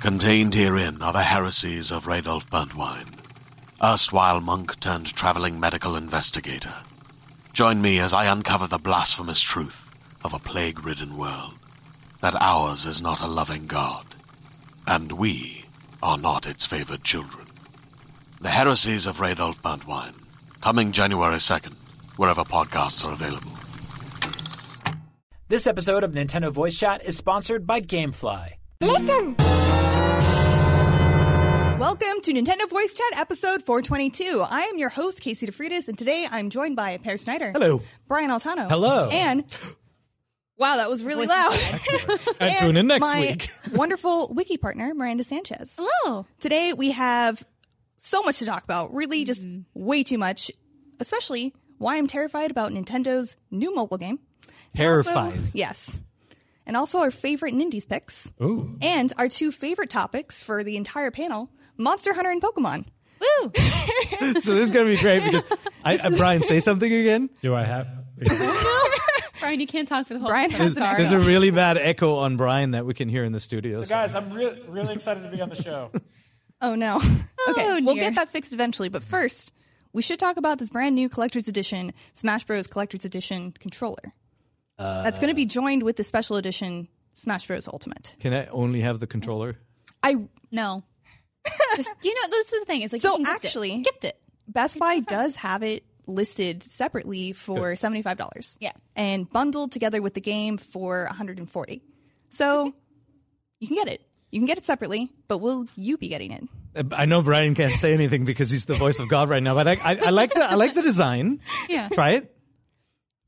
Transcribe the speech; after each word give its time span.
Contained 0.00 0.54
herein 0.54 1.02
are 1.02 1.12
the 1.12 1.24
heresies 1.24 1.90
of 1.90 2.06
Radolf 2.06 2.48
Burntwine, 2.48 3.18
erstwhile 3.82 4.40
monk 4.40 4.78
turned 4.78 5.12
traveling 5.12 5.58
medical 5.58 5.96
investigator. 5.96 6.72
Join 7.52 7.82
me 7.82 7.98
as 7.98 8.14
I 8.14 8.26
uncover 8.32 8.68
the 8.68 8.78
blasphemous 8.78 9.40
truth 9.40 9.90
of 10.22 10.32
a 10.32 10.38
plague 10.38 10.86
ridden 10.86 11.18
world 11.18 11.54
that 12.20 12.40
ours 12.40 12.84
is 12.84 13.02
not 13.02 13.20
a 13.20 13.26
loving 13.26 13.66
God, 13.66 14.06
and 14.86 15.10
we 15.12 15.64
are 16.00 16.16
not 16.16 16.46
its 16.46 16.64
favored 16.64 17.02
children. 17.02 17.46
The 18.40 18.50
heresies 18.50 19.04
of 19.04 19.18
Radolf 19.18 19.60
Burntwine, 19.62 20.14
coming 20.60 20.92
January 20.92 21.38
2nd, 21.38 21.74
wherever 22.16 22.42
podcasts 22.42 23.04
are 23.04 23.12
available. 23.12 23.52
This 25.48 25.66
episode 25.66 26.04
of 26.04 26.12
Nintendo 26.12 26.52
Voice 26.52 26.78
Chat 26.78 27.04
is 27.04 27.16
sponsored 27.16 27.66
by 27.66 27.80
Gamefly. 27.80 28.57
Listen! 28.80 29.34
Welcome 31.78 32.20
to 32.22 32.32
Nintendo 32.32 32.68
Voice 32.68 32.94
Chat 32.94 33.18
episode 33.20 33.62
422. 33.64 34.44
I 34.48 34.62
am 34.72 34.78
your 34.78 34.88
host, 34.88 35.20
Casey 35.20 35.46
DeFreitas, 35.46 35.88
and 35.88 35.98
today 35.98 36.26
I'm 36.30 36.48
joined 36.50 36.76
by 36.76 36.96
Peer 36.98 37.16
Schneider. 37.16 37.50
Hello. 37.52 37.82
Brian 38.06 38.30
Altano. 38.30 38.68
Hello. 38.68 39.08
And, 39.10 39.44
wow, 40.58 40.76
that 40.76 40.88
was 40.88 41.02
really 41.04 41.26
loud. 41.26 41.56
And 42.40 42.56
tune 42.58 42.76
in 42.76 42.86
next 42.86 43.00
my 43.02 43.20
week. 43.20 43.48
wonderful 43.72 44.28
wiki 44.32 44.56
partner, 44.56 44.94
Miranda 44.94 45.24
Sanchez. 45.24 45.78
Hello. 45.80 46.26
Today 46.38 46.72
we 46.72 46.92
have 46.92 47.44
so 47.96 48.22
much 48.22 48.38
to 48.38 48.46
talk 48.46 48.62
about, 48.64 48.94
really 48.94 49.24
just 49.24 49.44
Mm-hmm. 49.44 49.60
way 49.84 50.04
too 50.04 50.18
much, 50.18 50.52
especially 51.00 51.52
why 51.78 51.96
I'm 51.96 52.06
terrified 52.06 52.50
about 52.52 52.70
Nintendo's 52.72 53.36
new 53.50 53.74
mobile 53.74 53.98
game. 53.98 54.20
Terrified. 54.76 55.16
Also- 55.16 55.38
yes. 55.52 56.00
And 56.68 56.76
also 56.76 57.00
our 57.00 57.10
favorite 57.10 57.54
Nindies 57.54 57.88
picks. 57.88 58.32
Ooh. 58.40 58.76
And 58.80 59.12
our 59.18 59.28
two 59.28 59.50
favorite 59.50 59.90
topics 59.90 60.40
for 60.42 60.62
the 60.62 60.76
entire 60.76 61.10
panel 61.10 61.50
Monster 61.78 62.12
Hunter 62.14 62.30
and 62.30 62.40
Pokemon. 62.42 62.84
Woo! 63.20 63.52
So 64.20 64.30
this 64.30 64.46
is 64.46 64.70
gonna 64.70 64.86
be 64.90 64.96
great 64.96 65.22
because 65.24 65.44
I, 65.84 65.96
uh, 65.96 66.10
Brian 66.16 66.42
say 66.42 66.60
something 66.60 66.92
again. 66.92 67.30
Do 67.40 67.54
I 67.54 67.62
have? 67.64 67.86
Brian, 69.40 69.60
you 69.60 69.66
can't 69.66 69.88
talk 69.88 70.06
for 70.06 70.14
the 70.14 70.20
whole 70.20 70.28
Brian 70.28 70.50
episode. 70.50 70.64
has 70.64 70.74
Sorry. 70.74 70.96
There's 70.96 71.12
a 71.12 71.18
really 71.20 71.50
bad 71.50 71.78
echo 71.78 72.16
on 72.16 72.36
Brian 72.36 72.72
that 72.72 72.84
we 72.84 72.94
can 72.94 73.08
hear 73.08 73.24
in 73.24 73.32
the 73.32 73.40
studio. 73.40 73.82
so- 73.82 73.88
Guys, 73.88 74.14
I'm 74.14 74.32
really, 74.32 74.60
really 74.68 74.94
excited 74.94 75.22
to 75.22 75.28
be 75.34 75.40
on 75.40 75.48
the 75.48 75.56
show. 75.62 75.90
Oh 76.60 76.74
no. 76.74 76.96
okay, 76.96 77.66
Oh, 77.68 77.80
we'll 77.84 77.94
get 77.94 78.16
that 78.16 78.30
fixed 78.30 78.52
eventually, 78.52 78.88
but 78.88 79.04
first, 79.04 79.52
we 79.92 80.02
should 80.02 80.18
talk 80.18 80.36
about 80.36 80.58
this 80.58 80.70
brand 80.70 80.96
new 80.96 81.08
collector's 81.08 81.46
edition 81.46 81.92
Smash 82.14 82.42
Bros. 82.44 82.66
Collector's 82.66 83.04
Edition 83.04 83.52
controller. 83.52 84.12
That's 84.78 85.18
going 85.18 85.28
to 85.30 85.34
be 85.34 85.46
joined 85.46 85.82
with 85.82 85.96
the 85.96 86.04
special 86.04 86.36
edition 86.36 86.88
Smash 87.14 87.46
Bros. 87.46 87.66
Ultimate. 87.68 88.14
Can 88.20 88.32
I 88.32 88.46
only 88.46 88.80
have 88.80 89.00
the 89.00 89.06
controller? 89.06 89.56
I 90.02 90.16
No. 90.52 90.84
Just 91.76 91.92
you 92.02 92.14
know, 92.14 92.28
this 92.30 92.52
is 92.52 92.60
the 92.60 92.66
thing. 92.66 92.82
It's 92.82 92.92
like 92.92 93.02
So 93.02 93.18
you 93.18 93.24
can 93.24 93.34
gift 93.34 93.44
actually- 93.44 93.74
it. 93.76 93.84
gift 93.84 94.04
it. 94.04 94.20
Best 94.46 94.78
Buy 94.78 95.00
does 95.00 95.36
have 95.36 95.62
it 95.62 95.84
listed 96.06 96.62
separately 96.62 97.32
for 97.34 97.72
$75. 97.72 98.56
Yeah. 98.60 98.72
And 98.96 99.28
bundled 99.28 99.72
together 99.72 100.00
with 100.00 100.14
the 100.14 100.22
game 100.22 100.56
for 100.56 101.04
140. 101.04 101.82
So 102.30 102.72
you 103.60 103.68
can 103.68 103.76
get 103.76 103.88
it. 103.88 104.00
You 104.32 104.40
can 104.40 104.46
get 104.46 104.56
it 104.58 104.64
separately, 104.64 105.10
but 105.26 105.38
will 105.38 105.66
you 105.76 105.98
be 105.98 106.08
getting 106.08 106.30
it? 106.32 106.44
Uh, 106.74 106.84
I 106.92 107.04
know 107.04 107.20
Brian 107.22 107.54
can't 107.54 107.72
say 107.74 107.92
anything 107.92 108.24
because 108.24 108.50
he's 108.50 108.64
the 108.66 108.74
voice 108.74 109.00
of 109.00 109.08
God 109.08 109.28
right 109.28 109.42
now, 109.42 109.54
but 109.54 109.66
I, 109.68 109.72
I, 109.82 109.96
I 110.06 110.10
like 110.10 110.32
the 110.32 110.42
I 110.44 110.54
like 110.54 110.72
the 110.74 110.82
design. 110.82 111.40
Yeah. 111.68 111.88
Try 111.90 112.10
it. 112.12 112.34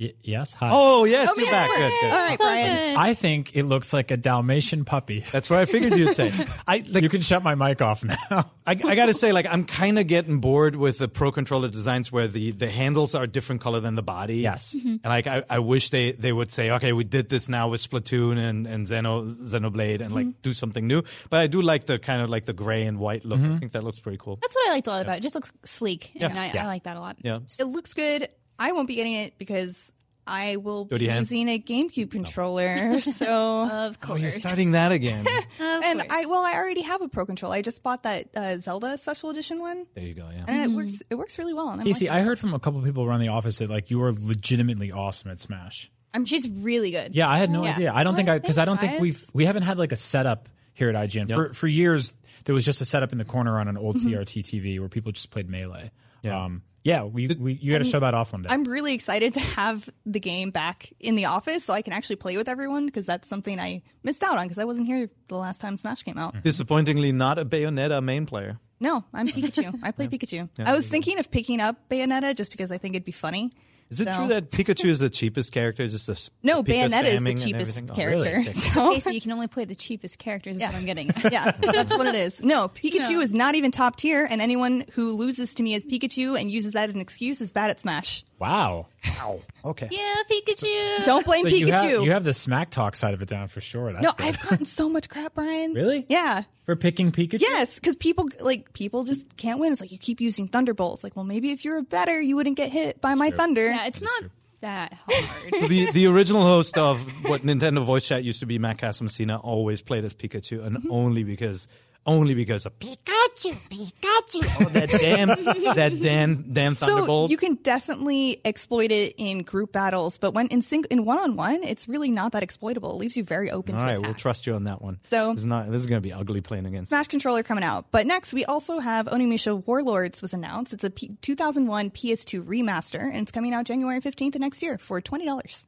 Y- 0.00 0.14
yes. 0.22 0.54
Hi. 0.54 0.70
Oh 0.72 1.04
yes, 1.04 1.28
Oh, 1.30 1.40
you're 1.40 1.50
back. 1.50 1.68
Good, 1.68 1.92
good. 2.00 2.10
All 2.10 2.18
right, 2.18 2.38
Brian. 2.38 2.96
I 2.96 3.12
think 3.12 3.54
it 3.54 3.64
looks 3.64 3.92
like 3.92 4.10
a 4.10 4.16
Dalmatian 4.16 4.86
puppy. 4.86 5.20
That's 5.32 5.50
what 5.50 5.58
I 5.58 5.66
figured 5.66 5.94
you'd 5.94 6.14
say. 6.14 6.32
I 6.66 6.82
like. 6.88 7.02
You 7.02 7.10
can 7.10 7.20
shut 7.20 7.42
my 7.42 7.54
mic 7.54 7.82
off 7.82 8.02
now. 8.02 8.16
I, 8.30 8.44
I 8.66 8.94
gotta 8.94 9.12
say, 9.12 9.32
like, 9.32 9.46
I'm 9.46 9.64
kind 9.64 9.98
of 9.98 10.06
getting 10.06 10.38
bored 10.40 10.74
with 10.74 10.96
the 10.98 11.08
pro 11.08 11.30
controller 11.32 11.68
designs 11.68 12.10
where 12.10 12.28
the, 12.28 12.52
the 12.52 12.70
handles 12.70 13.14
are 13.14 13.24
a 13.24 13.26
different 13.26 13.60
color 13.60 13.80
than 13.80 13.94
the 13.94 14.02
body. 14.02 14.36
Yes. 14.36 14.74
Mm-hmm. 14.74 14.88
And 14.88 15.04
like, 15.04 15.26
I, 15.26 15.42
I 15.50 15.58
wish 15.58 15.90
they, 15.90 16.12
they 16.12 16.32
would 16.32 16.50
say, 16.50 16.70
okay, 16.70 16.92
we 16.94 17.04
did 17.04 17.28
this 17.28 17.48
now 17.48 17.68
with 17.68 17.82
Splatoon 17.82 18.38
and, 18.38 18.66
and 18.66 18.86
Xeno, 18.86 19.30
Xenoblade 19.34 20.00
and 20.00 20.14
like 20.14 20.26
mm-hmm. 20.26 20.40
do 20.42 20.52
something 20.54 20.86
new. 20.86 21.02
But 21.28 21.40
I 21.40 21.46
do 21.46 21.60
like 21.60 21.84
the 21.84 21.98
kind 21.98 22.22
of 22.22 22.30
like 22.30 22.46
the 22.46 22.52
gray 22.54 22.86
and 22.86 22.98
white 22.98 23.24
look. 23.26 23.40
Mm-hmm. 23.40 23.54
I 23.54 23.58
think 23.58 23.72
that 23.72 23.84
looks 23.84 24.00
pretty 24.00 24.18
cool. 24.18 24.38
That's 24.40 24.54
what 24.54 24.68
I 24.68 24.72
liked 24.72 24.86
a 24.86 24.90
lot 24.90 25.02
about 25.02 25.16
it. 25.16 25.18
It 25.18 25.22
just 25.22 25.34
looks 25.34 25.52
sleek. 25.64 26.14
Yeah. 26.14 26.28
And 26.28 26.38
I, 26.38 26.52
Yeah. 26.54 26.64
I 26.64 26.66
like 26.68 26.84
that 26.84 26.96
a 26.96 27.00
lot. 27.00 27.16
Yeah. 27.22 27.40
It 27.58 27.64
looks 27.66 27.92
good. 27.92 28.28
I 28.60 28.72
won't 28.72 28.86
be 28.86 28.94
getting 28.94 29.14
it 29.14 29.38
because 29.38 29.92
I 30.26 30.56
will 30.56 30.84
be 30.84 30.90
Dirty 30.96 31.08
hands? 31.08 31.32
using 31.32 31.48
a 31.48 31.58
GameCube 31.58 32.10
controller. 32.12 33.00
So, 33.00 33.64
Of 33.64 33.98
Oh, 34.02 34.06
course. 34.06 34.20
you're 34.20 34.30
starting 34.30 34.72
that 34.72 34.92
again. 34.92 35.26
Of 35.60 35.60
and 35.60 36.00
course. 36.00 36.12
I 36.12 36.26
well, 36.26 36.42
I 36.44 36.52
already 36.54 36.82
have 36.82 37.00
a 37.02 37.08
Pro 37.08 37.26
controller. 37.26 37.54
I 37.56 37.62
just 37.62 37.82
bought 37.82 38.04
that 38.04 38.28
uh, 38.36 38.58
Zelda 38.58 38.96
Special 38.98 39.30
Edition 39.30 39.58
one, 39.60 39.86
there 39.94 40.04
you 40.04 40.14
go. 40.14 40.28
Yeah. 40.32 40.44
and 40.46 40.62
it 40.62 40.76
works. 40.76 41.02
It 41.10 41.14
works 41.16 41.38
really 41.38 41.54
well. 41.54 41.70
And 41.70 41.80
I'm 41.80 41.86
Casey, 41.86 42.06
liking 42.06 42.20
I 42.22 42.24
heard 42.24 42.38
from 42.38 42.54
a 42.54 42.60
couple 42.60 42.78
of 42.78 42.84
people 42.86 43.02
around 43.04 43.20
the 43.20 43.28
office 43.28 43.58
that 43.58 43.70
like 43.70 43.90
you 43.90 44.00
are 44.04 44.12
legitimately 44.12 44.92
awesome 44.92 45.30
at 45.30 45.40
Smash. 45.40 45.90
I'm 46.14 46.24
She's 46.24 46.48
really 46.48 46.90
good. 46.90 47.14
Yeah, 47.14 47.28
I 47.28 47.38
had 47.38 47.50
no 47.50 47.64
Yeah. 47.64 47.74
idea. 47.74 47.92
I 47.94 48.04
don't 48.04 48.14
think 48.14 48.28
I 48.28 48.38
because 48.38 48.58
I 48.58 48.64
don't 48.66 48.78
thanks, 48.78 48.92
think 48.92 49.02
we've 49.02 49.24
we 49.32 49.44
haven't 49.46 49.62
had 49.62 49.78
like 49.78 49.92
a 49.92 49.96
setup 49.96 50.48
here 50.74 50.88
at 50.90 50.94
IGN 50.94 51.32
for 51.34 51.52
for 51.54 51.66
years. 51.66 52.12
There 52.44 52.54
was 52.54 52.64
just 52.64 52.80
a 52.80 52.84
setup 52.84 53.12
in 53.12 53.18
the 53.18 53.24
corner 53.24 53.58
on 53.60 53.68
an 53.68 53.76
old 53.76 53.96
CRT 53.96 54.42
TV 54.42 54.78
where 54.80 54.88
people 54.88 55.12
just 55.12 55.30
played 55.30 55.48
melee. 55.48 55.90
Yeah. 56.22 56.44
um, 56.44 56.62
yeah. 56.82 57.04
We, 57.04 57.28
we 57.28 57.54
you 57.54 57.72
got 57.72 57.78
to 57.78 57.84
show 57.84 58.00
that 58.00 58.14
off 58.14 58.32
one 58.32 58.42
day. 58.42 58.48
I'm 58.50 58.64
really 58.64 58.94
excited 58.94 59.34
to 59.34 59.40
have 59.40 59.88
the 60.06 60.20
game 60.20 60.50
back 60.50 60.92
in 60.98 61.14
the 61.14 61.26
office 61.26 61.64
so 61.64 61.74
I 61.74 61.82
can 61.82 61.92
actually 61.92 62.16
play 62.16 62.36
with 62.36 62.48
everyone 62.48 62.86
because 62.86 63.06
that's 63.06 63.28
something 63.28 63.58
I 63.58 63.82
missed 64.02 64.22
out 64.22 64.38
on 64.38 64.44
because 64.44 64.58
I 64.58 64.64
wasn't 64.64 64.86
here 64.86 65.10
the 65.28 65.36
last 65.36 65.60
time 65.60 65.76
Smash 65.76 66.02
came 66.02 66.18
out. 66.18 66.32
Mm-hmm. 66.32 66.42
Disappointingly, 66.42 67.12
not 67.12 67.38
a 67.38 67.44
Bayonetta 67.44 68.02
main 68.02 68.26
player. 68.26 68.58
No, 68.80 69.04
I'm 69.12 69.28
Pikachu. 69.28 69.78
I 69.82 69.92
play 69.92 70.08
Pikachu. 70.08 70.48
I 70.58 70.72
was 70.72 70.88
thinking 70.88 71.18
of 71.18 71.30
picking 71.30 71.60
up 71.60 71.88
Bayonetta 71.90 72.34
just 72.34 72.50
because 72.50 72.72
I 72.72 72.78
think 72.78 72.94
it'd 72.94 73.04
be 73.04 73.12
funny. 73.12 73.52
Is 73.90 74.00
it 74.00 74.06
So- 74.06 74.14
true 74.14 74.28
that 74.28 74.50
Pikachu 74.52 74.84
is 74.86 75.00
the 75.00 75.10
cheapest 75.10 75.50
character? 75.52 75.86
Just 75.88 76.06
the 76.06 76.30
No, 76.44 76.62
people 76.62 76.82
Bayonetta 76.88 77.06
is 77.06 77.22
the 77.22 77.34
cheapest 77.34 77.78
everything? 77.78 77.88
Oh, 77.90 77.94
character. 77.94 78.38
really? 78.38 78.44
So- 78.52 78.90
Okay, 78.92 79.00
so 79.00 79.10
you 79.10 79.20
can 79.20 79.32
only 79.32 79.48
play 79.48 79.64
the 79.64 79.74
cheapest 79.74 80.18
characters. 80.20 80.56
Is 80.56 80.60
Yeah. 80.62 80.68
what 80.68 80.76
I'm 80.78 80.86
getting. 80.86 81.10
at. 81.16 81.32
yeah, 81.32 81.50
that's 81.50 81.90
what 81.90 82.06
it 82.06 82.14
is. 82.14 82.40
No, 82.42 82.68
Pikachu 82.68 83.10
No. 83.14 83.20
is 83.20 83.34
not 83.34 83.56
even 83.56 83.70
top 83.72 83.96
tier, 83.96 84.24
and 84.30 84.40
anyone 84.40 84.84
who 84.92 85.16
loses 85.16 85.54
to 85.56 85.62
me 85.64 85.74
as 85.74 85.84
Pikachu 85.84 86.40
and 86.40 86.50
uses 86.50 86.74
that 86.74 86.88
as 86.88 86.94
an 86.94 87.00
excuse 87.00 87.40
is 87.40 87.52
bad 87.52 87.70
at 87.70 87.80
Smash. 87.80 88.24
Wow. 88.40 88.86
Wow. 89.18 89.40
Okay. 89.64 89.88
yeah, 89.90 90.14
Pikachu. 90.30 91.04
Don't 91.04 91.24
blame 91.24 91.42
So 91.44 91.50
Pikachu. 91.50 91.58
you 91.58 91.72
have 91.72 91.90
you 92.04 92.10
have 92.12 92.24
the 92.24 92.32
smack 92.34 92.70
talk 92.70 92.96
side 92.96 93.14
of 93.14 93.22
it 93.22 93.28
down 93.28 93.48
for 93.48 93.60
sure. 93.60 93.92
That's 93.92 94.02
no, 94.02 94.12
good. 94.12 94.26
I've 94.26 94.40
gotten 94.42 94.64
so 94.64 94.88
much 94.88 95.08
crap, 95.08 95.34
Brian. 95.34 95.74
Really? 95.74 96.06
Yeah. 96.08 96.42
for 96.66 96.74
picking 96.76 97.12
Pikachu. 97.12 97.40
Yes, 97.42 97.76
because 97.76 97.96
people 97.96 98.28
like 98.40 98.72
people 98.72 99.04
just 99.04 99.36
can't 99.36 99.60
win. 99.60 99.72
It's 99.72 99.80
like 99.80 99.92
you 99.92 99.98
keep 99.98 100.20
using 100.20 100.48
Thunderbolts. 100.48 101.04
Like, 101.04 101.14
well, 101.16 101.24
maybe 101.24 101.50
if 101.52 101.64
you 101.64 101.72
were 101.72 101.82
better, 101.82 102.20
you 102.20 102.34
wouldn't 102.36 102.56
get 102.56 102.70
hit 102.70 103.00
by 103.00 103.14
my 103.14 103.30
Thunder. 103.30 103.66
Yeah, 103.66 103.86
it's 103.86 104.00
not 104.02 104.24
that 104.62 104.92
hard. 105.08 105.68
the 105.70 105.90
the 105.92 106.06
original 106.06 106.42
host 106.42 106.76
of 106.78 107.00
what 107.24 107.42
Nintendo 107.42 107.84
Voice 107.84 108.06
Chat 108.08 108.24
used 108.24 108.40
to 108.40 108.46
be, 108.46 108.58
Matt 108.58 108.78
Casamassina, 108.78 109.40
always 109.42 109.82
played 109.82 110.04
as 110.04 110.14
Pikachu, 110.14 110.64
and 110.64 110.76
Mm-hmm. 110.76 110.90
only 110.92 111.24
because 111.24 111.68
only 112.06 112.34
because 112.34 112.66
of 112.66 112.78
Pikachu, 112.78 113.52
Pikachu. 113.68 114.40
Oh, 114.60 114.68
that 114.70 114.90
damn, 114.90 115.28
that 115.74 116.00
damn, 116.00 116.52
damn 116.52 116.72
So 116.72 116.86
Thunderbolt. 116.86 117.30
you 117.30 117.36
can 117.36 117.54
definitely 117.56 118.40
exploit 118.44 118.90
it 118.90 119.14
in 119.18 119.42
group 119.42 119.72
battles, 119.72 120.18
but 120.18 120.32
when 120.34 120.46
in 120.48 120.62
sing- 120.62 120.84
in 120.90 121.04
one 121.04 121.18
on 121.18 121.36
one, 121.36 121.62
it's 121.62 121.88
really 121.88 122.10
not 122.10 122.32
that 122.32 122.42
exploitable. 122.42 122.92
It 122.92 122.96
leaves 122.98 123.16
you 123.16 123.24
very 123.24 123.50
open 123.50 123.74
All 123.74 123.80
to 123.80 123.84
right, 123.86 123.92
attack. 123.98 124.04
we'll 124.06 124.14
trust 124.14 124.46
you 124.46 124.54
on 124.54 124.64
that 124.64 124.80
one. 124.82 124.98
So- 125.06 125.32
this 125.32 125.40
is 125.40 125.46
not. 125.46 125.70
This 125.70 125.80
is 125.82 125.86
going 125.88 126.00
to 126.02 126.06
be 126.06 126.12
ugly 126.12 126.40
playing 126.40 126.66
against. 126.66 126.90
Smash 126.90 127.08
controller 127.08 127.42
coming 127.42 127.64
out. 127.64 127.86
But 127.90 128.06
next, 128.06 128.32
we 128.34 128.44
also 128.44 128.78
have 128.80 129.06
Onimusha 129.06 129.66
Warlords 129.66 130.20
was 130.22 130.32
announced. 130.34 130.72
It's 130.72 130.84
a 130.84 130.90
P- 130.90 131.16
2001 131.22 131.90
PS2 131.90 132.42
remaster, 132.44 133.02
and 133.02 133.16
it's 133.18 133.32
coming 133.32 133.52
out 133.54 133.64
January 133.66 134.00
15th 134.00 134.34
of 134.34 134.40
next 134.40 134.62
year 134.62 134.78
for 134.78 135.00
twenty 135.00 135.26
dollars. 135.26 135.66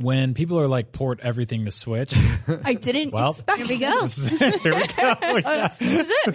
When 0.00 0.34
people 0.34 0.58
are 0.58 0.66
like 0.66 0.90
port 0.90 1.20
everything 1.22 1.64
to 1.66 1.70
Switch, 1.70 2.12
I 2.64 2.74
didn't 2.74 3.12
Well, 3.12 3.30
expect. 3.30 3.68
Here 3.68 3.68
we 3.68 3.78
go. 3.78 4.06
here 4.06 4.74
we 4.74 5.42
go. 5.42 5.50
Yeah. 5.50 5.68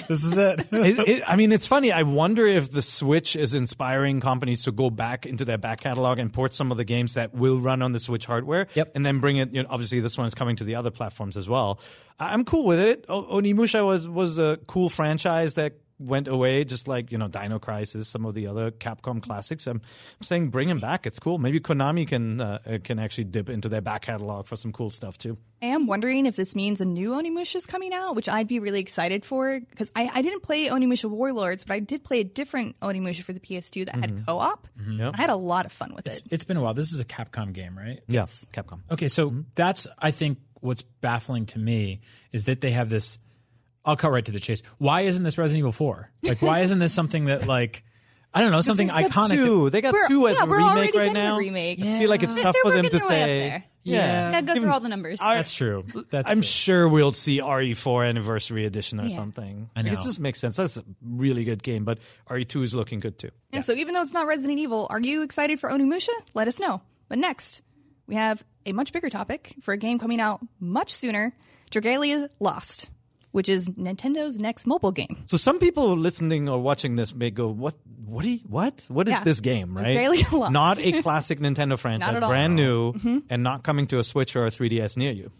This 0.07 0.23
is 0.23 0.37
it. 0.37 0.61
It- 0.71 0.99
it- 1.09 1.23
I 1.27 1.35
mean, 1.35 1.51
it's 1.51 1.67
funny. 1.67 1.91
I 1.91 2.03
wonder 2.03 2.45
if 2.45 2.71
the 2.71 2.81
Switch 2.81 3.35
is 3.35 3.53
inspiring 3.53 4.21
companies 4.21 4.63
to 4.63 4.71
go 4.71 4.89
back 4.89 5.25
into 5.25 5.43
their 5.43 5.57
back 5.57 5.81
catalog 5.81 6.19
and 6.19 6.31
port 6.31 6.53
some 6.53 6.71
of 6.71 6.77
the 6.77 6.85
games 6.85 7.15
that 7.15 7.33
will 7.33 7.57
run 7.59 7.81
on 7.81 7.91
the 7.91 7.99
Switch 7.99 8.25
hardware. 8.25 8.67
Yep. 8.75 8.93
And 8.95 9.05
then 9.05 9.19
bring 9.19 9.37
it. 9.37 9.51
You 9.53 9.63
know, 9.63 9.69
obviously, 9.69 9.99
this 9.99 10.17
one 10.17 10.25
is 10.25 10.35
coming 10.35 10.55
to 10.55 10.63
the 10.63 10.75
other 10.75 10.91
platforms 10.91 11.35
as 11.35 11.49
well. 11.49 11.81
I- 12.17 12.33
I'm 12.33 12.45
cool 12.45 12.65
with 12.65 12.79
it. 12.79 13.05
O- 13.09 13.39
Onimusha 13.41 13.85
was 13.85 14.07
was 14.07 14.39
a 14.39 14.57
cool 14.67 14.89
franchise 14.89 15.55
that 15.55 15.73
went 15.99 16.27
away, 16.27 16.63
just 16.63 16.87
like 16.87 17.11
you 17.11 17.17
know, 17.17 17.27
Dino 17.27 17.59
Crisis, 17.59 18.07
some 18.07 18.25
of 18.25 18.33
the 18.33 18.47
other 18.47 18.71
Capcom 18.71 19.21
classics. 19.21 19.67
I'm, 19.67 19.77
I'm 19.77 20.23
saying 20.23 20.49
bring 20.49 20.69
him 20.69 20.79
back. 20.79 21.05
It's 21.05 21.19
cool. 21.19 21.37
Maybe 21.37 21.59
Konami 21.59 22.07
can 22.07 22.41
uh, 22.41 22.59
can 22.83 22.99
actually 22.99 23.25
dip 23.25 23.49
into 23.49 23.69
their 23.69 23.81
back 23.81 24.03
catalog 24.03 24.47
for 24.47 24.55
some 24.55 24.71
cool 24.71 24.89
stuff 24.89 25.17
too. 25.17 25.37
I 25.61 25.67
am 25.67 25.87
wondering 25.87 26.25
if 26.25 26.35
this 26.35 26.55
means 26.55 26.79
a 26.79 26.85
new 26.85 27.11
Onimusha 27.11 27.57
is 27.57 27.65
coming 27.65 27.93
out, 27.93 28.15
which 28.15 28.29
I'd 28.29 28.47
be 28.47 28.59
really 28.59 28.79
excited 28.79 29.25
for 29.25 29.59
because 29.59 29.91
I, 29.95 30.09
I 30.13 30.21
didn't 30.21 30.41
play 30.41 30.67
Onimusha 30.67 31.09
Warlords, 31.09 31.65
but 31.65 31.73
I 31.73 31.79
did 31.79 32.03
play 32.03 32.21
a 32.21 32.23
different 32.23 32.79
Onimusha 32.79 33.23
for 33.23 33.33
the 33.33 33.41
PS2 33.41 33.85
that 33.85 33.95
had 33.95 34.11
mm-hmm. 34.11 34.25
co-op. 34.25 34.67
Mm-hmm. 34.79 34.99
Yep. 34.99 35.15
I 35.17 35.21
had 35.21 35.29
a 35.29 35.35
lot 35.35 35.65
of 35.65 35.71
fun 35.71 35.93
with 35.93 36.07
it. 36.07 36.21
It's 36.31 36.45
been 36.45 36.57
a 36.57 36.61
while. 36.61 36.73
This 36.73 36.93
is 36.93 36.99
a 36.99 37.05
Capcom 37.05 37.53
game, 37.53 37.77
right? 37.77 38.01
Yeah, 38.07 38.23
Capcom. 38.23 38.79
Okay, 38.89 39.09
so 39.09 39.29
mm-hmm. 39.29 39.41
that's 39.55 39.87
I 39.99 40.11
think 40.11 40.39
what's 40.61 40.81
baffling 40.81 41.45
to 41.47 41.59
me 41.59 42.01
is 42.31 42.45
that 42.45 42.61
they 42.61 42.71
have 42.71 42.89
this. 42.89 43.19
I'll 43.89 43.95
cut 43.97 44.11
right 44.11 44.25
to 44.25 44.31
the 44.31 44.39
chase. 44.39 44.61
Why 44.77 45.01
isn't 45.01 45.23
this 45.23 45.37
Resident 45.37 45.59
Evil 45.59 45.71
Four? 45.71 46.11
Like, 46.23 46.41
why 46.41 46.59
isn't 46.59 46.79
this 46.79 46.93
something 46.93 47.25
that 47.25 47.47
like 47.47 47.83
I 48.33 48.41
don't 48.41 48.51
know 48.51 48.61
something 48.61 48.87
They 48.87 48.93
got 48.93 49.11
iconic? 49.11 49.29
Two. 49.31 49.69
They 49.71 49.81
got 49.81 49.91
We're- 49.93 50.07
two 50.07 50.27
as 50.27 50.37
yeah, 50.37 50.43
a 50.43 50.47
remake 50.47 50.75
right 50.75 50.93
getting 50.93 51.09
a 51.17 51.23
now. 51.23 51.37
remake. 51.37 51.81
I 51.81 51.97
feel 51.99 52.09
like 52.11 52.21
it's 52.21 52.39
tough 52.39 52.53
They're 52.53 52.71
for 52.71 52.77
them 52.77 52.85
to 52.85 52.97
their 52.97 52.99
way 52.99 53.21
up 53.21 53.27
say. 53.27 53.39
there. 53.49 53.63
Yeah. 53.83 54.31
Gotta 54.31 54.45
go 54.45 54.51
Even- 54.51 54.63
through 54.63 54.71
all 54.73 54.79
the 54.81 54.89
numbers. 54.89 55.19
That's 55.19 55.51
true. 55.53 55.83
That's 56.11 56.29
I'm 56.29 56.37
true. 56.37 56.43
sure 56.43 56.87
we'll 56.87 57.11
see 57.11 57.39
RE4 57.41 58.07
anniversary 58.07 58.65
edition 58.65 58.99
or 58.99 59.05
Yeah. 59.07 59.15
something. 59.15 59.71
I 59.75 59.79
Like, 59.79 59.85
know. 59.93 59.99
it 59.99 60.03
just 60.03 60.19
makes 60.19 60.39
sense. 60.39 60.57
That's 60.57 60.77
a 60.77 60.83
really 61.03 61.43
good 61.43 61.63
game, 61.63 61.85
but 61.85 61.97
RE2 62.29 62.61
is 62.61 62.75
looking 62.75 62.99
good 62.99 63.17
too. 63.17 63.31
Yeah, 63.51 63.61
so 63.61 63.73
even 63.73 63.95
though 63.95 64.01
it's 64.03 64.13
not 64.13 64.27
Resident 64.27 64.59
Evil, 64.59 64.85
are 64.91 64.99
you 65.01 65.23
excited 65.23 65.59
for 65.59 65.71
Onimusha? 65.71 66.09
Let 66.35 66.47
us 66.47 66.59
know. 66.59 66.83
But 67.07 67.17
next, 67.17 67.63
we 68.05 68.13
have 68.13 68.43
a 68.67 68.73
much 68.73 68.93
bigger 68.93 69.09
topic 69.09 69.55
for 69.61 69.73
a 69.73 69.77
game 69.77 69.97
coming 69.97 70.19
out 70.19 70.39
much 70.59 70.91
sooner 70.91 71.33
Dragalia 71.71 72.29
Lost, 72.39 72.91
which 73.31 73.49
is 73.49 73.69
Nintendo's 73.71 74.39
next 74.39 74.65
mobile 74.67 74.91
game. 74.91 75.23
So 75.25 75.37
some 75.37 75.59
people 75.59 75.95
listening 75.95 76.49
or 76.49 76.59
watching 76.61 76.95
this 76.95 77.13
may 77.13 77.29
go, 77.31 77.47
"What? 77.49 77.75
What? 78.05 78.25
You, 78.25 78.39
what? 78.47 78.83
What 78.87 79.07
is 79.07 79.13
Yeah. 79.13 79.23
this 79.23 79.39
game? 79.39 79.75
Right? 79.77 80.17
Not 80.51 80.79
a 80.79 81.01
classic 81.03 81.39
Nintendo 81.39 81.77
franchise, 81.77 82.07
Not 82.11 82.15
at 82.15 82.23
all. 82.23 82.29
Mm-hmm. 82.29 82.33
brand 82.33 82.55
new, 82.55 83.21
and 83.29 83.43
not 83.43 83.63
coming 83.63 83.85
to 83.87 83.99
a 83.99 84.03
Switch 84.03 84.35
or 84.35 84.45
a 84.45 84.49
3DS 84.49 84.97
near 84.97 85.11
you. 85.11 85.31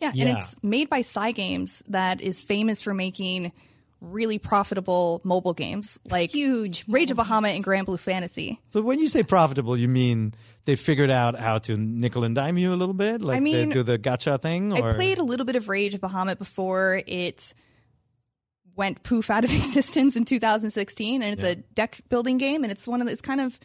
Yeah, 0.00 0.12
Yeah. 0.14 0.26
and 0.28 0.38
it's 0.38 0.56
made 0.62 0.88
by 0.88 1.00
Cygames 1.02 1.82
that 1.88 2.20
is 2.22 2.42
famous 2.42 2.80
for 2.82 2.94
making 2.94 3.52
really 4.00 4.38
profitable 4.38 5.20
mobile 5.24 5.54
games 5.54 6.00
like 6.10 6.30
Huge 6.30 6.84
Rage 6.88 7.10
of 7.10 7.16
Bahamut 7.16 7.54
and 7.54 7.64
Granblue 7.64 7.98
Fantasy. 7.98 8.60
So 8.68 8.82
when 8.82 8.98
you 8.98 9.08
say 9.08 9.22
profitable, 9.22 9.76
you 9.76 9.88
mean 9.88 10.34
they 10.64 10.76
figured 10.76 11.10
out 11.10 11.38
how 11.38 11.58
to 11.58 11.76
nickel 11.76 12.24
and 12.24 12.34
dime 12.34 12.58
you 12.58 12.72
a 12.72 12.76
little 12.76 12.94
bit, 12.94 13.22
like 13.22 13.36
I 13.36 13.40
mean, 13.40 13.68
they 13.68 13.74
do 13.74 13.82
the 13.82 13.98
gotcha 13.98 14.38
thing? 14.38 14.72
Or? 14.78 14.90
I 14.90 14.94
played 14.94 15.18
a 15.18 15.22
little 15.22 15.46
bit 15.46 15.56
of 15.56 15.68
Rage 15.68 15.94
of 15.94 16.00
Bahamut 16.00 16.38
before 16.38 17.00
it 17.06 17.54
went 18.76 19.02
poof 19.02 19.30
out 19.30 19.44
of 19.44 19.50
existence 19.54 20.16
in 20.16 20.24
2016, 20.24 21.22
and 21.22 21.32
it's 21.32 21.42
a 21.42 21.56
deck 21.56 22.00
building 22.08 22.38
game, 22.38 22.62
and 22.62 22.72
it's 22.72 22.88
one 22.88 23.00
of 23.00 23.06
the, 23.06 23.12
it's 23.12 23.22
kind 23.22 23.40
of 23.40 23.58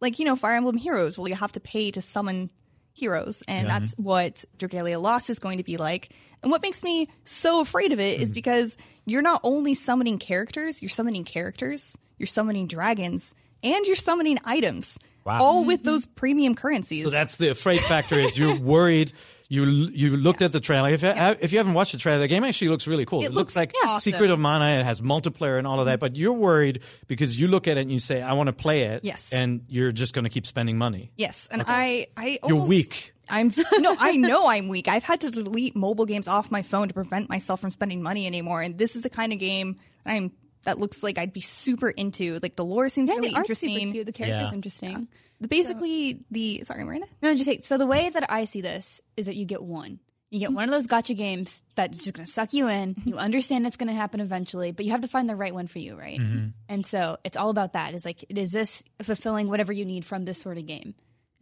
like 0.00 0.18
you 0.18 0.24
know 0.24 0.36
Fire 0.36 0.56
Emblem 0.56 0.76
Heroes, 0.76 1.18
where 1.18 1.28
you 1.28 1.36
have 1.36 1.52
to 1.52 1.60
pay 1.60 1.90
to 1.90 2.02
summon 2.02 2.50
heroes, 2.96 3.42
and 3.46 3.68
that's 3.68 3.94
what 3.94 4.44
Dragalia 4.58 5.00
Lost 5.00 5.30
is 5.30 5.38
going 5.38 5.58
to 5.58 5.64
be 5.64 5.76
like. 5.76 6.10
And 6.42 6.50
what 6.50 6.62
makes 6.62 6.82
me 6.82 7.08
so 7.24 7.60
afraid 7.60 7.92
of 7.92 8.00
it 8.00 8.20
is 8.20 8.30
mm-hmm. 8.30 8.34
because 8.34 8.76
you're 9.04 9.22
not 9.22 9.40
only 9.44 9.74
summoning 9.74 10.18
characters, 10.18 10.82
you're 10.82 10.88
summoning 10.88 11.24
characters, 11.24 11.96
you're 12.18 12.26
summoning 12.26 12.66
dragons, 12.66 13.34
and 13.62 13.86
you're 13.86 13.96
summoning 13.96 14.38
items. 14.44 14.98
Wow. 15.24 15.42
All 15.42 15.64
with 15.64 15.80
mm-hmm. 15.80 15.90
those 15.90 16.06
premium 16.06 16.54
currencies. 16.54 17.04
So 17.04 17.10
that's 17.10 17.36
the 17.36 17.48
afraid 17.48 17.80
factor. 17.80 18.18
Is 18.18 18.38
you're 18.38 18.54
worried. 18.54 19.12
You 19.48 19.64
you 19.64 20.16
looked 20.16 20.42
at 20.42 20.50
the 20.52 20.60
trailer. 20.60 20.90
If 20.90 21.02
you, 21.02 21.08
if 21.08 21.52
you 21.52 21.58
haven't 21.58 21.74
watched 21.74 21.92
the 21.92 21.98
trailer, 21.98 22.18
the 22.20 22.28
game 22.28 22.42
actually 22.42 22.68
looks 22.68 22.88
really 22.88 23.04
cool. 23.04 23.20
It, 23.20 23.26
looks, 23.26 23.54
looks 23.54 23.56
like 23.56 23.72
awesome. 23.84 24.12
Secret 24.12 24.30
of 24.30 24.38
Mana. 24.40 24.80
It 24.80 24.84
has 24.84 25.00
multiplayer 25.00 25.58
and 25.58 25.66
all 25.66 25.78
of 25.78 25.86
that. 25.86 26.00
But 26.00 26.16
you're 26.16 26.32
worried 26.32 26.82
because 27.06 27.38
you 27.38 27.46
look 27.46 27.68
at 27.68 27.76
it 27.76 27.82
and 27.82 27.92
you 27.92 28.00
say, 28.00 28.22
"I 28.22 28.32
want 28.32 28.48
to 28.48 28.52
play 28.52 28.82
it." 28.82 29.04
Yes. 29.04 29.32
And 29.32 29.62
you're 29.68 29.92
just 29.92 30.14
going 30.14 30.24
to 30.24 30.30
keep 30.30 30.46
spending 30.46 30.78
money. 30.78 31.12
Yes, 31.16 31.48
and 31.50 31.62
I, 31.64 32.08
I 32.16 32.40
You're 32.46 32.66
weak. 32.66 33.12
I'm 33.28 33.52
no, 33.78 33.94
I 33.98 34.16
know 34.16 34.48
I'm 34.48 34.68
weak. 34.68 34.88
I've 34.88 35.04
had 35.04 35.20
to 35.22 35.30
delete 35.30 35.76
mobile 35.76 36.06
games 36.06 36.28
off 36.28 36.50
my 36.50 36.62
phone 36.62 36.88
to 36.88 36.94
prevent 36.94 37.28
myself 37.28 37.60
from 37.60 37.70
spending 37.70 38.02
money 38.02 38.26
anymore. 38.26 38.62
And 38.62 38.78
this 38.78 38.96
is 38.96 39.02
the 39.02 39.10
kind 39.10 39.32
of 39.32 39.38
game 39.38 39.78
I'm 40.04 40.32
that 40.64 40.78
looks 40.78 41.02
like 41.02 41.18
I'd 41.18 41.32
be 41.32 41.40
super 41.40 41.88
into. 41.88 42.38
Like 42.42 42.56
the 42.56 42.64
lore 42.64 42.88
seems 42.88 43.10
yeah, 43.10 43.16
really 43.16 43.30
the 43.30 43.36
art's 43.36 43.46
interesting. 43.50 43.78
super 43.78 43.92
cute. 43.92 44.06
The 44.06 44.12
character's 44.12 44.50
Yeah. 44.50 44.54
interesting. 44.54 45.08
The- 45.40 45.48
Basically, 45.48 46.20
the 46.30 46.62
sorry, 46.62 46.84
Miranda. 46.84 47.06
No, 47.22 47.32
just 47.34 47.46
say 47.46 47.60
so. 47.60 47.78
The 47.78 47.86
way 47.86 48.08
that 48.08 48.30
I 48.30 48.44
see 48.44 48.60
this 48.60 49.00
is 49.16 49.26
that 49.26 49.36
you 49.36 49.44
get 49.44 49.62
one. 49.62 50.00
You 50.30 50.40
get 50.40 50.48
mm-hmm. 50.48 50.56
one 50.56 50.64
of 50.64 50.70
those 50.70 50.88
gotcha 50.88 51.14
games 51.14 51.62
that's 51.76 52.02
just 52.02 52.14
going 52.14 52.24
to 52.24 52.30
suck 52.30 52.52
you 52.52 52.68
in. 52.68 52.94
Mm-hmm. 52.94 53.08
You 53.10 53.16
understand 53.16 53.66
it's 53.66 53.76
going 53.76 53.88
to 53.88 53.94
happen 53.94 54.20
eventually, 54.20 54.72
but 54.72 54.84
you 54.84 54.90
have 54.90 55.02
to 55.02 55.08
find 55.08 55.28
the 55.28 55.36
right 55.36 55.54
one 55.54 55.68
for 55.68 55.78
you, 55.78 55.96
right? 55.96 56.18
Mm-hmm. 56.18 56.48
And 56.68 56.84
so 56.84 57.18
it's 57.22 57.36
all 57.36 57.48
about 57.48 57.74
that. 57.74 57.94
Is 57.94 58.04
like, 58.04 58.24
is 58.28 58.50
this 58.50 58.82
fulfilling 59.02 59.48
whatever 59.48 59.72
you 59.72 59.84
need 59.84 60.04
from 60.04 60.24
this 60.24 60.40
sort 60.40 60.58
of 60.58 60.66
game? 60.66 60.94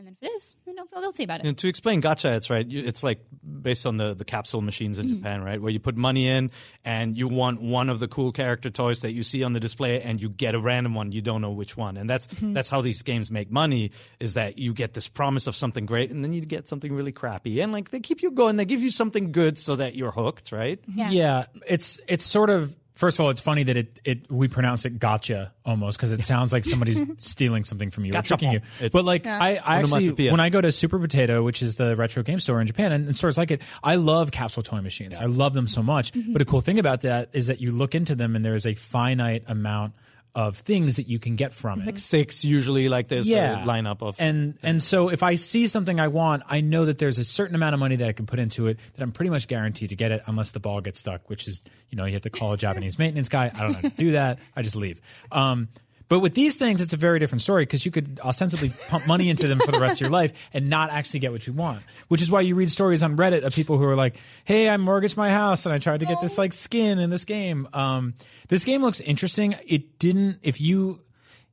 And 0.05 0.17
then 0.17 0.17
if 0.21 0.31
it 0.31 0.37
is, 0.37 0.57
then 0.67 0.75
don't 0.75 0.91
feel 0.91 1.01
guilty 1.01 1.25
about 1.25 1.41
it. 1.41 1.47
And 1.47 1.57
to 1.59 1.69
explain 1.69 2.01
gotcha, 2.01 2.35
it's 2.35 2.51
right. 2.51 2.67
It's 2.69 3.03
like 3.03 3.21
based 3.63 3.87
on 3.87 3.97
the, 3.97 4.15
the 4.15 4.25
capsule 4.25 4.61
machines 4.61 4.99
in 4.99 5.07
mm-hmm. 5.07 5.17
Japan, 5.17 5.43
right? 5.43 5.61
Where 5.61 5.71
you 5.71 5.81
put 5.81 5.97
money 5.97 6.29
in 6.29 6.51
and 6.85 7.17
you 7.17 7.29
want 7.29 7.63
one 7.63 7.89
of 7.89 8.01
the 8.01 8.09
cool 8.09 8.33
character 8.33 8.69
toys 8.69 9.01
that 9.01 9.13
you 9.13 9.23
see 9.23 9.43
on 9.43 9.55
the 9.55 9.61
display, 9.61 10.03
and 10.03 10.21
you 10.21 10.29
get 10.29 10.55
a 10.55 10.61
random 10.61 10.95
one. 10.95 11.13
You 11.13 11.23
don't 11.23 11.41
know 11.41 11.53
which 11.53 11.77
one, 11.77 11.97
and 11.97 12.09
that's 12.09 12.27
mm-hmm. 12.27 12.53
that's 12.53 12.69
how 12.69 12.83
these 12.83 13.03
games 13.03 13.31
make 13.31 13.51
money. 13.51 13.93
Is 14.21 14.35
that 14.35 14.59
you 14.59 14.75
get 14.75 14.93
this 14.93 15.09
promise 15.09 15.47
of 15.47 15.57
something 15.57 15.87
great, 15.87 16.11
and 16.11 16.23
then 16.23 16.33
you 16.33 16.43
get 16.45 16.69
something 16.69 16.93
really 16.93 17.13
crappy, 17.13 17.61
and 17.61 17.73
like 17.73 17.91
they 17.91 18.01
keep 18.01 18.23
you 18.23 18.31
going. 18.31 18.57
They 18.57 18.65
give 18.65 18.83
you 18.83 18.91
something 18.91 19.33
good 19.33 19.59
so 19.59 19.77
that 19.77 19.95
you're 19.95 20.13
hooked, 20.13 20.53
right? 20.53 20.79
Yeah. 20.95 21.47
it's 21.67 21.99
it's 22.07 22.25
sort 22.25 22.51
of 22.51 22.77
first 22.95 23.19
of 23.19 23.25
all, 23.25 23.31
it's 23.31 23.41
funny 23.41 23.63
that 23.65 23.77
it 23.77 24.01
it 24.05 24.31
we 24.31 24.49
pronounce 24.49 24.85
it 24.85 24.99
gotcha 24.99 25.53
almost 25.65 25.99
because 25.99 26.13
it 26.13 26.25
sounds 26.25 26.53
like 26.53 26.65
somebody's 26.65 27.01
stealing 27.19 27.65
something 27.65 27.91
from 27.91 28.05
you 28.05 28.13
or 28.15 28.23
tricking 28.23 28.53
you. 28.53 28.61
Gachapon. 28.61 28.79
But 28.81 28.87
It's- 28.87 29.05
like 29.05 29.27
I, 29.27 29.57
I 29.57 29.77
actually 29.81 30.31
when 30.31 30.41
I 30.41 30.49
go 30.49 30.61
to 30.61 30.73
Super 30.73 30.99
Potato, 30.99 31.43
which 31.43 31.63
is 31.63 31.77
the 31.77 31.97
retro 31.97 32.23
game 32.23 32.41
store 32.41 32.61
in 32.61 32.67
Japan, 32.67 32.93
and, 32.93 33.07
and 33.09 33.17
stores 33.17 33.37
like 33.39 33.51
it, 33.51 33.63
I 33.83 33.97
love 33.97 34.31
capsule 34.31 34.63
toy 34.63 34.81
machines. 34.81 35.17
I 35.19 35.27
love 35.27 35.55
them 35.55 35.69
so 35.69 35.83
much. 35.83 36.13
Mm-hmm. 36.13 36.33
But 36.33 36.43
a 36.43 36.45
cool 36.45 36.61
thing 36.61 36.79
about 36.79 37.03
that 37.03 37.31
is 37.33 37.49
that 37.49 37.61
you 37.61 37.73
look 37.73 37.95
into 37.95 38.15
them 38.15 38.37
and 38.37 38.45
there 38.45 38.55
is 38.55 38.67
a 38.67 38.75
finite 38.75 39.45
amount 39.47 39.95
of 40.35 40.57
things 40.57 40.97
that 40.97 41.09
you 41.09 41.19
can 41.19 41.37
get 41.37 41.53
from 41.53 41.81
it. 41.81 41.87
Like 41.87 41.99
Six 41.99 42.45
usually, 42.45 42.89
like 42.89 43.09
there's 43.09 43.29
yeah. 43.29 43.63
a 43.63 43.67
lineup 43.67 44.03
of 44.03 44.17
and 44.19 44.59
and 44.63 44.83
so 44.83 45.09
if 45.09 45.23
I 45.23 45.37
see 45.37 45.67
something 45.67 46.01
I 46.01 46.09
want, 46.09 46.43
I 46.49 46.61
know 46.61 46.85
that 46.87 46.99
there's 46.99 47.19
a 47.19 47.25
certain 47.25 47.55
amount 47.55 47.75
of 47.75 47.81
money 47.81 47.97
that 47.97 48.09
I 48.09 48.13
can 48.13 48.27
put 48.27 48.39
into 48.39 48.67
it 48.67 48.79
that 48.95 49.03
I'm 49.03 49.13
pretty 49.13 49.31
much 49.31 49.47
guaranteed 49.47 49.91
to 49.91 49.97
get 49.97 50.11
it 50.11 50.23
unless 50.27 50.53
the 50.53 50.61
ball 50.61 50.81
gets 50.81 51.01
stuck, 51.01 51.31
which 51.31 51.47
is 51.47 51.63
you 51.91 51.97
know 51.97 52.05
you 52.05 52.15
have 52.15 52.23
to 52.23 52.31
call 52.31 52.53
a 52.53 52.57
Japanese 52.57 52.99
maintenance 52.99 53.29
guy. 53.29 53.51
I 53.55 53.59
don't 53.61 53.69
know 53.69 53.75
how 53.75 53.81
to 53.83 53.89
do 53.91 54.13
that. 54.13 54.39
I 54.57 54.63
just 54.63 54.77
leave. 54.77 55.01
Um, 55.31 55.69
but 56.09 56.21
with 56.21 56.35
these 56.35 56.59
things, 56.59 56.81
it's 56.81 56.93
a 56.93 56.97
very 56.99 57.19
different 57.19 57.43
story 57.43 57.63
because 57.63 57.85
you 57.87 57.91
could 57.93 58.21
ostensibly 58.23 58.71
pump 58.89 59.07
money 59.07 59.31
into 59.31 59.49
them 59.49 59.59
for 59.59 59.73
the 59.73 59.79
rest 59.79 59.97
of 59.97 60.01
your 60.03 60.11
life 60.11 60.51
and 60.53 60.69
not 60.69 60.91
actually 60.91 61.21
get 61.21 61.33
what 61.33 61.47
you 61.47 61.53
want. 61.53 61.83
Which 62.09 62.21
is 62.23 62.31
why 62.31 62.43
you 62.43 62.55
read 62.55 62.71
stories 62.71 63.03
on 63.03 63.17
Reddit 63.17 63.43
of 63.43 63.55
people 63.55 63.79
who 63.79 63.85
are 63.85 63.97
like, 63.97 64.17
"Hey, 64.45 64.69
I 64.69 64.77
mortgaged 64.77 65.17
my 65.17 65.31
house 65.31 65.65
and 65.67 65.73
I 65.75 65.79
tried 65.79 66.01
to 66.01 66.07
get 66.07 66.21
this 66.21 66.37
like 66.39 66.53
skin 66.53 66.99
in 66.99 67.11
this 67.11 67.25
game." 67.25 67.69
Um, 67.73 68.15
this 68.49 68.65
game 68.65 68.83
looks 68.83 69.01
interesting. 69.01 69.55
It 69.67 69.99
didn't. 69.99 70.39
If 70.43 70.61
you 70.61 71.01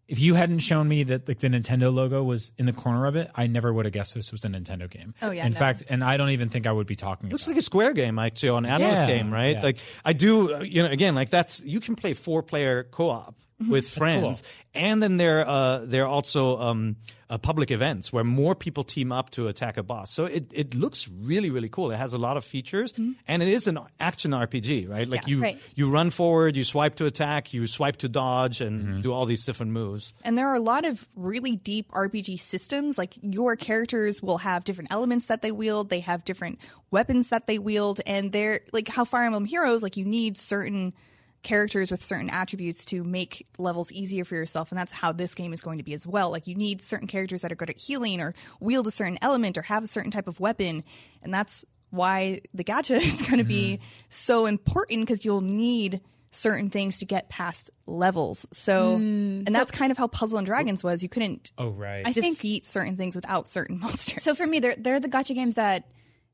if 0.08 0.20
you 0.20 0.34
hadn't 0.34 0.60
shown 0.60 0.89
me 0.89 1.03
that 1.03 1.25
like 1.29 1.39
the 1.39 1.48
Nintendo 1.48 1.93
logo 1.93 2.22
was 2.22 2.51
in 2.58 2.65
the 2.65 2.74
corner 2.74 3.05
of 3.05 3.15
it, 3.15 3.31
I 3.34 3.48
never 3.48 3.72
would 3.72 3.86
have 3.86 3.93
guessed 3.93 4.13
this 4.13 4.34
was 4.34 4.43
a 4.43 4.50
Nintendo 4.50 4.89
game. 4.89 5.13
Oh, 5.22 5.31
yeah, 5.31 5.46
In 5.46 5.53
no. 5.53 5.58
fact, 5.58 5.84
and 5.89 6.03
I 6.03 6.17
don't 6.17 6.31
even 6.31 6.50
think 6.50 6.67
I 6.67 6.72
would 6.74 6.86
be 6.88 6.98
talking. 6.98 7.27
About. 7.27 7.31
Looks 7.36 7.43
about 7.46 7.53
like 7.53 7.60
a 7.60 7.62
Square 7.62 7.93
game, 7.93 8.20
actually, 8.20 8.50
an 8.58 8.65
analyst 8.65 9.03
Yeah, 9.03 9.08
game, 9.08 9.31
right? 9.34 9.55
yeah. 9.55 9.62
Like 9.63 9.77
I 10.03 10.12
do, 10.12 10.55
uh, 10.55 10.60
you 10.60 10.84
know, 10.84 10.89
again, 10.89 11.15
like 11.15 11.29
that's 11.29 11.63
you 11.63 11.79
can 11.79 11.96
play 11.96 12.13
four 12.13 12.43
player 12.43 12.84
co 12.84 13.10
op 13.10 13.36
with 13.70 13.89
friends, 13.89 14.44
and 14.74 15.01
then 15.01 15.18
there 15.18 15.48
uh, 15.48 15.80
there 15.86 16.03
are 16.03 16.08
also 16.08 16.58
um, 16.60 16.96
uh, 17.30 17.38
public 17.38 17.72
events 17.72 18.12
where 18.12 18.24
more 18.24 18.56
people 18.56 18.84
team 18.84 19.12
up 19.12 19.30
to 19.32 19.48
attack 19.48 19.77
a 19.77 19.84
boss. 19.84 20.12
So 20.13 20.25
it, 20.25 20.51
it 20.53 20.75
looks 20.75 21.08
really 21.08 21.50
really 21.50 21.70
cool. 21.70 21.91
It 21.91 21.98
has 21.98 22.13
a 22.13 22.18
lot 22.18 22.38
of 22.38 22.44
features, 22.46 22.94
and 23.27 23.41
it 23.44 23.48
is 23.50 23.68
an 23.68 23.80
action 24.00 24.32
RPG, 24.32 24.89
right? 24.89 25.08
Like 25.08 25.22
Yeah. 25.22 25.27
you 25.36 25.41
Right. 25.41 25.60
you 25.75 25.89
run 25.89 26.10
forward, 26.10 26.56
you 26.58 26.63
swipe 26.63 26.96
to 26.96 27.06
attack, 27.06 27.53
you 27.53 27.68
swipe 27.68 27.98
to 27.98 28.10
dodge, 28.10 28.62
and 28.62 29.01
do 29.03 29.12
all 29.13 29.25
these 29.25 29.46
different 29.46 29.72
moves. 29.72 30.13
And 30.24 30.38
there 30.38 30.48
are 30.48 30.56
a 30.56 30.60
lot 30.60 30.86
of 30.86 31.08
really 31.15 31.56
deep 31.56 31.89
RPG 31.91 32.39
systems. 32.39 32.98
Like 32.98 33.13
your 33.22 33.56
characters 33.56 34.22
will 34.22 34.39
have 34.39 34.63
different 34.63 34.91
elements 34.91 35.27
that 35.27 35.41
they 35.41 35.51
wield. 35.51 35.89
They 35.89 36.01
have 36.01 36.24
different 36.25 36.60
weapons 36.91 37.30
that 37.30 37.48
they 37.48 37.58
wield, 37.60 38.01
and 38.06 38.32
they're 38.32 38.62
like 38.74 38.88
how 38.89 39.06
Fire 39.06 39.25
Emblem 39.25 39.46
Heroes. 39.46 39.84
Like 39.84 39.96
you 39.98 40.06
need 40.06 40.38
certain 40.38 40.94
characters 41.43 41.91
with 41.91 42.03
certain 42.03 42.29
attributes 42.29 42.86
to 42.86 43.03
make 43.03 43.45
levels 43.57 43.91
easier 43.91 44.25
for 44.25 44.36
yourself, 44.36 44.71
and 44.71 44.79
that's 44.79 44.91
how 44.91 45.12
this 45.12 45.36
game 45.36 45.53
is 45.53 45.62
going 45.62 45.77
to 45.77 45.83
be 45.83 45.93
as 45.93 46.05
well. 46.05 46.31
Like 46.31 46.48
you 46.48 46.55
need 46.55 46.81
certain 46.81 47.07
characters 47.07 47.41
that 47.41 47.51
are 47.51 47.55
good 47.55 47.69
at 47.69 47.77
healing, 47.77 48.21
or 48.21 48.33
wield 48.60 48.88
a 48.88 48.91
certain 48.91 49.17
element, 49.21 49.57
or 49.57 49.62
have 49.63 49.83
a 49.83 49.88
certain 49.88 50.12
type 50.12 50.27
of 50.27 50.39
weapon, 50.39 50.83
and 51.21 51.33
that's 51.33 51.65
why 51.89 52.41
the 52.53 52.63
gacha 52.63 52.98
is 53.01 53.21
going 53.21 53.38
to 53.38 53.43
be 53.43 53.77
mm-hmm. 53.77 54.05
so 54.10 54.45
important 54.45 55.01
because 55.01 55.25
you'll 55.25 55.41
need 55.41 56.01
certain 56.31 56.69
things 56.69 57.00
to 57.00 57.05
get 57.05 57.29
past 57.29 57.69
levels. 57.86 58.48
So, 58.51 58.98
mm. 58.98 59.45
and 59.45 59.48
that's 59.48 59.71
kind 59.71 59.91
of 59.91 59.98
how 59.98 60.07
Puzzle 60.07 60.38
and 60.38 60.48
Dragons 60.48 60.83
was. 60.83 61.03
You 61.03 61.10
couldn't 61.10 61.51
Oh 61.57 61.69
right. 61.69 62.03
I 62.05 62.13
think 62.13 62.38
defeat 62.38 62.65
certain 62.65 62.98
things 62.98 63.15
without 63.15 63.48
certain 63.48 63.79
monsters. 63.81 64.24
So 64.24 64.33
for 64.33 64.48
me, 64.48 64.60
they're 64.60 64.75
they're 64.77 65.00
the 65.00 65.10
gotcha 65.10 65.33
games 65.33 65.55
that. 65.55 65.86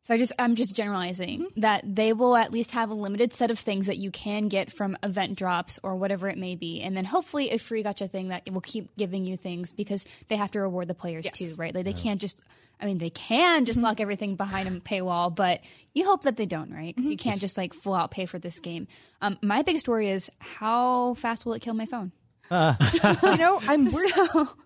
So 0.07 0.13
I 0.13 0.17
just 0.17 0.31
I'm 0.39 0.55
just 0.55 0.73
generalizing 0.73 1.41
mm-hmm. 1.41 1.59
that 1.59 1.83
they 1.83 2.13
will 2.13 2.37
at 2.37 2.49
least 2.49 2.71
have 2.71 2.91
a 2.91 2.93
limited 2.93 3.33
set 3.33 3.51
of 3.51 3.59
things 3.59 3.87
that 3.87 3.97
you 3.97 4.09
can 4.09 4.43
get 4.43 4.71
from 4.71 4.95
event 5.03 5.37
drops 5.37 5.81
or 5.83 5.97
whatever 5.97 6.29
it 6.29 6.37
may 6.37 6.55
be, 6.55 6.81
and 6.81 6.95
then 6.95 7.03
hopefully 7.03 7.51
a 7.51 7.57
free 7.57 7.83
gotcha 7.83 8.07
thing 8.07 8.29
that 8.29 8.49
will 8.49 8.61
keep 8.61 8.95
giving 8.95 9.25
you 9.25 9.35
things 9.35 9.73
because 9.73 10.05
they 10.29 10.37
have 10.37 10.49
to 10.51 10.61
reward 10.61 10.87
the 10.87 10.93
players 10.93 11.29
too, 11.33 11.53
right? 11.57 11.75
Like 11.75 11.83
they 11.83 11.91
can't 11.91 12.21
just. 12.21 12.41
I 12.79 12.85
mean, 12.85 12.99
they 12.99 13.09
can 13.09 13.65
just 13.65 13.79
mm-hmm. 13.79 13.85
lock 13.85 13.99
everything 13.99 14.35
behind 14.37 14.69
a 14.69 14.71
paywall, 14.79 15.35
but 15.35 15.59
you 15.93 16.05
hope 16.05 16.21
that 16.23 16.37
they 16.37 16.45
don't, 16.45 16.71
right? 16.71 16.95
Because 16.95 17.11
you 17.11 17.17
mm-hmm. 17.17 17.29
can't 17.29 17.41
just 17.41 17.57
like 17.57 17.73
full 17.73 17.95
out 17.95 18.11
pay 18.11 18.27
for 18.27 18.39
this 18.39 18.61
game. 18.61 18.87
Um, 19.21 19.37
my 19.41 19.61
biggest 19.61 19.89
worry 19.89 20.09
is 20.09 20.31
how 20.39 21.15
fast 21.15 21.45
will 21.45 21.53
it 21.53 21.61
kill 21.61 21.73
my 21.73 21.85
phone? 21.85 22.13
You 22.51 23.37
know, 23.37 23.59
I'm 23.67 23.85
worried. 23.91 24.11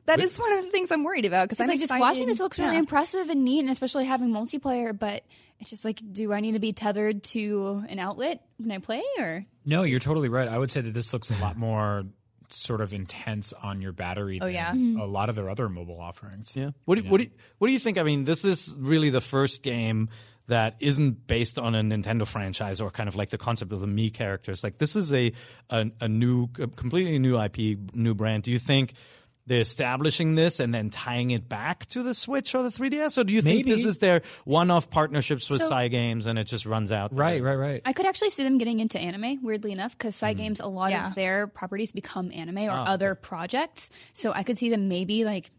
that 0.06 0.20
is 0.20 0.38
one 0.40 0.52
of 0.54 0.66
the 0.66 0.72
things 0.72 0.92
I'm 0.92 1.04
worried 1.04 1.26
about 1.26 1.46
because 1.46 1.60
I'm 1.60 1.68
like 1.68 1.80
just 1.80 1.98
watching 1.98 2.28
this 2.28 2.40
looks 2.40 2.60
really 2.60 2.74
yeah. 2.74 2.80
impressive 2.80 3.30
and 3.30 3.44
neat, 3.44 3.60
and 3.60 3.70
especially 3.70 4.06
having 4.06 4.30
multiplayer. 4.30 4.98
But 4.98 5.24
it's 5.60 5.70
just 5.70 5.86
like, 5.86 6.02
do 6.12 6.34
I 6.34 6.40
need 6.40 6.54
to 6.54 6.60
be 6.60 6.74
tethered 6.74 7.24
to 7.24 7.84
an 7.90 8.00
outlet 8.00 8.44
when 8.58 8.72
I 8.72 8.80
play, 8.80 9.04
or 9.20 9.46
No, 9.66 9.84
you're 9.84 10.00
totally 10.00 10.30
right. 10.30 10.48
I 10.48 10.58
would 10.58 10.72
say 10.72 10.82
that 10.82 10.94
this 10.94 11.14
looks 11.14 11.32
a 11.32 11.42
lot 11.42 11.58
more 11.58 12.04
sort 12.50 12.82
of 12.82 12.94
intense 12.94 13.54
on 13.54 13.82
your 13.82 13.94
battery 13.94 14.40
Oh, 14.42 14.46
than 14.46 14.54
yeah. 14.54 14.72
a 14.72 14.76
mm-hmm. 14.76 15.00
lot 15.02 15.30
of 15.30 15.36
their 15.36 15.50
other 15.50 15.70
mobile 15.70 16.00
offerings. 16.00 16.56
Yeah. 16.56 16.72
What 16.86 16.98
do, 17.02 17.10
what 17.10 17.22
do 17.22 17.28
what 17.58 17.68
do 17.68 17.74
you 17.74 17.80
think? 17.80 17.98
I 17.98 18.04
mean, 18.04 18.26
this 18.26 18.46
is 18.46 18.76
really 18.78 19.10
the 19.10 19.22
first 19.22 19.64
game 19.64 20.10
that 20.52 20.76
isn't 20.80 21.26
based 21.28 21.58
on 21.58 21.74
a 21.76 21.82
Nintendo 21.82 22.28
franchise 22.28 22.80
or 22.80 22.92
kind 22.92 23.10
of 23.10 23.16
like 23.16 23.30
the 23.32 23.38
concept 23.38 23.72
of 23.74 23.80
the 23.82 23.88
me 23.88 24.10
characters. 24.10 24.64
Like 24.64 24.78
this 24.78 24.96
is 24.96 25.12
a 25.14 25.32
a, 25.70 25.90
a 26.00 26.08
new, 26.08 26.48
a 26.60 26.68
completely 26.68 27.18
new 27.20 27.40
IP, 27.42 27.80
new 27.94 28.14
brand. 28.14 28.44
Do 28.44 28.52
you 28.52 28.60
think? 28.60 28.94
They're 29.48 29.62
establishing 29.62 30.36
this 30.36 30.60
and 30.60 30.72
then 30.74 30.92
tying 30.92 31.32
it 31.32 31.50
back 31.50 31.88
to 31.88 32.04
the 32.04 32.14
Switch 32.14 32.54
or 32.54 32.62
the 32.62 32.70
3DS, 32.70 33.18
or 33.18 33.24
do 33.24 33.34
you 33.34 33.42
think 33.42 33.66
this 33.66 33.86
is 33.86 33.98
their 33.98 34.22
one-off 34.46 34.92
partnerships 34.92 35.50
with 35.50 35.62
So- 35.62 35.70
Cygames 35.72 36.28
and 36.28 36.38
it 36.38 36.44
just 36.46 36.68
runs 36.68 36.92
out? 36.92 37.10
there? 37.10 37.20
Right, 37.20 37.42
right, 37.42 37.56
right. 37.56 37.82
I 37.84 37.92
could 37.92 38.06
actually 38.06 38.30
see 38.30 38.44
them 38.44 38.60
getting 38.60 38.80
into 38.80 39.00
anime. 39.00 39.40
Weirdly 39.42 39.72
enough, 39.72 39.98
because 39.98 40.18
Hmm. 40.18 40.26
Cygames, 40.28 40.62
a 40.64 40.68
lot 40.68 40.92
Yeah. 40.92 41.08
of 41.10 41.16
their 41.16 41.48
properties 41.48 41.92
become 41.92 42.32
anime 42.32 42.60
or 42.60 42.70
Oh, 42.72 42.76
other 42.94 43.16
projects. 43.16 43.90
So 44.14 44.32
I 44.32 44.44
could 44.44 44.60
see 44.60 44.70
them 44.70 44.88
maybe 44.88 45.26
like. 45.26 45.50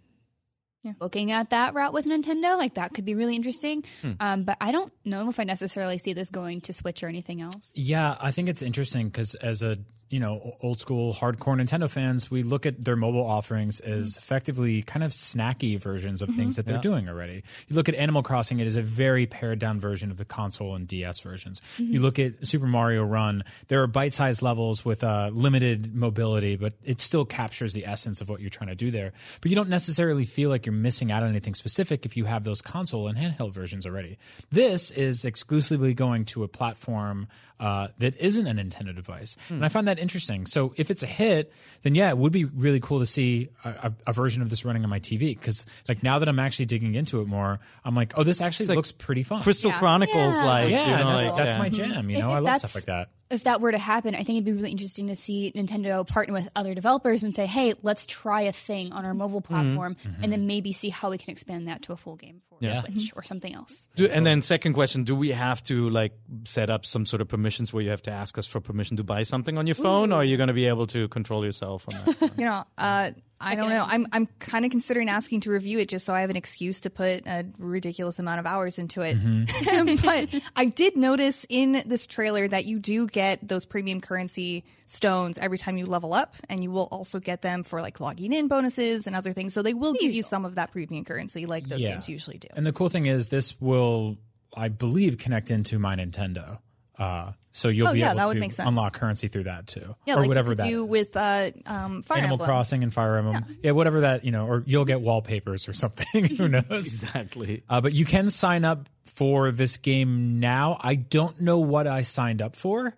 Looking 1.00 1.32
at 1.32 1.50
that 1.50 1.74
route 1.74 1.92
with 1.92 2.06
Nintendo, 2.06 2.56
like 2.56 2.74
that 2.74 2.92
could 2.92 3.04
be 3.04 3.14
really 3.14 3.36
interesting. 3.36 3.84
Hmm. 4.00 4.12
Um, 4.20 4.44
but 4.44 4.56
I 4.60 4.72
don't 4.72 4.92
know 5.04 5.28
if 5.28 5.38
I 5.38 5.44
necessarily 5.44 5.98
see 5.98 6.12
this 6.12 6.30
going 6.30 6.60
to 6.62 6.72
Switch 6.72 7.02
or 7.02 7.08
anything 7.08 7.40
else. 7.40 7.72
Yeah, 7.74 8.16
I 8.20 8.32
think 8.32 8.48
it's 8.48 8.62
interesting 8.62 9.08
because 9.08 9.34
as 9.36 9.62
a 9.62 9.78
you 10.12 10.20
know 10.20 10.56
old 10.60 10.78
school 10.78 11.14
hardcore 11.14 11.56
Nintendo 11.58 11.88
fans, 11.88 12.30
we 12.30 12.42
look 12.42 12.66
at 12.66 12.84
their 12.84 12.96
mobile 12.96 13.24
offerings 13.24 13.80
as 13.80 14.18
effectively 14.18 14.82
kind 14.82 15.02
of 15.02 15.10
snacky 15.10 15.80
versions 15.80 16.20
of 16.20 16.28
things 16.28 16.56
that 16.56 16.66
they're 16.66 16.78
doing 16.78 17.08
already. 17.08 17.42
You 17.66 17.76
look 17.76 17.88
at 17.88 17.94
Animal 17.94 18.22
Crossing; 18.22 18.60
it 18.60 18.66
is 18.66 18.76
a 18.76 18.82
very 18.82 19.26
pared 19.26 19.58
down 19.58 19.80
version 19.80 20.10
of 20.10 20.18
the 20.18 20.26
console 20.26 20.74
and 20.74 20.86
DS 20.86 21.20
versions. 21.20 21.62
You 21.78 22.00
look 22.00 22.18
at 22.18 22.46
Super 22.46 22.66
Mario 22.66 23.04
Run; 23.04 23.42
there 23.68 23.82
are 23.82 23.86
bite 23.86 24.12
sized 24.12 24.42
levels 24.42 24.84
with 24.84 25.02
uh, 25.02 25.30
limited 25.32 25.94
mobility, 25.94 26.56
but 26.56 26.74
it 26.84 27.00
still 27.00 27.24
captures 27.24 27.72
the 27.72 27.86
essence 27.86 28.20
of 28.20 28.28
what 28.28 28.40
you're 28.40 28.50
trying 28.50 28.68
to 28.68 28.74
do 28.74 28.90
there. 28.90 29.14
But 29.40 29.50
you 29.50 29.56
don't 29.56 29.70
necessarily 29.70 30.26
feel 30.26 30.50
like 30.50 30.66
you're 30.66 30.74
missing 30.74 31.10
out 31.10 31.22
on 31.22 31.30
anything 31.30 31.54
specific 31.54 32.04
if 32.04 32.18
you 32.18 32.26
have 32.26 32.44
those 32.44 32.60
console 32.60 33.08
and 33.08 33.16
handheld 33.16 33.54
versions 33.54 33.86
already. 33.86 34.18
This 34.50 34.90
is 34.90 35.24
exclusively 35.24 35.94
going 35.94 36.26
to 36.26 36.44
a 36.44 36.48
platform 36.48 37.28
uh, 37.62 37.88
that 37.98 38.16
isn't 38.18 38.46
a 38.46 38.52
Nintendo 38.52 38.94
device, 38.94 39.36
and 39.48 39.64
I 39.64 39.68
find 39.68 39.86
that 39.86 40.00
interesting. 40.02 40.46
So 40.46 40.74
if 40.76 40.90
it's 40.90 41.02
a 41.02 41.06
hit, 41.06 41.52
then 41.82 41.94
yeah, 41.94 42.10
it 42.10 42.18
would 42.18 42.32
be 42.32 42.44
really 42.44 42.80
cool 42.80 42.98
to 42.98 43.06
see 43.06 43.48
a, 43.64 43.68
a, 43.70 43.92
a 44.08 44.12
version 44.12 44.42
of 44.42 44.50
this 44.50 44.64
running 44.64 44.84
on 44.84 44.90
my 44.90 45.00
TV 45.00 45.38
because 45.38 45.64
like 45.88 46.02
now 46.02 46.18
that 46.18 46.28
I'm 46.28 46.38
actually 46.38 46.66
digging 46.66 46.94
into 46.94 47.20
it 47.20 47.26
more, 47.28 47.60
I'm 47.84 47.94
like, 47.94 48.12
oh, 48.18 48.24
this 48.24 48.42
actually 48.42 48.66
like 48.66 48.76
looks 48.76 48.92
pretty 48.92 49.22
fun. 49.22 49.42
Crystal 49.42 49.70
Yeah. 49.70 49.78
Chronicles, 49.78 50.34
Yeah. 50.34 50.44
like 50.44 50.70
yeah, 50.70 50.98
you 50.98 51.04
know, 51.04 51.16
that's, 51.16 51.28
like 51.28 51.36
that's 51.36 51.52
yeah. 51.52 51.58
my 51.58 51.68
jam. 51.68 52.10
You 52.10 52.18
know, 52.18 52.30
if 52.30 52.36
I 52.36 52.38
love 52.40 52.58
stuff 52.58 52.74
like 52.74 52.84
that. 52.84 53.08
If 53.32 53.44
that 53.44 53.60
were 53.60 53.72
to 53.72 53.78
happen, 53.78 54.14
I 54.14 54.18
think 54.22 54.36
it'd 54.36 54.44
be 54.44 54.52
really 54.52 54.70
interesting 54.70 55.06
to 55.08 55.14
see 55.16 55.52
Nintendo 55.56 56.08
partner 56.08 56.34
with 56.34 56.48
other 56.54 56.74
developers 56.74 57.22
and 57.22 57.34
say, 57.34 57.46
"Hey, 57.46 57.74
let's 57.82 58.06
try 58.06 58.42
a 58.42 58.52
thing 58.52 58.92
on 58.92 59.04
our 59.04 59.14
mobile 59.14 59.40
Mm-hmm. 59.40 59.54
platform, 59.54 59.96
and 60.22 60.30
then 60.32 60.46
maybe 60.46 60.72
see 60.72 60.90
how 60.90 61.10
we 61.10 61.18
can 61.18 61.30
expand 61.30 61.66
that 61.68 61.82
to 61.82 61.92
a 61.92 61.96
full 61.96 62.16
game 62.16 62.42
for 62.48 62.58
Yeah. 62.60 62.80
Switch 62.82 63.12
or 63.16 63.22
something 63.22 63.54
else." 63.54 63.88
Do, 63.96 64.06
and 64.06 64.24
then 64.26 64.42
second 64.42 64.74
question: 64.74 65.04
Do 65.04 65.16
we 65.16 65.30
have 65.30 65.62
to 65.64 65.88
like 65.90 66.12
set 66.44 66.70
up 66.70 66.84
some 66.86 67.06
sort 67.06 67.20
of 67.22 67.28
permissions 67.28 67.72
where 67.72 67.82
you 67.82 67.90
have 67.90 68.02
to 68.02 68.12
ask 68.12 68.36
us 68.38 68.46
for 68.46 68.60
permission 68.60 68.96
to 68.98 69.02
buy 69.04 69.22
something 69.24 69.56
on 69.58 69.66
your 69.66 69.74
phone, 69.74 70.12
or 70.12 70.16
are 70.16 70.24
you 70.24 70.36
going 70.36 70.48
to 70.48 70.52
be 70.54 70.66
able 70.66 70.86
to 70.88 71.08
control 71.08 71.44
yourself 71.44 71.86
on 71.88 71.94
that? 72.04 72.32
You 72.38 72.44
know, 72.44 72.64
uh, 72.78 73.10
I 73.42 73.54
don't 73.56 73.68
know. 73.68 73.84
I'm 73.86 74.06
I'm 74.12 74.28
kind 74.38 74.64
of 74.64 74.70
considering 74.70 75.08
asking 75.08 75.40
to 75.40 75.50
review 75.50 75.78
it 75.78 75.88
just 75.88 76.04
so 76.06 76.14
I 76.14 76.20
have 76.22 76.30
an 76.30 76.36
excuse 76.36 76.80
to 76.82 76.90
put 76.90 77.26
a 77.26 77.44
ridiculous 77.58 78.18
amount 78.18 78.40
of 78.40 78.46
hours 78.46 78.78
into 78.78 79.02
it. 79.02 79.16
but 80.02 80.42
I 80.56 80.66
did 80.66 80.96
notice 80.96 81.44
in 81.48 81.82
this 81.86 82.06
trailer 82.06 82.46
that 82.48 82.64
you 82.64 82.78
do 82.78 83.06
get 83.06 83.46
those 83.46 83.66
premium 83.66 84.00
currency 84.00 84.64
stones 84.86 85.38
every 85.38 85.58
time 85.58 85.76
you 85.78 85.86
level 85.86 86.14
up, 86.14 86.36
and 86.48 86.62
you 86.62 86.70
will 86.70 86.88
also 86.92 87.18
get 87.18 87.42
them 87.42 87.62
for 87.62 87.80
like 87.80 87.98
logging 88.00 88.32
in 88.32 88.48
bonuses 88.48 89.06
and 89.06 89.16
other 89.16 89.32
things. 89.32 89.54
So 89.54 89.62
they 89.62 89.74
will 89.74 89.94
give 89.94 90.12
you 90.12 90.22
some 90.22 90.44
of 90.44 90.54
that 90.56 90.70
premium 90.72 91.04
currency, 91.04 91.46
like 91.46 91.68
those 91.68 91.82
Yeah. 91.82 91.92
games 91.92 92.08
usually 92.08 92.38
do. 92.38 92.48
And 92.54 92.66
the 92.66 92.72
cool 92.72 92.88
thing 92.88 93.06
is, 93.06 93.28
this 93.28 93.60
will, 93.60 94.18
I 94.56 94.68
believe, 94.68 95.18
connect 95.18 95.50
into 95.50 95.78
my 95.78 95.96
Nintendo. 95.96 96.58
Uh, 96.98 97.32
so 97.52 97.68
you'll 97.68 97.88
Oh, 97.88 97.92
be 97.92 98.00
yeah, 98.00 98.08
able 98.08 98.16
that 98.16 98.26
would 98.28 98.34
to 98.34 98.40
make 98.40 98.52
sense. 98.52 98.66
unlock 98.68 98.94
currency 98.94 99.28
through 99.28 99.44
that 99.44 99.66
too, 99.66 99.94
Yeah, 100.06 100.14
or 100.14 100.20
like 100.20 100.28
whatever 100.28 100.52
you 100.52 100.56
could 100.56 100.64
that 100.64 100.68
do 100.68 100.84
is. 100.84 100.90
with 100.90 101.16
uh, 101.16 101.50
um, 101.66 102.02
Fire 102.02 102.18
Animal 102.18 102.34
Emblem. 102.34 102.46
Crossing 102.48 102.82
and 102.82 102.92
Fire 102.92 103.16
Emblem. 103.18 103.44
Yeah. 103.62 103.72
whatever 103.72 104.00
that 104.00 104.24
you 104.24 104.32
know, 104.32 104.46
or 104.46 104.62
you'll 104.66 104.84
get 104.84 105.00
wallpapers 105.00 105.68
or 105.68 105.72
something. 105.72 106.24
Who 106.36 106.48
knows? 106.48 106.64
exactly. 106.70 107.62
Uh, 107.68 107.80
but 107.80 107.92
you 107.92 108.04
can 108.04 108.30
sign 108.30 108.64
up 108.64 108.88
for 109.04 109.50
this 109.50 109.76
game 109.76 110.40
now. 110.40 110.78
I 110.80 110.94
don't 110.94 111.40
know 111.40 111.58
what 111.58 111.86
I 111.86 112.02
signed 112.02 112.40
up 112.42 112.56
for, 112.56 112.94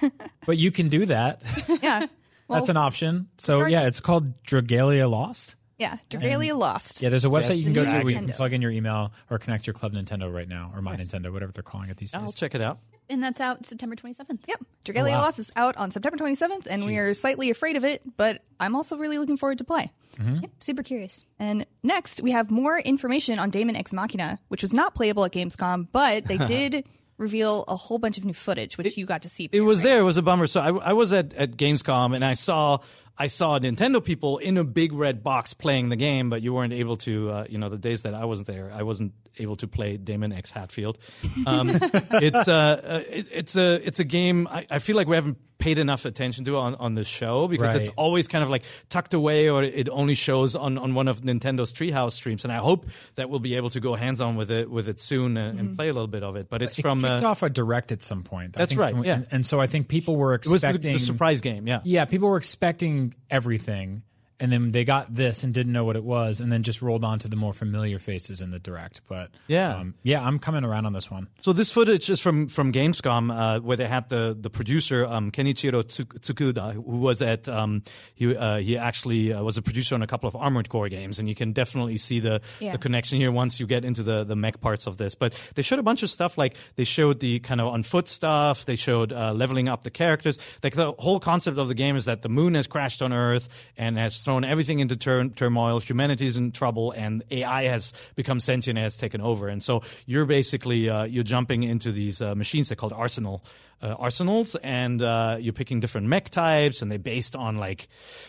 but 0.46 0.56
you 0.56 0.70
can 0.70 0.88
do 0.88 1.06
that. 1.06 1.42
Yeah, 1.82 2.06
That's 2.48 2.68
an 2.68 2.76
option. 2.76 3.28
So 3.38 3.66
yeah, 3.66 3.86
it's 3.88 4.00
called 4.00 4.42
Dragalia 4.44 5.10
Lost. 5.10 5.56
yeah. 5.78 5.96
Dragalia 6.08 6.56
Lost. 6.56 7.02
Yeah, 7.02 7.08
there's 7.08 7.24
a 7.24 7.28
website 7.28 7.58
you 7.58 7.64
can 7.64 7.72
go 7.72 7.82
new 7.82 7.88
to 7.90 7.92
where 7.98 8.10
you 8.10 8.16
can 8.16 8.28
plug 8.28 8.52
in 8.52 8.62
your 8.62 8.70
email 8.70 9.12
or 9.30 9.38
connect 9.38 9.66
your 9.66 9.74
Club 9.74 9.92
Nintendo 9.92 10.32
right 10.32 10.48
now, 10.48 10.70
or 10.74 10.80
My 10.80 10.96
Nintendo, 10.96 11.32
whatever 11.32 11.50
they're 11.52 11.62
calling 11.64 11.90
it 11.90 11.96
these 11.96 12.12
days. 12.12 12.22
I'll 12.22 12.28
check 12.32 12.54
it 12.54 12.60
out. 12.60 12.78
And 13.08 13.22
that's 13.22 13.40
out 13.40 13.64
September 13.64 13.94
27th. 13.94 14.40
Yep. 14.48 14.64
Dragalia 14.84 15.10
wow. 15.10 15.20
Lost 15.20 15.38
is 15.38 15.52
out 15.54 15.76
on 15.76 15.90
September 15.90 16.16
27th, 16.18 16.66
and 16.68 16.84
we 16.84 16.98
are 16.98 17.14
slightly 17.14 17.50
afraid 17.50 17.76
of 17.76 17.84
it, 17.84 18.02
but 18.16 18.42
I'm 18.58 18.74
also 18.74 18.96
really 18.96 19.18
looking 19.18 19.36
forward 19.36 19.58
to 19.58 19.64
play. 19.64 19.92
Mm-hmm. 20.18 20.40
Yep, 20.40 20.50
super 20.60 20.82
curious. 20.82 21.24
And 21.38 21.66
next, 21.82 22.20
we 22.20 22.32
have 22.32 22.50
more 22.50 22.78
information 22.78 23.38
on 23.38 23.50
Daemon 23.50 23.76
X 23.76 23.92
Machina, 23.92 24.38
which 24.48 24.62
was 24.62 24.72
not 24.72 24.94
playable 24.94 25.24
at 25.24 25.32
Gamescom, 25.32 25.88
but 25.92 26.24
they 26.24 26.38
did 26.48 26.84
reveal 27.18 27.64
a 27.68 27.76
whole 27.76 27.98
bunch 27.98 28.18
of 28.18 28.24
new 28.24 28.34
footage, 28.34 28.76
which 28.76 28.96
you 28.96 29.06
got 29.06 29.22
to 29.22 29.28
see. 29.28 29.48
It 29.52 29.62
was 29.62 29.82
there. 29.82 30.00
It 30.00 30.04
was 30.04 30.16
a 30.16 30.22
bummer. 30.22 30.46
So 30.46 30.60
I, 30.60 30.90
I 30.90 30.92
was 30.92 31.12
at, 31.12 31.32
at 31.34 31.52
Gamescom 31.52 32.14
and 32.14 32.24
I 32.24 32.34
saw 32.34 32.78
I 33.18 33.28
saw 33.28 33.58
Nintendo 33.58 34.04
people 34.04 34.38
in 34.38 34.58
a 34.58 34.64
big 34.64 34.92
red 34.92 35.22
box 35.22 35.54
playing 35.54 35.88
the 35.88 35.96
game, 35.96 36.28
but 36.28 36.42
you 36.42 36.52
weren't 36.52 36.72
able 36.72 36.96
to. 36.98 37.30
Uh, 37.30 37.44
you 37.48 37.58
know, 37.58 37.68
the 37.68 37.78
days 37.78 38.02
that 38.02 38.14
I 38.14 38.24
wasn't 38.26 38.48
there, 38.48 38.70
I 38.72 38.82
wasn't 38.82 39.12
able 39.38 39.56
to 39.56 39.66
play 39.68 39.96
Daemon 39.96 40.32
X 40.32 40.50
Hatfield. 40.50 40.98
Um, 41.46 41.70
it's 41.82 42.48
uh, 42.48 42.52
uh, 42.52 43.00
it, 43.10 43.26
it's 43.32 43.56
a 43.56 43.86
it's 43.86 44.00
a 44.00 44.04
game. 44.04 44.46
I, 44.50 44.66
I 44.70 44.78
feel 44.78 44.96
like 44.96 45.08
we 45.08 45.16
haven't 45.16 45.38
paid 45.58 45.78
enough 45.78 46.04
attention 46.04 46.44
to 46.44 46.56
on, 46.58 46.74
on 46.74 46.94
the 46.94 47.04
show 47.04 47.48
because 47.48 47.74
it's 47.74 47.88
always 47.96 48.28
kind 48.28 48.44
of 48.44 48.50
like 48.50 48.62
tucked 48.88 49.14
away 49.14 49.48
or 49.48 49.62
it 49.62 49.88
only 49.88 50.14
shows 50.14 50.54
on, 50.54 50.76
on 50.76 50.94
one 50.94 51.08
of 51.08 51.22
Nintendo's 51.22 51.72
Treehouse 51.72 52.12
streams. 52.12 52.44
And 52.44 52.52
I 52.52 52.56
hope 52.56 52.86
that 53.14 53.30
we'll 53.30 53.40
be 53.40 53.54
able 53.56 53.70
to 53.70 53.80
go 53.80 53.94
hands 53.94 54.20
on 54.20 54.36
with 54.36 54.50
it 54.50 54.70
with 54.70 54.86
it 54.88 55.00
soon 55.00 55.36
and, 55.36 55.58
and 55.58 55.76
play 55.76 55.88
a 55.88 55.92
little 55.92 56.08
bit 56.08 56.22
of 56.22 56.36
it. 56.36 56.50
But 56.50 56.60
it's 56.62 56.78
It 56.78 56.82
from 56.82 57.00
kicked 57.00 57.24
uh, 57.24 57.28
off 57.28 57.42
a 57.42 57.48
direct 57.48 57.90
at 57.90 58.02
some 58.02 58.22
point. 58.22 58.54
I 58.56 58.60
That's 58.60 58.72
think 58.72 58.80
right, 58.80 58.94
from- 58.94 59.04
yeah. 59.04 59.14
and, 59.14 59.26
and 59.30 59.46
so 59.46 59.58
I 59.58 59.66
think 59.66 59.88
people 59.88 60.16
were 60.16 60.34
it 60.34 60.46
was 60.46 60.60
the, 60.60 60.68
expecting 60.68 60.92
the 60.92 60.98
surprise 60.98 61.40
game. 61.40 61.66
Yeah. 61.66 61.80
Yeah, 61.84 62.04
people 62.04 62.28
were 62.28 62.36
expecting 62.36 63.05
everything, 63.30 64.02
and 64.38 64.52
then 64.52 64.72
they 64.72 64.84
got 64.84 65.14
this 65.14 65.42
and 65.42 65.52
didn't 65.54 65.72
know 65.72 65.84
what 65.84 65.96
it 65.96 66.04
was, 66.04 66.40
and 66.40 66.52
then 66.52 66.62
just 66.62 66.82
rolled 66.82 67.04
on 67.04 67.18
to 67.20 67.28
the 67.28 67.36
more 67.36 67.52
familiar 67.52 67.98
faces 67.98 68.40
in 68.42 68.50
the 68.50 68.58
direct. 68.58 69.00
But 69.08 69.30
Yeah. 69.48 69.76
um, 69.76 69.94
yeah, 70.02 70.22
I'm 70.24 70.38
coming 70.38 70.64
around 70.64 70.86
on 70.86 70.92
this 70.92 71.10
one. 71.10 71.28
So 71.40 71.52
this 71.52 71.72
footage 71.72 72.10
is 72.10 72.20
from 72.20 72.48
from 72.48 72.72
Gamescom, 72.72 73.30
uh, 73.34 73.60
where 73.60 73.76
they 73.76 73.86
had 73.88 74.08
the 74.08 74.36
the 74.38 74.50
producer 74.50 75.06
um, 75.06 75.30
Kenichiro 75.30 75.82
Tsu- 75.86 76.04
Tsukuda, 76.04 76.74
who 76.74 76.80
was 76.98 77.22
at 77.22 77.48
um, 77.48 77.82
he 78.14 78.34
uh, 78.36 78.58
he 78.58 78.76
actually 78.76 79.32
uh, 79.32 79.42
was 79.42 79.56
a 79.56 79.62
producer 79.62 79.94
on 79.94 80.02
a 80.02 80.06
couple 80.06 80.28
of 80.28 80.36
Armored 80.36 80.68
Core 80.68 80.88
games, 80.88 81.18
and 81.18 81.28
you 81.28 81.34
can 81.34 81.52
definitely 81.52 81.96
see 81.96 82.20
the 82.20 82.40
Yeah. 82.60 82.72
the 82.72 82.78
connection 82.78 83.18
here 83.18 83.32
once 83.32 83.58
you 83.60 83.66
get 83.66 83.84
into 83.84 84.02
the 84.02 84.24
the 84.24 84.36
mech 84.36 84.60
parts 84.60 84.86
of 84.86 84.96
this. 84.98 85.14
But 85.14 85.32
they 85.54 85.62
showed 85.62 85.78
a 85.78 85.82
bunch 85.82 86.02
of 86.02 86.10
stuff 86.10 86.36
like 86.36 86.56
they 86.76 86.84
showed 86.84 87.20
the 87.20 87.38
kind 87.40 87.60
of 87.60 87.68
on 87.68 87.82
foot 87.82 88.08
stuff, 88.08 88.64
they 88.66 88.76
showed 88.76 89.12
uh, 89.12 89.32
leveling 89.32 89.68
up 89.68 89.82
the 89.82 89.90
characters. 89.90 90.38
Like 90.62 90.74
the 90.74 90.92
whole 90.98 91.20
concept 91.20 91.58
of 91.58 91.68
the 91.68 91.74
game 91.74 91.96
is 91.96 92.04
that 92.04 92.22
the 92.22 92.28
moon 92.28 92.54
has 92.54 92.66
crashed 92.66 93.02
on 93.02 93.12
Earth 93.12 93.48
and 93.76 93.96
has 93.98 94.14
thrown 94.26 94.44
everything 94.44 94.80
into 94.80 94.96
tur- 94.96 95.28
turmoil. 95.28 95.80
is 96.20 96.36
in 96.36 96.50
trouble, 96.50 96.90
and 96.90 97.22
AI 97.30 97.62
has 97.64 97.92
become 98.16 98.40
sentient 98.40 98.76
and 98.76 98.84
has 98.84 98.96
taken 98.96 99.20
over. 99.20 99.48
And 99.48 99.62
so 99.62 99.82
you're 100.04 100.26
basically 100.26 100.90
uh, 100.90 101.04
you're 101.04 101.24
jumping 101.24 101.62
into 101.62 101.92
these 101.92 102.20
uh, 102.20 102.34
machines. 102.34 102.68
They're 102.68 102.76
called 102.76 102.92
Arsenal. 102.92 103.42
Uh, 103.82 103.94
arsenals 103.98 104.54
and 104.62 105.02
uh, 105.02 105.36
you're 105.38 105.52
picking 105.52 105.80
different 105.80 106.06
mech 106.06 106.30
types 106.30 106.80
and 106.80 106.90
they're 106.90 106.98
based 106.98 107.36
on 107.36 107.58
like 107.58 107.88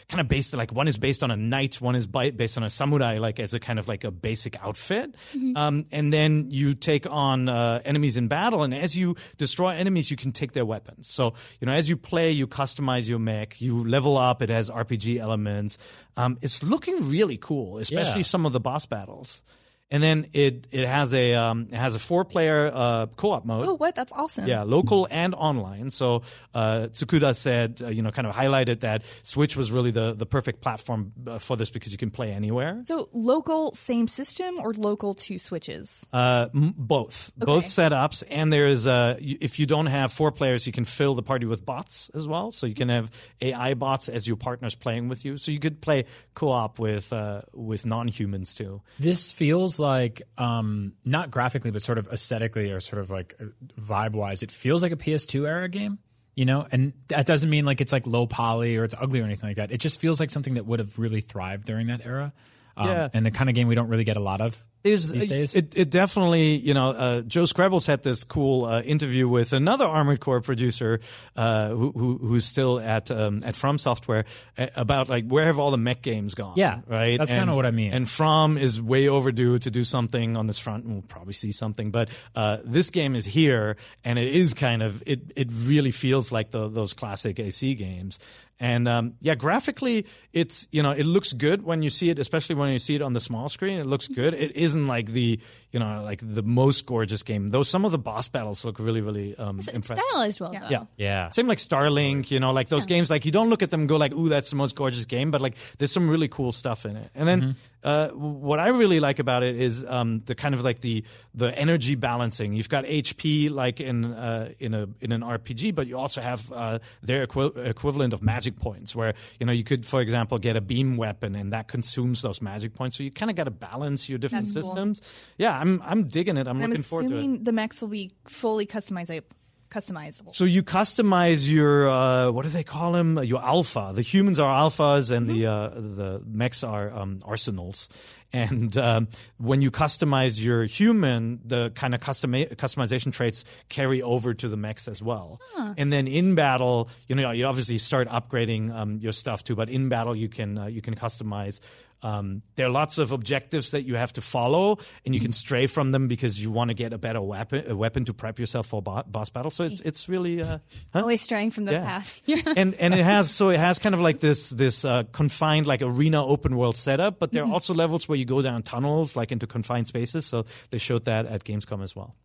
kind 0.09 0.19
of 0.19 0.27
based 0.27 0.53
like 0.53 0.73
one 0.73 0.89
is 0.89 0.97
based 0.97 1.23
on 1.23 1.31
a 1.31 1.37
knight 1.37 1.79
one 1.79 1.95
is 1.95 2.05
bi- 2.05 2.31
based 2.31 2.57
on 2.57 2.63
a 2.63 2.69
samurai 2.69 3.17
like 3.17 3.39
as 3.39 3.53
a 3.53 3.59
kind 3.59 3.79
of 3.79 3.87
like 3.87 4.03
a 4.03 4.11
basic 4.11 4.61
outfit. 4.61 5.15
Um, 5.55 5.85
and 5.89 6.11
then 6.11 6.51
you 6.51 6.75
take 6.75 7.09
on 7.09 7.47
uh, 7.47 7.81
enemies 7.85 8.17
in 8.17 8.27
battle 8.27 8.61
and 8.63 8.75
as 8.75 8.97
you 8.97 9.15
destroy 9.37 9.69
enemies 9.69 10.11
you 10.11 10.17
can 10.17 10.33
take 10.33 10.51
their 10.51 10.65
weapons. 10.65 11.07
So 11.07 11.33
you 11.61 11.65
know 11.65 11.71
as 11.71 11.87
you 11.87 11.95
play 11.95 12.29
you 12.31 12.45
customize 12.45 13.07
your 13.07 13.19
mech 13.19 13.61
you 13.61 13.85
level 13.85 14.17
up 14.17 14.41
it 14.41 14.49
has 14.49 14.69
rpg 14.69 15.17
elements. 15.17 15.77
Um, 16.17 16.37
it's 16.41 16.61
looking 16.61 17.09
really 17.09 17.37
cool 17.37 17.77
especially 17.77 18.19
Yeah. 18.19 18.23
some 18.33 18.45
of 18.45 18.51
the 18.51 18.59
boss 18.59 18.85
battles 18.85 19.41
and 19.89 20.03
then 20.03 20.27
it 20.33 20.67
it 20.71 20.85
has 20.87 21.13
a 21.13 21.33
um, 21.35 21.67
it 21.71 21.75
has 21.75 21.95
a 21.95 21.99
four 21.99 22.25
player 22.25 22.69
uh, 22.73 23.05
co-op 23.15 23.45
mode 23.45 23.65
Oh, 23.67 23.73
what? 23.75 23.95
That's 23.95 24.11
awesome. 24.13 24.47
yeah, 24.47 24.63
local 24.63 25.07
and 25.09 25.33
online. 25.33 25.89
So 25.91 26.23
uh, 26.53 26.87
Tsukuda 26.91 27.35
said, 27.35 27.81
uh, 27.83 27.87
you 27.87 28.01
know, 28.01 28.11
kind 28.11 28.27
of 28.27 28.35
highlighted 28.35 28.81
that 28.81 29.03
Switch 29.23 29.55
was 29.55 29.71
really 29.71 29.91
the, 29.91 30.13
the 30.13 30.25
perfect 30.25 30.61
platform 30.61 31.13
uh, 31.25 31.39
for 31.39 31.55
this 31.55 31.69
because 31.69 31.91
you 31.91 31.97
can 31.97 32.11
play 32.11 32.31
anywhere. 32.33 32.81
So 32.85 33.09
local, 33.13 33.73
same 33.73 34.07
system, 34.07 34.59
or 34.59 34.73
local 34.73 35.13
two 35.13 35.39
switches? 35.39 36.07
Uh, 36.11 36.47
m- 36.53 36.73
both, 36.77 37.31
both 37.37 37.65
setups, 37.65 38.23
and 38.29 38.51
there 38.51 38.65
is 38.65 38.87
uh, 38.87 39.15
y- 39.21 39.37
if 39.41 39.57
you 39.59 39.65
don't 39.65 39.85
have 39.87 40.11
four 40.11 40.31
players, 40.31 40.65
you 40.67 40.73
can 40.73 40.83
fill 40.85 41.15
the 41.15 41.23
party 41.23 41.45
with 41.45 41.65
bots 41.65 42.09
as 42.13 42.27
well. 42.27 42.51
So 42.51 42.67
you 42.67 42.75
can 42.75 42.89
have 42.89 43.09
AI 43.41 43.73
bots 43.73 44.09
as 44.09 44.27
your 44.27 44.37
partners 44.37 44.75
playing 44.75 45.07
with 45.07 45.23
you. 45.25 45.37
So 45.37 45.51
you 45.51 45.59
could 45.59 45.79
play 45.81 46.05
co-op 46.33 46.77
with 46.79 47.13
uh, 47.13 47.41
with 47.53 47.85
non-humans 47.85 48.53
too. 48.55 48.81
This 48.99 49.31
feels 49.31 49.76
like 49.79 50.21
um, 50.37 50.93
not 51.05 51.31
graphically, 51.31 51.71
but 51.71 51.81
sort 51.81 51.97
of 51.97 52.07
aesthetically 52.07 52.71
or 52.71 52.79
sort 52.79 53.01
of 53.01 53.09
like 53.09 53.39
vibe 53.79 54.13
wise. 54.13 54.43
It 54.43 54.51
feels 54.51 54.83
like 54.83 54.91
a 54.91 54.97
PS2 54.97 55.47
era 55.47 55.69
game, 55.69 55.99
you 56.35 56.45
know. 56.45 56.67
And 56.71 56.93
that 57.07 57.25
doesn't 57.25 57.49
mean 57.49 57.65
like 57.65 57.81
it's 57.81 57.91
like 57.93 58.07
low 58.07 58.27
poly 58.27 58.77
or 58.77 58.83
it's 58.83 58.95
ugly 58.99 59.21
or 59.21 59.23
anything 59.23 59.49
like 59.49 59.57
that. 59.57 59.71
It 59.71 59.79
just 59.79 59.99
feels 59.99 60.19
like 60.19 60.31
something 60.31 60.55
that 60.55 60.65
would 60.65 60.79
have 60.79 60.97
really 60.97 61.21
thrived 61.21 61.65
during 61.65 61.87
that 61.87 62.05
era. 62.05 62.33
Um, 62.77 62.87
Yeah. 62.87 63.09
and 63.13 63.25
the 63.25 63.31
kind 63.31 63.49
of 63.49 63.55
game 63.55 63.67
we 63.67 63.75
don't 63.75 63.89
really 63.89 64.03
get 64.03 64.17
a 64.17 64.21
lot 64.21 64.39
of 64.39 64.63
There's 64.83 65.11
these 65.11 65.27
days. 65.27 65.55
It, 65.55 65.75
it 65.75 65.89
definitely, 65.89 66.55
you 66.55 66.73
know, 66.75 66.91
uh, 66.91 67.21
Joe 67.21 67.43
Skrebels 67.43 67.87
had 67.87 68.03
this 68.03 68.23
cool 68.23 68.65
uh, 68.65 68.81
interview 68.83 69.27
with 69.27 69.51
another 69.51 69.85
Armored 69.85 70.19
Core 70.19 70.39
producer 70.41 70.99
uh, 71.35 71.69
who, 71.69 71.91
who 71.91 72.17
who's 72.19 72.45
still 72.45 72.79
at 72.79 73.09
um, 73.09 73.41
at 73.43 73.55
From 73.55 73.77
Software 73.79 74.25
uh, 74.57 74.67
about 74.75 75.09
like 75.09 75.27
where 75.27 75.45
have 75.45 75.57
all 75.59 75.71
the 75.71 75.77
mech 75.77 76.01
games 76.03 76.35
gone? 76.35 76.53
Yeah, 76.55 76.81
right. 76.87 77.17
that's 77.17 77.31
kinda 77.31 77.55
what 77.55 77.65
I 77.65 77.71
mean. 77.71 77.91
And 77.93 78.07
From 78.07 78.57
is 78.57 78.79
way 78.79 79.07
overdue 79.09 79.57
to 79.59 79.71
do 79.71 79.83
something 79.83 80.37
on 80.37 80.45
this 80.47 80.59
front. 80.59 80.83
and 80.85 80.93
We'll 80.93 81.01
probably 81.01 81.33
see 81.33 81.51
something, 81.51 81.89
but 81.91 82.09
uh, 82.35 82.57
this 82.63 82.91
game 82.91 83.15
is 83.15 83.25
here, 83.25 83.75
and 84.05 84.19
it 84.19 84.27
is 84.33 84.53
kind 84.53 84.83
of 84.83 85.01
it. 85.05 85.31
It 85.35 85.49
really 85.51 85.91
feels 85.91 86.31
like 86.31 86.51
the, 86.51 86.69
those 86.69 86.93
classic 86.93 87.39
AC 87.39 87.73
games. 87.75 88.19
And 88.59 88.87
um, 88.87 89.13
yeah, 89.21 89.35
graphically, 89.35 90.05
it's 90.33 90.67
you 90.71 90.81
know 90.81 90.91
it 90.91 91.05
looks 91.05 91.33
good 91.33 91.61
when 91.63 91.83
you 91.83 91.89
see 91.89 92.09
it, 92.09 92.17
especially 92.17 92.55
when 92.55 92.71
you 92.71 92.79
see 92.79 92.95
it 92.95 93.01
on 93.01 93.13
the 93.13 93.19
small 93.19 93.49
screen. 93.49 93.79
It 93.79 93.85
looks 93.85 94.07
good. 94.07 94.33
It 94.33 94.55
isn't 94.55 94.87
like 94.87 95.07
the 95.07 95.39
you 95.77 95.83
know 95.83 96.01
like 96.03 96.21
the 96.23 96.41
most 96.41 96.87
gorgeous 96.87 97.21
game, 97.21 97.51
though. 97.51 97.61
Some 97.61 97.85
of 97.85 97.91
the 97.91 97.99
boss 97.99 98.27
battles 98.27 98.65
look 98.65 98.79
really 98.79 99.01
really 99.01 99.37
um, 99.37 99.61
So 99.61 99.71
it's 99.75 99.89
stylized 99.89 100.39
well, 100.39 100.51
though. 100.51 100.69
Yeah. 100.71 100.85
yeah. 100.97 101.29
Same 101.29 101.47
like 101.47 101.59
Starlink, 101.59 102.31
you 102.31 102.39
know, 102.39 102.51
like 102.51 102.67
those 102.67 102.87
games. 102.87 103.11
Like 103.11 103.25
you 103.25 103.31
don't 103.31 103.49
look 103.51 103.61
at 103.61 103.69
them 103.69 103.81
and 103.81 103.89
go 103.89 103.97
like, 103.97 104.11
"Ooh, 104.13 104.27
that's 104.27 104.49
the 104.49 104.55
most 104.55 104.75
gorgeous 104.75 105.05
game," 105.05 105.29
but 105.29 105.39
like 105.39 105.55
there's 105.77 105.91
some 105.91 106.09
really 106.09 106.27
cool 106.27 106.51
stuff 106.51 106.83
in 106.87 106.95
it. 106.97 107.11
And 107.13 107.27
then 107.27 107.55
uh, 107.83 108.09
what 108.09 108.59
I 108.59 108.69
really 108.69 108.99
like 108.99 109.19
about 109.19 109.43
it 109.43 109.55
is 109.55 109.85
um, 109.85 110.19
the 110.25 110.33
kind 110.33 110.55
of 110.55 110.63
like 110.63 110.81
the 110.81 111.03
the 111.35 111.55
energy 111.55 111.93
balancing. 111.93 112.53
You've 112.53 112.69
got 112.69 112.85
HP 112.85 113.51
like 113.51 113.79
in 113.79 114.05
uh, 114.05 114.53
in 114.59 114.73
a 114.73 114.89
in 114.99 115.11
an 115.11 115.21
RPG, 115.21 115.75
but 115.75 115.85
you 115.85 115.97
also 115.97 116.21
have 116.21 116.51
uh, 116.51 116.79
their 117.03 117.21
equi- 117.21 117.51
equivalent 117.55 118.13
of 118.13 118.23
magic 118.23 118.57
points, 118.57 118.95
where 118.95 119.13
you 119.39 119.45
know 119.45 119.53
you 119.53 119.63
could, 119.63 119.85
for 119.85 120.01
example, 120.01 120.39
get 120.39 120.55
a 120.55 120.61
beam 120.61 120.97
weapon 120.97 121.35
and 121.35 121.53
that 121.53 121.67
consumes 121.67 122.23
those 122.23 122.41
magic 122.41 122.73
points. 122.73 122.97
So 122.97 123.03
you 123.03 123.11
kind 123.11 123.29
of 123.29 123.37
got 123.37 123.43
to 123.45 123.51
balance 123.51 124.09
your 124.09 124.17
different 124.17 124.47
That's 124.47 124.65
cool. 124.65 124.75
systems. 124.75 125.01
Yeah, 125.37 125.59
I'm 125.67 125.81
I'm 125.85 126.03
digging 126.05 126.37
it. 126.37 126.47
I'm 126.47 126.61
I'm 126.61 126.69
looking 126.69 126.83
forward 126.83 127.09
to 127.09 127.09
it. 127.09 127.11
I'm 127.13 127.19
assuming 127.19 127.43
the 127.43 127.51
mechs 127.51 127.81
will 127.81 127.89
be 127.89 128.11
fully 128.27 128.65
customizable. 128.65 129.23
Customizable. 129.69 130.33
So 130.33 130.45
you 130.45 130.63
customize 130.63 131.51
your 131.51 131.89
uh, 131.89 132.31
what 132.31 132.43
do 132.43 132.49
they 132.49 132.63
call 132.63 132.93
them? 132.93 133.21
Your 133.21 133.43
alpha. 133.43 133.91
The 133.93 134.01
humans 134.01 134.39
are 134.39 134.49
alphas, 134.49 135.11
and 135.11 135.29
the 135.29 135.45
uh, 135.45 135.67
the 135.75 136.21
mechs 136.25 136.63
are 136.63 136.89
um, 136.89 137.19
arsenals. 137.25 137.89
And 138.31 138.77
um, 138.77 139.09
when 139.37 139.61
you 139.61 139.69
customize 139.69 140.41
your 140.41 140.63
human, 140.63 141.41
the 141.43 141.71
kind 141.71 141.93
of 141.93 141.99
custom 141.99 142.31
customization 142.31 143.11
traits 143.11 143.43
carry 143.67 144.01
over 144.01 144.33
to 144.33 144.47
the 144.47 144.55
mechs 144.55 144.87
as 144.87 145.01
well. 145.01 145.41
And 145.75 145.91
then 145.91 146.07
in 146.07 146.35
battle, 146.35 146.89
you 147.07 147.15
know, 147.15 147.31
you 147.31 147.45
obviously 147.45 147.77
start 147.77 148.07
upgrading 148.07 148.73
um, 148.73 148.99
your 148.99 149.13
stuff 149.13 149.43
too. 149.43 149.55
But 149.55 149.69
in 149.69 149.89
battle, 149.89 150.15
you 150.15 150.29
can 150.29 150.57
uh, 150.57 150.67
you 150.67 150.81
can 150.81 150.95
customize. 150.95 151.59
Um, 152.03 152.43
there 152.55 152.67
are 152.67 152.69
lots 152.69 152.99
of 152.99 153.11
objectives 153.11 153.71
that 153.71 153.81
you 153.81 153.95
have 153.95 154.13
to 154.13 154.21
follow, 154.21 154.77
and 155.03 155.15
you 155.15 155.19
can 155.19 155.31
stray 155.31 155.65
from 155.65 155.91
them 155.91 156.07
because 156.07 156.39
you 156.39 156.51
want 156.51 156.69
to 156.69 156.75
get 156.75 156.93
a 156.93 156.97
better 156.99 157.19
weapon, 157.21 157.63
a 157.67 157.75
weapon 157.75 158.05
to 158.05 158.13
prep 158.13 158.37
yourself 158.37 158.67
for 158.67 158.81
bo- 158.83 159.01
boss 159.07 159.31
battle. 159.31 159.49
So 159.49 159.63
it's 159.63 159.81
it's 159.81 160.07
really 160.07 160.41
uh, 160.43 160.59
huh? 160.93 160.99
Always 161.01 161.21
straying 161.21 161.49
from 161.51 161.65
the 161.65 161.71
Yeah. 161.71 161.81
path. 161.83 162.21
and 162.55 162.75
and 162.75 162.93
it 162.93 163.03
has 163.03 163.31
so 163.31 163.49
it 163.49 163.59
has 163.59 163.79
kind 163.79 163.95
of 163.95 164.01
like 164.01 164.19
this 164.19 164.51
this 164.51 164.85
uh, 164.85 165.03
confined 165.11 165.65
like 165.65 165.81
arena 165.81 166.23
open 166.23 166.55
world 166.55 166.77
setup, 166.77 167.17
but 167.19 167.31
there 167.31 167.41
Mm-hmm. 167.43 167.51
are 167.51 167.55
also 167.55 167.73
levels 167.73 168.07
where 168.07 168.17
you 168.17 168.25
go 168.25 168.41
down 168.43 168.61
tunnels 168.61 169.15
like 169.15 169.31
into 169.31 169.47
confined 169.47 169.87
spaces. 169.87 170.25
So 170.27 170.45
they 170.69 170.77
showed 170.77 171.05
that 171.05 171.25
at 171.25 171.43
Gamescom 171.45 171.81
as 171.83 171.95
well. 171.95 172.15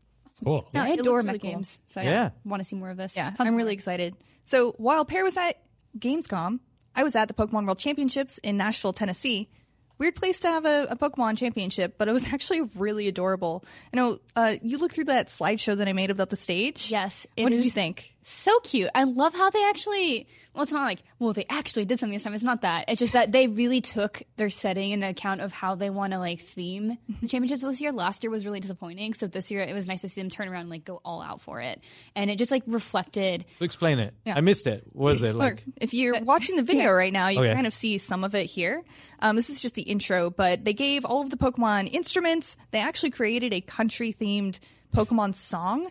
Cool. 0.44 0.68
Yeah, 0.74 0.84
I 0.84 0.88
adore 0.90 1.16
looks 1.16 1.24
really 1.24 1.38
cool. 1.38 1.50
games, 1.50 1.80
so 1.86 2.00
I 2.00 2.04
Yeah. 2.04 2.30
want 2.44 2.60
to 2.60 2.64
see 2.64 2.76
more 2.76 2.90
of 2.90 2.96
this. 2.98 3.16
Yeah, 3.16 3.30
Tons 3.30 3.48
I'm 3.48 3.54
really 3.56 3.72
excited. 3.74 4.14
So 4.44 4.72
while 4.78 5.04
Peer 5.04 5.24
was 5.24 5.36
at 5.36 5.56
Gamescom, 5.98 6.60
I 6.94 7.04
was 7.04 7.14
at 7.16 7.28
the 7.28 7.34
Pokemon 7.34 7.64
World 7.66 7.78
Championships 7.78 8.38
in 8.38 8.56
Nashville, 8.56 8.92
Tennessee. 8.92 9.48
Weird 9.98 10.14
place 10.16 10.40
to 10.40 10.48
have 10.48 10.64
a, 10.64 10.88
a 10.90 10.96
Pokemon 10.96 11.38
championship, 11.38 11.94
but 11.98 12.08
it 12.08 12.12
was 12.12 12.26
actually 12.32 12.62
really 12.76 13.08
adorable. 13.08 13.64
I 13.92 13.96
know 13.96 14.18
uh, 14.34 14.54
you 14.62 14.78
looked 14.78 14.94
through 14.94 15.04
that 15.04 15.28
slideshow 15.28 15.76
that 15.76 15.88
I 15.88 15.92
made 15.92 16.10
about 16.10 16.30
the 16.30 16.36
stage. 16.36 16.90
Yes, 16.90 17.26
What 17.36 17.50
did 17.50 17.58
is 17.58 17.64
you 17.66 17.70
think? 17.70 18.11
So 18.22 18.58
cute. 18.60 18.90
I 18.94 19.04
love 19.04 19.34
how 19.34 19.50
they 19.50 19.64
actually. 19.68 20.28
Well, 20.54 20.62
it's 20.62 20.72
not 20.72 20.84
like 20.84 21.02
well 21.18 21.32
they 21.32 21.46
actually 21.48 21.86
did 21.86 21.98
something 21.98 22.14
this 22.14 22.24
time. 22.24 22.34
It's 22.34 22.44
not 22.44 22.60
that. 22.60 22.84
It's 22.88 22.98
just 22.98 23.14
that 23.14 23.32
they 23.32 23.46
really 23.48 23.80
took 23.80 24.22
their 24.36 24.50
setting 24.50 24.90
into 24.92 25.08
account 25.08 25.40
of 25.40 25.52
how 25.52 25.74
they 25.74 25.90
want 25.90 26.12
to 26.12 26.18
like 26.18 26.40
theme 26.40 26.98
the 27.20 27.26
championships 27.26 27.64
this 27.64 27.80
year. 27.80 27.90
Last 27.90 28.22
year 28.22 28.30
was 28.30 28.44
really 28.44 28.60
disappointing, 28.60 29.14
so 29.14 29.26
this 29.26 29.50
year 29.50 29.62
it 29.62 29.72
was 29.74 29.88
nice 29.88 30.02
to 30.02 30.08
see 30.08 30.20
them 30.20 30.30
turn 30.30 30.48
around 30.48 30.62
and 30.62 30.70
like 30.70 30.84
go 30.84 31.00
all 31.04 31.22
out 31.22 31.40
for 31.40 31.60
it, 31.60 31.82
and 32.14 32.30
it 32.30 32.36
just 32.36 32.52
like 32.52 32.62
reflected. 32.66 33.44
So 33.58 33.64
explain 33.64 33.98
it. 33.98 34.14
Yeah. 34.24 34.34
I 34.36 34.40
missed 34.40 34.66
it. 34.66 34.84
What 34.92 35.10
was 35.10 35.22
it 35.22 35.34
like? 35.34 35.64
Look, 35.66 35.74
if 35.80 35.94
you're 35.94 36.22
watching 36.22 36.56
the 36.56 36.62
video 36.62 36.92
right 36.92 37.12
now, 37.12 37.28
you 37.28 37.42
yeah. 37.42 37.54
kind 37.54 37.66
of 37.66 37.74
see 37.74 37.98
some 37.98 38.22
of 38.22 38.34
it 38.34 38.44
here. 38.44 38.84
Um, 39.20 39.36
this 39.36 39.50
is 39.50 39.60
just 39.60 39.74
the 39.74 39.82
intro, 39.82 40.30
but 40.30 40.64
they 40.64 40.74
gave 40.74 41.04
all 41.04 41.22
of 41.22 41.30
the 41.30 41.36
Pokemon 41.36 41.88
instruments. 41.90 42.56
They 42.70 42.78
actually 42.78 43.10
created 43.10 43.52
a 43.52 43.62
country 43.62 44.12
themed 44.12 44.58
Pokemon 44.94 45.34
song. 45.34 45.86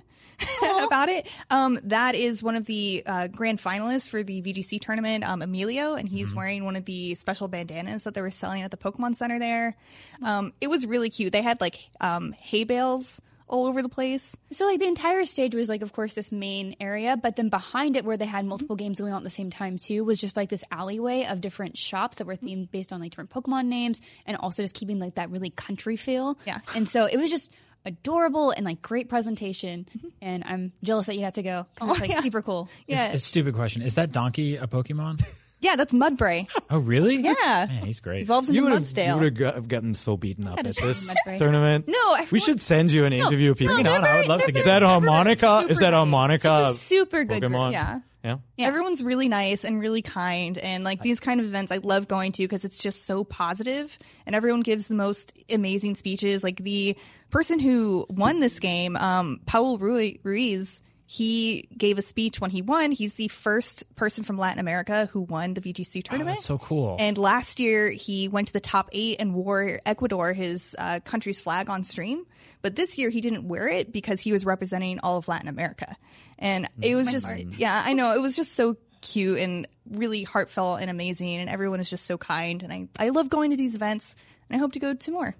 about 0.85 1.09
it. 1.09 1.27
Um, 1.49 1.79
that 1.83 2.15
is 2.15 2.41
one 2.43 2.55
of 2.55 2.65
the 2.65 3.03
uh, 3.05 3.27
grand 3.27 3.59
finalists 3.59 4.09
for 4.09 4.23
the 4.23 4.41
VGC 4.41 4.79
tournament, 4.81 5.23
um, 5.27 5.41
Emilio, 5.41 5.95
and 5.95 6.07
Mm-hmm. 6.07 6.17
he's 6.17 6.33
wearing 6.35 6.65
one 6.65 6.75
of 6.75 6.85
the 6.85 7.15
special 7.15 7.47
bandanas 7.47 8.03
that 8.03 8.13
they 8.13 8.21
were 8.21 8.31
selling 8.31 8.61
at 8.63 8.71
the 8.71 8.77
Pokemon 8.77 9.15
Center 9.15 9.39
there. 9.39 9.75
Um, 10.23 10.53
it 10.61 10.67
was 10.67 10.85
really 10.87 11.09
cute. 11.09 11.31
They 11.33 11.41
had 11.41 11.61
like 11.61 11.77
um, 11.99 12.33
hay 12.33 12.63
bales 12.63 13.21
all 13.47 13.65
over 13.67 13.81
the 13.81 13.89
place. 13.89 14.37
So 14.51 14.65
like 14.65 14.79
the 14.79 14.87
entire 14.87 15.25
stage 15.25 15.53
was 15.53 15.67
like, 15.67 15.81
of 15.81 15.91
course, 15.91 16.15
this 16.15 16.31
main 16.31 16.75
area, 16.79 17.17
but 17.17 17.35
then 17.35 17.49
behind 17.49 17.97
it, 17.97 18.05
where 18.05 18.15
they 18.15 18.25
had 18.25 18.45
multiple 18.45 18.77
games 18.77 18.99
going 19.01 19.11
on 19.11 19.17
at 19.17 19.23
the 19.23 19.29
same 19.29 19.49
time 19.49 19.77
too, 19.77 20.05
was 20.05 20.19
just 20.21 20.37
like 20.37 20.47
this 20.47 20.63
alleyway 20.71 21.25
of 21.25 21.41
different 21.41 21.77
shops 21.77 22.17
that 22.17 22.27
were 22.27 22.37
themed 22.37 22.71
based 22.71 22.93
on 22.93 23.01
like 23.01 23.11
different 23.11 23.29
Pokemon 23.29 23.65
names, 23.65 23.99
and 24.25 24.37
also 24.37 24.63
just 24.63 24.73
keeping 24.75 24.99
like 24.99 25.15
that 25.15 25.29
really 25.31 25.49
country 25.49 25.97
feel. 25.97 26.37
Yeah. 26.47 26.59
And 26.75 26.87
so 26.87 27.05
it 27.05 27.17
was 27.17 27.29
just 27.29 27.51
adorable 27.85 28.51
and 28.51 28.65
like 28.65 28.81
great 28.81 29.09
presentation. 29.09 29.87
And 30.21 30.43
I'm 30.45 30.71
jealous 30.83 31.07
that 31.07 31.15
you 31.15 31.23
had 31.23 31.33
to 31.35 31.43
go. 31.43 31.65
'cause 31.75 31.89
it's 31.89 31.99
oh, 31.99 32.01
like 32.01 32.11
yeah. 32.11 32.21
super 32.21 32.41
cool. 32.41 32.69
Yeah, 32.87 33.07
It's 33.07 33.15
a 33.23 33.27
stupid 33.27 33.55
question. 33.55 33.81
Is 33.81 33.95
that 33.95 34.11
donkey 34.11 34.57
a 34.57 34.67
Pokemon? 34.67 35.21
Yeah, 35.63 35.75
that's 35.75 35.93
Mudbray. 35.93 36.49
Oh, 36.71 36.79
really? 36.79 37.17
Yeah. 37.17 37.33
Man, 37.69 37.85
he's 37.85 37.99
great. 37.99 38.23
Evolves 38.23 38.49
into 38.49 38.59
You 38.59 38.67
would 38.67 39.37
have 39.37 39.67
gotten 39.67 39.93
so 39.93 40.17
beaten 40.17 40.47
up 40.47 40.57
at 40.57 40.75
this 40.75 41.13
tournament. 41.37 41.87
No, 41.87 42.17
we 42.31 42.39
should 42.39 42.59
send 42.59 42.91
you 42.91 43.05
an 43.05 43.13
interview. 43.13 43.53
People, 43.53 43.75
Bring 43.75 43.85
it 43.85 43.89
on. 43.89 44.03
I 44.03 44.17
would 44.17 44.27
love 44.27 44.41
to 44.41 44.47
get 44.51 44.55
is 44.55 44.65
that 44.65 44.81
harmonica? 44.81 45.67
Is 45.69 45.77
that 45.77 45.91
nice. 45.91 45.97
harmonica? 45.97 46.65
It's 46.69 46.77
a 46.77 46.79
super 46.79 47.23
good 47.25 47.41
group. 47.41 47.51
Pokemon? 47.51 47.73
Yeah. 47.73 47.99
Yeah. 48.23 48.37
Yeah. 48.55 48.67
Everyone's 48.67 49.03
really 49.03 49.27
nice 49.27 49.63
and 49.63 49.79
really 49.79 50.01
kind. 50.01 50.57
And 50.57 50.83
like 50.83 51.01
these 51.01 51.19
kind 51.19 51.39
of 51.39 51.45
events, 51.47 51.71
I 51.71 51.77
love 51.77 52.07
going 52.07 52.31
to 52.33 52.43
because 52.43 52.65
it's 52.65 52.77
just 52.77 53.05
so 53.05 53.23
positive 53.23 53.97
and 54.25 54.35
everyone 54.35 54.61
gives 54.61 54.87
the 54.87 54.95
most 54.95 55.33
amazing 55.51 55.95
speeches. 55.95 56.43
Like 56.43 56.57
the 56.57 56.95
person 57.31 57.59
who 57.59 58.05
won 58.09 58.39
this 58.39 58.59
game, 58.59 58.95
um, 58.95 59.39
Paul 59.45 59.77
Rui- 59.79 60.17
Ruiz, 60.23 60.83
he 61.11 61.67
gave 61.77 61.97
a 61.97 62.01
speech 62.01 62.39
when 62.39 62.51
he 62.51 62.61
won. 62.61 62.93
He's 62.93 63.15
the 63.15 63.27
first 63.27 63.83
person 63.97 64.23
from 64.23 64.37
Latin 64.37 64.59
America 64.59 65.09
who 65.11 65.19
won 65.19 65.55
the 65.55 65.59
VGC 65.59 66.03
tournament. 66.03 66.37
That's 66.37 66.45
so 66.45 66.57
cool. 66.57 66.95
And 67.01 67.17
last 67.17 67.59
year 67.59 67.91
he 67.91 68.29
went 68.29 68.47
to 68.47 68.53
the 68.53 68.61
top 68.61 68.87
eight 68.93 69.19
and 69.19 69.33
wore 69.33 69.81
Ecuador, 69.85 70.31
his 70.31 70.73
uh, 70.79 71.01
country's 71.03 71.41
flag, 71.41 71.69
on 71.69 71.83
stream. 71.83 72.25
But 72.61 72.77
this 72.77 72.97
year 72.97 73.09
he 73.09 73.19
didn't 73.19 73.45
wear 73.45 73.67
it 73.67 73.91
because 73.91 74.21
he 74.21 74.31
was 74.31 74.45
representing 74.45 75.01
all 75.03 75.17
of 75.17 75.27
Latin 75.27 75.49
America. 75.49 75.97
And 76.39 76.69
it 76.81 76.95
was 76.95 77.11
just, 77.11 77.29
yeah, 77.57 77.83
I 77.85 77.91
know. 77.91 78.13
It 78.15 78.21
was 78.21 78.37
just 78.37 78.53
so 78.55 78.77
cute 79.01 79.39
and 79.39 79.67
really 79.89 80.23
heartfelt 80.23 80.79
and 80.79 80.89
amazing. 80.89 81.41
And 81.41 81.49
everyone 81.49 81.81
is 81.81 81.89
just 81.89 82.05
so 82.05 82.17
kind. 82.17 82.63
And 82.63 82.71
I, 82.71 82.87
I 82.97 83.09
love 83.09 83.29
going 83.29 83.51
to 83.51 83.57
these 83.57 83.75
events 83.75 84.15
and 84.49 84.55
I 84.55 84.59
hope 84.61 84.71
to 84.71 84.79
go 84.79 84.93
to 84.93 85.11
more. 85.11 85.35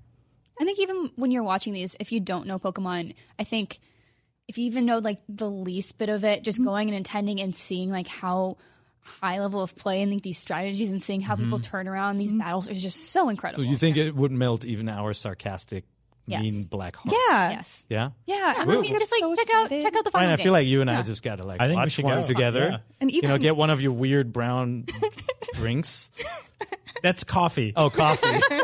I 0.59 0.65
think 0.65 0.79
even 0.79 1.11
when 1.15 1.31
you're 1.31 1.43
watching 1.43 1.71
these, 1.71 1.95
if 2.01 2.11
you 2.11 2.19
don't 2.19 2.45
know 2.45 2.59
Pokemon, 2.59 3.15
I 3.39 3.45
think 3.45 3.79
if 4.51 4.57
you 4.57 4.65
even 4.65 4.85
know 4.85 4.97
like 4.97 5.19
the 5.29 5.49
least 5.49 5.97
bit 5.97 6.09
of 6.09 6.25
it, 6.25 6.43
just 6.43 6.57
mm-hmm. 6.57 6.67
going 6.67 6.89
and 6.89 6.99
attending 6.99 7.39
and 7.39 7.55
seeing 7.55 7.89
like 7.89 8.05
how 8.05 8.57
high 8.99 9.39
level 9.39 9.61
of 9.61 9.73
play 9.77 10.01
and 10.01 10.11
like 10.11 10.23
these 10.23 10.37
strategies 10.37 10.89
and 10.89 11.01
seeing 11.01 11.21
how 11.21 11.37
people 11.37 11.57
mm-hmm. 11.57 11.71
turn 11.71 11.87
around 11.87 12.17
these 12.17 12.31
mm-hmm. 12.31 12.39
battles 12.39 12.67
is 12.67 12.83
just 12.83 13.11
so 13.11 13.23
So 13.23 13.29
incredible. 13.29 13.63
you 13.63 13.77
think 13.77 13.95
it 13.95 14.13
would 14.13 14.31
melt 14.31 14.65
even 14.65 14.89
our 14.89 15.13
sarcastic, 15.13 15.85
Yes. 16.27 16.41
mean 16.41 16.63
black 16.65 16.97
heart? 16.97 17.15
Yeah. 17.29 17.51
yes. 17.51 17.85
Yeah. 17.89 18.09
Yeah. 18.25 18.53
I 18.57 18.65
mean, 18.65 18.91
just 18.91 19.11
like 19.11 19.21
so 19.21 19.35
check 19.35 19.53
out 19.53 19.69
check 19.69 19.95
out 19.95 20.03
the 20.03 20.11
Fine, 20.11 20.23
final 20.23 20.33
I 20.33 20.35
feel 20.35 20.53
like 20.53 20.67
you 20.67 20.81
and 20.81 20.89
I 20.89 21.01
just 21.01 21.23
gotta 21.23 21.45
like 21.45 21.61
I 21.61 21.67
think 21.67 21.77
we 21.77 21.83
watch 21.83 21.91
should 21.93 22.05
one 22.05 22.19
go. 22.19 22.27
together. 22.27 22.67
Yeah. 22.71 22.77
And 22.99 23.09
you 23.09 23.21
know, 23.23 23.37
get 23.37 23.55
one 23.55 23.69
of 23.69 23.81
your 23.81 23.93
weird 23.93 24.33
brown 24.33 24.85
drinks. 25.53 26.11
That's 27.03 27.23
coffee. 27.23 27.73
Oh, 27.75 27.89
coffee. 27.89 28.27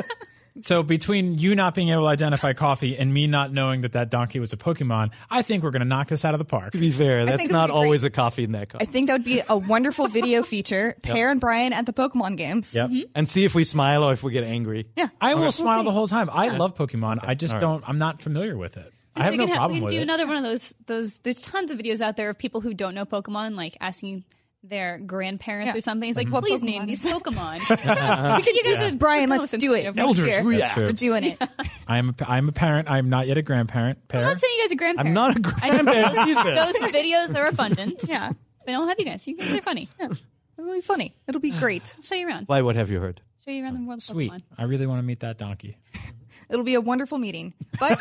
So 0.61 0.83
between 0.83 1.37
you 1.37 1.55
not 1.55 1.75
being 1.75 1.89
able 1.89 2.01
to 2.03 2.07
identify 2.07 2.53
coffee 2.53 2.97
and 2.97 3.13
me 3.13 3.27
not 3.27 3.51
knowing 3.51 3.81
that 3.81 3.93
that 3.93 4.09
donkey 4.09 4.39
was 4.39 4.53
a 4.53 4.57
Pokemon, 4.57 5.13
I 5.29 5.41
think 5.41 5.63
we're 5.63 5.71
going 5.71 5.81
to 5.81 5.87
knock 5.87 6.07
this 6.07 6.25
out 6.25 6.33
of 6.33 6.39
the 6.39 6.45
park. 6.45 6.71
to 6.71 6.77
be 6.77 6.89
fair, 6.89 7.25
that's 7.25 7.49
not 7.49 7.67
be 7.67 7.71
great. 7.73 7.77
always 7.79 8.03
a 8.03 8.09
coffee 8.09 8.43
in 8.43 8.53
that 8.53 8.69
cup. 8.69 8.81
I 8.81 8.85
think 8.85 9.07
that 9.07 9.13
would 9.13 9.23
be 9.25 9.41
a 9.47 9.57
wonderful 9.57 10.07
video 10.17 10.43
feature. 10.43 10.95
Peer 11.01 11.29
and 11.29 11.39
Brian 11.39 11.73
at 11.73 11.85
the 11.85 11.93
Pokemon 11.93 12.37
games. 12.37 12.73
Yep. 12.75 12.89
Mm-hmm. 12.89 13.01
And 13.15 13.29
see 13.29 13.45
if 13.45 13.55
we 13.55 13.63
smile 13.63 14.03
or 14.03 14.13
if 14.13 14.23
we 14.23 14.31
get 14.31 14.43
angry. 14.43 14.87
Yeah. 14.95 15.09
I 15.21 15.35
will 15.35 15.51
smile 15.51 15.83
the 15.83 15.91
whole 15.91 16.07
time. 16.07 16.29
I 16.31 16.49
love 16.49 16.75
Pokemon. 16.75 17.19
I 17.23 17.35
just 17.35 17.53
All 17.53 17.59
right. 17.59 17.61
don't. 17.61 17.89
I'm 17.89 17.97
not 17.97 18.21
familiar 18.21 18.57
with 18.57 18.77
it. 18.77 18.93
I 19.15 19.23
have 19.23 19.33
we 19.33 19.37
no 19.37 19.47
can, 19.47 19.55
problem 19.55 19.79
we 19.79 19.83
with 19.83 19.91
can 19.91 19.97
do 19.97 20.01
it. 20.01 20.03
another 20.03 20.27
one 20.27 20.37
of 20.37 20.43
those. 20.43 20.73
Those 20.85 21.19
there's 21.19 21.41
tons 21.41 21.71
of 21.71 21.79
videos 21.79 22.01
out 22.01 22.17
there 22.17 22.29
of 22.29 22.37
people 22.37 22.61
who 22.61 22.73
don't 22.73 22.93
know 22.93 23.05
Pokemon, 23.05 23.55
like 23.55 23.75
asking 23.81 24.23
their 24.63 24.97
grandparents 24.97 25.67
Yeah. 25.73 25.77
or 25.77 25.81
something. 25.81 26.07
He's 26.07 26.17
like, 26.17 26.27
mm-hmm. 26.27 26.33
What 26.33 26.43
please 26.43 26.61
Pokemon 26.61 26.65
name 26.65 26.85
these 26.87 27.01
Pokemon. 27.05 27.59
We 28.37 28.43
can 28.43 28.53
do 28.79 28.85
it. 28.85 28.99
Brian, 28.99 29.29
let's 29.29 29.51
do 29.51 29.73
it. 29.73 29.83
next 29.85 29.97
Eldritch 29.97 30.27
year. 30.29 30.43
React. 30.43 30.77
We're 30.77 30.87
doing 30.89 31.23
it. 31.23 31.41
I 31.87 31.97
am. 31.99 32.09
A, 32.09 32.29
I'm 32.29 32.49
a 32.49 32.51
parent. 32.51 32.89
I'm 32.91 33.09
not 33.09 33.27
yet 33.27 33.37
a 33.37 33.41
grandparent. 33.41 34.07
Peer. 34.07 34.21
I'm 34.21 34.25
not 34.27 34.39
saying 34.39 34.53
you 34.57 34.63
guys 34.63 34.71
are 34.73 34.75
grandparents. 34.75 35.07
I'm 35.07 35.13
not 35.13 35.29
a 35.29 35.39
I 35.63 35.69
just- 35.69 35.85
grandparent 35.85 36.15
those, 36.15 36.27
either. 36.37 36.55
those 36.55 36.75
videos 36.91 37.35
are 37.35 37.45
abundant. 37.47 38.03
Yeah. 38.07 38.31
But 38.65 38.69
I 38.71 38.73
don't 38.73 38.87
have 38.89 38.99
you 38.99 39.05
guys. 39.05 39.27
You 39.27 39.37
guys 39.37 39.53
are 39.55 39.61
funny. 39.61 39.87
It'll 39.99 40.73
be 40.73 40.81
funny. 40.81 41.13
It'll 41.27 41.39
be 41.41 41.51
great. 41.51 41.93
I'll 41.97 42.03
show 42.03 42.15
you 42.15 42.27
around. 42.27 42.47
Why? 42.47 42.61
What 42.63 42.75
have 42.75 42.89
you 42.91 42.99
heard? 42.99 43.21
Show 43.45 43.51
you 43.51 43.63
around 43.63 43.75
the 43.75 43.81
world 43.87 43.99
of 43.99 44.03
Sweet. 44.03 44.31
Pokemon. 44.31 44.41
I 44.57 44.63
really 44.65 44.87
want 44.87 44.99
to 44.99 45.03
meet 45.03 45.21
that 45.21 45.37
donkey. 45.37 45.77
It'll 46.49 46.65
be 46.65 46.75
a 46.75 46.81
wonderful 46.81 47.17
meeting. 47.17 47.53
But 47.79 47.97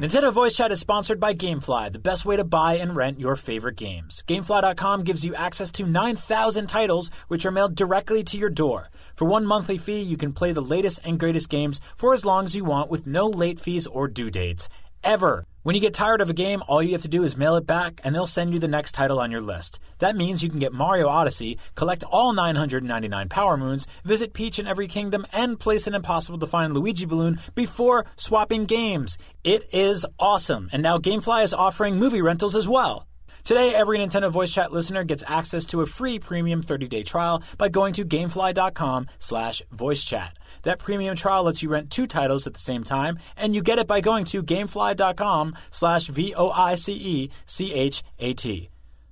Nintendo 0.00 0.32
Voice 0.32 0.56
Chat 0.56 0.72
is 0.72 0.80
sponsored 0.80 1.20
by 1.20 1.34
Gamefly, 1.34 1.92
the 1.92 1.98
best 1.98 2.24
way 2.24 2.34
to 2.34 2.42
buy 2.42 2.78
and 2.78 2.96
rent 2.96 3.20
your 3.20 3.36
favorite 3.36 3.76
games. 3.76 4.24
Gamefly.com 4.26 5.04
gives 5.04 5.26
you 5.26 5.34
access 5.34 5.70
to 5.72 5.84
9,000 5.84 6.66
titles, 6.68 7.10
which 7.28 7.44
are 7.44 7.50
mailed 7.50 7.74
directly 7.74 8.24
to 8.24 8.38
your 8.38 8.48
door. 8.48 8.88
For 9.14 9.26
one 9.26 9.44
monthly 9.44 9.76
fee, 9.76 10.00
you 10.00 10.16
can 10.16 10.32
play 10.32 10.52
the 10.52 10.62
latest 10.62 11.00
and 11.04 11.20
greatest 11.20 11.50
games 11.50 11.82
for 11.94 12.14
as 12.14 12.24
long 12.24 12.46
as 12.46 12.56
you 12.56 12.64
want 12.64 12.90
with 12.90 13.06
no 13.06 13.26
late 13.26 13.60
fees 13.60 13.86
or 13.86 14.08
due 14.08 14.30
dates. 14.30 14.70
Ever. 15.02 15.46
When 15.62 15.74
you 15.74 15.80
get 15.80 15.94
tired 15.94 16.20
of 16.20 16.30
a 16.30 16.34
game, 16.34 16.62
all 16.68 16.82
you 16.82 16.92
have 16.92 17.02
to 17.02 17.08
do 17.08 17.22
is 17.22 17.36
mail 17.36 17.56
it 17.56 17.66
back, 17.66 18.00
and 18.02 18.14
they'll 18.14 18.26
send 18.26 18.52
you 18.52 18.58
the 18.58 18.68
next 18.68 18.92
title 18.92 19.18
on 19.18 19.30
your 19.30 19.40
list. 19.40 19.78
That 19.98 20.16
means 20.16 20.42
you 20.42 20.50
can 20.50 20.58
get 20.58 20.72
Mario 20.72 21.08
Odyssey, 21.08 21.58
collect 21.74 22.04
all 22.04 22.32
999 22.32 23.28
Power 23.28 23.56
Moons, 23.56 23.86
visit 24.04 24.32
Peach 24.32 24.58
in 24.58 24.66
every 24.66 24.88
kingdom, 24.88 25.26
and 25.32 25.60
place 25.60 25.86
an 25.86 25.94
impossible 25.94 26.38
to 26.38 26.46
find 26.46 26.74
Luigi 26.74 27.06
balloon 27.06 27.38
before 27.54 28.06
swapping 28.16 28.64
games. 28.64 29.18
It 29.44 29.64
is 29.72 30.06
awesome, 30.18 30.70
and 30.72 30.82
now 30.82 30.98
Gamefly 30.98 31.44
is 31.44 31.54
offering 31.54 31.96
movie 31.96 32.22
rentals 32.22 32.56
as 32.56 32.68
well. 32.68 33.06
Today, 33.44 33.74
every 33.74 33.98
Nintendo 33.98 34.30
Voice 34.30 34.52
Chat 34.52 34.72
listener 34.72 35.04
gets 35.04 35.24
access 35.26 35.66
to 35.66 35.80
a 35.80 35.86
free 35.86 36.18
premium 36.18 36.62
30-day 36.62 37.02
trial 37.02 37.42
by 37.58 37.68
going 37.68 37.92
to 37.94 38.04
gamefly.com 38.04 39.06
slash 39.18 39.62
voicechat. 39.74 40.30
That 40.62 40.78
premium 40.78 41.16
trial 41.16 41.44
lets 41.44 41.62
you 41.62 41.68
rent 41.68 41.90
two 41.90 42.06
titles 42.06 42.46
at 42.46 42.52
the 42.54 42.60
same 42.60 42.84
time, 42.84 43.18
and 43.36 43.54
you 43.54 43.62
get 43.62 43.78
it 43.78 43.86
by 43.86 44.00
going 44.00 44.24
to 44.26 44.42
gamefly.com 44.42 45.54
slash 45.70 46.06
V-O-I-C-E-C-H-A-T 46.06 47.30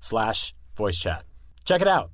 slash 0.00 0.54
voice 0.76 0.98
chat. 0.98 1.24
Check 1.64 1.80
it 1.82 1.88
out. 1.88 2.10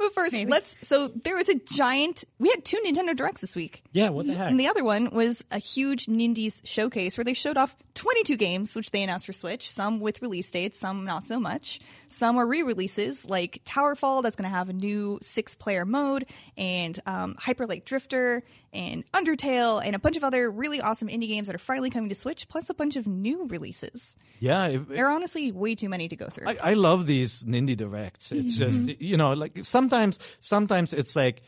But 0.00 0.14
first, 0.14 0.34
let's. 0.34 0.88
So 0.88 1.08
there 1.08 1.36
was 1.36 1.50
a 1.50 1.56
giant. 1.56 2.24
We 2.38 2.48
had 2.48 2.64
two 2.64 2.78
Nintendo 2.78 3.14
Directs 3.14 3.42
this 3.42 3.54
week. 3.54 3.82
Yeah. 3.92 4.08
What 4.08 4.26
the 4.26 4.32
heck? 4.34 4.50
And 4.50 4.58
the 4.58 4.68
other 4.68 4.82
one 4.82 5.10
was 5.10 5.44
a 5.50 5.58
huge 5.58 6.06
Nindies 6.06 6.62
showcase 6.64 7.18
where 7.18 7.24
they 7.24 7.34
showed 7.34 7.58
off 7.58 7.76
22 7.94 8.38
games, 8.38 8.74
which 8.74 8.92
they 8.92 9.02
announced 9.02 9.26
for 9.26 9.34
Switch, 9.34 9.70
some 9.70 10.00
with 10.00 10.22
release 10.22 10.50
dates, 10.50 10.78
some 10.78 11.04
not 11.04 11.26
so 11.26 11.38
much. 11.38 11.80
Some 12.08 12.38
are 12.38 12.46
re 12.46 12.62
releases, 12.62 13.28
like 13.28 13.62
Towerfall, 13.66 14.22
that's 14.22 14.36
going 14.36 14.50
to 14.50 14.56
have 14.56 14.70
a 14.70 14.72
new 14.72 15.18
six 15.20 15.54
player 15.54 15.84
mode, 15.84 16.24
and 16.56 16.98
um, 17.04 17.36
Hyper 17.38 17.66
Light 17.66 17.84
Drifter, 17.84 18.42
and 18.72 19.10
Undertale, 19.12 19.84
and 19.84 19.96
a 19.96 19.98
bunch 19.98 20.16
of 20.16 20.24
other 20.24 20.50
really 20.50 20.80
awesome 20.80 21.08
indie 21.08 21.28
games 21.28 21.46
that 21.46 21.56
are 21.56 21.60
finally 21.60 21.90
coming 21.90 22.08
to 22.08 22.14
Switch, 22.14 22.48
plus 22.48 22.70
a 22.70 22.74
bunch 22.74 22.96
of 22.96 23.06
new 23.06 23.46
releases. 23.46 24.16
Yeah. 24.38 24.66
It, 24.66 24.88
There 24.88 25.06
are 25.06 25.12
honestly 25.12 25.52
way 25.52 25.74
too 25.74 25.88
many 25.88 26.08
to 26.08 26.16
go 26.16 26.26
through. 26.26 26.48
I, 26.48 26.56
I 26.62 26.72
love 26.74 27.06
these 27.06 27.44
Nindy 27.44 27.76
directs. 27.76 28.32
It's 28.32 28.58
mm-hmm. 28.58 28.86
just 28.86 29.00
you 29.00 29.16
know, 29.16 29.32
like 29.32 29.58
sometimes 29.62 30.18
sometimes 30.40 30.92
it's 30.92 31.16
like 31.16 31.42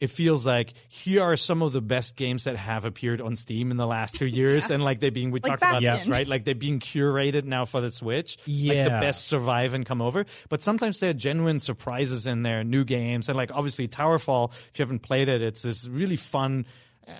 it 0.00 0.10
feels 0.10 0.46
like 0.46 0.74
here 0.88 1.22
are 1.22 1.36
some 1.36 1.62
of 1.62 1.72
the 1.72 1.80
best 1.80 2.16
games 2.16 2.44
that 2.44 2.56
have 2.56 2.84
appeared 2.84 3.20
on 3.20 3.34
Steam 3.34 3.70
in 3.70 3.76
the 3.76 3.86
last 3.86 4.16
two 4.16 4.26
years, 4.40 4.70
and 4.70 4.84
like 4.84 5.00
they're 5.00 5.10
being 5.10 5.30
we 5.30 5.40
Like 5.40 5.58
talked 5.58 5.62
about 5.62 5.82
this, 5.82 6.06
right? 6.06 6.26
Like 6.26 6.44
they're 6.44 6.54
being 6.54 6.80
curated 6.80 7.44
now 7.44 7.64
for 7.64 7.80
the 7.80 7.90
Switch. 7.90 8.36
like 8.46 8.84
the 8.84 9.00
best 9.00 9.26
survive 9.26 9.74
and 9.74 9.86
come 9.86 10.02
over. 10.02 10.26
But 10.48 10.62
sometimes 10.62 11.00
there 11.00 11.10
are 11.10 11.14
genuine 11.14 11.58
surprises 11.58 12.26
in 12.26 12.42
there, 12.42 12.62
new 12.64 12.84
games, 12.84 13.28
and 13.28 13.36
like 13.36 13.50
obviously 13.52 13.88
Towerfall. 13.88 14.52
If 14.52 14.78
you 14.78 14.82
haven't 14.82 15.00
played 15.00 15.28
it, 15.28 15.40
it's 15.42 15.62
this 15.62 15.88
really 15.88 16.16
fun. 16.16 16.66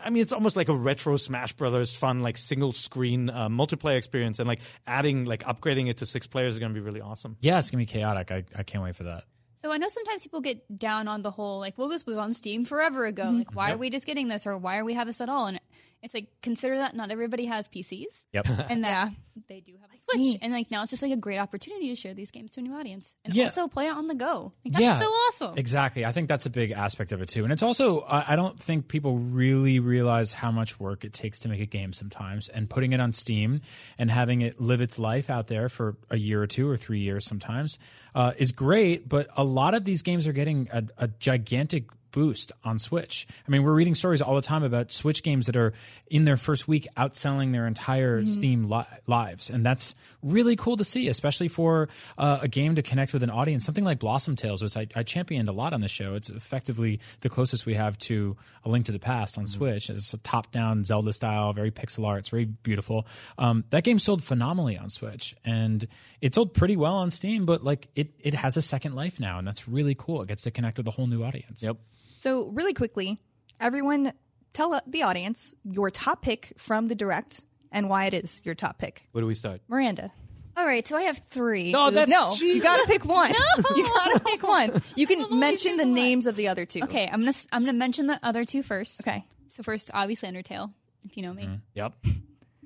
I 0.04 0.10
mean, 0.10 0.20
it's 0.20 0.32
almost 0.32 0.56
like 0.56 0.68
a 0.68 0.74
retro 0.74 1.16
Smash 1.16 1.52
Brothers 1.52 1.94
fun, 1.94 2.20
like 2.20 2.36
single 2.36 2.72
screen 2.72 3.30
uh, 3.30 3.48
multiplayer 3.48 3.96
experience, 3.96 4.40
and 4.40 4.48
like 4.48 4.60
adding, 4.86 5.24
like 5.26 5.44
upgrading 5.44 5.88
it 5.88 5.98
to 5.98 6.06
six 6.06 6.26
players 6.26 6.54
is 6.54 6.58
going 6.58 6.72
to 6.72 6.74
be 6.74 6.84
really 6.84 7.00
awesome. 7.00 7.36
yeah, 7.40 7.58
it's 7.58 7.70
gonna 7.70 7.82
be 7.82 7.86
chaotic. 7.86 8.30
I, 8.32 8.44
I 8.56 8.64
can't 8.64 8.82
wait 8.82 8.96
for 8.96 9.04
that. 9.04 9.24
So 9.66 9.72
I 9.72 9.79
know 9.79 9.88
sometimes 9.88 10.22
people 10.22 10.40
get 10.40 10.79
down 10.79 11.09
on 11.09 11.22
the 11.22 11.33
whole 11.33 11.59
like, 11.59 11.76
well, 11.76 11.88
this 11.88 12.07
was 12.07 12.16
on 12.16 12.33
Steam 12.33 12.64
forever 12.64 13.05
ago. 13.05 13.24
Mm-hmm. 13.24 13.38
Like, 13.38 13.57
why 13.57 13.72
are 13.72 13.76
we 13.76 13.90
just 13.90 14.07
getting 14.07 14.29
this, 14.29 14.46
or 14.46 14.57
why 14.57 14.79
are 14.79 14.85
we 14.85 14.94
have 14.94 15.09
this 15.09 15.20
at 15.20 15.29
all? 15.29 15.46
And 15.46 15.59
it's 16.06 16.14
like 16.14 16.28
consider 16.42 16.78
that 16.78 16.96
not 16.96 17.10
everybody 17.10 17.44
has 17.44 17.68
PCs, 17.68 18.24
Yep. 18.32 18.46
and 18.70 18.82
that 18.84 19.08
Yeah. 19.08 19.10
they 19.48 19.60
do 19.60 19.72
have 19.80 19.90
a 19.94 19.98
Switch, 19.98 20.38
and 20.40 20.52
like 20.52 20.70
now 20.70 20.82
it's 20.82 20.90
just 20.90 21.02
like 21.02 21.12
a 21.12 21.16
great 21.16 21.38
opportunity 21.38 21.88
to 21.88 21.96
share 21.96 22.14
these 22.14 22.30
games 22.30 22.52
to 22.52 22.60
a 22.60 22.62
new 22.62 22.74
audience, 22.74 23.14
and 23.24 23.34
Yeah. 23.34 23.44
also 23.44 23.66
play 23.68 23.88
it 23.88 23.92
on 23.92 24.06
the 24.06 24.14
go. 24.14 24.52
Like, 24.64 24.72
that's 24.74 24.82
yeah, 24.82 25.00
so 25.00 25.06
awesome. 25.06 25.58
Exactly. 25.58 26.04
I 26.06 26.12
think 26.12 26.28
that's 26.28 26.46
a 26.46 26.50
big 26.50 26.70
aspect 26.70 27.12
of 27.12 27.20
it 27.20 27.28
too, 27.28 27.44
and 27.44 27.52
it's 27.52 27.62
also 27.62 28.00
I 28.02 28.32
I 28.32 28.36
don't 28.36 28.58
think 28.58 28.88
people 28.88 29.18
really 29.18 29.80
realize 29.80 30.32
how 30.32 30.50
much 30.50 30.78
work 30.80 31.04
it 31.04 31.12
takes 31.12 31.40
to 31.40 31.48
make 31.48 31.60
a 31.60 31.66
game 31.66 31.92
sometimes, 31.92 32.48
and 32.48 32.70
putting 32.70 32.92
it 32.92 33.00
on 33.00 33.12
Steam 33.12 33.60
and 33.98 34.10
having 34.10 34.40
it 34.40 34.60
live 34.60 34.80
its 34.80 34.98
life 34.98 35.28
out 35.28 35.48
there 35.48 35.68
for 35.68 35.96
a 36.08 36.16
year 36.16 36.40
or 36.42 36.46
two 36.46 36.68
or 36.70 36.76
three 36.76 37.00
years 37.00 37.26
sometimes 37.26 37.78
uh, 38.14 38.32
is 38.38 38.52
great. 38.52 39.08
But 39.08 39.26
a 39.36 39.42
lot 39.44 39.74
of 39.74 39.84
these 39.84 40.02
games 40.02 40.26
are 40.28 40.32
getting 40.32 40.68
a, 40.72 40.84
a 40.98 41.08
gigantic 41.08 41.84
boost 42.16 42.50
on 42.64 42.79
Switch. 42.79 43.26
I 43.46 43.50
mean, 43.50 43.62
we're 43.62 43.74
reading 43.74 43.94
stories 43.94 44.22
all 44.22 44.35
the 44.35 44.40
time 44.40 44.62
about 44.62 44.90
Switch 44.90 45.22
games 45.22 45.44
that 45.44 45.55
are 45.55 45.74
in 46.09 46.24
their 46.24 46.38
first 46.38 46.66
week 46.66 46.88
outselling 46.96 47.52
their 47.52 47.66
entire 47.66 48.24
Steam 48.24 48.64
li- 48.70 48.87
lives, 49.07 49.50
and 49.50 49.66
that's 49.66 49.94
really 50.22 50.57
cool 50.57 50.79
to 50.79 50.85
see, 50.85 51.09
especially 51.09 51.48
for 51.48 51.90
uh, 52.16 52.38
a 52.40 52.48
game 52.48 52.74
to 52.74 52.83
connect 52.83 53.12
with 53.12 53.22
an 53.22 53.29
audience. 53.29 53.66
Something 53.66 53.85
like 53.85 53.98
Blossom 53.98 54.35
Tales, 54.35 54.62
which 54.62 54.79
I, 54.79 54.87
I 54.96 55.02
championed 55.02 55.50
a 55.50 55.52
lot 55.52 55.74
on 55.74 55.83
the 55.83 55.88
show. 55.88 56.14
It's 56.14 56.31
effectively 56.31 57.00
the 57.20 57.29
closest 57.29 57.66
we 57.66 57.74
have 57.74 57.98
to 58.09 58.35
A 58.64 58.70
Link 58.70 58.87
to 58.87 58.92
the 58.92 58.98
Past 58.98 59.37
on 59.37 59.46
Switch. 59.46 59.90
It's 59.90 60.14
a 60.14 60.18
top-down 60.18 60.85
Zelda 60.85 61.12
style, 61.12 61.52
very 61.52 61.70
pixel 61.70 62.07
art. 62.07 62.20
It's 62.20 62.31
very 62.31 62.46
beautiful. 62.46 63.07
Um, 63.37 63.64
that 63.68 63.85
game 63.85 63.98
sold 63.98 64.22
phenomenally 64.22 64.79
on 64.79 64.88
Switch, 64.88 65.37
and 65.44 65.87
it 66.22 66.35
sold 66.35 66.55
pretty 66.55 66.76
well 66.76 66.94
on 66.94 67.11
Steam. 67.11 67.44
But 67.44 67.62
like, 67.62 67.88
it 67.94 68.14
it 68.20 68.33
has 68.33 68.57
a 68.57 68.62
second 68.62 68.94
life 68.94 69.20
now, 69.20 69.38
and 69.38 69.46
that's 69.46 69.68
really 69.68 69.94
cool. 69.94 70.22
It 70.22 70.29
gets 70.29 70.44
to 70.44 70.50
connect 70.50 70.79
with 70.79 70.88
a 70.88 70.92
whole 70.92 71.07
new 71.07 71.22
audience. 71.22 71.62
Yep. 71.62 71.76
So, 72.18 72.44
really 72.46 72.74
quickly, 72.74 73.18
everyone 73.61 74.12
tell 74.52 74.81
the 74.87 75.02
audience 75.02 75.55
your 75.64 75.90
top 75.90 76.22
pick 76.22 76.52
from 76.57 76.88
the 76.88 76.94
direct 76.94 77.44
and 77.70 77.88
why 77.88 78.07
it 78.07 78.14
is 78.14 78.40
your 78.44 78.55
top 78.55 78.79
pick. 78.79 79.07
Where 79.12 79.22
do 79.22 79.26
we 79.26 79.35
start? 79.35 79.61
Miranda. 79.68 80.11
All 80.57 80.66
right, 80.66 80.87
so 80.87 80.96
I 80.96 81.02
have 81.02 81.20
three. 81.29 81.70
No, 81.70 81.90
that's 81.90 82.11
no, 82.11 82.33
you 82.40 82.62
gotta 82.62 82.87
pick 82.87 83.05
one. 83.05 83.31
You 83.76 83.85
gotta 83.85 84.20
pick 84.20 84.42
one. 84.42 84.81
You 84.96 85.07
can 85.07 85.38
mention 85.38 85.76
the 85.76 85.85
names 85.85 86.26
of 86.26 86.35
the 86.35 86.48
other 86.48 86.64
two. 86.64 86.81
Okay, 86.85 87.05
I'm 87.07 87.20
gonna 87.20 87.29
s- 87.29 87.46
I'm 87.52 87.62
gonna 87.62 87.74
mention 87.76 88.07
the 88.07 88.18
other 88.22 88.46
two 88.46 88.62
first. 88.62 89.02
Okay. 89.02 89.22
So 89.48 89.62
first, 89.62 89.90
obviously 89.92 90.31
Undertale, 90.31 90.72
if 91.05 91.16
you 91.18 91.22
know 91.22 91.35
me, 91.35 91.61
Yep. 91.74 91.92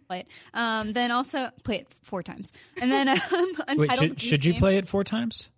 play 0.06 0.20
it. 0.20 0.26
Um, 0.54 0.92
then 0.92 1.10
also 1.10 1.50
play 1.64 1.78
it 1.80 1.88
four 2.04 2.22
times, 2.22 2.52
and 2.80 2.92
then 2.92 3.08
um, 3.08 3.16
Untitled. 3.66 3.78
Wait, 3.78 3.90
should, 3.98 4.20
should 4.20 4.44
you 4.44 4.54
play 4.54 4.76
it 4.78 4.86
four 4.86 5.02
times? 5.02 5.50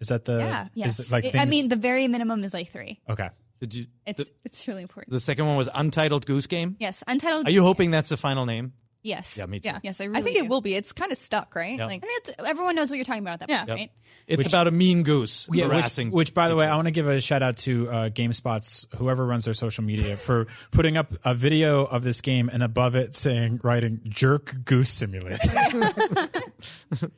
Is 0.00 0.08
that 0.08 0.24
the? 0.24 0.38
Yeah. 0.38 0.68
Yes, 0.74 0.98
Is 0.98 1.08
it 1.08 1.12
like 1.12 1.34
I- 1.34 1.40
I 1.42 1.44
mean 1.46 1.68
the 1.68 1.76
very 1.76 2.08
minimum 2.08 2.42
is 2.44 2.52
like 2.54 2.68
three. 2.70 3.00
okay. 3.08 3.30
Did 3.60 3.72
you? 3.74 3.86
It's 4.04 4.18
the, 4.28 4.30
it's 4.44 4.68
really 4.68 4.82
important. 4.82 5.12
the 5.12 5.20
second 5.20 5.46
one 5.46 5.56
was 5.56 5.68
Untitled 5.74 6.26
Goose 6.26 6.46
Game. 6.48 6.76
yes, 6.80 7.02
Untitled. 7.06 7.46
Are 7.46 7.50
you 7.50 7.62
hoping 7.62 7.90
that's 7.90 8.08
the 8.10 8.16
final 8.16 8.44
name? 8.46 8.72
Yes. 9.02 9.36
Yeah, 9.36 9.44
me 9.44 9.60
too. 9.60 9.68
Yeah. 9.68 9.80
Yes, 9.82 10.00
I 10.00 10.04
really 10.06 10.22
think 10.22 10.38
do. 10.38 10.44
it 10.44 10.48
will 10.48 10.62
be. 10.62 10.74
It's 10.74 10.92
kind 10.94 11.12
of 11.12 11.18
stuck, 11.18 11.54
right? 11.54 11.76
Yeah. 11.78 11.84
Like, 11.84 12.02
I 12.02 12.06
think 12.06 12.20
it's, 12.26 12.30
everyone 12.38 12.74
knows 12.74 12.88
what 12.90 12.96
you're 12.96 13.04
talking 13.04 13.20
about 13.22 13.34
at 13.34 13.40
that 13.40 13.50
Yeah. 13.50 13.58
point, 13.66 13.68
Yep. 13.68 13.78
right? 13.78 13.90
It's 14.26 14.46
about 14.46 14.66
a 14.66 14.70
mean 14.70 15.02
goose 15.02 15.46
Yeah, 15.52 15.66
which, 15.66 15.98
which, 16.10 16.32
by 16.34 16.48
the 16.48 16.56
way, 16.56 16.66
I 16.66 16.74
want 16.74 16.86
to 16.88 16.90
give 16.90 17.06
a 17.06 17.20
shout 17.20 17.42
out 17.42 17.58
to 17.58 17.90
uh, 17.90 18.08
GameSpot's 18.08 18.86
whoever 18.96 19.26
runs 19.26 19.44
their 19.44 19.52
social 19.52 19.84
media 19.84 20.16
for 20.16 20.46
putting 20.70 20.96
up 20.96 21.12
a 21.22 21.34
video 21.34 21.84
of 21.84 22.02
this 22.02 22.22
game 22.22 22.48
and 22.50 22.62
above 22.62 22.96
it 22.96 23.14
saying 23.14 23.60
writing 23.62 24.00
"Jerk 24.08 24.56
Goose 24.64 24.88
Simulator." 24.88 25.36
All 27.02 27.08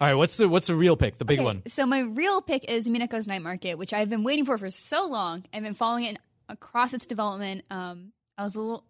right, 0.00 0.14
what's 0.14 0.36
the 0.36 0.48
what's 0.48 0.66
the 0.66 0.74
real 0.74 0.96
pick? 0.96 1.18
The 1.18 1.24
big 1.24 1.38
Okay, 1.38 1.44
one. 1.44 1.62
So 1.66 1.86
my 1.86 2.00
real 2.00 2.40
pick 2.42 2.64
is 2.70 2.88
Mineko's 2.88 3.26
Night 3.26 3.42
Market, 3.42 3.76
which 3.78 3.92
I've 3.92 4.10
been 4.10 4.24
waiting 4.24 4.44
for 4.44 4.56
for 4.58 4.70
so 4.70 5.06
long. 5.06 5.44
I've 5.52 5.62
been 5.62 5.74
following 5.74 6.04
it 6.04 6.18
across 6.48 6.94
its 6.94 7.06
development. 7.06 7.64
Um, 7.70 8.12
I 8.38 8.42
was 8.44 8.54
a 8.56 8.60
little. 8.60 8.84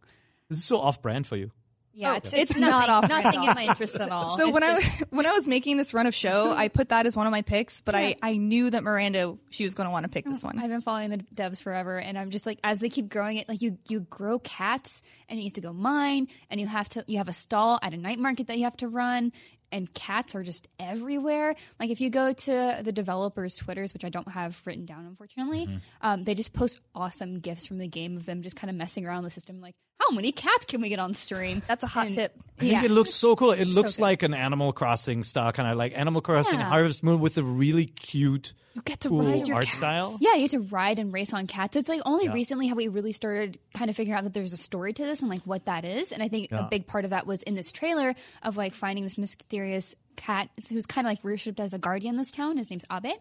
This 0.48 0.58
is 0.58 0.64
so 0.64 0.78
off-brand 0.78 1.26
for 1.26 1.36
you. 1.36 1.50
Yeah, 1.98 2.12
Oh, 2.12 2.16
it's, 2.16 2.32
it's 2.34 2.50
it's, 2.50 2.58
not 2.60 2.86
nothing, 2.86 2.90
off 2.90 3.08
brand 3.08 3.24
nothing 3.24 3.48
at 3.48 3.56
in 3.58 3.64
my 3.64 3.64
interest 3.72 3.94
at 3.96 4.10
all. 4.10 4.36
so 4.36 4.48
It's 4.48 4.52
when 4.54 4.62
I 4.62 4.80
just- 4.80 5.02
when 5.10 5.24
I 5.24 5.32
was 5.32 5.48
making 5.48 5.78
this 5.78 5.94
run 5.94 6.06
of 6.06 6.14
show, 6.14 6.52
I 6.54 6.68
put 6.68 6.90
that 6.90 7.06
as 7.06 7.16
one 7.16 7.26
of 7.26 7.30
my 7.30 7.40
picks, 7.40 7.80
but 7.80 7.94
I 7.94 8.16
I 8.22 8.36
knew 8.36 8.68
that 8.68 8.84
Miranda 8.84 9.38
she 9.48 9.64
was 9.64 9.72
going 9.74 9.86
to 9.86 9.90
want 9.90 10.04
to 10.04 10.10
pick 10.10 10.26
this 10.26 10.44
one. 10.44 10.58
I've 10.58 10.68
been 10.68 10.82
following 10.82 11.08
the 11.08 11.18
devs 11.34 11.58
forever, 11.58 11.98
and 11.98 12.18
I'm 12.18 12.28
just 12.28 12.44
like, 12.44 12.58
as 12.62 12.80
they 12.80 12.90
keep 12.90 13.08
growing 13.08 13.38
it, 13.38 13.48
like 13.48 13.62
you 13.62 13.78
you 13.88 14.00
grow 14.00 14.38
cats, 14.40 15.02
and 15.30 15.38
you 15.38 15.44
used 15.44 15.54
to 15.54 15.62
go 15.62 15.72
mine, 15.72 16.28
and 16.50 16.60
you 16.60 16.66
have 16.66 16.86
to 16.90 17.04
you 17.06 17.16
have 17.16 17.28
a 17.28 17.32
stall 17.32 17.78
at 17.80 17.94
a 17.94 17.96
night 17.96 18.18
market 18.18 18.48
that 18.48 18.58
you 18.58 18.64
have 18.64 18.76
to 18.78 18.88
run, 18.88 19.32
and 19.72 19.92
cats 19.94 20.34
are 20.34 20.42
just 20.42 20.68
everywhere. 20.78 21.54
Like 21.80 21.90
if 21.90 22.00
you 22.00 22.10
go 22.10 22.32
to 22.32 22.78
the 22.82 22.92
developers' 22.92 23.56
twitters, 23.56 23.92
which 23.92 24.04
I 24.04 24.08
don't 24.08 24.28
have 24.28 24.60
written 24.64 24.84
down 24.86 25.06
unfortunately, 25.06 25.66
um, 26.00 26.24
they 26.24 26.34
just 26.34 26.52
post 26.52 26.78
awesome 26.94 27.40
gifs 27.40 27.66
from 27.66 27.78
the 27.78 27.88
game 27.88 28.16
of 28.16 28.26
them 28.26 28.42
just 28.42 28.56
kind 28.56 28.70
of 28.70 28.76
messing 28.76 29.06
around 29.06 29.24
the 29.24 29.30
system, 29.30 29.60
like 29.60 29.74
how 30.00 30.10
many 30.14 30.32
cats 30.32 30.66
can 30.66 30.80
we 30.80 30.88
get 30.88 30.98
on 30.98 31.14
stream? 31.14 31.62
That's 31.66 31.84
a 31.84 31.86
hot 31.88 32.06
And- 32.06 32.14
tip. 32.14 32.34
I 32.58 32.60
think 32.60 32.72
Yeah. 32.72 32.84
it 32.84 32.90
looks 32.90 33.12
so 33.12 33.36
cool. 33.36 33.50
It 33.50 33.66
looks 33.68 33.96
good. 33.96 34.02
like 34.02 34.22
an 34.22 34.32
Animal 34.32 34.72
Crossing 34.72 35.22
style 35.24 35.52
kind 35.52 35.68
of 35.70 35.76
like 35.76 35.92
Animal 35.94 36.22
Crossing 36.22 36.58
Yeah. 36.58 36.68
Harvest 36.70 37.02
Moon 37.02 37.20
with 37.20 37.36
a 37.36 37.42
really 37.42 37.84
cute, 37.84 38.54
You 38.74 38.80
get 38.82 39.00
to 39.00 39.10
cool 39.10 39.24
ride 39.24 39.46
your 39.46 39.56
art 39.56 39.66
cats. 39.66 39.76
style. 39.76 40.16
Yeah, 40.22 40.36
you 40.36 40.42
get 40.48 40.52
to 40.52 40.60
ride 40.60 40.98
and 40.98 41.12
race 41.12 41.34
on 41.34 41.46
cats. 41.48 41.76
It's 41.76 41.90
like 41.90 42.00
only 42.06 42.30
recently 42.30 42.68
have 42.68 42.76
we 42.78 42.88
really 42.88 43.12
started 43.12 43.58
kind 43.74 43.90
of 43.90 43.96
figuring 43.96 44.16
out 44.16 44.24
that 44.24 44.32
there's 44.32 44.54
a 44.54 44.56
story 44.56 44.94
to 44.94 45.02
this 45.04 45.20
and 45.20 45.28
like 45.30 45.42
what 45.42 45.66
that 45.66 45.84
is. 45.84 46.12
And 46.12 46.22
I 46.22 46.28
think 46.28 46.50
a 46.50 46.66
big 46.70 46.86
part 46.86 47.04
of 47.04 47.10
that 47.10 47.26
was 47.26 47.42
in 47.42 47.56
this 47.56 47.72
trailer 47.72 48.14
of 48.42 48.56
like 48.56 48.72
finding 48.72 49.04
this 49.04 49.18
mysterious 49.18 49.94
cat 50.16 50.48
who's 50.70 50.86
kind 50.86 51.06
of 51.06 51.10
like 51.10 51.22
worshipped 51.22 51.60
as 51.60 51.74
a 51.74 51.78
guardian 51.78 52.14
in 52.14 52.18
this 52.18 52.30
town. 52.32 52.56
His 52.56 52.70
name's 52.70 52.86
Abe, 52.90 53.12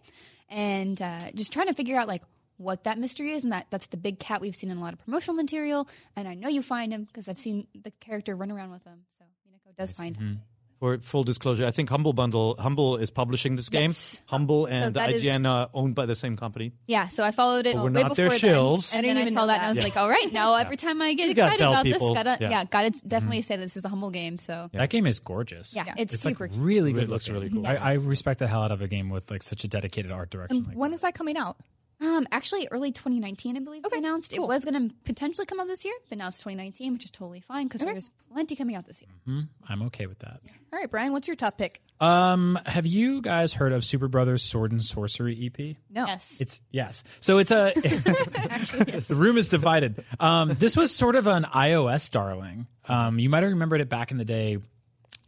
and 0.50 1.02
uh, 1.02 1.32
just 1.36 1.52
trying 1.52 1.68
to 1.68 1.74
figure 1.74 1.98
out 1.98 2.08
like 2.08 2.22
what 2.58 2.84
that 2.86 2.98
mystery 2.98 3.32
is. 3.34 3.44
And 3.44 3.54
that 3.54 3.68
that's 3.70 3.88
the 3.88 3.98
big 3.98 4.20
cat 4.20 4.42
we've 4.42 4.56
seen 4.56 4.70
in 4.70 4.78
a 4.78 4.82
lot 4.82 4.94
of 4.94 5.00
promotional 5.04 5.36
material. 5.36 5.88
And 6.16 6.28
I 6.28 6.34
know 6.36 6.50
you 6.50 6.62
find 6.62 6.92
him 6.94 7.04
because 7.06 7.28
I've 7.30 7.40
seen 7.40 7.68
the 7.74 7.92
character 8.00 8.36
run 8.36 8.52
around 8.52 8.72
with 8.72 8.84
him. 8.84 9.02
So 9.18 9.26
Mineko 9.50 9.76
does 9.78 9.92
find 9.92 10.16
him. 10.18 10.24
Mm-hmm. 10.26 10.40
For 10.78 10.98
full 10.98 11.24
disclosure, 11.24 11.66
I 11.66 11.72
think 11.72 11.90
Humble 11.90 12.12
Bundle 12.12 12.58
Humble 12.60 12.98
is 12.98 13.10
publishing 13.10 13.56
this 13.56 13.70
game. 13.70 13.84
Yes. 13.92 14.22
Humble 14.26 14.66
and 14.66 14.94
that 14.96 15.10
is- 15.10 15.24
IGN 15.24 15.50
are 15.50 15.70
owned 15.74 15.96
by 15.96 16.06
the 16.06 16.16
same 16.16 16.36
company. 16.36 16.74
Yeah, 16.86 17.08
so 17.08 17.24
I 17.24 17.32
followed 17.32 17.66
it 17.66 17.76
But 17.76 17.84
we're 17.86 17.92
way 17.92 18.02
not 18.04 18.10
before 18.10 18.16
their 18.16 18.30
then, 18.38 18.40
shills. 18.40 18.94
and 18.94 19.00
I 19.00 19.08
then 19.08 19.16
didn't 19.16 19.18
I 19.18 19.22
even 19.22 19.34
saw 19.36 19.40
know 19.42 19.48
that, 19.48 19.54
and 19.60 19.66
I 19.66 19.70
was 19.70 19.78
that. 19.78 19.84
like, 19.86 19.96
"All 19.98 20.10
right, 20.10 20.34
now 20.34 20.54
every 20.56 20.76
time 20.76 21.02
I 21.02 21.14
get 21.14 21.26
You 21.28 21.32
excited 21.32 21.62
about 21.62 21.86
people. 21.86 22.14
this, 22.14 22.24
gotta 22.24 22.38
Yeah. 22.44 22.50
yeah, 22.50 22.64
gotta 22.66 22.90
mm-hmm. 22.90 23.08
definitely 23.08 23.42
say 23.42 23.56
that 23.56 23.64
this 23.64 23.78
is 23.78 23.86
a 23.86 23.90
humble 23.90 24.10
game." 24.12 24.38
So 24.38 24.70
That 24.74 24.90
game 24.90 25.08
is 25.08 25.22
gorgeous. 25.22 25.74
yeah, 25.74 25.86
it's, 25.98 26.14
It's 26.16 26.24
super. 26.24 26.50
like 26.50 26.58
really 26.60 26.92
good. 26.92 27.04
It 27.04 27.10
looks 27.10 27.30
looking. 27.30 27.54
really 27.54 27.54
cool. 27.54 27.68
I, 27.68 27.92
I 27.92 27.94
respect 27.94 28.40
the 28.40 28.48
hell 28.48 28.62
out 28.62 28.74
of 28.74 28.82
a 28.82 28.90
game 28.90 29.10
with 29.10 29.32
like 29.32 29.44
such 29.44 29.64
a 29.64 29.70
dedicated 29.70 30.12
art 30.12 30.30
direction. 30.30 30.66
Like 30.66 30.76
When 30.78 30.94
is 30.94 31.00
that 31.02 31.14
coming 31.16 31.38
out? 31.38 31.56
Um, 32.02 32.28
actually, 32.32 32.68
early 32.72 32.92
2019, 32.92 33.56
I 33.56 33.60
believe 33.62 33.84
they 33.90 33.98
announced 33.98 34.34
cool. 34.36 34.44
it 34.44 34.48
was 34.48 34.66
going 34.66 34.90
to 34.90 34.96
potentially 35.06 35.46
come 35.46 35.60
out 35.60 35.68
this 35.68 35.86
year, 35.86 35.94
but 36.10 36.18
now 36.18 36.28
it's 36.28 36.38
2019, 36.40 36.94
which 36.94 37.06
is 37.06 37.12
totally 37.12 37.40
fine 37.40 37.68
because 37.68 37.82
there's 37.82 38.12
plenty 38.34 38.56
coming 38.56 38.76
out 38.76 38.86
this 38.86 39.02
year. 39.02 39.46
I'm 39.70 39.82
okay 39.84 40.06
with 40.08 40.20
that. 40.20 40.42
All 40.74 40.80
right, 40.80 40.92
Brian, 40.92 41.14
what's 41.14 41.28
your 41.28 41.38
top 41.38 41.58
pick? 41.58 41.82
Um, 42.02 42.60
have 42.66 42.86
you 42.86 43.22
guys 43.22 43.54
heard 43.54 43.72
of 43.72 43.84
Superbrothers 43.84 44.42
Sword 44.42 44.74
and 44.74 44.82
Sworcery 44.82 45.46
EP? 45.48 45.78
No. 45.90 46.06
Yes, 46.06 46.42
It's 46.42 46.60
yes. 46.70 47.04
So 47.22 47.38
it's 47.38 47.52
a 47.52 47.72
the 47.76 49.16
room 49.16 49.38
is 49.38 49.48
divided. 49.48 50.04
Um, 50.20 50.54
this 50.56 50.76
was 50.76 50.94
sort 50.94 51.16
of 51.16 51.28
an 51.28 51.44
iOS 51.44 52.12
darling. 52.12 52.68
Um, 52.90 53.20
you 53.20 53.30
might 53.30 53.44
have 53.44 53.52
remembered 53.52 53.80
it 53.80 53.88
back 53.90 54.12
in 54.12 54.18
the 54.18 54.26
day, 54.26 54.58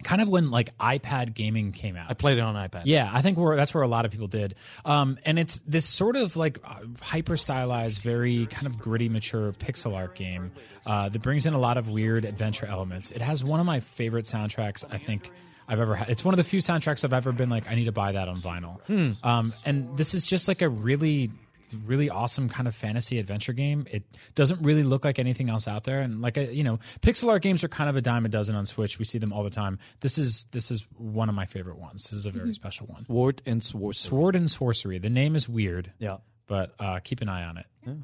kind 0.03 0.21
of 0.21 0.29
when 0.29 0.51
like 0.51 0.77
iPad 0.77 1.33
gaming 1.33 1.71
came 1.71 1.95
out. 1.95 2.05
I 2.09 2.13
played 2.13 2.37
it 2.37 2.41
on 2.41 2.55
iPad. 2.55 2.83
Yeah, 2.85 3.09
I 3.11 3.21
think 3.21 3.37
we're, 3.37 3.55
that's 3.55 3.73
where 3.73 3.83
a 3.83 3.87
lot 3.87 4.05
of 4.05 4.11
people 4.11 4.27
did. 4.27 4.55
Um, 4.85 5.17
and 5.25 5.39
it's 5.39 5.57
this 5.59 5.85
sort 5.85 6.15
of 6.15 6.35
like 6.35 6.59
uh, 6.63 6.75
hyper 7.01 7.37
stylized, 7.37 8.01
very 8.01 8.45
kind 8.45 8.67
of 8.67 8.79
gritty, 8.79 9.09
mature 9.09 9.51
pixel 9.53 9.95
art 9.95 10.15
game 10.15 10.51
uh, 10.85 11.09
that 11.09 11.21
brings 11.21 11.45
in 11.45 11.53
a 11.53 11.59
lot 11.59 11.77
of 11.77 11.89
weird 11.89 12.25
adventure 12.25 12.65
elements. 12.65 13.11
It 13.11 13.21
has 13.21 13.43
one 13.43 13.59
of 13.59 13.65
my 13.65 13.79
favorite 13.79 14.25
soundtracks, 14.25 14.85
I 14.91 14.97
think. 14.97 15.31
I've 15.69 15.81
ever 15.81 15.95
had. 15.95 16.09
It's 16.09 16.23
one 16.23 16.33
of 16.33 16.37
the 16.37 16.45
few 16.45 16.61
soundtracks 16.61 17.03
I've 17.03 17.11
ever 17.11 17.33
been 17.33 17.49
like, 17.49 17.69
I 17.69 17.75
need 17.75 17.85
to 17.85 17.91
buy 17.91 18.13
that 18.13 18.29
on 18.29 18.39
vinyl. 18.39 18.79
Um, 19.21 19.53
and 19.65 19.97
this 19.97 20.13
is 20.13 20.25
just 20.25 20.47
like 20.47 20.61
a 20.61 20.69
really, 20.69 21.29
really 21.85 22.09
awesome 22.09 22.49
kind 22.49 22.67
of 22.67 22.75
fantasy 22.75 23.19
adventure 23.19 23.53
game. 23.53 23.85
It 23.89 24.03
doesn't 24.35 24.61
really 24.61 24.83
look 24.83 25.03
like 25.05 25.19
anything 25.19 25.49
else 25.49 25.67
out 25.67 25.83
there. 25.83 26.01
And 26.01 26.21
like, 26.21 26.37
you 26.37 26.63
know, 26.63 26.79
pixel 27.01 27.29
art 27.29 27.41
games 27.41 27.63
are 27.63 27.67
kind 27.67 27.89
of 27.89 27.97
a 27.97 28.01
dime 28.01 28.25
a 28.25 28.29
dozen 28.29 28.55
on 28.55 28.65
Switch. 28.65 28.99
We 28.99 29.05
see 29.05 29.17
them 29.17 29.33
all 29.33 29.43
the 29.43 29.49
time. 29.49 29.79
This 30.01 30.17
is 30.17 30.45
this 30.51 30.71
is 30.71 30.87
one 30.97 31.29
of 31.29 31.35
my 31.35 31.45
favorite 31.45 31.77
ones. 31.77 32.03
This 32.05 32.13
is 32.13 32.25
a 32.25 32.31
very 32.31 32.53
special 32.53 32.87
one. 32.87 33.05
Sword 33.05 33.41
and 33.45 33.63
Sword. 33.63 33.95
Sword 33.95 34.35
and 34.35 34.45
Sworcery. 34.47 35.01
The 35.01 35.09
name 35.09 35.35
is 35.35 35.47
weird, 35.49 35.91
Yeah. 35.99 36.17
but 36.47 36.73
uh, 36.79 36.99
keep 37.03 37.21
an 37.21 37.29
eye 37.29 37.43
on 37.43 37.57
it. 37.57 37.65
All 37.87 37.95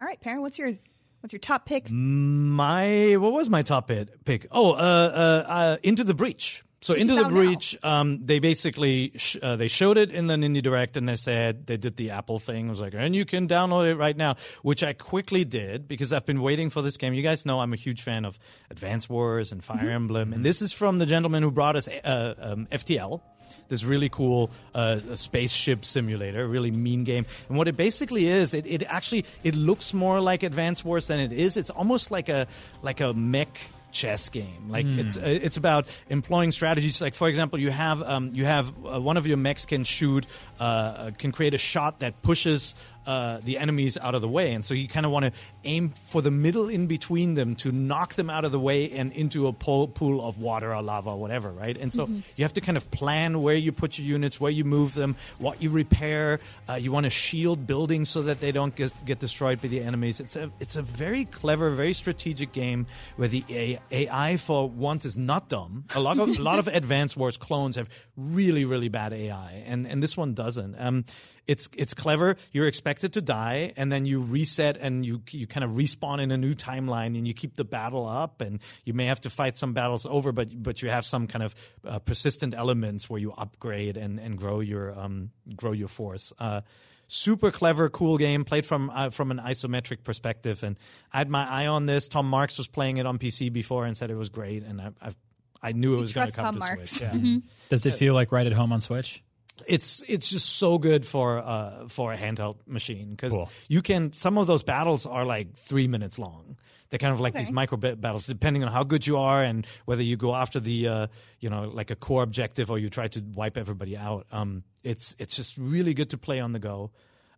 right, 0.00 0.20
Perrin, 0.20 0.40
what's 0.40 0.58
your 0.58 0.72
what's 1.20 1.32
your 1.32 1.40
top 1.40 1.66
pick? 1.66 1.88
My 1.90 3.16
what 3.16 3.32
was 3.32 3.48
my 3.48 3.62
top 3.62 3.88
pick? 4.24 4.46
Oh, 4.50 4.72
uh, 4.72 4.74
uh, 4.76 5.44
uh, 5.50 5.76
Into 5.82 6.04
the 6.04 6.14
Breach. 6.14 6.64
So 6.82 6.94
Into 6.94 7.14
the. 7.14 7.28
Breach, 7.28 7.78
um, 7.84 8.18
they 8.24 8.40
basically 8.40 9.12
sh- 9.14 9.36
uh, 9.40 9.54
they 9.54 9.68
showed 9.68 9.96
it 9.96 10.10
in 10.10 10.26
the 10.26 10.34
Indie 10.34 10.62
Direct, 10.62 10.96
and 10.96 11.08
they 11.08 11.14
said 11.14 11.66
they 11.68 11.76
did 11.76 11.96
the 11.96 12.10
Apple 12.10 12.40
thing. 12.40 12.66
It 12.66 12.70
was 12.70 12.80
like, 12.80 12.92
and 12.94 13.14
you 13.14 13.24
can 13.24 13.46
download 13.46 13.86
it 13.88 13.94
right 13.94 14.16
now, 14.16 14.34
which 14.62 14.82
I 14.82 14.92
quickly 14.92 15.44
did 15.44 15.86
because 15.86 16.12
I've 16.12 16.26
been 16.26 16.42
waiting 16.42 16.70
for 16.70 16.82
this 16.82 16.96
game. 16.96 17.14
You 17.14 17.22
guys 17.22 17.46
know 17.46 17.60
I'm 17.60 17.72
a 17.72 17.76
huge 17.76 18.02
fan 18.02 18.24
of 18.24 18.36
Advance 18.68 19.08
Wars 19.08 19.52
and 19.52 19.62
Fire 19.62 19.78
Mm-hmm. 19.78 19.88
Emblem, 19.88 20.32
and 20.32 20.44
this 20.44 20.60
is 20.60 20.72
from 20.72 20.98
the 20.98 21.06
gentleman 21.06 21.42
who 21.44 21.50
brought 21.52 21.76
us 21.76 21.88
uh, 21.88 22.34
um, 22.38 22.66
FTL. 22.72 23.20
This 23.68 23.84
really 23.84 24.08
cool 24.08 24.50
uh, 24.74 24.98
spaceship 25.14 25.84
simulator, 25.84 26.46
really 26.48 26.70
mean 26.72 27.04
game. 27.04 27.24
And 27.48 27.56
what 27.56 27.68
it 27.68 27.76
basically 27.76 28.26
is, 28.26 28.54
it, 28.54 28.66
it 28.66 28.82
actually 28.82 29.24
it 29.44 29.54
looks 29.54 29.94
more 29.94 30.20
like 30.20 30.42
Advance 30.42 30.84
Wars 30.84 31.06
than 31.06 31.20
it 31.20 31.32
is. 31.32 31.56
It's 31.56 31.70
almost 31.70 32.10
like 32.10 32.28
a 32.28 32.48
like 32.82 33.00
a 33.00 33.14
mech 33.14 33.56
chess 33.92 34.28
game. 34.28 34.68
Like 34.68 34.86
it's 34.86 35.16
uh, 35.16 35.22
it's 35.24 35.56
about 35.56 35.86
employing 36.08 36.50
strategies. 36.50 37.00
Like 37.00 37.14
for 37.14 37.28
example, 37.28 37.60
you 37.60 37.70
have 37.70 38.02
um, 38.02 38.30
you 38.34 38.44
have 38.44 38.72
uh, 38.84 39.00
one 39.00 39.16
of 39.16 39.26
your 39.26 39.36
mechs 39.36 39.66
can 39.66 39.84
shoot 39.84 40.26
uh, 40.58 40.62
uh, 40.62 41.10
can 41.16 41.30
create 41.30 41.54
a 41.54 41.58
shot 41.58 42.00
that 42.00 42.22
pushes 42.22 42.74
uh, 43.06 43.38
the 43.44 43.58
enemies 43.58 43.98
out 43.98 44.14
of 44.14 44.22
the 44.22 44.28
way, 44.28 44.52
and 44.52 44.64
so 44.64 44.74
you 44.74 44.88
kind 44.88 45.06
of 45.06 45.12
want 45.12 45.26
to 45.26 45.32
aim 45.64 45.90
for 45.90 46.22
the 46.22 46.30
middle 46.30 46.68
in 46.68 46.86
between 46.86 47.34
them 47.34 47.56
to 47.56 47.72
knock 47.72 48.14
them 48.14 48.30
out 48.30 48.44
of 48.44 48.52
the 48.52 48.60
way 48.60 48.90
and 48.90 49.12
into 49.12 49.46
a 49.46 49.52
pool, 49.52 49.88
pool 49.88 50.24
of 50.26 50.38
water 50.38 50.74
or 50.74 50.82
lava 50.82 51.10
or 51.10 51.18
whatever, 51.18 51.50
right? 51.50 51.76
And 51.76 51.92
so 51.92 52.08
you 52.36 52.44
have 52.44 52.54
to 52.54 52.60
kind 52.60 52.76
of 52.76 52.90
plan 52.90 53.42
where 53.42 53.54
you 53.54 53.72
put 53.72 53.98
your 53.98 54.06
units, 54.06 54.40
where 54.40 54.50
you 54.50 54.64
move 54.64 54.94
them, 54.94 55.16
what 55.38 55.62
you 55.62 55.70
repair. 55.70 56.40
Uh, 56.68 56.74
you 56.74 56.92
want 56.92 57.04
to 57.04 57.10
shield 57.10 57.66
buildings 57.66 58.08
so 58.08 58.22
that 58.22 58.40
they 58.40 58.52
don't 58.52 58.74
get, 58.74 58.92
get 59.04 59.18
destroyed 59.18 59.60
by 59.60 59.68
the 59.68 59.80
enemies. 59.80 60.20
It's 60.20 60.36
a 60.36 60.50
it's 60.60 60.76
a 60.76 60.82
very 60.82 61.24
clever, 61.24 61.70
very 61.70 61.92
strategic 61.92 62.52
game 62.52 62.86
where 63.16 63.28
the 63.28 63.44
A- 63.50 63.78
AI 63.90 64.36
for 64.36 64.68
once 64.68 65.04
is 65.04 65.16
not 65.16 65.48
dumb. 65.48 65.84
A 65.94 66.00
lot 66.00 66.18
of 66.18 66.28
a 66.28 66.42
lot 66.42 66.58
of 66.58 66.68
Advance 66.72 67.16
Wars 67.16 67.36
clones 67.36 67.76
have 67.76 67.88
really 68.16 68.64
really 68.64 68.88
bad 68.88 69.12
AI, 69.12 69.64
and 69.66 69.86
and 69.86 70.02
this 70.02 70.16
one 70.16 70.34
doesn't. 70.34 70.76
Um, 70.78 71.04
it's 71.46 71.68
it's 71.76 71.94
clever. 71.94 72.36
You're 72.52 72.66
expected 72.66 73.14
to 73.14 73.20
die, 73.20 73.72
and 73.76 73.90
then 73.90 74.04
you 74.04 74.20
reset 74.20 74.76
and 74.76 75.04
you 75.04 75.22
you 75.30 75.46
kind 75.46 75.64
of 75.64 75.72
respawn 75.72 76.20
in 76.20 76.30
a 76.30 76.36
new 76.36 76.54
timeline, 76.54 77.16
and 77.18 77.26
you 77.26 77.34
keep 77.34 77.56
the 77.56 77.64
battle 77.64 78.06
up, 78.06 78.40
and 78.40 78.60
you 78.84 78.94
may 78.94 79.06
have 79.06 79.20
to 79.22 79.30
fight 79.30 79.56
some 79.56 79.72
battles 79.72 80.06
over, 80.06 80.32
but 80.32 80.62
but 80.62 80.82
you 80.82 80.90
have 80.90 81.04
some 81.04 81.26
kind 81.26 81.42
of 81.42 81.54
uh, 81.86 81.98
persistent 81.98 82.54
elements 82.54 83.10
where 83.10 83.20
you 83.20 83.32
upgrade 83.32 83.96
and 83.96 84.20
and 84.20 84.38
grow 84.38 84.60
your 84.60 84.98
um 84.98 85.30
grow 85.56 85.72
your 85.72 85.88
force. 85.88 86.32
Uh, 86.38 86.60
super 87.08 87.50
clever, 87.50 87.90
cool 87.90 88.18
game. 88.18 88.44
Played 88.44 88.64
from 88.64 88.90
uh, 88.90 89.10
from 89.10 89.30
an 89.30 89.38
isometric 89.38 90.04
perspective, 90.04 90.62
and 90.62 90.78
I 91.12 91.18
had 91.18 91.28
my 91.28 91.48
eye 91.48 91.66
on 91.66 91.86
this. 91.86 92.08
Tom 92.08 92.26
Marks 92.26 92.58
was 92.58 92.68
playing 92.68 92.98
it 92.98 93.06
on 93.06 93.18
PC 93.18 93.52
before 93.52 93.84
and 93.84 93.96
said 93.96 94.10
it 94.10 94.16
was 94.16 94.30
great, 94.30 94.62
and 94.62 94.80
I 94.80 94.90
I've, 95.00 95.16
I 95.60 95.72
knew 95.72 95.94
it 95.94 96.00
was 96.00 96.12
going 96.12 96.28
to 96.28 96.32
come 96.32 96.44
Tom 96.44 96.54
to 96.54 96.60
Marks. 96.60 96.90
Switch. 96.90 97.02
Yeah. 97.02 97.38
Does 97.68 97.86
it 97.86 97.94
feel 97.94 98.14
like 98.14 98.32
right 98.32 98.46
at 98.46 98.52
home 98.52 98.72
on 98.72 98.80
Switch? 98.80 99.22
It's 99.66 100.02
it's 100.08 100.28
just 100.30 100.56
so 100.56 100.78
good 100.78 101.04
for 101.06 101.38
uh 101.38 101.86
for 101.88 102.12
a 102.12 102.16
handheld 102.16 102.56
machine 102.66 103.10
because 103.10 103.32
Cool. 103.32 103.50
you 103.68 103.82
can 103.82 104.12
some 104.12 104.38
of 104.38 104.46
those 104.46 104.62
battles 104.62 105.06
are 105.06 105.24
like 105.24 105.56
three 105.56 105.88
minutes 105.88 106.18
long. 106.18 106.56
They're 106.90 106.98
kind 106.98 107.14
of 107.14 107.20
like 107.20 107.32
these 107.32 107.50
micro 107.50 107.78
ba- 107.78 107.96
battles, 107.96 108.26
depending 108.26 108.62
on 108.64 108.70
how 108.70 108.84
good 108.84 109.06
you 109.06 109.16
are 109.16 109.42
and 109.42 109.66
whether 109.86 110.02
you 110.02 110.18
go 110.18 110.34
after 110.34 110.60
the 110.60 110.88
uh, 110.88 111.06
you 111.40 111.48
know 111.48 111.70
like 111.72 111.90
a 111.90 111.96
core 111.96 112.22
objective 112.22 112.70
or 112.70 112.78
you 112.78 112.90
try 112.90 113.08
to 113.08 113.22
wipe 113.34 113.56
everybody 113.56 113.96
out. 113.96 114.26
Um, 114.30 114.62
it's 114.82 115.16
it's 115.18 115.34
just 115.34 115.56
really 115.56 115.94
good 115.94 116.10
to 116.10 116.18
play 116.18 116.38
on 116.40 116.52
the 116.52 116.58
go. 116.58 116.90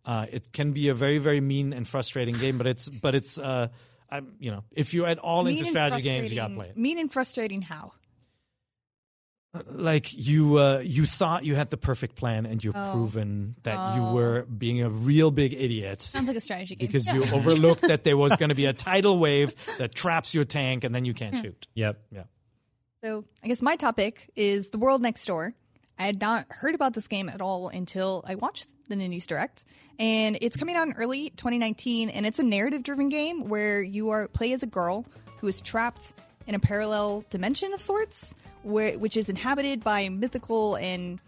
Uh, 0.03 0.25
it 0.29 0.51
can 0.51 0.73
be 0.73 0.89
a 0.89 0.93
very 0.93 1.19
very 1.19 1.39
mean 1.39 1.71
and 1.71 1.87
frustrating 1.87 2.35
game, 2.35 2.57
but 2.57 2.67
it's 2.67 2.89
but 2.89 3.15
it's 3.15 3.37
uh, 3.39 3.69
I'm, 4.09 4.35
you 4.39 4.51
know 4.51 4.63
if 4.71 4.93
you're 4.93 5.07
at 5.07 5.19
all 5.19 5.47
into 5.47 5.51
Mean 5.53 5.59
and 5.65 5.67
strategy 5.69 6.01
games, 6.01 6.31
you 6.31 6.35
gotta 6.35 6.53
play 6.53 6.69
it. 6.69 6.77
Mean 6.77 6.99
and 6.99 7.11
frustrating 7.11 7.61
how? 7.61 7.93
Like 9.71 10.07
you 10.13 10.57
uh, 10.57 10.79
you 10.83 11.05
thought 11.05 11.45
you 11.45 11.55
had 11.55 11.69
the 11.69 11.77
perfect 11.77 12.15
plan 12.15 12.45
and 12.45 12.63
you've 12.63 12.75
Oh. 12.75 12.91
proven 12.91 13.55
that 13.63 13.95
you 13.95 14.03
were 14.03 14.43
being 14.45 14.81
a 14.81 14.89
real 14.89 15.31
big 15.31 15.53
idiot 15.53 16.01
Sounds 16.01 16.27
like 16.27 16.37
a 16.37 16.41
strategy 16.41 16.75
game. 16.75 16.87
because 16.87 17.07
you 17.13 17.23
overlooked 17.33 17.81
that 17.81 18.03
there 18.03 18.17
was 18.17 18.35
going 18.35 18.49
to 18.49 18.55
be 18.55 18.65
a 18.65 18.73
tidal 18.73 19.17
wave 19.19 19.53
that 19.77 19.93
traps 19.95 20.33
your 20.35 20.45
tank 20.45 20.83
and 20.83 20.93
then 20.93 21.05
you 21.05 21.13
Hmm. 21.13 21.17
can't 21.17 21.37
shoot. 21.37 21.67
Yep. 21.75 22.01
Yeah. 22.11 22.23
So 23.03 23.25
I 23.43 23.47
guess 23.47 23.61
my 23.61 23.75
topic 23.75 24.29
is 24.35 24.69
the 24.69 24.77
world 24.79 25.01
next 25.01 25.25
door. 25.25 25.53
I 25.97 26.03
had 26.03 26.19
not 26.19 26.45
heard 26.49 26.75
about 26.75 26.93
this 26.93 27.07
game 27.07 27.29
at 27.29 27.39
all 27.39 27.69
until 27.69 28.23
I 28.27 28.35
watched 28.35 28.67
the 28.89 28.95
Nindies 28.95 29.25
Direct, 29.25 29.63
and 29.97 30.37
it's 30.41 30.57
coming 30.57 30.75
out 30.75 30.87
in 30.87 30.93
early 30.93 31.29
2019. 31.37 32.09
And 32.09 32.25
it's 32.25 32.37
a 32.39 32.43
narrative-driven 32.43 33.07
game 33.07 33.47
where 33.47 33.81
you 33.81 34.09
are 34.09 34.27
play 34.27 34.51
as 34.51 34.61
a 34.61 34.67
girl 34.67 35.05
who 35.37 35.47
is 35.47 35.61
trapped 35.61 36.13
in 36.47 36.53
a 36.55 36.59
parallel 36.59 37.23
dimension 37.29 37.71
of 37.71 37.79
sorts, 37.79 38.35
where 38.65 38.97
which 38.97 39.15
is 39.15 39.29
inhabited 39.29 39.83
by 39.83 40.09
mythical 40.09 40.75
and 40.75 41.19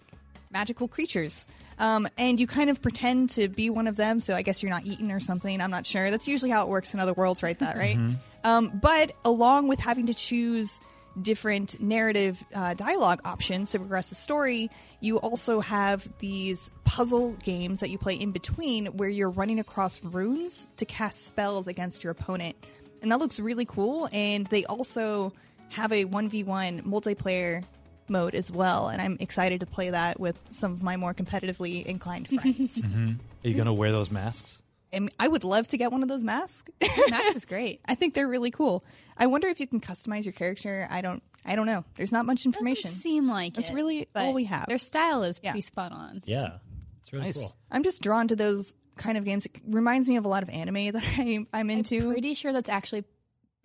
magical 0.52 0.88
creatures. 0.88 1.48
Um, 1.80 2.08
and 2.18 2.40
you 2.40 2.48
kind 2.48 2.70
of 2.70 2.82
pretend 2.82 3.30
to 3.32 3.48
be 3.48 3.70
one 3.70 3.86
of 3.88 3.96
them, 3.96 4.20
so 4.20 4.34
I 4.36 4.42
guess 4.42 4.64
you're 4.64 4.72
not 4.72 4.86
eaten 4.86 5.12
or 5.12 5.20
something. 5.20 5.62
I'm 5.62 5.70
not 5.70 5.86
sure. 5.86 6.10
That's 6.10 6.28
usually 6.28 6.50
how 6.50 6.64
it 6.64 6.70
works 6.70 6.94
in 6.94 7.00
other 7.00 7.14
worlds, 7.14 7.44
right? 7.44 7.58
That 7.60 7.78
right? 7.78 7.98
Um, 8.44 8.80
but 8.82 9.12
along 9.24 9.68
with 9.68 9.80
having 9.80 10.08
to 10.08 10.14
choose 10.14 10.80
different 11.22 11.82
narrative 11.82 12.44
uh, 12.54 12.74
dialogue 12.74 13.22
options 13.26 13.72
to 13.72 13.80
progress 13.80 14.10
the 14.10 14.16
story, 14.16 14.70
you 15.02 15.18
also 15.18 15.60
have 15.60 16.08
these 16.20 16.72
puzzle 16.84 17.34
games 17.44 17.80
that 17.80 17.90
you 17.90 17.98
play 17.98 18.16
in 18.16 18.32
between 18.32 18.88
where 18.98 19.10
you're 19.10 19.30
running 19.30 19.60
across 19.60 20.04
runes 20.04 20.70
to 20.78 20.86
cast 20.86 21.28
spells 21.28 21.68
against 21.68 22.04
your 22.04 22.12
opponent. 22.12 22.56
And 23.02 23.12
that 23.12 23.20
looks 23.20 23.40
really 23.40 23.66
cool. 23.66 24.10
And 24.12 24.48
they 24.48 24.66
also 24.66 25.34
have 25.70 25.92
a 25.92 26.06
1v1 26.06 26.84
multiplayer 26.84 27.64
mode 28.10 28.36
as 28.36 28.52
well. 28.52 28.88
And 28.90 29.02
I'm 29.02 29.18
excited 29.20 29.60
to 29.62 29.66
play 29.66 29.90
that 29.90 30.20
with 30.20 30.40
some 30.50 30.72
of 30.72 30.82
my 30.84 30.96
more 30.98 31.14
competitively 31.14 31.86
inclined 31.86 32.28
friends. 32.42 32.82
Mm-hmm. 32.82 33.10
Are 33.44 33.48
you 33.48 33.54
going 33.56 33.66
to 33.68 33.74
wear 33.74 33.92
those 33.92 34.12
masks? 34.12 34.62
and 34.94 35.10
I 35.20 35.28
would 35.28 35.44
love 35.44 35.68
to 35.70 35.78
get 35.78 35.92
one 35.92 36.02
of 36.02 36.08
those 36.08 36.24
masks. 36.24 36.72
Max 37.10 37.36
is 37.36 37.44
great. 37.46 37.82
I 37.86 37.94
think 37.96 38.14
they're 38.14 38.28
really 38.28 38.52
cool. 38.52 38.86
I 39.18 39.28
wonder 39.28 39.50
if 39.50 39.60
you 39.60 39.68
can 39.68 39.82
customize 39.82 40.24
your 40.24 40.32
character. 40.32 40.88
I 40.90 41.02
don't. 41.02 41.22
I 41.46 41.56
don't 41.58 41.66
know. 41.66 41.84
There's 41.96 42.14
not 42.14 42.26
much 42.26 42.46
information. 42.46 42.88
Doesn't 42.88 43.02
seem 43.02 43.28
like 43.28 43.54
That's 43.56 43.70
it, 43.70 43.74
really 43.74 44.08
all 44.16 44.34
we 44.34 44.46
have. 44.46 44.66
Their 44.68 44.78
style 44.78 45.24
is 45.24 45.42
Yeah. 45.44 45.52
pretty 45.52 45.62
spot 45.62 45.92
on. 45.92 46.22
Yeah. 46.26 46.60
It's 47.02 47.12
really 47.12 47.26
Nice. 47.26 47.38
cool. 47.38 47.54
I'm 47.70 47.84
just 47.84 48.02
drawn 48.02 48.30
to 48.30 48.36
those 48.38 48.76
kind 48.96 49.18
of 49.18 49.26
games. 49.26 49.46
It 49.46 49.52
reminds 49.68 50.08
me 50.08 50.16
of 50.16 50.24
a 50.26 50.30
lot 50.30 50.42
of 50.42 50.50
anime 50.50 50.92
that 50.94 51.04
I, 51.18 51.46
I'm 51.54 51.70
into. 51.70 52.10
Pretty 52.10 52.34
sure 52.34 52.54
that's 52.54 52.70
actually 52.70 53.04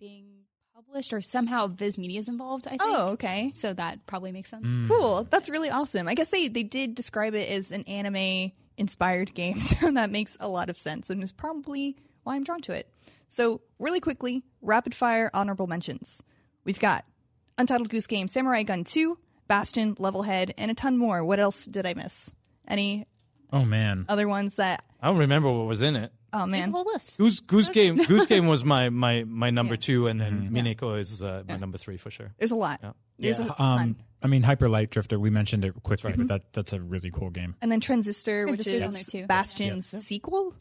being 0.01 0.25
published 0.93 1.11
or 1.11 1.21
somehow 1.21 1.65
Viz 1.65 1.97
Media 1.97 2.19
is 2.19 2.29
involved. 2.29 2.67
I 2.67 2.71
think. 2.71 2.81
oh, 2.85 3.09
okay. 3.13 3.51
so 3.55 3.73
that 3.73 4.05
probably 4.05 4.31
makes 4.31 4.51
sense. 4.51 4.63
Mm. 4.63 4.87
Cool. 4.87 5.23
That's 5.23 5.49
really 5.49 5.71
awesome. 5.71 6.07
I 6.07 6.13
guess 6.13 6.29
they, 6.29 6.49
they 6.49 6.61
did 6.61 6.93
describe 6.93 7.33
it 7.33 7.49
as 7.49 7.71
an 7.71 7.83
anime 7.85 8.51
inspired 8.77 9.33
game, 9.33 9.59
so 9.59 9.89
that 9.91 10.11
makes 10.11 10.37
a 10.39 10.47
lot 10.47 10.69
of 10.69 10.77
sense 10.77 11.09
and 11.09 11.23
is 11.23 11.31
probably 11.33 11.97
why 12.21 12.35
I'm 12.35 12.43
drawn 12.43 12.61
to 12.61 12.73
it. 12.73 12.87
So, 13.27 13.61
really 13.79 13.99
quickly, 13.99 14.43
rapid 14.61 14.93
fire 14.93 15.31
honorable 15.33 15.65
mentions. 15.65 16.21
We've 16.63 16.79
got 16.79 17.05
Untitled 17.57 17.89
Goose 17.89 18.05
Game, 18.05 18.27
Samurai 18.27 18.61
Gun 18.61 18.83
2, 18.83 19.17
Bastion, 19.47 19.95
Levelhead, 19.95 20.51
and 20.59 20.69
a 20.69 20.75
ton 20.75 20.99
more. 20.99 21.25
What 21.25 21.39
else 21.39 21.65
did 21.65 21.87
I 21.87 21.95
miss? 21.95 22.31
Any 22.67 23.07
Oh 23.51 23.65
man. 23.65 24.05
other 24.07 24.27
ones 24.27 24.57
that, 24.57 24.83
I 25.01 25.07
don't 25.07 25.17
remember 25.17 25.51
what 25.51 25.65
was 25.65 25.81
in 25.81 25.95
it. 25.95 26.11
Oh 26.33 26.45
man. 26.45 26.71
whole 26.71 26.85
list. 26.85 27.17
Goose 27.17 27.39
Goose 27.39 27.69
Game 27.69 27.97
Goose 27.97 28.25
Game 28.33 28.47
was 28.47 28.63
my 28.63 28.89
my 28.89 29.23
my 29.23 29.49
number 29.49 29.75
two, 29.77 30.07
and 30.07 30.19
then 30.19 30.49
Mineko 30.51 30.99
is 30.99 31.21
uh, 31.21 31.43
my 31.47 31.57
number 31.57 31.77
three 31.77 31.97
for 31.97 32.11
sure. 32.11 32.33
There's 32.37 32.51
a 32.51 32.55
lot. 32.55 32.79
Yeah. 32.83 32.91
There's 33.19 33.39
a 33.39 33.45
ton. 33.45 33.55
Um, 33.79 33.95
I 34.21 34.27
mean, 34.27 34.43
Hyper 34.43 34.67
Light 34.69 34.89
Drifter. 34.89 35.19
We 35.19 35.29
mentioned 35.29 35.63
it 35.63 35.73
quickly, 35.83 36.13
but 36.17 36.27
that 36.27 36.53
that's 36.53 36.73
a 36.73 36.81
really 36.81 37.11
cool 37.11 37.29
game. 37.29 37.55
and 37.61 37.71
then 37.71 37.79
Transistor, 37.79 38.45
which 38.47 38.61
Transistor's 38.61 38.95
is 38.95 39.07
there 39.07 39.21
too. 39.21 39.27
Bastion's 39.27 40.03
sequel. 40.05 40.53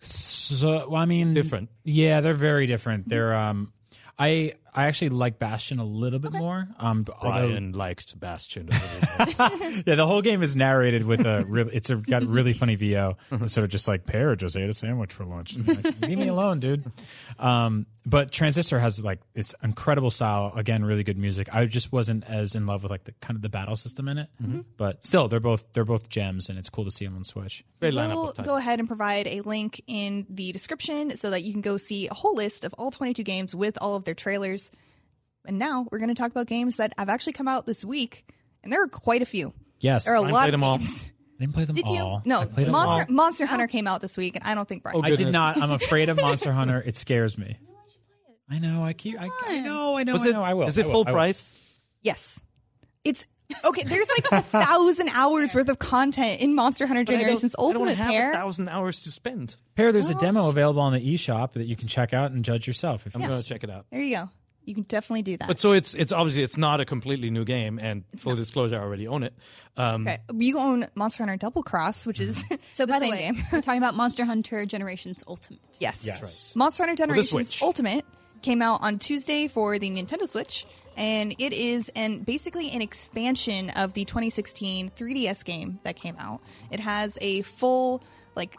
So, 0.00 0.88
well, 0.88 1.00
I 1.00 1.04
mean, 1.04 1.32
Different. 1.32 1.70
Yeah, 1.84 2.20
they're 2.20 2.34
very 2.34 2.66
different. 2.66 3.08
They're 3.08 3.34
um, 3.34 3.72
I 4.18 4.54
I 4.74 4.86
actually 4.86 5.10
like 5.10 5.38
Bastion 5.38 5.78
a 5.78 5.84
little 5.84 6.18
bit 6.18 6.32
more. 6.32 6.66
Um, 6.78 7.02
but 7.02 7.16
although, 7.20 7.48
Brian 7.48 7.72
liked 7.72 8.18
Bastion. 8.18 8.70
a 8.70 8.72
little 8.72 9.58
bit. 9.58 9.86
yeah, 9.86 9.94
the 9.96 10.06
whole 10.06 10.22
game 10.22 10.42
is 10.42 10.56
narrated 10.56 11.04
with 11.04 11.26
a 11.26 11.44
real. 11.46 11.68
It's 11.72 11.90
a, 11.90 11.96
got 11.96 12.24
really 12.24 12.54
funny 12.54 12.76
VO. 12.76 13.16
It's 13.32 13.52
sort 13.52 13.64
of 13.64 13.70
just 13.70 13.86
like 13.86 14.06
Peer 14.06 14.34
just 14.34 14.56
ate 14.56 14.68
a 14.68 14.72
sandwich 14.72 15.12
for 15.12 15.24
lunch. 15.24 15.58
Like, 15.58 16.00
Leave 16.00 16.18
me 16.18 16.28
alone, 16.28 16.60
dude. 16.60 16.90
Um, 17.38 17.86
but 18.04 18.32
Transistor 18.32 18.78
has 18.80 19.04
like 19.04 19.20
it's 19.34 19.54
incredible 19.62 20.10
style. 20.10 20.52
Again, 20.56 20.84
really 20.84 21.04
good 21.04 21.18
music. 21.18 21.54
I 21.54 21.66
just 21.66 21.92
wasn't 21.92 22.24
as 22.24 22.54
in 22.54 22.66
love 22.66 22.82
with 22.82 22.90
like 22.90 23.04
the 23.04 23.12
kind 23.20 23.36
of 23.36 23.42
the 23.42 23.48
battle 23.48 23.76
system 23.76 24.08
in 24.08 24.18
it. 24.18 24.28
But 24.76 25.04
still, 25.06 25.28
they're 25.28 25.38
both 25.40 25.72
they're 25.72 25.84
both 25.84 26.08
gems, 26.08 26.48
and 26.48 26.58
it's 26.58 26.70
cool 26.70 26.84
to 26.84 26.90
see 26.90 27.04
them 27.04 27.14
on 27.16 27.24
Switch. 27.24 27.64
Great 27.80 27.94
lineup 27.94 28.14
We'll 28.14 28.32
go 28.44 28.56
ahead 28.56 28.78
and 28.78 28.88
provide 28.88 29.26
a 29.26 29.40
link 29.42 29.82
in 29.86 30.26
the 30.28 30.50
description 30.52 31.16
so 31.16 31.30
that 31.30 31.42
you 31.42 31.52
can 31.52 31.60
go 31.60 31.76
see 31.76 32.08
a 32.08 32.14
whole 32.14 32.34
list 32.34 32.64
of 32.64 32.74
all 32.78 32.90
22 32.90 33.22
games 33.22 33.54
with 33.54 33.78
all 33.80 33.94
of 33.94 34.04
their 34.04 34.14
trailers. 34.14 34.61
And 35.44 35.58
now 35.58 35.86
we're 35.90 35.98
going 35.98 36.08
to 36.08 36.14
talk 36.14 36.30
about 36.30 36.46
games 36.46 36.76
that 36.76 36.92
have 36.98 37.08
actually 37.08 37.32
come 37.32 37.48
out 37.48 37.66
this 37.66 37.84
week, 37.84 38.24
and 38.62 38.72
there 38.72 38.82
are 38.82 38.88
quite 38.88 39.22
a 39.22 39.26
few. 39.26 39.52
Yes, 39.80 40.04
There 40.04 40.14
are 40.14 40.18
a 40.18 40.22
I 40.22 40.30
lot 40.30 40.40
played 40.42 40.48
of 40.48 40.52
them 40.52 40.64
all. 40.64 40.78
games. 40.78 41.10
didn't 41.40 41.54
play 41.54 41.64
them 41.64 41.74
Did 41.74 41.88
you? 41.88 41.98
all. 41.98 42.22
No, 42.24 42.40
I 42.40 42.44
played 42.46 42.66
them 42.66 42.72
Monster 42.72 43.06
all. 43.08 43.14
Monster 43.14 43.46
Hunter 43.46 43.66
came 43.66 43.88
out 43.88 44.00
this 44.00 44.16
week, 44.16 44.36
and 44.36 44.44
I 44.44 44.54
don't 44.54 44.68
think 44.68 44.84
Brian. 44.84 44.98
Oh, 44.98 45.02
I 45.02 45.08
did 45.10 45.18
goodness. 45.18 45.32
not. 45.32 45.56
I'm 45.60 45.70
afraid 45.72 46.08
of 46.08 46.20
Monster 46.20 46.52
Hunter. 46.52 46.80
It 46.86 46.96
scares 46.96 47.36
me. 47.36 47.58
I 48.48 48.58
know. 48.58 48.84
I 48.84 48.92
keep. 48.92 49.20
I, 49.20 49.28
I 49.46 49.60
know. 49.60 49.96
I 49.96 50.04
know. 50.04 50.12
Was 50.12 50.24
I 50.24 50.28
it, 50.28 50.32
know. 50.34 50.42
I 50.44 50.54
will. 50.54 50.68
Is 50.68 50.78
it 50.78 50.84
will, 50.84 50.92
full 50.92 51.04
I 51.06 51.10
will. 51.10 51.14
price? 51.16 51.58
yes, 52.02 52.42
it's 53.04 53.26
okay. 53.64 53.82
There's 53.84 54.08
like 54.10 54.40
a 54.40 54.42
thousand 54.64 55.08
hours 55.08 55.54
worth 55.54 55.68
of 55.68 55.78
content 55.80 56.40
in 56.42 56.54
Monster 56.54 56.86
Hunter 56.86 57.02
But 57.04 57.12
I 57.14 57.16
don't- 57.16 57.20
Generations 57.24 57.56
I 57.58 57.62
don't 57.62 57.72
Ultimate 57.76 57.96
have 57.96 58.10
Peer. 58.10 58.30
a 58.30 58.34
thousand 58.34 58.68
hours 58.68 59.02
to 59.02 59.10
spend. 59.10 59.56
Peer, 59.74 59.90
there's 59.90 60.10
a 60.10 60.14
demo 60.14 60.48
available 60.48 60.82
on 60.82 60.92
the 60.92 61.00
eShop 61.14 61.52
that 61.54 61.64
you 61.64 61.74
can 61.76 61.88
check 61.88 62.12
out 62.12 62.30
and 62.30 62.44
judge 62.44 62.66
yourself. 62.66 63.06
If 63.06 63.14
I'm 63.16 63.22
you 63.22 63.28
going 63.28 63.40
to 63.40 63.48
check 63.48 63.64
it 63.64 63.70
out. 63.70 63.86
There 63.90 64.00
you 64.00 64.16
go. 64.16 64.30
You 64.64 64.74
can 64.74 64.84
definitely 64.84 65.22
do 65.22 65.36
that. 65.38 65.48
But 65.48 65.58
so 65.58 65.72
it's 65.72 65.94
it's 65.94 66.12
obviously 66.12 66.42
it's 66.42 66.56
not 66.56 66.80
a 66.80 66.84
completely 66.84 67.30
new 67.30 67.44
game, 67.44 67.78
and 67.78 68.04
full 68.16 68.36
disclosure, 68.36 68.76
I 68.76 68.82
already 68.82 69.08
own 69.08 69.24
it. 69.24 69.34
Um, 69.76 70.06
okay, 70.06 70.20
you 70.34 70.58
own 70.58 70.86
Monster 70.94 71.24
Hunter 71.24 71.36
Double 71.36 71.62
Cross, 71.62 72.06
which 72.06 72.20
is 72.20 72.44
So 72.72 72.86
the 72.86 72.92
by 72.92 72.98
the 72.98 73.04
same 73.06 73.10
way, 73.10 73.20
game. 73.20 73.36
we're 73.52 73.60
talking 73.60 73.78
about 73.78 73.94
Monster 73.94 74.24
Hunter 74.24 74.64
Generations 74.64 75.24
Ultimate. 75.26 75.60
Yes. 75.80 76.06
Yes. 76.06 76.54
Monster 76.54 76.84
Hunter 76.84 76.96
Generations 76.96 77.30
Switch. 77.30 77.62
Ultimate 77.62 78.04
came 78.42 78.62
out 78.62 78.82
on 78.82 78.98
Tuesday 78.98 79.48
for 79.48 79.78
the 79.78 79.90
Nintendo 79.90 80.28
Switch, 80.28 80.66
and 80.96 81.34
it 81.38 81.52
is 81.52 81.90
an 81.96 82.20
basically 82.20 82.70
an 82.70 82.82
expansion 82.82 83.70
of 83.70 83.94
the 83.94 84.04
2016 84.04 84.90
3DS 84.90 85.44
game 85.44 85.80
that 85.82 85.96
came 85.96 86.16
out. 86.18 86.40
It 86.70 86.80
has 86.80 87.18
a 87.20 87.42
full 87.42 88.02
like 88.36 88.56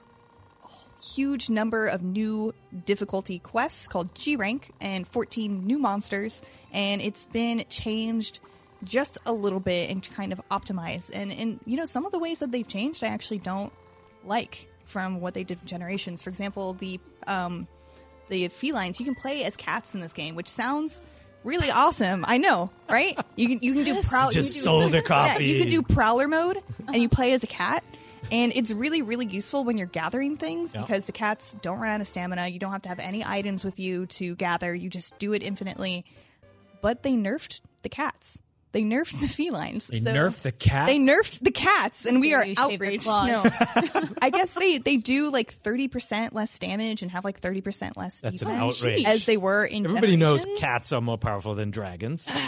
huge 1.03 1.49
number 1.49 1.87
of 1.87 2.01
new 2.01 2.53
difficulty 2.85 3.39
quests 3.39 3.87
called 3.87 4.13
G 4.15 4.35
rank 4.35 4.71
and 4.81 5.07
14 5.07 5.65
new 5.65 5.77
monsters, 5.77 6.41
and 6.71 7.01
it's 7.01 7.25
been 7.27 7.63
changed 7.69 8.39
just 8.83 9.17
a 9.25 9.31
little 9.33 9.59
bit 9.59 9.89
and 9.89 10.03
kind 10.13 10.31
of 10.33 10.41
optimized. 10.49 11.11
And 11.13 11.31
and 11.31 11.59
you 11.65 11.77
know 11.77 11.85
some 11.85 12.05
of 12.05 12.11
the 12.11 12.19
ways 12.19 12.39
that 12.39 12.51
they've 12.51 12.67
changed, 12.67 13.03
I 13.03 13.07
actually 13.07 13.39
don't 13.39 13.71
like 14.25 14.67
from 14.85 15.19
what 15.21 15.33
they 15.33 15.43
did 15.43 15.59
in 15.61 15.67
Generations. 15.67 16.21
For 16.21 16.29
example, 16.29 16.73
the 16.73 16.99
um, 17.27 17.67
the 18.29 18.47
felines 18.49 18.99
you 18.99 19.05
can 19.05 19.15
play 19.15 19.43
as 19.43 19.55
cats 19.57 19.95
in 19.95 20.01
this 20.01 20.13
game, 20.13 20.35
which 20.35 20.49
sounds 20.49 21.03
really 21.43 21.69
awesome. 21.71 22.23
I 22.27 22.37
know, 22.37 22.69
right? 22.89 23.17
You 23.35 23.47
can 23.47 23.59
you 23.61 23.73
can 23.73 23.83
do 23.83 24.01
prowl. 24.01 24.27
you 24.29 24.33
Just 24.35 24.55
do- 24.55 24.59
sold 24.61 24.95
a 24.95 25.03
Yeah, 25.09 25.37
you 25.39 25.59
can 25.59 25.67
do 25.67 25.81
prowler 25.81 26.27
mode, 26.27 26.57
and 26.87 26.97
you 26.97 27.09
play 27.09 27.33
as 27.33 27.43
a 27.43 27.47
cat. 27.47 27.83
And 28.33 28.51
it's 28.55 28.73
really, 28.73 29.03
really 29.03 29.27
useful 29.27 29.63
when 29.63 29.77
you're 29.77 29.85
gathering 29.85 30.37
things 30.37 30.73
because 30.73 31.05
the 31.05 31.11
cats 31.11 31.55
don't 31.61 31.79
run 31.79 31.91
out 31.91 32.01
of 32.01 32.07
stamina. 32.07 32.47
You 32.47 32.57
don't 32.57 32.71
have 32.71 32.81
to 32.81 32.89
have 32.89 32.97
any 32.99 33.23
items 33.23 33.63
with 33.63 33.79
you 33.79 34.07
to 34.07 34.35
gather. 34.35 34.73
You 34.73 34.89
just 34.89 35.19
do 35.19 35.33
it 35.33 35.43
infinitely. 35.43 36.03
But 36.81 37.03
they 37.03 37.11
nerfed 37.11 37.61
the 37.83 37.89
cats. 37.89 38.41
They 38.73 38.81
nerfed 38.81 39.19
the 39.21 39.27
felines. 39.27 39.87
They 39.87 40.01
So- 40.01 40.11
nerfed 40.13 40.41
the 40.41 40.51
cats. 40.51 40.91
They 40.91 40.97
nerfed 40.99 41.39
the 41.41 41.51
cats, 41.51 42.05
and 42.05 42.19
we 42.19 42.33
are 42.33 42.43
They 42.43 42.55
shaved 42.55 42.81
their 42.81 42.89
outraged. 42.89 43.03
claws. 43.05 43.43
No, 43.45 44.03
I 44.21 44.29
guess 44.29 44.53
they 44.55 44.79
they 44.79 44.97
do 44.97 45.29
like 45.31 45.51
thirty 45.53 45.87
percent 45.87 46.33
less 46.33 46.57
damage 46.59 47.01
and 47.03 47.11
have 47.11 47.23
like 47.23 47.39
thirty 47.39 47.61
percent 47.61 47.95
less 47.97 48.21
That's 48.21 48.41
an 48.41 48.49
defense 48.49 48.81
outrage. 48.83 49.05
as 49.07 49.25
they 49.25 49.37
were 49.37 49.63
in. 49.63 49.85
Everybody 49.85 50.15
knows 50.17 50.39
Generations. 50.41 50.59
cats 50.59 50.91
are 50.91 51.01
more 51.01 51.17
powerful 51.17 51.55
than 51.55 51.71
dragons. 51.71 52.29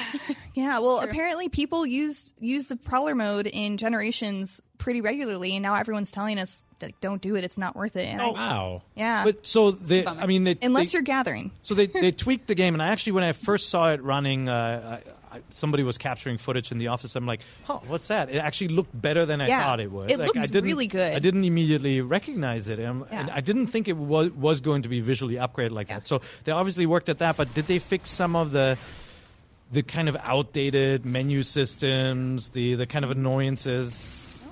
Yeah, 0.57 0.80
well, 0.80 1.01
apparently 1.01 1.49
people 1.49 1.86
used 1.86 2.34
used 2.39 2.69
the 2.69 2.78
prowler 2.78 3.13
mode 3.13 3.45
in 3.45 3.76
Generations 3.76 4.61
pretty 4.78 5.01
regularly, 5.01 5.53
and 5.53 5.61
now 5.63 5.76
everyone's 5.76 6.11
telling 6.11 6.39
us 6.39 6.63
that 6.80 6.97
don't 7.01 7.21
do 7.21 7.36
it; 7.36 7.43
it's 7.43 7.57
not 7.57 7.76
worth 7.76 7.97
it. 7.97 8.05
And 8.05 8.21
I- 8.21 8.30
Wow. 8.30 8.80
yeah, 8.95 9.26
But 9.26 9.45
so 9.45 9.71
they, 9.71 10.05
I 10.07 10.26
mean, 10.28 10.45
they, 10.45 10.57
unless 10.61 10.93
they, 10.93 10.95
you're 10.95 11.03
gathering. 11.03 11.51
So 11.63 11.73
they, 11.73 11.88
they 11.88 12.13
tweaked 12.13 12.47
the 12.47 12.55
game, 12.55 12.73
and 12.73 12.82
I 12.82 12.88
actually, 12.88 13.11
when 13.13 13.26
I 13.26 13.34
first 13.34 13.67
saw 13.67 13.91
it 13.91 14.01
running, 14.01 14.47
uh, 14.47 15.01
I, 15.36 15.41
somebody 15.49 15.83
was 15.83 15.97
capturing 15.97 16.38
footage 16.38 16.71
in 16.71 16.77
the 16.77 16.88
office. 16.88 17.15
I'm 17.15 17.25
like, 17.25 17.41
"Huh, 17.65 17.79
what's 17.88 18.07
that?" 18.07 18.29
It 18.29 18.38
actually 18.38 18.69
looked 18.69 18.99
better 18.99 19.25
than 19.25 19.41
I 19.41 19.47
Yeah, 19.47 19.63
thought 19.63 19.79
it 19.79 19.91
would. 19.91 20.09
it 20.11 20.17
like, 20.19 20.27
looks 20.36 20.39
I 20.39 20.45
didn't, 20.47 20.65
really 20.69 20.88
good. 20.88 21.13
I 21.15 21.19
didn't 21.19 21.43
immediately 21.43 22.01
recognize 22.01 22.67
it, 22.67 22.79
and, 22.79 23.03
and 23.11 23.29
I 23.29 23.41
didn't 23.41 23.67
think 23.67 23.88
it 23.88 23.97
was 23.97 24.31
was 24.31 24.61
going 24.61 24.81
to 24.83 24.89
be 24.89 24.99
visually 25.01 25.36
upgraded 25.36 25.71
like 25.71 25.89
Yeah. 25.89 25.95
that. 25.95 26.05
So 26.05 26.21
they 26.43 26.51
obviously 26.51 26.86
worked 26.86 27.09
at 27.09 27.19
that. 27.19 27.38
But 27.38 27.53
did 27.53 27.65
they 27.65 27.79
fix 27.79 28.09
some 28.09 28.36
of 28.36 28.51
the 28.51 28.77
the 29.71 29.81
kind 29.83 30.07
of 30.07 30.15
outdated 30.23 31.05
menu 31.05 31.43
systems, 31.43 32.49
the 32.51 32.75
the 32.75 32.86
kind 32.86 33.03
of 33.05 33.11
annoyances? 33.11 34.47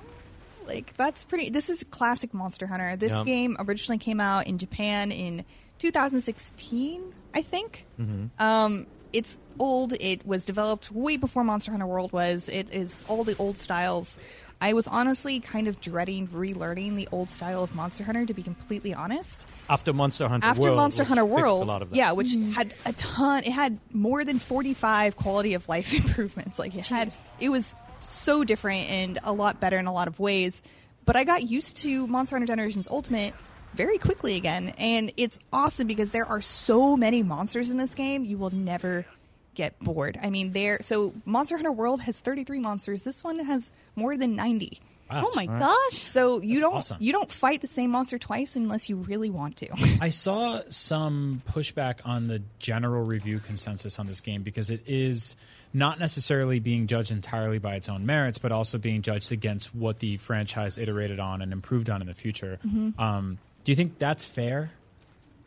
Like 0.66 0.94
that's 0.94 1.24
pretty. 1.24 1.50
This 1.50 1.68
is 1.68 1.84
classic 1.84 2.32
Monster 2.32 2.66
Hunter. 2.66 2.96
This 2.96 3.12
Yeah. 3.12 3.22
game 3.24 3.56
originally 3.58 3.98
came 3.98 4.18
out 4.20 4.46
in 4.46 4.58
Japan 4.58 5.12
in 5.12 5.44
2016, 5.78 7.02
I 7.34 7.42
think. 7.42 7.86
Mm-hmm. 8.00 8.42
Um, 8.42 8.86
it's 9.14 9.38
old. 9.58 9.94
It 10.00 10.26
was 10.26 10.44
developed 10.44 10.90
way 10.90 11.16
before 11.16 11.44
Monster 11.44 11.70
Hunter 11.70 11.86
World 11.86 12.12
was. 12.12 12.48
It 12.48 12.74
is 12.74 13.04
all 13.08 13.24
the 13.24 13.36
old 13.38 13.56
styles. 13.56 14.18
I 14.60 14.72
was 14.72 14.88
honestly 14.88 15.40
kind 15.40 15.68
of 15.68 15.80
dreading 15.80 16.28
relearning 16.28 16.94
the 16.94 17.08
old 17.12 17.28
style 17.28 17.62
of 17.62 17.74
Monster 17.74 18.04
Hunter, 18.04 18.26
to 18.26 18.34
be 18.34 18.42
completely 18.42 18.94
honest. 18.94 19.46
After 19.68 19.92
Monster 19.92 20.28
Hunter 20.28 20.46
After 20.46 20.62
World, 20.62 20.76
Monster 20.76 21.04
Hunter 21.04 21.24
World, 21.24 21.62
a 21.62 21.70
lot 21.70 21.82
of 21.82 21.90
that. 21.90 21.96
yeah, 21.96 22.12
which 22.12 22.28
mm-hmm. 22.28 22.50
had 22.50 22.74
a 22.84 22.92
ton. 22.92 23.44
It 23.44 23.52
had 23.52 23.78
more 23.92 24.24
than 24.24 24.38
forty-five 24.38 25.16
quality 25.16 25.54
of 25.54 25.68
life 25.68 25.92
improvements. 26.06 26.58
Like 26.58 26.74
it 26.74 26.86
had, 26.86 27.12
it 27.40 27.50
was 27.50 27.74
so 28.00 28.44
different 28.44 28.90
and 28.90 29.18
a 29.22 29.32
lot 29.32 29.60
better 29.60 29.78
in 29.78 29.86
a 29.86 29.92
lot 29.92 30.08
of 30.08 30.18
ways. 30.18 30.62
But 31.04 31.16
I 31.16 31.24
got 31.24 31.42
used 31.42 31.78
to 31.78 32.06
Monster 32.06 32.36
Hunter 32.36 32.46
Generations 32.46 32.88
Ultimate 32.88 33.34
very 33.74 33.98
quickly 33.98 34.36
again, 34.36 34.74
and 34.78 35.12
it's 35.16 35.38
awesome 35.52 35.86
because 35.86 36.12
there 36.12 36.26
are 36.26 36.40
so 36.40 36.96
many 36.96 37.22
monsters 37.22 37.70
in 37.70 37.76
this 37.76 37.94
game. 37.94 38.24
You 38.24 38.38
will 38.38 38.54
never 38.54 39.06
get 39.54 39.78
bored. 39.78 40.18
I 40.22 40.30
mean, 40.30 40.52
there. 40.52 40.78
So 40.80 41.14
Monster 41.24 41.56
Hunter 41.56 41.72
World 41.72 42.00
has 42.02 42.20
thirty-three 42.20 42.60
monsters. 42.60 43.04
This 43.04 43.22
one 43.22 43.38
has 43.40 43.72
more 43.96 44.16
than 44.16 44.36
ninety. 44.36 44.80
Oh 45.10 45.32
my 45.34 45.46
gosh. 45.46 45.92
So 45.92 46.40
you 46.40 46.60
don't 46.60 46.74
awesome. 46.74 46.96
you 47.00 47.12
don't 47.12 47.30
fight 47.30 47.60
the 47.60 47.66
same 47.66 47.90
monster 47.90 48.18
twice 48.18 48.56
unless 48.56 48.88
you 48.88 48.96
really 48.96 49.30
want 49.30 49.58
to. 49.58 49.68
I 50.00 50.08
saw 50.08 50.62
some 50.70 51.42
pushback 51.50 51.98
on 52.04 52.26
the 52.26 52.42
general 52.58 53.04
review 53.04 53.38
consensus 53.38 53.98
on 53.98 54.06
this 54.06 54.20
game 54.20 54.42
because 54.42 54.70
it 54.70 54.82
is 54.86 55.36
not 55.72 55.98
necessarily 55.98 56.58
being 56.58 56.86
judged 56.86 57.10
entirely 57.10 57.58
by 57.58 57.74
its 57.74 57.88
own 57.88 58.06
merits, 58.06 58.38
but 58.38 58.52
also 58.52 58.78
being 58.78 59.02
judged 59.02 59.32
against 59.32 59.74
what 59.74 59.98
the 59.98 60.16
franchise 60.16 60.78
iterated 60.78 61.20
on 61.20 61.42
and 61.42 61.52
improved 61.52 61.90
on 61.90 62.00
in 62.00 62.06
the 62.06 62.14
future. 62.14 62.58
Mm-hmm. 62.64 63.00
Um, 63.00 63.38
do 63.64 63.72
you 63.72 63.76
think 63.76 63.98
that's 63.98 64.24
fair? 64.24 64.70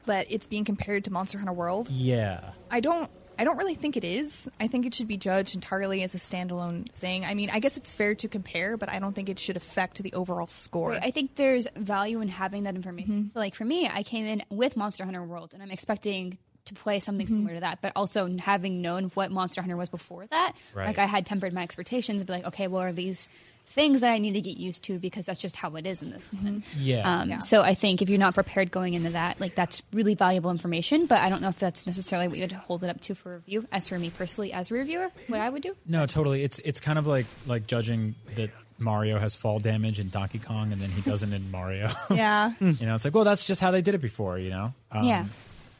But 0.05 0.27
it's 0.29 0.47
being 0.47 0.65
compared 0.65 1.05
to 1.05 1.11
Monster 1.11 1.37
Hunter 1.37 1.53
World. 1.53 1.89
Yeah. 1.89 2.51
I 2.71 2.79
don't 2.79 3.09
I 3.39 3.43
don't 3.43 3.57
really 3.57 3.75
think 3.75 3.97
it 3.97 4.03
is. 4.03 4.49
I 4.59 4.67
think 4.67 4.85
it 4.85 4.95
should 4.95 5.07
be 5.07 5.17
judged 5.17 5.53
entirely 5.53 6.01
as 6.01 6.15
a 6.15 6.17
standalone 6.17 6.89
thing. 6.89 7.23
I 7.23 7.35
mean, 7.35 7.51
I 7.51 7.59
guess 7.59 7.77
it's 7.77 7.93
fair 7.93 8.15
to 8.15 8.27
compare, 8.27 8.77
but 8.77 8.89
I 8.89 8.97
don't 8.99 9.13
think 9.13 9.29
it 9.29 9.37
should 9.37 9.57
affect 9.57 10.01
the 10.01 10.11
overall 10.13 10.47
score. 10.47 10.91
Right, 10.91 11.03
I 11.03 11.11
think 11.11 11.35
there's 11.35 11.67
value 11.75 12.21
in 12.21 12.29
having 12.29 12.63
that 12.63 12.75
information. 12.75 13.13
Mm-hmm. 13.13 13.27
So, 13.27 13.39
like 13.39 13.53
for 13.53 13.65
me, 13.65 13.87
I 13.87 14.01
came 14.01 14.25
in 14.25 14.43
with 14.49 14.75
Monster 14.75 15.05
Hunter 15.05 15.23
World, 15.23 15.53
and 15.53 15.61
I'm 15.61 15.69
expecting 15.69 16.39
to 16.65 16.73
play 16.73 16.99
something 16.99 17.27
similar 17.27 17.49
mm-hmm. 17.49 17.55
to 17.55 17.61
that, 17.61 17.81
but 17.81 17.93
also 17.95 18.27
having 18.39 18.81
known 18.81 19.05
what 19.13 19.31
Monster 19.31 19.61
Hunter 19.61 19.77
was 19.77 19.89
before 19.89 20.25
that, 20.27 20.53
Right. 20.73 20.87
like 20.87 20.97
I 20.97 21.05
had 21.05 21.25
tempered 21.25 21.53
my 21.53 21.63
expectations 21.63 22.21
and 22.21 22.27
be 22.27 22.33
like, 22.33 22.45
okay, 22.45 22.67
well, 22.67 22.81
are 22.81 22.91
these 22.91 23.29
things 23.67 24.01
that 24.01 24.09
I 24.09 24.17
need 24.17 24.33
to 24.33 24.41
get 24.41 24.57
used 24.57 24.83
to 24.85 24.97
because 24.97 25.25
that's 25.25 25.39
just 25.39 25.55
how 25.55 25.75
it 25.75 25.85
is 25.85 26.01
in 26.01 26.09
this 26.09 26.31
one. 26.33 26.63
Yeah. 26.79 27.21
Um, 27.21 27.41
So 27.41 27.61
I 27.61 27.73
think 27.73 28.01
if 28.01 28.09
you're 28.09 28.17
not 28.17 28.33
prepared 28.33 28.71
going 28.71 28.93
into 28.93 29.11
that, 29.11 29.39
like 29.39 29.55
that's 29.55 29.83
really 29.93 30.15
valuable 30.15 30.49
information. 30.51 31.05
But 31.05 31.19
I 31.21 31.29
don't 31.29 31.41
know 31.41 31.49
if 31.49 31.59
that's 31.59 31.85
necessarily 31.85 32.27
what 32.27 32.37
you 32.37 32.43
would 32.43 32.53
hold 32.53 32.83
it 32.83 32.89
up 32.89 33.01
to 33.01 33.15
for 33.15 33.35
review. 33.35 33.67
As 33.71 33.87
for 33.87 33.99
me 33.99 34.09
personally, 34.09 34.53
as 34.53 34.71
a 34.71 34.73
reviewer, 34.73 35.09
what 35.27 35.41
I 35.41 35.49
would 35.49 35.61
do. 35.63 35.75
No, 35.85 36.05
totally. 36.05 36.43
It's 36.43 36.59
it's 36.59 36.79
kind 36.79 36.97
of 36.97 37.05
like 37.07 37.25
like 37.45 37.67
judging 37.67 38.15
that 38.35 38.49
Mario 38.79 39.19
has 39.19 39.35
fall 39.35 39.59
damage 39.59 39.99
in 39.99 40.09
Donkey 40.09 40.39
Kong 40.39 40.71
and 40.71 40.81
then 40.81 40.89
he 40.89 41.01
doesn't 41.01 41.33
in 41.33 41.51
Mario. 41.51 41.89
yeah. 42.09 42.53
you 42.59 42.85
know, 42.85 42.95
it's 42.95 43.05
like, 43.05 43.13
well, 43.13 43.23
that's 43.25 43.45
just 43.45 43.59
how 43.59 43.71
they 43.71 43.81
did 43.81 43.95
it 43.95 44.01
before. 44.01 44.39
You 44.39 44.49
know. 44.49 44.73
Um, 44.91 45.03
yeah. 45.03 45.25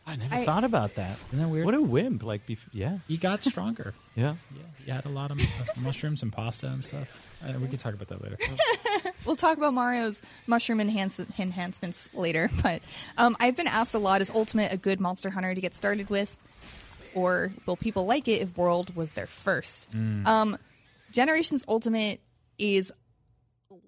I 0.07 0.15
never 0.15 0.33
I- 0.35 0.45
thought 0.45 0.63
about 0.63 0.95
that. 0.95 1.17
Isn't 1.33 1.43
that 1.45 1.49
weird? 1.51 1.65
What 1.65 1.73
a 1.75 1.81
wimp! 1.81 2.23
Like, 2.23 2.47
bef- 2.47 2.67
yeah, 2.71 2.99
He 3.07 3.17
got 3.17 3.43
stronger. 3.43 3.93
yeah. 4.15 4.35
Yeah, 4.55 4.61
he 4.85 4.91
had 4.91 5.05
a 5.05 5.09
lot 5.09 5.31
of 5.31 5.39
mushrooms 5.77 6.23
and 6.23 6.31
pasta 6.31 6.67
and 6.67 6.83
stuff. 6.83 7.35
Uh, 7.45 7.59
we 7.59 7.67
could 7.67 7.79
talk 7.79 7.93
about 7.93 8.07
that 8.07 8.23
later. 8.23 8.37
We'll 9.25 9.35
talk 9.35 9.57
about 9.57 9.73
Mario's 9.73 10.21
mushroom 10.45 10.79
enhance- 10.79 11.19
enhancements 11.37 12.13
later, 12.13 12.49
but 12.63 12.81
um, 13.17 13.35
I've 13.41 13.57
been 13.57 13.67
asked 13.67 13.93
a 13.93 13.97
lot: 13.99 14.21
Is 14.21 14.31
Ultimate 14.31 14.71
a 14.71 14.77
good 14.77 15.01
Monster 15.01 15.29
Hunter 15.29 15.53
to 15.53 15.59
get 15.59 15.73
started 15.73 16.09
with, 16.09 16.37
or 17.13 17.51
will 17.65 17.75
people 17.75 18.05
like 18.05 18.29
it 18.29 18.41
if 18.41 18.55
World 18.57 18.95
was 18.95 19.13
their 19.15 19.27
first? 19.27 19.89
Um, 20.25 20.57
Generations 21.11 21.65
Ultimate 21.67 22.21
is 22.57 22.91
a 22.91 22.95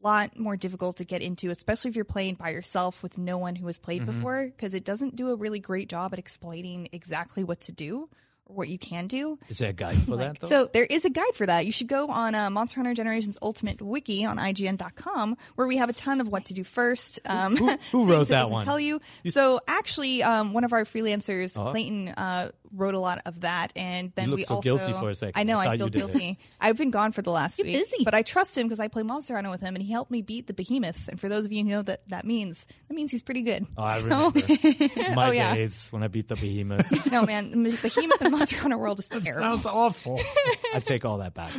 lot 0.01 0.37
more 0.39 0.55
difficult 0.57 0.97
to 0.97 1.05
get 1.05 1.21
into, 1.21 1.49
especially 1.49 1.89
if 1.89 1.95
you're 1.95 2.05
playing 2.05 2.35
by 2.35 2.49
yourself 2.49 3.03
with 3.03 3.17
no 3.17 3.37
one 3.37 3.55
who 3.55 3.67
has 3.67 3.77
played 3.77 4.05
before, 4.05 4.45
because 4.45 4.73
it 4.73 4.83
doesn't 4.83 5.15
do 5.15 5.29
a 5.29 5.35
really 5.35 5.59
great 5.59 5.89
job 5.89 6.13
at 6.13 6.19
explaining 6.19 6.89
exactly 6.91 7.43
what 7.43 7.61
to 7.61 7.71
do 7.71 8.09
or 8.45 8.55
what 8.55 8.69
you 8.69 8.77
can 8.79 9.07
do. 9.07 9.37
Is 9.49 9.59
there 9.59 9.69
a 9.69 9.73
guide 9.73 9.95
for 9.97 10.17
that? 10.17 10.39
Though? 10.39 10.47
So 10.47 10.69
There 10.71 10.85
is 10.85 11.05
a 11.05 11.09
guide 11.09 11.35
for 11.35 11.45
that. 11.45 11.65
You 11.65 11.71
should 11.71 11.87
go 11.87 12.07
on 12.07 12.33
uh, 12.35 12.49
Monster 12.49 12.77
Hunter 12.77 12.93
Generations 12.93 13.37
Ultimate 13.41 13.81
Wiki 13.81 14.25
on 14.25 14.37
IGN.com, 14.37 15.37
where 15.55 15.67
we 15.67 15.77
have 15.77 15.89
a 15.89 15.93
ton 15.93 16.21
of 16.21 16.27
what 16.27 16.45
to 16.45 16.53
do 16.53 16.63
first. 16.63 17.19
Um, 17.25 17.55
who 17.57 17.67
things 17.77 17.83
wrote 17.93 18.21
it 18.23 18.27
that 18.29 18.49
one? 18.49 18.65
Tell 18.65 18.79
you. 18.79 19.01
So 19.27 19.59
actually, 19.67 20.23
um, 20.23 20.53
one 20.53 20.63
of 20.63 20.73
our 20.73 20.83
freelancers, 20.83 21.55
Clayton, 21.55 22.09
uh, 22.09 22.49
wrote 22.73 22.93
a 22.93 22.99
lot 22.99 23.21
of 23.25 23.41
that, 23.41 23.71
and 23.75 24.11
then 24.15 24.29
You 24.29 24.35
we 24.35 24.43
so 24.45 24.55
also. 24.55 24.63
guilty 24.77 24.93
for 24.93 25.09
a 25.09 25.15
second. 25.15 25.39
I 25.39 25.43
know. 25.43 25.57
I 25.57 25.65
I, 25.73 25.77
feel 25.77 25.87
you 25.87 25.89
did 25.91 26.01
it. 26.03 26.11
guilty. 26.11 26.39
I've 26.61 26.77
been 26.77 26.89
gone 26.91 27.11
for 27.11 27.21
the 27.21 27.31
last 27.31 27.57
You're 27.59 27.65
week, 27.67 27.77
busy. 27.77 28.03
but 28.03 28.13
I 28.13 28.21
trust 28.21 28.57
him 28.57 28.67
because 28.67 28.79
I 28.79 28.87
play 28.87 29.03
Monster 29.03 29.35
Hunter 29.35 29.49
with 29.49 29.61
him, 29.61 29.75
and 29.75 29.83
he 29.83 29.91
helped 29.91 30.11
me 30.11 30.21
beat 30.21 30.47
the 30.47 30.53
Behemoth. 30.53 31.07
And 31.07 31.19
for 31.19 31.29
those 31.29 31.45
of 31.45 31.51
you 31.51 31.63
who 31.63 31.69
know 31.69 31.81
that 31.83 32.07
that 32.09 32.25
means, 32.25 32.67
that 32.87 32.93
means 32.93 33.11
he's 33.11 33.23
pretty 33.23 33.41
good. 33.43 33.65
Oh, 33.77 33.83
I 33.83 33.99
So- 33.99 34.05
remember 34.05 34.39
my 35.15 35.27
Oh, 35.29 35.31
yeah. 35.31 35.55
days 35.55 35.87
when 35.91 36.03
I 36.03 36.07
beat 36.07 36.27
the 36.27 36.35
behemoth. 36.35 37.11
no 37.11 37.25
man, 37.25 37.51
Behemoth 37.51 38.21
and 38.21 38.31
Monster 38.31 38.57
Hunter 38.57 38.77
World 38.77 38.99
is 38.99 39.09
terrible. 39.09 39.41
Sounds 39.41 39.65
awful. 39.65 40.19
I 40.73 40.79
take 40.79 41.05
all 41.05 41.17
that 41.19 41.33
back. 41.33 41.51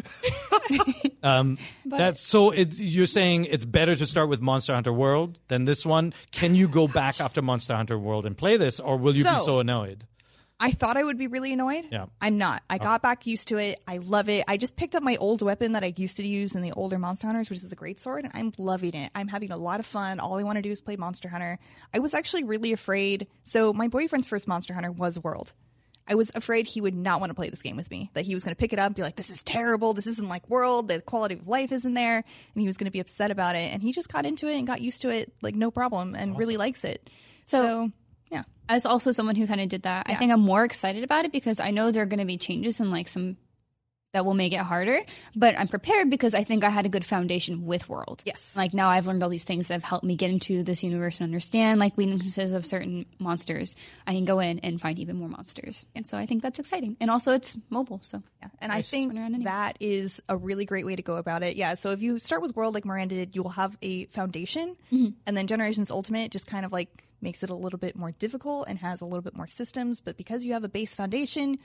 um, 1.22 1.58
that's 1.84 2.20
so. 2.22 2.50
It's, 2.50 2.78
you're 2.80 3.06
saying 3.06 3.46
it's 3.46 3.64
better 3.64 3.94
to 3.96 4.06
start 4.06 4.28
with 4.28 4.40
Monster 4.40 4.74
Hunter 4.74 4.92
World 4.92 5.38
than 5.48 5.64
this 5.64 5.84
one. 5.84 6.12
Can 6.30 6.54
you 6.54 6.68
go 6.68 6.88
back 6.88 7.20
after 7.20 7.42
Monster 7.42 7.74
Hunter 7.74 7.98
World 7.98 8.26
and 8.26 8.36
play 8.36 8.56
this, 8.56 8.80
or 8.80 8.96
will 8.96 9.14
you 9.14 9.24
be 9.24 9.30
So- 9.30 9.44
so 9.44 9.60
annoyed? 9.60 10.04
I 10.62 10.72
thought 10.72 10.98
I 10.98 11.02
would 11.02 11.16
be 11.16 11.26
really 11.26 11.52
annoyed. 11.54 11.86
Yeah. 11.90 12.06
I'm 12.20 12.36
not. 12.36 12.62
I 12.68 12.76
oh. 12.76 12.78
got 12.84 13.02
back 13.02 13.26
used 13.26 13.48
to 13.48 13.56
it. 13.56 13.82
I 13.88 13.96
love 13.96 14.28
it. 14.28 14.44
I 14.46 14.58
just 14.58 14.76
picked 14.76 14.94
up 14.94 15.02
my 15.02 15.16
old 15.16 15.40
weapon 15.40 15.72
that 15.72 15.82
I 15.82 15.94
used 15.96 16.18
to 16.18 16.26
use 16.26 16.54
in 16.54 16.60
the 16.60 16.72
older 16.72 16.98
Monster 16.98 17.26
Hunters, 17.28 17.48
which 17.48 17.64
is 17.64 17.72
a 17.72 17.76
great 17.76 17.98
sword, 17.98 18.24
and 18.24 18.32
I'm 18.34 18.52
loving 18.58 18.94
it. 18.94 19.10
I'm 19.14 19.28
having 19.28 19.50
a 19.52 19.56
lot 19.56 19.80
of 19.80 19.86
fun. 19.86 20.20
All 20.20 20.38
I 20.38 20.42
want 20.42 20.56
to 20.56 20.62
do 20.62 20.70
is 20.70 20.82
play 20.82 20.96
Monster 20.96 21.30
Hunter. 21.30 21.58
I 21.94 21.98
was 21.98 22.12
actually 22.12 22.44
really 22.44 22.72
afraid. 22.72 23.26
So 23.42 23.72
my 23.72 23.88
boyfriend's 23.88 24.28
first 24.28 24.46
Monster 24.46 24.74
Hunter 24.74 24.92
was 24.92 25.18
World. 25.18 25.54
I 26.06 26.16
was 26.16 26.32
afraid 26.34 26.66
he 26.66 26.80
would 26.80 26.94
not 26.94 27.20
want 27.20 27.30
to 27.30 27.34
play 27.34 27.50
this 27.50 27.62
game 27.62 27.76
with 27.76 27.90
me. 27.90 28.10
That 28.14 28.26
he 28.26 28.34
was 28.34 28.42
going 28.42 28.52
to 28.54 28.58
pick 28.58 28.72
it 28.72 28.78
up 28.80 28.86
and 28.86 28.96
be 28.96 29.02
like, 29.02 29.16
"This 29.16 29.30
is 29.30 29.42
terrible. 29.44 29.94
This 29.94 30.08
isn't 30.08 30.28
like 30.28 30.48
World. 30.50 30.88
The 30.88 31.00
quality 31.00 31.36
of 31.36 31.46
life 31.46 31.70
isn't 31.70 31.94
there," 31.94 32.16
and 32.16 32.60
he 32.60 32.66
was 32.66 32.76
going 32.76 32.86
to 32.86 32.90
be 32.90 33.00
upset 33.00 33.30
about 33.30 33.54
it. 33.54 33.72
And 33.72 33.80
he 33.80 33.92
just 33.92 34.12
got 34.12 34.26
into 34.26 34.48
it 34.48 34.58
and 34.58 34.66
got 34.66 34.80
used 34.80 35.02
to 35.02 35.08
it 35.10 35.32
like 35.40 35.54
no 35.54 35.70
problem, 35.70 36.14
and 36.16 36.36
really 36.36 36.56
likes 36.56 36.84
it. 36.84 37.08
So- 37.44 37.62
So, 37.62 37.82
yeah, 37.84 37.88
as 38.70 38.86
also 38.86 39.10
someone 39.10 39.36
who 39.36 39.46
kind 39.46 39.60
of 39.60 39.68
did 39.68 39.82
that, 39.82 40.06
I 40.08 40.14
think 40.14 40.32
I'm 40.32 40.40
more 40.40 40.64
excited 40.64 41.04
about 41.04 41.24
it 41.26 41.32
because 41.32 41.60
I 41.60 41.70
know 41.72 41.90
there 41.90 42.02
are 42.04 42.06
going 42.06 42.20
to 42.20 42.24
be 42.24 42.38
changes 42.38 42.80
and 42.80 42.90
like 42.90 43.08
some 43.08 43.36
that 44.12 44.24
will 44.24 44.34
make 44.34 44.52
it 44.52 44.58
harder. 44.58 44.98
But 45.36 45.56
I'm 45.56 45.68
prepared 45.68 46.10
because 46.10 46.34
I 46.34 46.42
think 46.42 46.64
I 46.64 46.70
had 46.70 46.84
a 46.84 46.88
good 46.88 47.04
foundation 47.04 47.64
with 47.64 47.88
World. 47.88 48.24
Yes. 48.26 48.56
Like 48.56 48.74
now 48.74 48.88
I've 48.88 49.06
learned 49.06 49.22
all 49.22 49.28
these 49.28 49.44
things 49.44 49.68
that 49.68 49.74
have 49.74 49.84
helped 49.84 50.04
me 50.04 50.16
get 50.16 50.30
into 50.30 50.64
this 50.64 50.82
universe 50.82 51.18
and 51.18 51.24
understand 51.24 51.78
like 51.78 51.96
weaknesses 51.96 52.52
of 52.52 52.66
certain 52.66 53.06
monsters. 53.20 53.76
I 54.08 54.14
can 54.14 54.24
go 54.24 54.40
in 54.40 54.58
and 54.60 54.80
find 54.80 54.98
even 54.98 55.14
more 55.16 55.28
monsters. 55.28 55.86
And 55.94 56.04
so 56.04 56.18
I 56.18 56.26
think 56.26 56.42
that's 56.42 56.58
exciting. 56.58 56.96
And 57.00 57.08
also 57.08 57.32
it's 57.34 57.56
mobile. 57.70 58.00
So 58.02 58.20
Yeah, 58.42 58.48
and 58.60 58.72
I 58.72 58.82
think 58.82 59.14
anyway. 59.14 59.44
that 59.44 59.76
is 59.78 60.20
a 60.28 60.36
really 60.36 60.64
great 60.64 60.86
way 60.86 60.96
to 60.96 61.02
go 61.02 61.14
about 61.14 61.44
it. 61.44 61.54
Yeah, 61.56 61.74
so 61.74 61.92
if 61.92 62.02
you 62.02 62.18
start 62.18 62.42
with 62.42 62.56
World 62.56 62.74
like 62.74 62.84
Miranda 62.84 63.14
did, 63.14 63.36
you 63.36 63.44
will 63.44 63.50
have 63.50 63.76
a 63.80 64.06
foundation, 64.06 64.76
Mm-hmm. 64.92 65.10
and 65.26 65.36
then 65.36 65.46
Generations 65.46 65.90
Ultimate 65.92 66.32
just 66.32 66.48
kind 66.48 66.66
of 66.66 66.72
like 66.72 67.04
makes 67.22 67.42
it 67.42 67.50
a 67.50 67.54
little 67.54 67.78
bit 67.78 67.96
more 67.96 68.12
difficult 68.12 68.68
and 68.68 68.78
has 68.78 69.00
a 69.00 69.04
little 69.04 69.22
bit 69.22 69.36
more 69.36 69.46
systems. 69.46 70.00
But 70.00 70.16
because 70.16 70.44
you 70.46 70.52
have 70.54 70.64
a 70.64 70.68
base 70.68 70.94
foundation, 70.94 71.58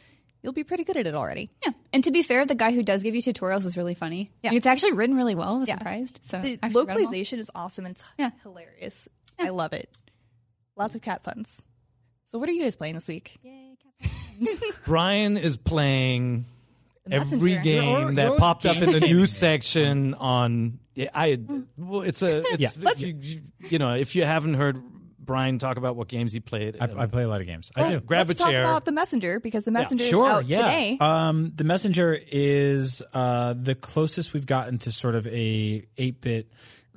you'll 0.44 0.54
be 0.54 0.64
pretty 0.64 0.84
good 0.84 0.98
at 0.98 1.08
it 1.08 1.16
already. 1.16 1.50
yeah. 1.66 1.72
And 1.94 2.04
to 2.04 2.12
be 2.12 2.22
fair, 2.24 2.46
the 2.46 2.56
guy 2.56 2.72
who 2.74 2.84
does 2.84 3.04
give 3.04 3.16
you 3.16 3.22
tutorials 3.22 3.66
is 3.66 3.78
really 3.78 3.94
funny. 3.96 4.32
Yeah. 4.44 4.50
Like, 4.52 4.58
it's 4.58 4.68
actually 4.68 4.92
written 4.94 5.16
really 5.16 5.34
well. 5.36 5.56
I 5.56 5.60
was 5.60 5.70
Yeah. 5.70 5.78
surprised. 5.78 6.20
So 6.24 6.42
The 6.42 6.54
actually 6.54 6.60
read 6.62 6.64
'em 6.64 6.76
all. 6.76 6.84
localization 6.96 7.40
is 7.40 7.50
awesome 7.56 7.86
and 7.86 7.96
it's 7.96 8.04
Yeah. 8.20 8.32
hilarious. 8.44 9.08
I 9.40 9.50
love 9.50 9.74
it. 9.74 9.90
Lots 10.76 10.94
of 10.96 11.02
cat 11.02 11.24
puns. 11.24 11.64
So 12.26 12.38
what 12.38 12.50
are 12.50 12.52
you 12.52 12.62
guys 12.62 12.76
playing 12.76 12.96
this 12.96 13.08
week? 13.08 13.38
Brian 14.86 15.38
is 15.38 15.58
playing 15.58 16.46
every 17.10 17.58
game 17.62 17.84
You're- 17.84 18.16
that 18.16 18.30
you're 18.30 18.38
popped 18.38 18.66
up 18.66 18.78
in 18.78 18.92
the 18.92 19.00
game 19.00 19.10
news 19.18 19.32
section 19.32 20.14
on. 20.16 20.80
Yeah, 20.96 21.10
I 21.14 21.40
well, 21.78 22.02
it's 22.02 22.22
a 22.22 22.42
it's, 22.54 22.78
you, 23.00 23.16
you, 23.20 23.42
you 23.70 23.80
know 23.80 23.96
if 23.96 24.16
you 24.16 24.24
haven't 24.26 24.54
heard 24.56 24.82
Brian 25.26 25.58
talk 25.58 25.78
about 25.78 25.96
what 25.96 26.08
games 26.08 26.32
he 26.34 26.40
played, 26.40 26.78
I, 26.80 26.90
I 26.98 27.06
play 27.08 27.24
a 27.24 27.28
lot 27.28 27.42
of 27.42 27.48
games. 27.48 27.72
I 27.76 27.90
do. 27.90 28.00
grab 28.00 28.28
Let's 28.28 28.40
a 28.40 28.44
talk 28.44 28.52
chair. 28.52 28.64
about 28.64 28.86
the 28.86 28.92
Messenger 28.92 29.40
because 29.40 29.66
the 29.66 29.72
Messenger 29.72 30.06
Sure, 30.06 30.26
is 30.26 30.32
out 30.32 30.46
yeah. 30.48 30.58
today. 30.58 30.98
Um, 31.00 31.52
the 31.56 31.64
Messenger 31.64 32.20
is 32.32 33.02
uh, 33.14 33.54
the 33.58 33.76
closest 33.76 34.34
we've 34.34 34.46
gotten 34.46 34.78
to 34.80 34.92
sort 34.92 35.16
of 35.16 35.28
a 35.28 35.86
eight 35.98 36.22
bit 36.22 36.50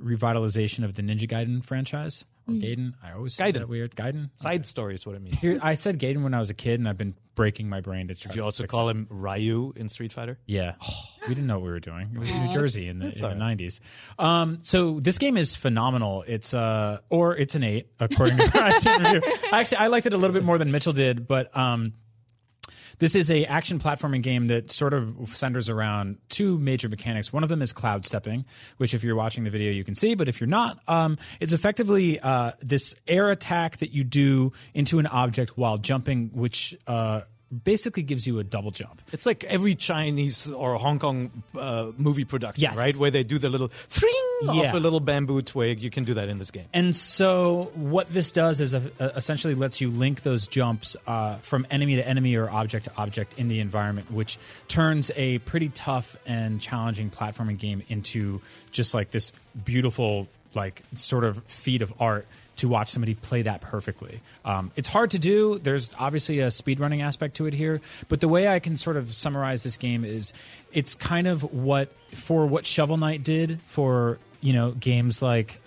revitalization 0.03 0.85
of 0.85 0.95
the 0.95 1.03
Ninja 1.03 1.29
Gaiden 1.29 1.65
franchise 1.65 2.25
or 2.49 2.53
Gaiden. 2.53 2.95
I 3.03 3.13
always 3.13 3.35
say 3.35 3.51
Gaiden. 3.51 3.55
that 3.55 3.69
weird. 3.69 3.95
Gaiden. 3.95 4.31
Side 4.37 4.67
story 4.67 4.95
is 4.95 5.07
what 5.07 5.15
it 5.15 5.23
means. 5.23 5.61
I 5.63 5.75
said 5.75 5.99
Gaiden 5.99 6.23
when 6.23 6.35
I 6.35 6.39
was 6.39 6.51
a 6.51 6.55
kid, 6.55 6.81
and 6.81 6.89
I've 6.89 6.99
been 6.99 7.15
breaking 7.35 7.69
my 7.69 7.81
brain 7.81 8.09
to 8.09 8.15
try. 8.15 8.31
Did 8.31 8.37
you 8.37 8.43
also 8.43 8.67
call 8.67 8.89
him 8.89 9.07
Ryu 9.11 9.73
in 9.77 9.89
Street 9.89 10.13
Fighter? 10.13 10.39
Yeah, 10.47 10.75
we 11.29 11.35
didn't 11.35 11.47
know 11.47 11.59
what 11.59 11.67
we 11.67 11.71
were 11.71 11.81
doing. 11.81 12.11
It 12.15 12.19
was 12.19 12.33
New 12.33 12.51
Jersey 12.51 12.89
in 12.89 12.99
the, 12.99 13.07
in 13.07 13.13
the 13.13 13.29
right. 13.29 13.59
'90s. 13.59 13.81
Um, 14.19 14.59
so 14.63 15.01
this 15.01 15.19
game 15.19 15.37
is 15.37 15.55
phenomenal. 15.55 16.25
It's 16.27 16.55
uh, 16.55 16.99
or 17.11 17.37
it's 17.37 17.55
an 17.55 17.63
eight 17.63 17.89
according 18.01 18.39
to. 18.39 18.51
Actually, 19.53 19.79
I 19.79 19.87
liked 19.89 20.07
it 20.07 20.13
a 20.13 20.17
little 20.17 20.35
bit 20.35 20.45
more 20.45 20.59
than 20.59 20.71
Mitchell 20.71 20.93
did, 20.93 21.27
but 21.27 21.57
um, 21.57 21.93
this 22.99 23.15
is 23.15 23.31
a 23.31 23.45
action 23.45 23.79
platforming 23.79 24.23
game 24.23 24.49
that 24.49 24.73
sort 24.73 24.95
of 24.95 25.17
centers 25.29 25.69
around 25.69 26.19
two 26.29 26.59
major 26.59 26.89
mechanics. 26.89 27.33
One 27.33 27.43
of 27.43 27.49
them 27.49 27.63
is 27.63 27.73
cloud 27.73 28.07
stepping, 28.07 28.45
which 28.77 28.95
if 28.95 29.03
you're 29.05 29.17
watching 29.17 29.45
the 29.45 29.51
video 29.51 29.73
you 29.73 29.85
can 29.85 29.95
see, 29.95 30.15
but 30.15 30.29
if 30.29 30.41
you're 30.41 30.49
not, 30.49 30.81
um, 30.89 31.19
it's 31.41 31.53
effectively 31.53 32.19
uh, 32.21 32.53
this 32.61 32.95
air 33.07 33.31
attack 33.31 33.79
that 33.79 33.93
you 33.93 34.05
do 34.05 34.53
into 34.75 34.99
an 34.99 35.07
object 35.07 35.57
while 35.57 35.79
jumping, 35.79 36.31
which 36.33 36.77
uh, 36.87 37.23
basically 37.65 38.03
gives 38.03 38.27
you 38.27 38.39
a 38.39 38.45
double 38.45 38.71
jump. 38.71 39.01
It's 39.13 39.25
like 39.25 39.43
every 39.45 39.75
Chinese 39.75 40.51
or 40.51 40.77
Hong 40.77 40.99
Kong 40.99 41.31
uh, 41.59 41.93
movie 41.97 42.25
production, 42.25 42.61
Yes. 42.63 42.77
right? 42.77 42.95
Where 42.95 43.11
they 43.11 43.23
do 43.23 43.39
the 43.39 43.49
little 43.49 43.69
fring 43.69 44.13
Yeah. 44.43 44.51
off 44.69 44.75
a 44.75 44.79
little 44.79 45.01
bamboo 45.01 45.41
twig. 45.43 45.83
You 45.83 45.91
can 45.91 46.05
do 46.05 46.15
that 46.15 46.29
in 46.29 46.39
this 46.39 46.51
game. 46.51 46.67
And 46.75 46.95
so, 46.95 47.71
what 47.75 48.09
this 48.13 48.33
does 48.33 48.61
is 48.61 48.75
uh, 48.75 48.81
essentially 49.17 49.55
lets 49.55 49.81
you 49.81 49.89
link 49.91 50.23
those 50.23 50.47
jumps 50.47 50.97
uh, 51.07 51.37
from 51.37 51.67
enemy 51.71 51.97
to 51.97 52.07
enemy 52.07 52.37
or 52.37 52.51
object 52.51 52.85
to 52.85 52.93
object 52.99 53.39
in 53.39 53.49
the 53.49 53.61
environment, 53.61 54.11
which 54.13 54.39
turns 54.69 55.11
a 55.17 55.39
pretty 55.39 55.71
tough 55.71 56.17
and 56.27 56.61
challenging 56.61 57.11
platforming 57.11 57.59
game 57.59 57.83
into 57.89 58.41
just 58.73 58.93
like 58.95 59.11
this 59.11 59.33
beautiful, 59.65 60.29
like 60.55 60.83
sort 60.95 61.25
of 61.25 61.43
feat 61.45 61.83
of 61.83 61.93
art 61.99 62.27
to 62.59 62.69
watch 62.69 62.89
somebody 62.89 63.15
play 63.15 63.43
that 63.43 63.61
perfectly. 63.61 64.21
Um, 64.45 64.71
it's 64.77 64.89
hard 64.89 65.13
to 65.13 65.19
do. 65.19 65.59
There's 65.59 65.95
obviously 65.99 66.41
a 66.41 66.49
speedrunning 66.49 67.03
aspect 67.03 67.37
to 67.37 67.47
it 67.47 67.55
here, 67.55 67.81
but 68.09 68.21
the 68.21 68.29
way 68.29 68.49
I 68.49 68.59
can 68.59 68.77
sort 68.77 68.97
of 68.97 69.15
summarize 69.15 69.63
this 69.63 69.77
game 69.77 70.05
is 70.05 70.33
it's 70.73 70.95
kind 70.95 71.27
of 71.27 71.53
what 71.53 71.93
for 72.15 72.47
what 72.47 72.67
Shovel 72.67 72.97
Knight 72.97 73.23
did 73.23 73.61
for 73.63 74.19
you 74.41 74.53
know 74.53 74.73
games 74.73 75.23
like 75.23 75.61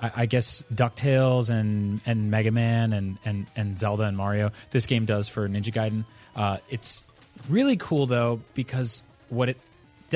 I, 0.00 0.26
guess 0.26 0.62
Ducktales 0.72 1.48
and 1.48 2.00
and 2.04 2.30
Mega 2.30 2.50
Man 2.50 2.92
and, 2.92 3.18
and 3.24 3.46
and 3.56 3.78
Zelda 3.78 4.04
and 4.04 4.16
Mario. 4.16 4.52
This 4.70 4.86
game 4.86 5.04
does 5.06 5.28
for 5.28 5.48
Ninja 5.48 5.72
Gaiden. 5.72 6.04
Uh, 6.34 6.58
it's 6.68 7.04
really 7.48 7.76
cool 7.76 8.06
though 8.06 8.40
because 8.54 9.02
what 9.30 9.48
it 9.48 9.56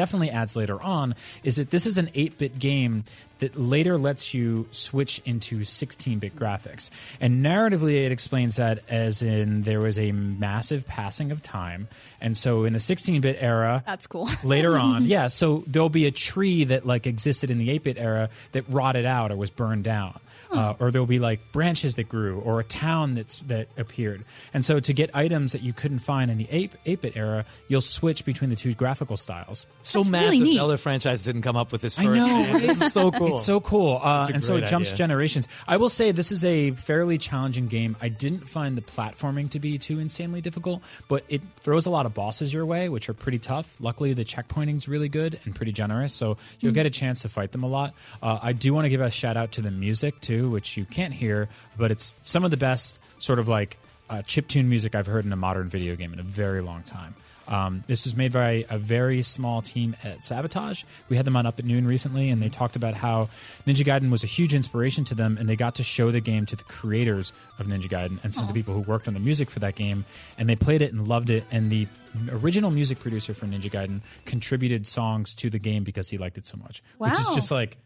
definitely 0.01 0.31
adds 0.31 0.57
later 0.57 0.83
on 0.83 1.15
is 1.45 1.57
that 1.57 1.69
this 1.69 1.85
is 1.85 1.99
an 1.99 2.07
8-bit 2.07 2.59
game 2.59 3.05
that 3.41 3.55
later 3.55 3.99
lets 3.99 4.33
you 4.33 4.67
switch 4.71 5.21
into 5.27 5.59
16-bit 5.59 6.35
graphics 6.35 6.89
and 7.21 7.45
narratively 7.45 8.07
it 8.07 8.11
explains 8.11 8.57
that 8.57 8.79
as 8.89 9.21
in 9.21 9.61
there 9.61 9.79
was 9.81 9.99
a 9.99 10.11
massive 10.13 10.87
passing 10.87 11.31
of 11.31 11.43
time 11.43 11.87
and 12.19 12.35
so 12.35 12.65
in 12.65 12.73
the 12.73 12.79
16-bit 12.79 13.37
era 13.41 13.83
That's 13.87 14.07
cool. 14.07 14.27
later 14.43 14.79
on. 14.79 15.05
Yeah, 15.05 15.29
so 15.29 15.65
there'll 15.67 15.91
be 15.91 16.07
a 16.07 16.11
tree 16.11 16.65
that 16.65 16.87
like 16.87 17.07
existed 17.07 17.51
in 17.51 17.59
the 17.59 17.69
8-bit 17.79 17.99
era 17.99 18.31
that 18.53 18.65
rotted 18.71 19.05
out 19.05 19.31
or 19.31 19.37
was 19.37 19.51
burned 19.51 19.85
down. 19.85 20.19
Uh, 20.51 20.75
or 20.81 20.91
there'll 20.91 21.07
be 21.07 21.19
like 21.21 21.41
branches 21.53 21.95
that 21.95 22.09
grew 22.09 22.41
or 22.41 22.59
a 22.61 22.65
town 22.65 23.15
that's 23.15 23.39
that 23.41 23.69
appeared. 23.77 24.25
And 24.53 24.65
so 24.65 24.81
to 24.81 24.93
get 24.93 25.15
items 25.15 25.53
that 25.53 25.63
you 25.63 25.73
couldn't 25.73 26.01
find 26.01 26.31
in 26.31 26.39
the 26.39 26.49
8 26.51 26.73
8-bit 26.85 27.17
era, 27.17 27.45
you'll 27.69 27.81
switch 27.81 28.25
between 28.25 28.51
the 28.51 28.57
two 28.57 28.75
graphical 28.75 29.17
styles. 29.17 29.67
So 29.83 30.01
That's 30.01 30.09
mad 30.11 30.23
really 30.25 30.39
the 30.41 30.45
neat. 30.47 30.55
Zelda 30.57 30.77
franchise 30.79 31.23
didn't 31.23 31.43
come 31.43 31.57
up 31.57 31.71
with 31.73 31.83
this 31.83 31.99
I 31.99 32.05
first. 32.05 32.17
know. 32.27 32.27
man. 32.27 32.61
This 32.61 32.83
is 32.83 32.93
so 32.93 33.11
cool. 33.13 33.37
It's 33.37 33.45
so 33.45 33.61
cool. 33.61 34.01
Uh, 34.03 34.27
a 34.29 34.33
and 34.35 34.43
so 34.45 34.57
it 34.57 34.61
great 34.61 34.71
jumps 34.71 34.89
idea. 34.91 34.99
generations. 34.99 35.47
I 35.69 35.77
will 35.77 35.89
say 35.89 36.11
this 36.11 36.33
is 36.33 36.45
a 36.45 36.73
fairly 36.73 37.17
challenging 37.19 37.69
game. 37.69 37.97
I 38.01 38.09
didn't 38.09 38.49
find 38.49 38.77
the 38.77 38.83
platforming 38.83 39.51
to 39.51 39.61
be 39.61 39.79
too 39.79 39.99
insanely 40.01 40.41
difficult, 40.41 40.83
but 41.09 41.25
it 41.29 41.43
throws 41.63 41.87
a 41.87 41.91
lot 41.91 42.07
of 42.07 42.15
bosses 42.15 42.53
your 42.53 42.67
way, 42.67 42.89
which 42.89 43.09
are 43.09 43.15
pretty 43.15 43.39
tough. 43.39 43.77
Luckily, 43.81 44.15
the 44.15 44.25
checkpointing's 44.25 44.89
really 44.89 45.09
good 45.09 45.39
and 45.45 45.55
pretty 45.55 45.73
generous, 45.73 46.13
so 46.13 46.37
you'll 46.59 46.73
get 46.73 46.87
a 46.87 46.91
chance 46.91 47.23
to 47.23 47.29
fight 47.29 47.53
them 47.53 47.63
a 47.63 47.69
lot. 47.69 47.95
Uh, 48.23 48.39
I 48.43 48.53
do 48.53 48.75
want 48.75 48.87
to 48.87 48.89
give 48.89 49.01
a 49.01 49.11
shout 49.11 49.37
out 49.37 49.53
to 49.53 49.63
the 49.63 49.71
music 49.71 50.21
too, 50.21 50.40
which 50.49 50.77
you 50.77 50.85
can't 50.85 51.13
hear, 51.13 51.49
but 51.77 51.91
it's 51.91 52.15
some 52.23 52.45
of 52.45 52.51
the 52.51 52.57
best 52.57 52.99
sort 53.19 53.39
of 53.39 53.49
like 53.49 53.77
uh, 54.09 54.23
chiptune 54.23 54.67
music 54.67 54.95
I've 54.95 55.07
heard 55.07 55.25
in 55.25 55.33
a 55.33 55.37
modern 55.37 55.69
video 55.69 55.97
game 55.97 56.13
in 56.13 56.21
a 56.21 56.25
very 56.25 56.63
long 56.63 56.83
time. 56.83 57.15
Um, 57.51 57.83
this 57.89 58.05
was 58.05 58.15
made 58.15 58.33
by 58.33 58.65
a 58.71 58.79
very 58.79 59.23
small 59.23 59.61
team 59.61 59.97
at 60.05 60.25
Sabotage. 60.25 60.85
We 61.09 61.17
had 61.17 61.27
them 61.27 61.37
on 61.37 61.47
Up 61.47 61.59
at 61.59 61.65
Noon 61.65 61.85
recently, 61.85 62.31
and 62.31 62.41
they 62.41 62.49
talked 62.49 62.77
about 62.77 62.95
how 62.95 63.29
Ninja 63.67 63.85
Gaiden 63.85 64.11
was 64.11 64.23
a 64.23 64.29
huge 64.29 64.55
inspiration 64.55 65.05
to 65.07 65.17
them, 65.17 65.37
and 65.37 65.49
they 65.49 65.57
got 65.57 65.75
to 65.75 65.83
show 65.83 66.13
the 66.13 66.21
game 66.21 66.47
to 66.47 66.55
the 66.55 66.63
creators 66.63 67.33
of 67.59 67.67
Ninja 67.67 67.89
Gaiden 67.89 68.23
and 68.23 68.33
some 68.33 68.45
of 68.45 68.49
the 68.49 68.55
people 68.55 68.73
who 68.73 68.81
worked 68.83 69.09
on 69.09 69.15
the 69.15 69.21
music 69.21 69.51
for 69.51 69.59
that 69.59 69.75
game, 69.75 70.05
and 70.39 70.49
they 70.49 70.55
played 70.55 70.81
it 70.81 70.93
and 70.93 71.09
loved 71.09 71.29
it. 71.29 71.43
And 71.51 71.71
the 71.71 71.89
original 72.31 72.71
music 72.71 73.01
producer 73.01 73.35
for 73.35 73.47
Ninja 73.47 73.71
Gaiden 73.71 74.01
contributed 74.27 74.87
songs 74.87 75.35
to 75.37 75.51
the 75.51 75.59
game 75.59 75.83
because 75.83 76.09
he 76.09 76.19
liked 76.19 76.39
it 76.39 76.47
so 76.47 76.57
much, 76.57 76.85
wow. 77.01 77.09
which 77.09 77.19
is 77.19 77.29
just 77.31 77.51
like, 77.51 77.79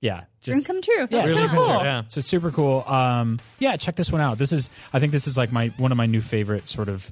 yeah, 0.00 0.24
Dream 0.42 0.56
just 0.58 0.66
come 0.66 0.80
true. 0.82 0.94
yeah, 1.00 1.06
That's 1.06 1.28
really 1.28 1.48
so 1.48 1.54
cool. 1.54 1.64
cool. 1.66 1.74
Yeah. 1.84 2.02
So 2.08 2.18
it's 2.18 2.28
super 2.28 2.50
cool. 2.50 2.84
Um, 2.86 3.40
yeah, 3.58 3.76
check 3.76 3.96
this 3.96 4.12
one 4.12 4.20
out. 4.20 4.38
This 4.38 4.52
is, 4.52 4.70
I 4.92 5.00
think, 5.00 5.12
this 5.12 5.26
is 5.26 5.36
like 5.36 5.50
my 5.52 5.68
one 5.76 5.90
of 5.92 5.98
my 5.98 6.06
new 6.06 6.20
favorite 6.20 6.68
sort 6.68 6.88
of 6.88 7.10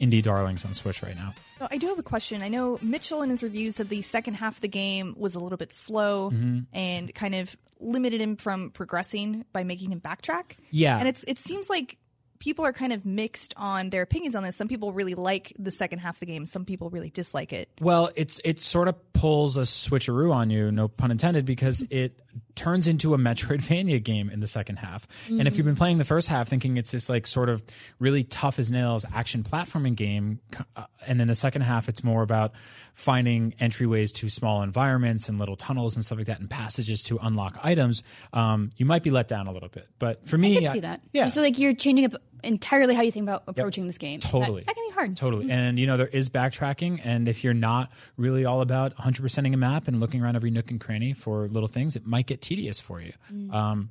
indie 0.00 0.22
darlings 0.22 0.64
on 0.64 0.74
Switch 0.74 1.02
right 1.02 1.16
now. 1.16 1.32
So 1.58 1.66
I 1.70 1.78
do 1.78 1.86
have 1.88 1.98
a 1.98 2.02
question. 2.02 2.42
I 2.42 2.48
know 2.48 2.78
Mitchell 2.82 3.22
in 3.22 3.30
his 3.30 3.42
review 3.42 3.70
said 3.70 3.88
the 3.88 4.02
second 4.02 4.34
half 4.34 4.56
of 4.56 4.60
the 4.60 4.68
game 4.68 5.14
was 5.16 5.34
a 5.34 5.40
little 5.40 5.56
bit 5.56 5.72
slow 5.72 6.30
Mm-hmm. 6.30 6.58
and 6.76 7.14
kind 7.14 7.34
of 7.34 7.56
limited 7.80 8.20
him 8.20 8.36
from 8.36 8.70
progressing 8.70 9.44
by 9.52 9.64
making 9.64 9.90
him 9.92 10.00
backtrack. 10.00 10.56
Yeah. 10.70 10.98
And 10.98 11.08
it's 11.08 11.24
it 11.24 11.38
seems 11.38 11.70
like 11.70 11.96
people 12.38 12.66
are 12.66 12.72
kind 12.74 12.92
of 12.92 13.06
mixed 13.06 13.54
on 13.56 13.88
their 13.88 14.02
opinions 14.02 14.34
on 14.34 14.42
this. 14.42 14.54
Some 14.56 14.68
people 14.68 14.92
really 14.92 15.14
like 15.14 15.54
the 15.58 15.70
second 15.70 16.00
half 16.00 16.16
of 16.16 16.20
the 16.20 16.26
game. 16.26 16.44
Some 16.44 16.66
people 16.66 16.90
really 16.90 17.08
dislike 17.08 17.54
it. 17.54 17.70
Well, 17.80 18.10
it's 18.14 18.38
it 18.44 18.60
sort 18.60 18.88
of 18.88 19.12
pulls 19.14 19.56
a 19.56 19.62
switcheroo 19.62 20.34
on 20.34 20.50
you, 20.50 20.70
no 20.70 20.88
pun 20.88 21.10
intended, 21.10 21.46
because 21.46 21.80
it 21.90 22.20
turns 22.54 22.88
into 22.88 23.14
a 23.14 23.18
Metroidvania 23.26 24.02
game 24.02 24.30
in 24.30 24.40
the 24.40 24.46
second 24.46 24.76
half. 24.76 25.06
And 25.28 25.46
if 25.46 25.56
you've 25.56 25.66
been 25.66 25.76
playing 25.76 25.98
the 25.98 26.04
first 26.04 26.28
half 26.28 26.48
thinking 26.48 26.76
it's 26.76 26.92
this 26.92 27.08
like 27.08 27.26
sort 27.26 27.48
of 27.48 27.62
really 27.98 28.24
tough 28.24 28.58
as 28.58 28.70
nails 28.70 29.04
action 29.12 29.42
platforming 29.42 29.94
game, 29.96 30.40
uh, 30.76 30.84
and 31.06 31.20
then 31.20 31.26
the 31.28 31.34
second 31.34 31.62
half 31.62 31.88
it's 31.88 32.02
more 32.02 32.22
about 32.22 32.52
finding 32.94 33.52
entryways 33.60 34.12
to 34.14 34.28
small 34.28 34.62
environments 34.62 35.28
and 35.28 35.38
little 35.38 35.56
tunnels 35.56 35.96
and 35.96 36.04
stuff 36.04 36.18
like 36.18 36.26
that, 36.26 36.40
and 36.40 36.48
passages 36.50 37.02
to 37.04 37.18
unlock 37.22 37.58
items, 37.62 38.02
um, 38.32 38.70
you 38.76 38.86
might 38.86 39.02
be 39.02 39.10
let 39.10 39.28
down 39.28 39.46
a 39.46 39.52
little 39.52 39.68
bit. 39.68 39.88
But 39.98 40.26
for 40.26 40.38
me, 40.38 40.66
I 40.66 40.80
that. 40.80 41.00
yeah, 41.12 41.28
So 41.28 41.40
like 41.42 41.58
you're 41.58 41.74
changing 41.74 42.06
up 42.06 42.14
entirely 42.46 42.94
how 42.94 43.02
you 43.02 43.12
think 43.12 43.24
about 43.24 43.42
approaching 43.46 43.86
this 43.86 43.98
game. 43.98 44.20
Totally. 44.20 44.62
that, 44.64 44.74
can 44.74 44.88
be 44.88 44.94
hard. 44.94 45.16
Totally. 45.16 45.50
And, 45.50 45.78
you 45.78 45.86
know, 45.86 45.96
there 45.96 46.06
is 46.08 46.28
backtracking. 46.30 47.00
And 47.04 47.28
if 47.28 47.44
you're 47.44 47.54
not 47.54 47.90
really 48.16 48.44
all 48.44 48.60
about 48.60 48.96
100%ing 48.96 49.52
a 49.54 49.56
map 49.56 49.88
and 49.88 50.00
looking 50.00 50.22
around 50.22 50.36
every 50.36 50.50
nook 50.50 50.70
and 50.70 50.80
cranny 50.80 51.12
for 51.12 51.48
little 51.48 51.68
things, 51.68 51.96
it 51.96 52.06
might 52.06 52.26
get 52.26 52.40
tedious 52.40 52.80
for 52.80 53.00
you. 53.00 53.12
Um, 53.52 53.90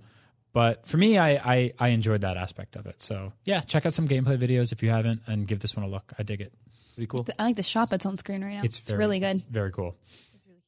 but 0.53 0.87
for 0.87 0.97
me, 0.97 1.17
I, 1.17 1.31
I, 1.31 1.73
I 1.77 1.87
enjoyed 1.89 2.21
that 2.21 2.37
aspect 2.37 2.75
of 2.77 2.85
it. 2.85 3.01
So, 3.01 3.33
yeah, 3.43 3.59
check 3.59 3.85
out 3.85 3.93
some 3.93 4.07
gameplay 4.07 4.37
videos 4.37 4.71
if 4.71 4.81
you 4.81 4.89
haven't 4.89 5.21
and 5.27 5.45
give 5.45 5.59
this 5.59 5.75
one 5.75 5.85
a 5.85 5.89
look. 5.89 6.13
I 6.17 6.23
dig 6.23 6.39
it. 6.41 6.53
Pretty 6.95 7.07
cool. 7.07 7.27
I 7.37 7.43
like 7.43 7.57
the 7.57 7.63
shop 7.63 7.89
that's 7.89 8.05
on 8.05 8.17
screen 8.17 8.41
right 8.41 8.53
now. 8.53 8.61
It's, 8.63 8.79
It's, 8.79 8.89
very, 8.89 8.99
really 8.99 9.19
good. 9.19 9.35
it's 9.35 9.45
very 9.45 9.71
cool. 9.71 9.97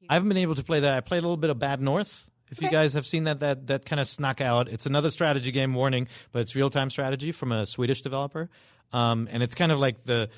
I 0.09 0.15
haven't 0.15 0.27
been 0.29 0.37
able 0.39 0.55
to 0.55 0.63
play 0.63 0.81
that. 0.81 0.93
I 0.93 0.99
played 0.99 1.19
a 1.19 1.21
little 1.21 1.37
bit 1.37 1.49
of 1.49 1.59
Bad 1.59 1.81
North. 1.81 2.29
If 2.49 2.61
you 2.61 2.69
guys 2.69 2.93
have 2.93 3.05
seen 3.05 3.25
that, 3.25 3.39
that 3.39 3.67
that 3.67 3.85
kind 3.85 3.99
of 3.99 4.07
snuck 4.07 4.41
out. 4.41 4.69
It's 4.69 4.85
another 4.85 5.09
strategy 5.09 5.51
game. 5.51 5.73
Warning, 5.73 6.07
but 6.31 6.39
it's 6.39 6.55
real 6.55 6.69
time 6.69 6.89
strategy 6.89 7.31
from 7.31 7.51
a 7.51 7.65
Swedish 7.65 8.01
developer, 8.01 8.49
um, 8.93 9.27
and 9.31 9.43
it's 9.43 9.55
kind 9.55 9.71
of 9.71 9.79
like 9.79 10.03
the 10.05 10.29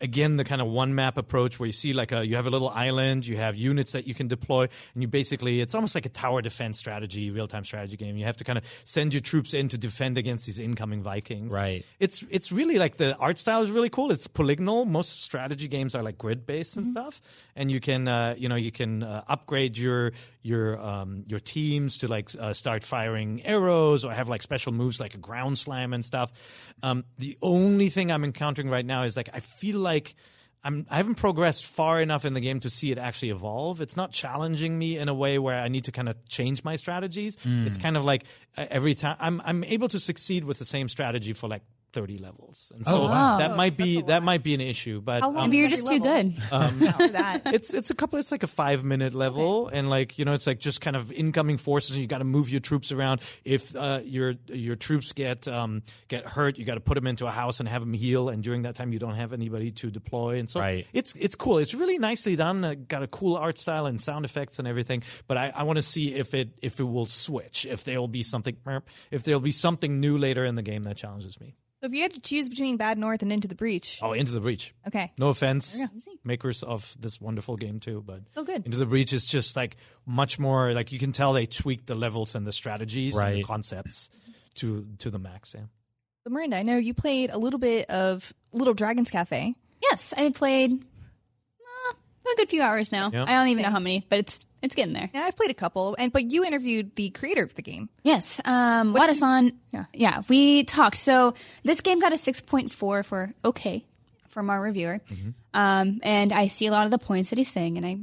again 0.00 0.36
the 0.36 0.44
kind 0.44 0.60
of 0.60 0.68
one 0.68 0.94
map 0.94 1.16
approach 1.16 1.58
where 1.58 1.66
you 1.66 1.72
see 1.72 1.92
like 1.92 2.12
a 2.12 2.26
you 2.26 2.36
have 2.36 2.46
a 2.46 2.50
little 2.50 2.68
island, 2.68 3.26
you 3.26 3.36
have 3.36 3.56
units 3.56 3.92
that 3.92 4.06
you 4.06 4.14
can 4.14 4.28
deploy, 4.28 4.68
and 4.94 5.02
you 5.02 5.08
basically 5.08 5.60
it's 5.60 5.74
almost 5.74 5.94
like 5.94 6.06
a 6.06 6.10
tower 6.10 6.42
defense 6.42 6.78
strategy, 6.78 7.30
real 7.30 7.48
time 7.48 7.64
strategy 7.64 7.96
game. 7.96 8.16
You 8.16 8.24
have 8.24 8.36
to 8.38 8.44
kind 8.44 8.58
of 8.58 8.64
send 8.84 9.12
your 9.14 9.20
troops 9.20 9.54
in 9.54 9.68
to 9.68 9.78
defend 9.78 10.18
against 10.18 10.46
these 10.46 10.58
incoming 10.58 11.02
Vikings. 11.02 11.52
Right. 11.52 11.84
It's 12.00 12.24
it's 12.30 12.52
really 12.52 12.78
like 12.78 12.96
the 12.96 13.16
art 13.16 13.38
style 13.38 13.62
is 13.62 13.70
really 13.70 13.90
cool. 13.90 14.12
It's 14.12 14.26
polygonal. 14.26 14.84
Most 14.84 15.22
strategy 15.22 15.68
games 15.68 15.94
are 15.94 16.02
like 16.02 16.18
grid 16.18 16.46
based 16.46 16.76
and 16.76 16.86
stuff, 16.86 17.20
and 17.56 17.70
you 17.70 17.80
can 17.80 18.08
uh, 18.08 18.34
you 18.36 18.48
know 18.48 18.56
you 18.56 18.72
can 18.72 19.02
uh, 19.02 19.24
upgrade 19.28 19.76
your 19.76 20.12
your 20.42 20.78
um, 20.80 21.24
your 21.26 21.40
teams 21.40 21.98
to 21.98 22.08
like 22.08 22.30
uh, 22.38 22.52
start 22.52 22.82
firing 22.82 23.44
arrows 23.44 24.04
or 24.04 24.12
have 24.12 24.28
like 24.28 24.42
special 24.42 24.72
moves 24.72 25.00
like 25.00 25.14
a 25.14 25.18
ground 25.18 25.58
slam 25.58 25.92
and 25.92 26.04
stuff. 26.04 26.32
Um, 26.82 27.04
the 27.18 27.36
only 27.42 27.88
thing 27.88 28.10
I'm 28.10 28.24
encountering 28.24 28.70
right 28.70 28.86
now 28.86 29.02
is 29.02 29.16
like 29.16 29.28
I 29.34 29.40
feel 29.40 29.77
like. 29.78 30.14
I'm, 30.64 30.86
I 30.90 30.96
haven't 30.96 31.14
progressed 31.14 31.66
far 31.66 32.02
enough 32.02 32.24
in 32.24 32.34
the 32.34 32.40
game 32.40 32.58
to 32.60 32.68
see 32.68 32.90
it 32.90 32.98
actually 32.98 33.30
evolve. 33.30 33.80
It's 33.80 33.96
not 33.96 34.10
challenging 34.10 34.76
me 34.76 34.98
in 34.98 35.08
a 35.08 35.14
way 35.14 35.38
where 35.38 35.56
I 35.56 35.68
need 35.68 35.84
to 35.84 35.92
kind 35.92 36.08
of 36.08 36.16
change 36.28 36.64
my 36.64 36.74
strategies. 36.74 37.36
It's 37.36 37.78
mm. 37.78 37.80
kind 37.80 37.96
of 37.96 38.04
like 38.04 38.24
every 38.56 38.96
time 38.96 39.16
I'm 39.20 39.40
I'm 39.44 39.62
able 39.62 39.86
to 39.86 40.00
succeed 40.00 40.44
with 40.44 40.58
the 40.58 40.64
same 40.64 40.88
strategy 40.88 41.32
for 41.32 41.48
like 41.48 41.62
30 41.92 42.18
levels, 42.18 42.72
and 42.74 42.84
so 42.86 43.02
wow. 43.04 43.38
that 43.38 43.56
might 43.56 43.76
be 43.76 44.02
that 44.02 44.22
might 44.22 44.42
be 44.42 44.54
an 44.54 44.60
issue. 44.60 45.00
But 45.00 45.22
How 45.22 45.30
long 45.30 45.44
um, 45.44 45.50
Maybe 45.50 45.56
you're 45.58 45.66
every 45.66 45.76
just 45.76 45.86
too 45.86 45.98
level? 45.98 46.30
good. 46.30 46.42
After 46.88 47.08
that. 47.08 47.42
it's 47.46 47.72
it's 47.74 47.90
a 47.90 47.94
couple. 47.94 48.18
It's 48.18 48.30
like 48.30 48.42
a 48.42 48.46
five 48.48 48.84
minute 48.84 49.14
level, 49.14 49.68
and 49.68 49.88
like 49.88 50.18
you 50.18 50.24
know, 50.24 50.34
it's 50.34 50.46
like 50.46 50.58
just 50.60 50.80
kind 50.80 50.96
of 50.96 51.10
incoming 51.12 51.56
forces, 51.56 51.92
and 51.92 52.00
you 52.02 52.06
got 52.06 52.18
to 52.18 52.24
move 52.24 52.50
your 52.50 52.60
troops 52.60 52.92
around. 52.92 53.20
If 53.44 53.74
uh, 53.74 54.00
your 54.04 54.34
your 54.48 54.76
troops 54.76 55.12
get 55.12 55.48
um, 55.48 55.82
get 56.08 56.24
hurt, 56.26 56.58
you 56.58 56.64
got 56.64 56.74
to 56.74 56.80
put 56.80 56.94
them 56.94 57.06
into 57.06 57.26
a 57.26 57.30
house 57.30 57.60
and 57.60 57.68
have 57.68 57.80
them 57.82 57.94
heal. 57.94 58.28
And 58.28 58.42
during 58.42 58.62
that 58.62 58.74
time, 58.74 58.92
you 58.92 58.98
don't 58.98 59.14
have 59.16 59.32
anybody 59.32 59.70
to 59.72 59.90
deploy, 59.90 60.38
and 60.38 60.48
so 60.48 60.60
Right. 60.60 60.86
it's 60.92 61.14
it's 61.14 61.36
cool. 61.36 61.58
It's 61.58 61.74
really 61.74 61.98
nicely 61.98 62.36
done. 62.36 62.64
Uh, 62.64 62.74
got 62.74 63.02
a 63.02 63.06
cool 63.06 63.36
art 63.36 63.58
style 63.58 63.86
and 63.86 64.00
sound 64.00 64.24
effects 64.24 64.58
and 64.58 64.68
everything. 64.68 65.02
But 65.26 65.36
I, 65.38 65.52
I 65.54 65.62
want 65.62 65.76
to 65.76 65.82
see 65.82 66.14
if 66.14 66.34
it 66.34 66.50
if 66.62 66.80
it 66.80 66.84
will 66.84 67.06
switch. 67.06 67.66
If 67.66 67.84
there 67.84 67.98
will 67.98 68.08
be 68.08 68.22
something. 68.22 68.56
If 69.10 69.22
there 69.24 69.34
will 69.34 69.40
be 69.40 69.52
something 69.52 70.00
new 70.00 70.18
later 70.18 70.44
in 70.44 70.54
the 70.54 70.62
game 70.62 70.82
that 70.82 70.96
challenges 70.96 71.40
me. 71.40 71.54
So 71.80 71.86
if 71.86 71.92
you 71.92 72.02
had 72.02 72.12
to 72.14 72.20
choose 72.20 72.48
between 72.48 72.76
Bad 72.76 72.98
North 72.98 73.22
and 73.22 73.32
Into 73.32 73.46
the 73.46 73.54
Breach, 73.54 74.00
Oh, 74.02 74.12
into 74.12 74.32
the 74.32 74.40
breach. 74.40 74.74
okay, 74.88 75.12
No 75.16 75.28
offense, 75.28 75.80
makers 76.24 76.62
of 76.64 76.96
this 76.98 77.20
wonderful 77.20 77.56
game 77.56 77.78
too, 77.78 78.02
but 78.04 78.28
Still 78.30 78.42
good. 78.44 78.64
Into 78.66 78.78
the 78.78 78.86
Breach 78.86 79.12
is 79.12 79.24
just 79.24 79.54
like 79.54 79.76
much 80.04 80.38
more 80.40 80.72
like 80.72 80.90
you 80.90 80.98
can 80.98 81.12
tell 81.12 81.32
they 81.32 81.46
tweaked 81.46 81.86
the 81.86 81.94
levels 81.94 82.34
and 82.34 82.44
the 82.46 82.52
strategies 82.52 83.16
and 83.16 83.36
the 83.36 83.44
concepts 83.44 84.10
to 84.56 84.86
to 84.98 85.08
the 85.10 85.20
max. 85.20 85.54
Yeah. 85.54 85.66
so 86.24 86.30
Miranda, 86.30 86.56
I 86.56 86.62
know 86.64 86.78
you 86.78 86.94
played 86.94 87.30
a 87.30 87.38
little 87.38 87.60
bit 87.60 87.88
of 87.90 88.32
Little 88.52 88.74
Dragons 88.74 89.10
Cafe. 89.10 89.54
Yes, 89.80 90.12
I 90.16 90.30
played 90.30 90.72
uh, 90.72 91.92
a 91.94 92.36
good 92.36 92.48
few 92.48 92.60
hours 92.62 92.90
now. 92.90 93.10
Yeah. 93.12 93.22
I 93.22 93.34
don't 93.34 93.48
even 93.48 93.62
know 93.62 93.70
how 93.70 93.78
many, 93.78 94.04
but 94.08 94.18
it's 94.18 94.40
it's 94.62 94.74
getting 94.74 94.94
there. 94.94 95.10
Yeah, 95.12 95.22
I've 95.22 95.36
played 95.36 95.50
a 95.50 95.54
couple, 95.54 95.96
and 95.98 96.12
but 96.12 96.30
you 96.30 96.44
interviewed 96.44 96.94
the 96.96 97.10
creator 97.10 97.42
of 97.42 97.54
the 97.54 97.62
game. 97.62 97.88
Yes, 98.02 98.40
um, 98.44 98.94
Wadasan. 98.94 99.54
Yeah. 99.72 99.84
yeah, 99.92 100.22
we 100.28 100.64
talked. 100.64 100.96
So 100.96 101.34
this 101.62 101.80
game 101.80 102.00
got 102.00 102.12
a 102.12 102.16
six 102.16 102.40
point 102.40 102.72
four 102.72 103.02
for 103.02 103.32
okay 103.44 103.84
from 104.28 104.50
our 104.50 104.60
reviewer, 104.60 105.00
um, 105.54 106.00
and 106.02 106.32
I 106.32 106.46
see 106.46 106.66
a 106.66 106.70
lot 106.70 106.84
of 106.84 106.90
the 106.90 106.98
points 106.98 107.30
that 107.30 107.38
he's 107.38 107.50
saying, 107.50 107.76
and 107.76 107.86
I 107.86 107.98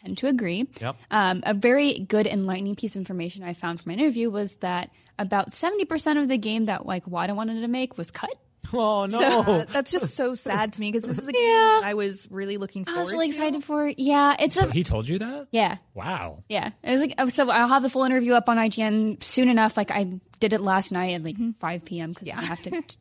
tend 0.00 0.18
to 0.18 0.28
agree. 0.28 0.68
Yep. 0.80 0.96
Um, 1.10 1.42
a 1.44 1.54
very 1.54 1.98
good 2.00 2.26
enlightening 2.26 2.76
piece 2.76 2.94
of 2.94 3.00
information 3.00 3.42
I 3.42 3.54
found 3.54 3.80
from 3.80 3.92
my 3.92 3.98
interview 3.98 4.30
was 4.30 4.56
that 4.56 4.90
about 5.18 5.52
seventy 5.52 5.84
percent 5.84 6.18
of 6.18 6.28
the 6.28 6.38
game 6.38 6.66
that 6.66 6.86
like 6.86 7.06
Wada 7.06 7.34
wanted 7.34 7.60
to 7.60 7.68
make 7.68 7.96
was 7.96 8.10
cut. 8.10 8.34
Oh 8.72 9.06
no! 9.06 9.40
Uh, 9.40 9.64
that's 9.66 9.90
just 9.92 10.14
so 10.16 10.34
sad 10.34 10.72
to 10.74 10.80
me 10.80 10.90
because 10.90 11.06
this 11.06 11.18
is 11.18 11.28
a 11.28 11.32
game 11.32 11.42
that 11.42 11.82
I 11.84 11.94
was 11.94 12.28
really 12.30 12.56
looking 12.56 12.84
forward 12.84 12.94
to. 12.94 12.98
I 12.98 13.02
was 13.02 13.12
really 13.12 13.26
to. 13.30 13.34
excited 13.36 13.64
for. 13.64 13.90
Yeah, 13.96 14.36
it's 14.38 14.56
a 14.56 14.70
He 14.70 14.82
told 14.82 15.08
you 15.08 15.18
that? 15.18 15.48
yeah. 15.50 15.76
Wow. 15.94 16.42
Yeah, 16.48 16.70
it 16.82 16.90
was 16.90 17.00
like 17.00 17.14
oh, 17.18 17.28
so. 17.28 17.48
I'll 17.50 17.68
have 17.68 17.82
the 17.82 17.88
full 17.88 18.04
interview 18.04 18.32
up 18.34 18.48
on 18.48 18.56
IGN 18.56 19.22
soon 19.22 19.48
enough. 19.48 19.76
Like 19.76 19.90
I 19.90 20.20
did 20.40 20.52
it 20.52 20.60
last 20.60 20.92
night 20.92 21.14
at 21.14 21.24
like 21.24 21.36
5 21.60 21.84
p.m. 21.84 22.10
because 22.12 22.28
I 22.28 22.44
have 22.44 22.62
to 22.64 22.70
t- 22.82 22.96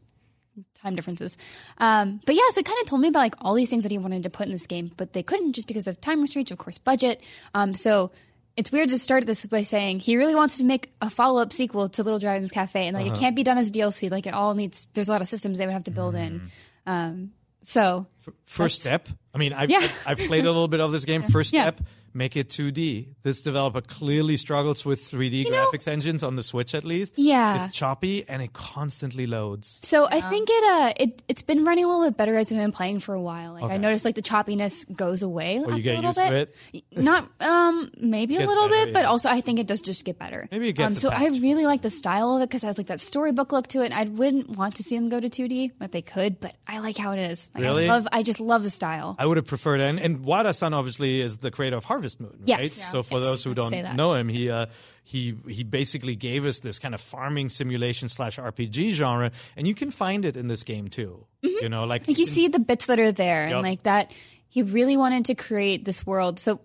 time 0.76 0.96
differences. 0.96 1.38
Um, 1.78 2.22
but 2.26 2.36
yeah, 2.36 2.42
so 2.52 2.60
he 2.60 2.64
kind 2.64 2.80
of 2.82 2.88
told 2.88 3.02
me 3.02 3.08
about 3.10 3.20
like 3.20 3.36
all 3.42 3.54
these 3.56 3.70
things 3.70 3.84
that 3.84 3.92
he 3.92 3.98
wanted 3.98 4.24
to 4.24 4.30
put 4.30 4.46
in 4.46 4.52
this 4.52 4.68
game, 4.68 4.92
but 4.98 5.14
they 5.14 5.24
couldn't 5.24 5.54
just 5.54 5.68
because 5.68 5.88
of 5.88 6.00
time 6.00 6.22
restraints, 6.22 6.52
of 6.52 6.58
course, 6.58 6.78
budget. 6.78 7.22
Um, 7.54 7.74
so 7.74 8.12
it's 8.58 8.72
weird 8.72 8.90
to 8.90 8.98
start 9.00 9.26
this 9.26 9.46
by 9.46 9.62
saying 9.64 10.00
he 10.00 10.16
really 10.18 10.36
wants 10.36 10.58
to 10.60 10.64
make 10.64 10.92
a 11.02 11.10
follow 11.10 11.42
up 11.42 11.52
sequel 11.52 11.90
to 11.90 12.04
Little 12.04 12.20
Dragons 12.20 12.52
Cafe, 12.52 12.88
and 12.88 12.96
like 12.98 13.08
it 13.08 13.18
can't 13.20 13.36
be 13.36 13.44
done 13.44 13.58
as 13.58 13.72
DLC. 13.72 14.10
Like 14.10 14.28
it 14.28 14.34
all 14.34 14.54
needs. 14.54 14.88
There's 14.94 15.10
a 15.10 15.12
lot 15.12 15.22
of 15.22 15.28
systems 15.28 15.58
they 15.58 15.66
would 15.66 15.74
have 15.74 15.84
to 15.86 15.92
build 15.92 16.16
in. 16.16 16.50
Um, 16.86 17.32
so 17.62 18.06
First 18.46 18.82
step. 18.82 19.08
I 19.34 19.38
mean, 19.38 19.54
I've, 19.54 19.70
Yeah. 19.70 19.86
I've 20.06 20.18
played 20.20 20.46
a 20.46 20.52
little 20.52 20.68
bit 20.68 20.80
of 20.82 20.92
this 20.92 21.06
game. 21.06 21.22
First 21.32 21.54
Yeah. 21.54 21.64
step, 21.64 21.82
make 22.16 22.36
it 22.38 22.48
2D. 22.50 23.10
This 23.24 23.42
developer 23.42 23.82
clearly 23.82 24.38
struggles 24.38 24.86
with 24.86 25.00
3D 25.02 25.50
know- 25.50 25.52
graphics 25.72 25.88
engines 25.88 26.24
on 26.24 26.36
the 26.36 26.44
Switch, 26.44 26.74
at 26.74 26.84
least. 26.86 27.18
Yeah. 27.18 27.66
it's 27.66 27.78
choppy 27.78 28.28
and 28.28 28.42
it 28.42 28.54
constantly 28.54 29.28
loads. 29.28 29.80
So 29.84 30.08
I 30.10 30.22
think 30.22 30.48
it 30.52 30.64
uh 30.64 30.94
it 30.98 31.22
it's 31.28 31.44
been 31.44 31.66
running 31.66 31.84
a 31.84 31.88
little 31.88 32.06
bit 32.06 32.18
better 32.18 32.36
as 32.38 32.52
I've 32.52 32.58
been 32.58 32.72
playing 32.72 33.00
for 33.00 33.14
a 33.14 33.22
while. 33.22 33.54
Like 33.54 33.66
I 33.66 33.78
noticed 33.78 34.06
like 34.06 34.16
the 34.16 34.22
choppiness 34.22 34.86
goes 34.96 35.22
away. 35.24 35.62
Or 35.64 35.74
you 35.74 35.84
get 35.84 35.94
a 35.94 36.02
little 36.02 36.10
used 36.10 36.20
to 36.20 36.30
bit. 36.30 36.56
it. 36.94 37.04
Not 37.04 37.30
um 37.42 37.92
maybe 38.00 38.38
a 38.38 38.48
little 38.48 38.70
better, 38.70 38.86
bit, 38.86 38.94
but 38.94 39.06
also 39.06 39.30
I 39.30 39.42
think 39.42 39.60
it 39.60 39.68
does 39.68 39.82
just 39.82 40.06
get 40.06 40.18
better. 40.18 40.48
Maybe 40.52 40.70
it 40.70 40.74
gets 40.74 40.86
um, 40.88 40.92
a 40.94 40.96
so 40.96 41.10
I 41.10 41.28
really 41.40 41.66
like 41.66 41.82
the 41.82 41.90
style 41.90 42.36
of 42.38 42.42
it 42.42 42.50
because 42.50 42.64
it 42.64 42.68
has 42.68 42.78
like 42.78 42.88
that 42.88 43.00
storybook 43.00 43.52
look 43.52 43.68
to 43.68 43.82
it. 43.82 43.92
I 43.92 44.04
wouldn't 44.06 44.50
want 44.50 44.76
to 44.76 44.84
see 44.84 44.96
them 44.98 45.10
go 45.10 45.20
to 45.20 45.30
2D, 45.30 45.72
but 45.78 45.92
they 45.92 46.02
could. 46.02 46.40
But 46.40 46.56
I 46.68 46.80
like 46.80 46.98
how 46.98 47.12
it 47.12 47.20
is. 47.20 47.50
Like, 47.54 47.64
Really? 47.64 47.86
I 47.86 47.94
love. 47.94 48.08
I 48.12 48.24
just 48.24 48.40
love 48.40 48.64
the 48.64 48.70
style. 48.70 49.16
I 49.20 49.26
would 49.26 49.38
have 49.38 49.48
preferred, 49.48 49.80
and, 49.82 50.00
and 50.00 50.24
Wada-san 50.24 50.74
obviously 50.74 51.22
is 51.22 51.40
the 51.40 51.52
creator 51.52 51.76
of 51.78 51.86
Harvest 51.86 52.05
Moon, 52.20 52.32
right? 52.40 52.62
Yes. 52.62 52.74
So 52.92 53.04
for 53.04 53.20
Yes, 53.20 53.24
those 53.28 53.44
who 53.44 53.54
don't 53.54 53.96
know 53.96 54.14
him, 54.14 54.30
he 54.30 54.50
uh, 54.50 54.68
he 55.04 55.36
he 55.48 55.64
basically 55.64 56.16
gave 56.16 56.46
us 56.46 56.60
this 56.60 56.80
kind 56.80 56.94
of 56.94 57.02
farming 57.02 57.50
simulation 57.50 58.10
slash 58.10 58.38
RPG 58.38 58.92
genre, 58.92 59.32
and 59.56 59.68
you 59.68 59.76
can 59.76 59.92
find 59.92 60.26
it 60.26 60.36
in 60.38 60.48
this 60.48 60.64
game 60.64 60.88
too. 60.88 61.26
You 61.42 61.70
know, 61.70 61.86
like 61.86 62.04
Mm-hmm. 62.04 62.12
Like 62.12 62.20
you 62.20 62.26
see 62.26 62.48
the 62.48 62.60
bits 62.60 62.86
that 62.88 63.00
are 63.00 63.12
there, 63.12 63.46
and 63.48 63.62
like 63.62 63.84
that, 63.84 64.14
he 64.48 64.62
really 64.64 64.98
wanted 64.98 65.26
to 65.26 65.36
create 65.36 65.86
this 65.86 66.06
world. 66.06 66.40
So 66.40 66.60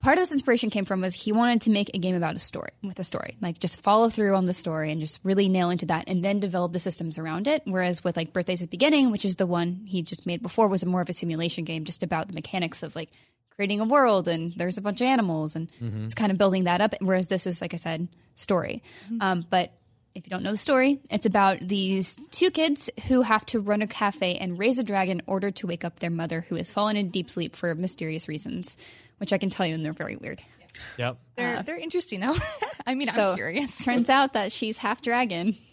part 0.00 0.16
of 0.16 0.22
this 0.22 0.32
inspiration 0.32 0.70
came 0.70 0.84
from 0.84 1.00
was 1.00 1.14
he 1.14 1.32
wanted 1.32 1.62
to 1.62 1.70
make 1.70 1.90
a 1.92 1.98
game 1.98 2.14
about 2.14 2.36
a 2.36 2.38
story 2.38 2.70
with 2.82 2.98
a 3.00 3.04
story, 3.04 3.36
like 3.40 3.58
just 3.58 3.82
follow 3.82 4.08
through 4.08 4.36
on 4.36 4.44
the 4.44 4.52
story 4.52 4.92
and 4.92 5.00
just 5.00 5.18
really 5.24 5.48
nail 5.48 5.70
into 5.70 5.86
that, 5.86 6.08
and 6.08 6.24
then 6.24 6.38
develop 6.40 6.72
the 6.72 6.78
systems 6.78 7.18
around 7.18 7.48
it. 7.48 7.62
Whereas 7.64 8.04
with 8.04 8.16
like 8.16 8.32
Birthdays 8.32 8.62
at 8.62 8.70
the 8.70 8.76
Beginning, 8.76 9.10
which 9.10 9.24
is 9.24 9.36
the 9.36 9.46
one 9.46 9.82
he 9.86 10.02
just 10.02 10.26
made 10.26 10.42
before, 10.42 10.68
was 10.68 10.86
more 10.86 11.00
of 11.00 11.08
a 11.08 11.12
simulation 11.12 11.64
game, 11.64 11.84
just 11.84 12.02
about 12.02 12.28
the 12.28 12.34
mechanics 12.34 12.82
of 12.82 12.94
like 12.94 13.10
creating 13.58 13.80
a 13.80 13.84
world 13.84 14.28
and 14.28 14.52
there's 14.52 14.78
a 14.78 14.80
bunch 14.80 15.00
of 15.00 15.06
animals 15.08 15.56
and 15.56 15.68
mm-hmm. 15.82 16.04
it's 16.04 16.14
kind 16.14 16.30
of 16.30 16.38
building 16.38 16.64
that 16.64 16.80
up. 16.80 16.94
Whereas 17.00 17.26
this 17.26 17.44
is, 17.44 17.60
like 17.60 17.74
I 17.74 17.76
said, 17.76 18.06
story. 18.36 18.84
Mm-hmm. 19.06 19.20
Um, 19.20 19.46
but 19.50 19.72
if 20.14 20.24
you 20.24 20.30
don't 20.30 20.44
know 20.44 20.52
the 20.52 20.56
story, 20.56 21.00
it's 21.10 21.26
about 21.26 21.58
these 21.60 22.14
two 22.30 22.52
kids 22.52 22.88
who 23.08 23.22
have 23.22 23.44
to 23.46 23.58
run 23.58 23.82
a 23.82 23.88
cafe 23.88 24.36
and 24.36 24.60
raise 24.60 24.78
a 24.78 24.84
dragon 24.84 25.18
in 25.18 25.24
order 25.26 25.50
to 25.50 25.66
wake 25.66 25.84
up 25.84 25.98
their 25.98 26.08
mother, 26.08 26.46
who 26.48 26.54
has 26.54 26.72
fallen 26.72 26.96
into 26.96 27.10
deep 27.10 27.28
sleep 27.28 27.56
for 27.56 27.74
mysterious 27.74 28.28
reasons, 28.28 28.76
which 29.16 29.32
I 29.32 29.38
can 29.38 29.50
tell 29.50 29.66
you, 29.66 29.74
and 29.74 29.84
they're 29.84 29.92
very 29.92 30.14
weird. 30.14 30.40
Yep. 30.96 31.18
They're 31.34 31.56
uh, 31.56 31.62
they're 31.62 31.78
interesting 31.78 32.20
though. 32.20 32.36
I 32.86 32.94
mean, 32.94 33.08
So 33.08 33.30
I'm 33.30 33.36
curious. 33.36 33.84
turns 33.84 34.08
out 34.08 34.34
that 34.34 34.52
she's 34.52 34.78
half 34.78 35.02
dragon. 35.02 35.56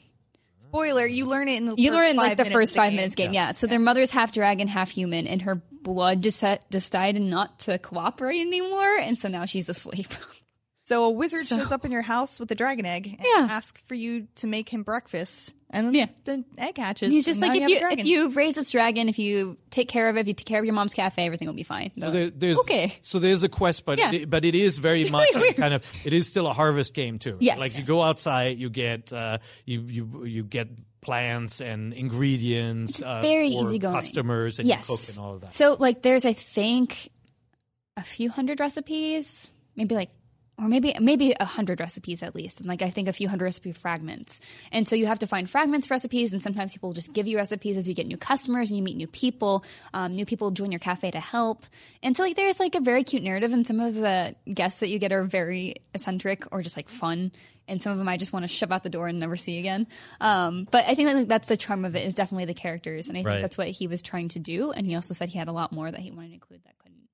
Spoiler: 0.70 1.05
You 1.05 1.26
learn 1.26 1.47
it 1.47 1.57
in 1.57 1.66
the 1.66 1.76
You 1.78 1.91
first 1.91 1.97
learn 1.97 2.09
in 2.11 2.16
like 2.18 2.30
five 2.30 2.38
the 2.38 2.43
minutes 2.43 2.53
first 2.53 2.76
five 2.76 2.89
game. 2.91 2.95
minutes 2.97 3.16
game, 3.16 3.34
yeah. 3.34 3.53
So 3.53 3.68
their 3.68 3.80
mother's 3.80 4.11
half 4.11 4.32
dragon, 4.32 4.68
half 4.68 4.89
human, 4.91 5.28
and 5.28 5.41
her 5.43 5.61
blood 5.82 6.22
just 6.22 6.43
decided 6.70 7.22
not 7.22 7.59
to 7.59 7.78
cooperate 7.80 8.41
anymore, 8.41 8.97
and 8.97 9.18
so 9.18 9.28
now 9.30 9.45
she's 9.45 9.70
asleep. 9.70 10.07
So 10.86 11.05
a 11.05 11.09
wizard 11.09 11.47
shows 11.47 11.71
up 11.71 11.83
in 11.83 11.91
your 11.91 12.03
house 12.03 12.39
with 12.39 12.51
a 12.51 12.55
dragon 12.55 12.86
egg 12.86 13.07
and 13.17 13.25
Yeah. 13.25 13.47
asks 13.49 13.81
for 13.88 13.95
you 13.95 14.27
to 14.36 14.45
make 14.47 14.69
him 14.69 14.83
breakfast, 14.83 15.53
and 15.71 15.88
then 15.88 15.93
Yeah. 15.95 16.05
the 16.25 16.45
egg 16.59 16.77
hatches. 16.77 17.09
He's 17.09 17.25
just 17.25 17.41
like 17.41 17.59
now 17.59 17.65
if 17.65 17.69
you 17.69 17.75
you 17.79 17.88
if 17.89 18.05
you 18.05 18.29
raise 18.29 18.53
this 18.53 18.69
dragon, 18.69 19.09
if 19.09 19.17
you 19.17 19.57
take 19.71 19.88
care 19.89 20.09
of 20.09 20.15
it, 20.15 20.19
if 20.21 20.27
you 20.27 20.36
take 20.36 20.45
care 20.45 20.59
of 20.59 20.65
your 20.65 20.75
mom's 20.75 20.93
cafe, 20.93 21.25
everything 21.25 21.47
will 21.47 21.55
be 21.55 21.63
fine. 21.63 21.91
So 21.99 22.11
there, 22.11 22.29
there's 22.29 22.59
Okay. 22.59 22.93
So 23.01 23.17
there's 23.17 23.41
a 23.41 23.49
quest, 23.49 23.83
but 23.83 23.97
Yeah. 23.97 24.11
it, 24.13 24.29
but 24.29 24.45
it 24.45 24.53
is 24.53 24.77
very 24.77 25.01
It's 25.01 25.11
much 25.11 25.27
really 25.33 25.41
weird. 25.47 25.55
kind 25.57 25.73
of 25.73 25.83
it 26.05 26.13
is 26.13 26.27
still 26.27 26.45
a 26.45 26.53
harvest 26.53 26.93
game 26.93 27.17
too. 27.17 27.38
Yes. 27.39 27.57
Like 27.57 27.75
you 27.75 27.83
go 27.83 28.03
outside, 28.03 28.59
you 28.59 28.69
get 28.69 29.11
uh, 29.11 29.39
you 29.65 29.81
you 29.89 30.25
you 30.25 30.43
get 30.43 30.69
plants 31.01 31.61
and 31.61 31.93
ingredients 31.93 33.01
uh, 33.01 33.21
very 33.21 33.47
easy 33.47 33.57
easygoing. 33.77 33.93
customers 33.95 34.59
and 34.59 34.67
yes. 34.67 34.88
you 34.88 34.95
cook 34.95 35.09
and 35.09 35.17
all 35.17 35.33
of 35.33 35.41
that. 35.41 35.53
So 35.53 35.77
like 35.79 36.03
there's 36.03 36.25
I 36.25 36.33
think 36.33 37.09
a 37.97 38.03
few 38.03 38.29
hundred 38.29 38.59
recipes, 38.59 39.49
maybe 39.75 39.95
like 39.95 40.09
or 40.58 40.68
maybe 40.68 40.95
maybe 41.01 41.34
a 41.39 41.45
hundred 41.45 41.80
recipes 41.80 42.24
at 42.24 42.34
least, 42.36 42.60
and 42.60 42.70
like 42.70 42.82
I 42.82 42.89
think 42.89 43.08
a 43.08 43.14
few 43.14 43.28
hundred 43.28 43.45
recipe 43.45 43.72
fragments. 43.72 44.39
And 44.72 44.88
so 44.88 44.95
you 44.95 45.06
have 45.06 45.20
to 45.20 45.28
find 45.28 45.49
fragments 45.49 45.91
recipes, 45.91 46.32
and 46.34 46.41
sometimes 46.41 46.74
people 46.74 46.89
will 46.89 46.93
just 46.93 47.14
give 47.14 47.28
you 47.28 47.38
recipes 47.38 47.78
as 47.78 47.89
you 47.89 47.93
get 47.93 48.08
new 48.08 48.18
customers 48.18 48.72
and 48.72 48.78
you 48.78 48.84
meet 48.84 48.95
new 48.97 49.08
people. 49.08 49.64
Um, 49.93 50.14
new 50.14 50.26
people 50.26 50.51
join 50.51 50.72
your 50.72 50.80
cafe 50.80 51.12
to 51.12 51.20
help, 51.20 51.66
and 52.01 52.16
so 52.16 52.24
like 52.24 52.36
there's 52.36 52.60
like 52.60 52.76
a 52.76 52.80
very 52.80 53.03
cute 53.03 53.24
narrative, 53.24 53.51
and 53.53 53.66
some 53.68 53.80
of 53.80 53.95
the 53.95 54.36
guests 54.53 54.80
that 54.80 54.88
you 54.89 54.99
get 54.99 55.12
are 55.12 55.24
very 55.24 55.76
eccentric 55.93 56.43
or 56.51 56.62
just 56.62 56.78
like 56.78 56.89
fun. 56.89 57.32
And 57.68 57.82
some 57.82 57.91
of 57.91 57.97
them 57.97 58.08
I 58.08 58.18
just 58.18 58.32
want 58.32 58.43
to 58.43 58.47
shove 58.47 58.72
out 58.72 58.84
the 58.84 58.91
door 58.91 59.08
and 59.08 59.20
never 59.20 59.36
see 59.36 59.58
again. 59.58 59.88
Um, 60.22 60.68
but 60.70 60.86
I 60.88 60.93
think 60.93 61.12
like, 61.12 61.28
that's 61.28 61.47
the 61.47 61.58
charm 61.58 61.84
of 61.84 61.95
it 61.95 62.06
is 62.06 62.14
definitely 62.14 62.45
the 62.45 62.53
characters, 62.53 63.10
and 63.10 63.18
I 63.18 63.22
think 63.22 63.28
Right. 63.28 63.41
that's 63.41 63.58
what 63.58 63.68
he 63.70 63.88
was 63.88 64.03
trying 64.03 64.28
to 64.30 64.39
do. 64.39 64.72
And 64.72 64.86
he 64.86 64.93
also 64.93 65.16
said 65.16 65.30
he 65.30 65.39
had 65.39 65.47
a 65.47 65.51
lot 65.51 65.72
more 65.72 65.89
that 65.89 65.99
he 65.99 66.12
wanted 66.12 66.28
to 66.28 66.34
include 66.36 66.62
that 66.64 66.78
couldn't. 66.78 67.10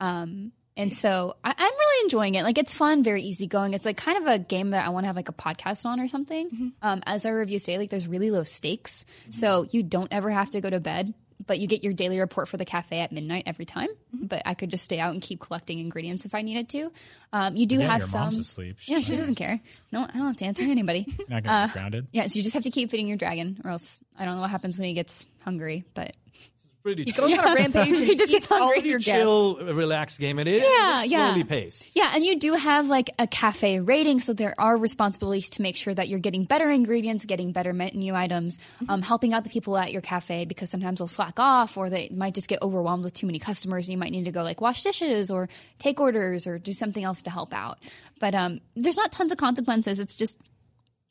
Um, 0.00 0.52
and 0.76 0.92
so 0.94 1.36
I, 1.44 1.54
I'm 1.56 1.72
really 1.72 2.04
enjoying 2.04 2.34
it. 2.34 2.42
Like 2.42 2.58
it's 2.58 2.74
fun, 2.74 3.02
very 3.02 3.22
easygoing. 3.22 3.74
It's 3.74 3.86
like 3.86 3.96
kind 3.96 4.18
of 4.18 4.26
a 4.26 4.38
game 4.38 4.70
that 4.70 4.86
I 4.86 4.90
want 4.90 5.04
to 5.04 5.06
have 5.08 5.16
like 5.16 5.28
a 5.28 5.32
podcast 5.32 5.86
on 5.86 6.00
or 6.00 6.08
something. 6.08 6.72
Um, 6.82 7.02
as 7.06 7.24
our 7.26 7.34
reviews 7.34 7.64
say, 7.64 7.78
like 7.78 7.90
there's 7.90 8.08
really 8.08 8.30
low 8.30 8.42
stakes, 8.44 9.04
so 9.30 9.66
you 9.70 9.82
don't 9.82 10.12
ever 10.12 10.30
have 10.30 10.50
to 10.50 10.60
go 10.60 10.70
to 10.70 10.80
bed. 10.80 11.14
But 11.46 11.58
you 11.58 11.66
get 11.66 11.84
your 11.84 11.92
daily 11.92 12.20
report 12.20 12.48
for 12.48 12.56
the 12.56 12.64
cafe 12.64 13.00
at 13.00 13.12
midnight 13.12 13.42
every 13.46 13.66
time. 13.66 13.88
But 14.14 14.42
I 14.46 14.54
could 14.54 14.70
just 14.70 14.84
stay 14.84 14.98
out 14.98 15.12
and 15.12 15.20
keep 15.20 15.40
collecting 15.40 15.78
ingredients 15.78 16.24
if 16.24 16.34
I 16.34 16.40
needed 16.40 16.70
to. 16.70 16.90
Um, 17.34 17.54
you 17.56 17.66
do 17.66 17.76
Yeah, 17.80 17.88
have 17.88 17.98
your 17.98 18.06
some. 18.08 18.20
mom's 18.20 18.38
asleep. 18.38 18.76
Yeah, 18.86 19.00
she 19.00 19.14
doesn't 19.16 19.34
care. 19.34 19.60
No, 19.92 20.04
I 20.04 20.16
don't 20.16 20.26
have 20.28 20.36
to 20.38 20.44
answer 20.46 20.64
to 20.64 20.70
anybody. 20.70 21.04
You're 21.18 21.28
not 21.28 21.42
gonna 21.42 21.66
be 21.66 21.72
grounded. 21.72 22.06
Yeah, 22.12 22.28
so 22.28 22.38
you 22.38 22.44
just 22.44 22.54
have 22.54 22.62
to 22.62 22.70
keep 22.70 22.88
feeding 22.90 23.08
your 23.08 23.18
dragon, 23.18 23.60
or 23.62 23.72
else 23.72 24.00
I 24.18 24.24
don't 24.24 24.36
know 24.36 24.40
what 24.42 24.50
happens 24.50 24.78
when 24.78 24.88
he 24.88 24.94
gets 24.94 25.26
hungry. 25.42 25.84
But 25.92 26.16
Pretty 26.84 27.04
Goes 27.12 27.32
on 27.38 27.48
a 27.48 27.54
rampage 27.54 27.88
and 27.88 27.96
He 28.06 28.14
just 28.14 28.30
eats 28.30 28.40
gets 28.40 28.52
all 28.52 28.58
hungry. 28.58 28.78
of 28.80 28.84
your 28.86 28.98
guests. 28.98 29.10
chill, 29.10 29.56
relaxed 29.56 30.20
game. 30.20 30.38
It 30.38 30.46
is 30.46 30.62
Yeah, 30.62 31.02
it's 31.02 31.10
yeah. 31.10 31.28
slowly 31.30 31.44
paced. 31.44 31.96
Yeah, 31.96 32.12
and 32.14 32.22
you 32.22 32.38
do 32.38 32.52
have 32.52 32.88
like 32.88 33.08
a 33.18 33.26
cafe 33.26 33.80
rating, 33.80 34.20
so 34.20 34.34
there 34.34 34.54
are 34.58 34.76
responsibilities 34.76 35.48
to 35.50 35.62
make 35.62 35.76
sure 35.76 35.94
that 35.94 36.08
you're 36.08 36.18
getting 36.18 36.44
better 36.44 36.68
ingredients, 36.68 37.24
getting 37.24 37.52
better 37.52 37.72
menu 37.72 38.14
items, 38.14 38.58
um, 38.90 39.00
helping 39.00 39.32
out 39.32 39.44
the 39.44 39.50
people 39.50 39.78
at 39.78 39.92
your 39.92 40.02
cafe 40.02 40.44
because 40.44 40.68
sometimes 40.68 40.98
they'll 40.98 41.08
slack 41.08 41.40
off 41.40 41.78
or 41.78 41.88
they 41.88 42.10
might 42.14 42.34
just 42.34 42.48
get 42.48 42.60
overwhelmed 42.60 43.02
with 43.02 43.14
too 43.14 43.26
many 43.26 43.38
customers 43.38 43.88
and 43.88 43.92
you 43.92 43.98
might 43.98 44.12
need 44.12 44.26
to 44.26 44.30
go 44.30 44.42
like 44.42 44.60
wash 44.60 44.82
dishes 44.82 45.30
or 45.30 45.48
take 45.78 45.98
orders 46.00 46.46
or 46.46 46.58
do 46.58 46.74
something 46.74 47.02
else 47.02 47.22
to 47.22 47.30
help 47.30 47.54
out. 47.54 47.78
But 48.20 48.34
um, 48.34 48.60
there's 48.76 48.98
not 48.98 49.10
tons 49.10 49.32
of 49.32 49.38
consequences. 49.38 50.00
It's 50.00 50.14
just 50.16 50.38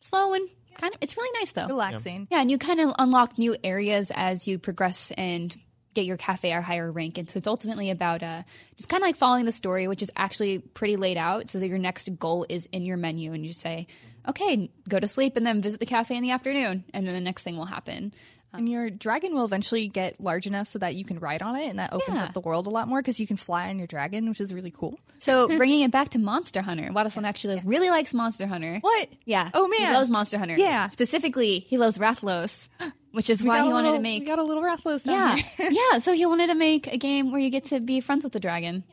slow 0.01 0.33
and 0.33 0.47
kind 0.77 0.93
of, 0.93 0.99
it's 1.01 1.17
really 1.17 1.39
nice 1.39 1.53
though. 1.53 1.67
Relaxing. 1.67 2.27
Yeah, 2.31 2.41
and 2.41 2.51
you 2.51 2.57
kind 2.57 2.79
of 2.79 2.93
unlock 2.99 3.37
new 3.37 3.55
areas 3.63 4.11
as 4.13 4.47
you 4.47 4.59
progress 4.59 5.11
and 5.17 5.55
get 5.93 6.05
your 6.05 6.17
cafe 6.17 6.51
a 6.51 6.61
higher 6.61 6.91
rank. 6.91 7.17
And 7.17 7.29
so 7.29 7.37
it's 7.37 7.47
ultimately 7.47 7.91
about 7.91 8.23
uh, 8.23 8.43
just 8.77 8.89
kind 8.89 9.03
of 9.03 9.07
like 9.07 9.15
following 9.15 9.45
the 9.45 9.51
story, 9.51 9.87
which 9.87 10.01
is 10.01 10.11
actually 10.15 10.59
pretty 10.59 10.95
laid 10.95 11.17
out. 11.17 11.49
So 11.49 11.59
that 11.59 11.67
your 11.67 11.77
next 11.77 12.09
goal 12.17 12.45
is 12.49 12.65
in 12.67 12.83
your 12.83 12.97
menu, 12.97 13.33
and 13.33 13.45
you 13.45 13.53
say, 13.53 13.87
okay, 14.27 14.71
go 14.87 14.99
to 14.99 15.07
sleep 15.07 15.35
and 15.35 15.45
then 15.45 15.61
visit 15.61 15.79
the 15.79 15.85
cafe 15.85 16.15
in 16.15 16.23
the 16.23 16.31
afternoon, 16.31 16.85
and 16.93 17.05
then 17.05 17.13
the 17.13 17.21
next 17.21 17.43
thing 17.43 17.57
will 17.57 17.65
happen. 17.65 18.13
And 18.53 18.69
your 18.69 18.89
dragon 18.89 19.33
will 19.33 19.45
eventually 19.45 19.87
get 19.87 20.19
large 20.21 20.45
enough 20.47 20.67
so 20.67 20.77
that 20.79 20.93
you 20.95 21.03
can 21.03 21.17
ride 21.19 21.41
on 21.41 21.55
it, 21.55 21.67
and 21.69 21.79
that 21.79 21.91
opens 21.91 22.17
Yeah. 22.17 22.25
up 22.25 22.33
the 22.33 22.39
world 22.39 22.67
a 22.67 22.69
lot 22.69 22.87
more 22.87 23.01
because 23.01 23.19
you 23.19 23.25
can 23.27 23.35
fly 23.37 23.69
on 23.69 23.77
your 23.79 23.87
dragon, 23.87 24.29
which 24.29 24.39
is 24.39 24.53
really 24.53 24.71
cool. 24.71 24.99
So 25.17 25.47
bringing 25.57 25.81
it 25.81 25.91
back 25.91 26.09
to 26.09 26.19
Monster 26.19 26.61
Hunter, 26.61 26.89
Wadasan 26.91 27.23
actually 27.25 27.61
really 27.65 27.89
likes 27.89 28.13
Monster 28.13 28.45
Hunter. 28.47 28.77
What? 28.81 29.09
Yeah. 29.25 29.49
Oh, 29.53 29.67
man, 29.67 29.79
he 29.87 29.93
loves 29.93 30.09
Monster 30.11 30.37
Hunter. 30.37 30.55
Yeah. 30.57 30.89
Specifically, 30.89 31.59
he 31.67 31.77
loves 31.77 31.97
Rathalos, 31.97 32.67
which 33.11 33.29
is 33.29 33.41
We 33.41 33.49
why 33.49 33.63
he 33.63 33.69
wanted 33.73 33.87
little- 33.87 33.97
to 33.97 34.01
make 34.03 34.21
We 34.21 34.25
got 34.27 34.39
a 34.39 34.43
little 34.43 34.63
Rathalos 34.63 35.05
yeah, 35.05 35.37
yeah. 35.59 35.97
So 35.97 36.13
he 36.13 36.25
wanted 36.25 36.47
to 36.47 36.55
make 36.55 36.87
a 36.93 36.97
game 36.97 37.31
where 37.31 37.41
you 37.41 37.49
get 37.49 37.65
to 37.65 37.79
be 37.79 38.01
friends 38.01 38.23
with 38.23 38.33
the 38.33 38.39
dragon. 38.39 38.83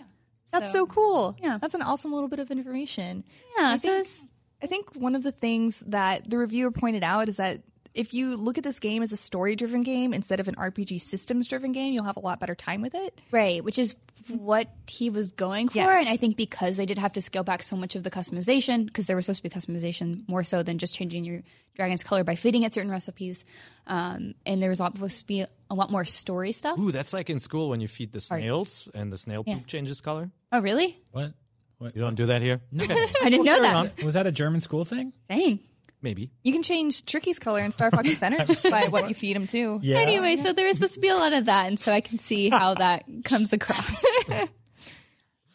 That's 0.52 0.72
so 0.72 0.84
cool. 0.86 1.36
Yeah. 1.40 1.58
That's 1.61 1.74
an 1.76 1.82
awesome 1.82 2.12
little 2.12 2.28
bit 2.28 2.40
of 2.40 2.50
information. 2.50 3.22
Yeah, 3.56 3.68
I 3.68 3.76
so 3.76 3.88
think, 3.88 4.00
it's 4.00 4.26
I 4.62 4.66
think 4.66 4.94
one 4.96 5.14
of 5.14 5.22
the 5.22 5.30
things 5.32 5.80
that 5.86 6.28
the 6.28 6.38
reviewer 6.38 6.70
pointed 6.72 7.04
out 7.04 7.28
is 7.28 7.36
that 7.36 7.61
if 7.95 8.14
you 8.14 8.36
look 8.36 8.57
at 8.59 8.64
this 8.64 8.78
game 8.80 9.03
as 9.03 9.12
a 9.12 9.16
story 9.16 9.57
driven 9.57 9.82
game 9.82 10.14
instead 10.14 10.41
of 10.41 10.49
an 10.49 10.55
RPG 10.55 11.01
systems 11.01 11.49
driven 11.49 11.72
game, 11.72 11.93
you'll 11.93 12.05
have 12.05 12.16
a 12.16 12.20
lot 12.20 12.38
better 12.41 12.55
time 12.55 12.82
with 12.82 12.95
it. 12.95 13.20
right, 13.30 13.62
which 13.64 13.78
is 13.78 13.97
what 14.28 14.68
he 14.88 15.11
was 15.11 15.32
going 15.32 15.68
for. 15.68 15.78
Yes. 15.78 16.01
And 16.01 16.09
I 16.09 16.16
think 16.16 16.36
because 16.36 16.76
they 16.76 16.86
did 16.86 16.99
have 16.99 17.14
to 17.14 17.20
scale 17.20 17.43
back 17.43 17.62
so 17.62 17.74
much 17.76 17.97
of 17.97 18.03
the 18.05 18.11
customization, 18.11 18.86
because 18.86 19.07
there 19.07 19.16
was 19.16 19.24
supposed 19.24 19.43
to 19.43 19.49
be 19.49 19.55
customization 19.55 20.28
more 20.28 20.45
so 20.45 20.62
than 20.62 20.78
just 20.78 20.95
changing 20.95 21.24
your 21.24 21.43
dragon's 21.74 22.05
color 22.05 22.22
by 22.22 22.34
feeding 22.36 22.62
it 22.62 22.74
certain 22.74 22.91
recipes, 22.91 23.45
um, 23.86 24.34
and 24.47 24.61
there 24.62 24.68
was 24.68 24.78
supposed 24.78 25.20
to 25.20 25.26
be 25.26 25.45
a 25.70 25.74
lot 25.74 25.91
more 25.91 26.05
story 26.05 26.53
stuff. 26.53 26.78
Ooh, 26.78 26.93
that's 26.93 27.12
like 27.12 27.30
in 27.30 27.41
school 27.41 27.70
when 27.70 27.80
you 27.80 27.88
feed 27.88 28.12
the 28.12 28.20
snails 28.20 28.88
and 28.95 29.12
the 29.12 29.18
snail 29.18 29.43
poop 29.43 29.57
Yeah. 29.57 29.62
changes 29.66 30.01
color. 30.01 30.30
Oh, 30.53 30.61
really? 30.61 31.01
What? 31.12 31.32
What? 31.78 31.97
You 31.97 32.03
don't 32.03 32.14
do 32.14 32.26
that 32.26 32.43
here? 32.43 32.61
No. 32.70 32.84
I 33.22 33.30
didn't 33.30 33.47
know 33.47 33.61
that. 33.61 34.05
Was 34.05 34.14
that 34.14 34.26
a 34.26 34.32
German 34.32 34.61
school 34.61 34.84
thing? 34.84 35.12
Dang. 35.28 35.61
Maybe. 36.03 36.30
You 36.44 36.53
can 36.53 36.62
change 36.62 37.05
Tricky's 37.05 37.38
color 37.38 37.61
in 37.61 37.72
Star 37.72 37.90
Fox 37.90 38.14
Fenner 38.14 38.44
just 38.46 38.70
by 38.70 38.86
what 38.88 39.09
you 39.09 39.14
feed 39.14 39.36
him 39.36 39.46
too. 39.46 39.80
Yeah. 39.82 39.98
Anyway, 39.98 40.36
so 40.36 40.53
there 40.55 40.66
is 40.66 40.76
supposed 40.76 40.94
to 40.94 41.01
be 41.01 41.09
a 41.09 41.14
lot 41.14 41.32
of 41.34 41.44
that, 41.44 41.66
and 41.66 41.78
so 41.78 41.92
I 41.92 42.01
can 42.01 42.16
see 42.16 42.48
how 42.48 42.74
that 42.74 43.05
comes 43.24 43.53
across. 43.53 44.05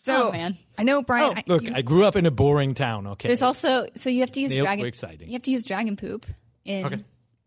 So 0.02 0.28
Oh, 0.28 0.32
man. 0.32 0.56
I 0.78 0.84
know 0.84 1.02
Brian. 1.02 1.32
Oh, 1.32 1.34
I- 1.36 1.44
Look, 1.48 1.64
you- 1.64 1.74
I 1.74 1.82
grew 1.82 2.06
up 2.06 2.16
in 2.16 2.28
a 2.28 2.32
boring 2.32 2.76
town, 2.76 3.08
okay? 3.08 3.28
There's 3.28 3.42
also 3.42 3.88
so 3.96 4.12
you 4.12 4.20
have 4.20 4.32
to 4.34 4.40
use 4.40 4.52
Snails 4.52 4.66
dragon. 4.68 4.82
were 4.84 4.88
exciting. 4.88 5.28
You 5.30 5.34
have 5.34 5.42
to 5.42 5.50
use 5.52 5.66
dragon 5.66 5.96
poop 5.96 6.28
in 6.64 6.86
Okay. 6.86 7.04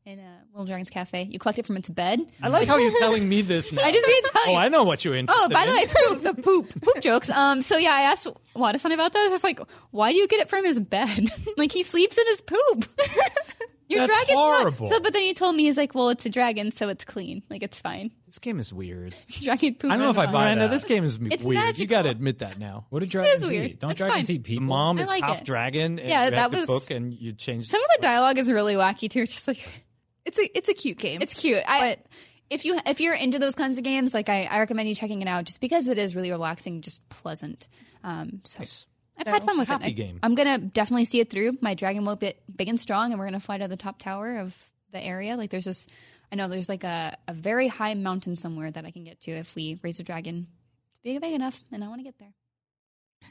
In 0.09 0.19
a 0.19 0.39
Little 0.53 0.65
Dragon's 0.65 0.89
Cafe. 0.91 1.29
You 1.31 1.39
collect 1.39 1.59
it 1.59 1.67
from 1.67 1.77
its 1.77 1.89
bed. 1.91 2.21
I 2.43 2.49
like 2.49 2.67
how 2.67 2.79
you're 2.79 2.99
telling 2.99 3.29
me 3.29 3.43
this 3.43 3.73
now. 3.73 3.83
I 3.83 3.93
just 3.93 4.07
need 4.07 4.23
to 4.23 4.31
tell 4.33 4.47
you. 4.49 4.55
Oh. 4.55 4.57
I 4.57 4.69
know 4.69 4.85
what 4.85 5.05
you're 5.05 5.15
interested 5.15 5.45
Oh, 5.45 5.49
by 5.53 5.67
the 5.67 5.71
in. 5.71 5.77
way, 5.77 5.87
poop, 5.87 6.23
the 6.37 6.43
poop, 6.43 6.81
poop 6.83 7.03
jokes. 7.03 7.29
Um, 7.31 7.61
so 7.61 7.77
yeah, 7.77 7.93
I 7.93 8.03
asked 8.03 8.27
Wadasan 8.57 8.95
about 8.95 9.13
that. 9.13 9.27
I 9.27 9.29
was 9.31 9.45
like, 9.45 9.61
why 9.91 10.13
do 10.13 10.19
you 10.19 10.27
get 10.27 10.41
it 10.41 10.49
from 10.49 10.65
his 10.65 10.81
bed? 10.81 11.29
like 11.59 11.73
he 11.73 11.83
sleeps 11.83 12.17
in 12.17 12.27
his 12.27 12.41
poop. 12.41 12.89
Your 13.91 14.01
That's 14.01 14.13
dragon's 14.13 14.35
not- 14.35 14.59
horrible. 14.59 14.87
So, 14.89 15.01
but 15.01 15.15
then 15.15 15.23
he 15.23 15.33
told 15.33 15.57
me 15.57 15.63
he's 15.65 15.79
like, 15.79 15.95
well, 15.95 16.11
it's 16.11 16.27
a 16.27 16.29
dragon, 16.29 16.71
so 16.73 16.91
it's 16.91 17.07
clean. 17.07 17.43
Like 17.49 17.63
it's 17.63 17.81
fine. 17.81 18.11
This 18.27 18.39
game 18.39 18.61
is 18.61 18.71
weird. 18.71 19.15
Dragon 19.29 19.75
poop. 19.77 19.91
I 19.91 19.97
don't 19.97 20.05
know 20.05 20.11
if 20.11 20.19
I 20.19 20.25
fine. 20.27 20.35
buy 20.35 20.45
Miranda, 20.45 20.65
that. 20.65 20.71
this 20.73 20.85
game 20.85 21.05
is 21.05 21.19
It's 21.31 21.43
weird. 21.43 21.59
You 21.61 21.67
magical. 21.67 21.87
got 21.87 22.03
to 22.03 22.11
admit 22.11 22.41
that 22.41 22.59
now. 22.59 22.85
What 22.91 23.01
do 23.01 23.07
dragons 23.07 23.45
is 23.45 23.49
weird. 23.49 23.71
eat? 23.71 23.81
Don't 23.81 23.89
That's 23.89 23.99
dragons 23.99 24.27
fine. 24.27 24.37
eat 24.37 24.43
people? 24.45 24.67
Mom 24.67 24.99
I 24.99 25.03
is 25.03 25.09
like 25.09 25.23
half 25.25 25.41
it. 25.41 25.45
dragon, 25.47 25.99
and 25.99 26.07
Yeah, 26.07 26.25
you 26.27 26.31
that 26.33 26.37
have 26.39 26.51
to 26.53 26.59
was- 26.59 26.67
cook, 26.69 26.91
and 26.91 27.15
you 27.15 27.33
change. 27.33 27.69
Some 27.69 27.81
of 27.83 27.89
the 27.97 28.03
dialogue 28.03 28.37
is 28.37 28.53
really 28.53 28.75
wacky 28.75 29.09
too. 29.09 29.23
It's 29.23 29.33
just 29.33 29.49
like 29.49 29.67
it's 30.29 30.39
a 30.39 30.59
it's 30.59 30.69
a 30.69 30.75
cute 30.75 30.99
game. 30.99 31.23
It's 31.23 31.35
cute. 31.35 31.63
I, 31.67 31.97
if 32.51 32.65
you 32.65 32.79
if 32.87 33.01
you're 33.01 33.15
into 33.15 33.39
those 33.39 33.55
kinds 33.55 33.79
of 33.79 33.85
games, 33.85 34.15
like 34.15 34.29
I, 34.29 34.45
I 34.45 34.61
recommend 34.61 34.89
you 34.89 34.95
checking 34.95 35.23
it 35.23 35.29
out, 35.29 35.45
just 35.45 35.61
because 35.61 35.89
it 35.89 35.99
is 35.99 36.15
really 36.15 36.31
relaxing, 36.31 36.83
just 36.83 37.07
pleasant. 37.09 37.67
Um, 38.05 38.43
so 38.45 38.63
I've 39.19 39.27
had 39.27 39.45
fun 39.45 39.59
with 39.59 39.69
happy 39.69 39.87
it. 39.87 39.89
I, 39.89 39.91
game. 39.93 40.21
I'm 40.23 40.35
gonna 40.35 40.59
definitely 40.59 41.07
see 41.07 41.21
it 41.21 41.31
through. 41.31 41.59
My 41.61 41.75
dragon 41.75 42.05
will 42.05 42.17
get 42.17 42.41
big 42.55 42.69
and 42.69 42.79
strong, 42.79 43.11
and 43.11 43.19
we're 43.19 43.27
gonna 43.27 43.41
fly 43.41 43.59
to 43.59 43.69
the 43.69 43.77
top 43.77 43.99
tower 43.99 44.39
of 44.39 44.57
the 44.93 45.03
area. 45.03 45.37
Like 45.37 45.51
there's 45.51 45.65
this, 45.65 45.87
I 46.31 46.37
know 46.37 46.49
there's 46.49 46.69
like 46.69 46.85
a, 46.85 47.17
a 47.27 47.33
very 47.33 47.69
high 47.69 47.95
mountain 47.95 48.37
somewhere 48.37 48.71
that 48.71 48.85
I 48.85 48.91
can 48.91 49.05
get 49.05 49.21
to 49.23 49.31
if 49.33 49.55
we 49.55 49.79
raise 49.83 49.99
a 49.99 50.05
dragon 50.05 50.47
to 50.95 51.01
be 51.03 51.19
big 51.19 51.35
enough, 51.35 51.61
and 51.73 51.83
I 51.83 51.89
want 51.89 52.01
to 52.01 52.05
get 52.05 52.19
there. 52.19 52.35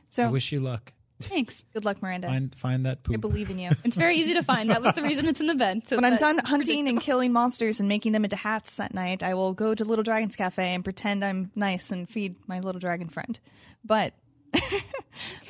So 0.09 0.25
I 0.25 0.29
wish 0.29 0.51
you 0.51 0.59
luck. 0.59 0.93
Thanks. 1.19 1.63
good 1.73 1.85
luck, 1.85 2.01
Miranda. 2.01 2.27
Find 2.27 2.55
find 2.55 2.85
that 2.85 3.03
poop. 3.03 3.15
I 3.15 3.17
believe 3.17 3.49
in 3.49 3.59
you. 3.59 3.71
It's 3.83 3.97
very 3.97 4.15
easy 4.17 4.33
to 4.35 4.43
find. 4.43 4.69
That 4.69 4.81
was 4.81 4.95
the 4.95 5.01
reason 5.03 5.25
it's 5.27 5.41
in 5.41 5.47
the 5.47 5.55
bed. 5.55 5.87
So 5.87 5.95
When 5.95 6.05
I'm 6.05 6.17
done 6.17 6.39
hunting 6.39 6.87
and 6.87 6.99
killing 7.01 7.33
monsters 7.33 7.79
and 7.79 7.89
making 7.89 8.11
them 8.11 8.23
into 8.23 8.35
hats 8.35 8.79
at 8.79 8.93
night, 8.93 9.23
I 9.23 9.33
will 9.33 9.53
go 9.53 9.73
to 9.73 9.83
Little 9.83 10.03
Dragon's 10.03 10.35
Cafe 10.35 10.73
and 10.73 10.83
pretend 10.83 11.23
I'm 11.25 11.51
nice 11.55 11.91
and 11.91 12.07
feed 12.09 12.35
my 12.47 12.59
little 12.59 12.79
dragon 12.79 13.09
friend. 13.09 13.39
But 13.83 14.13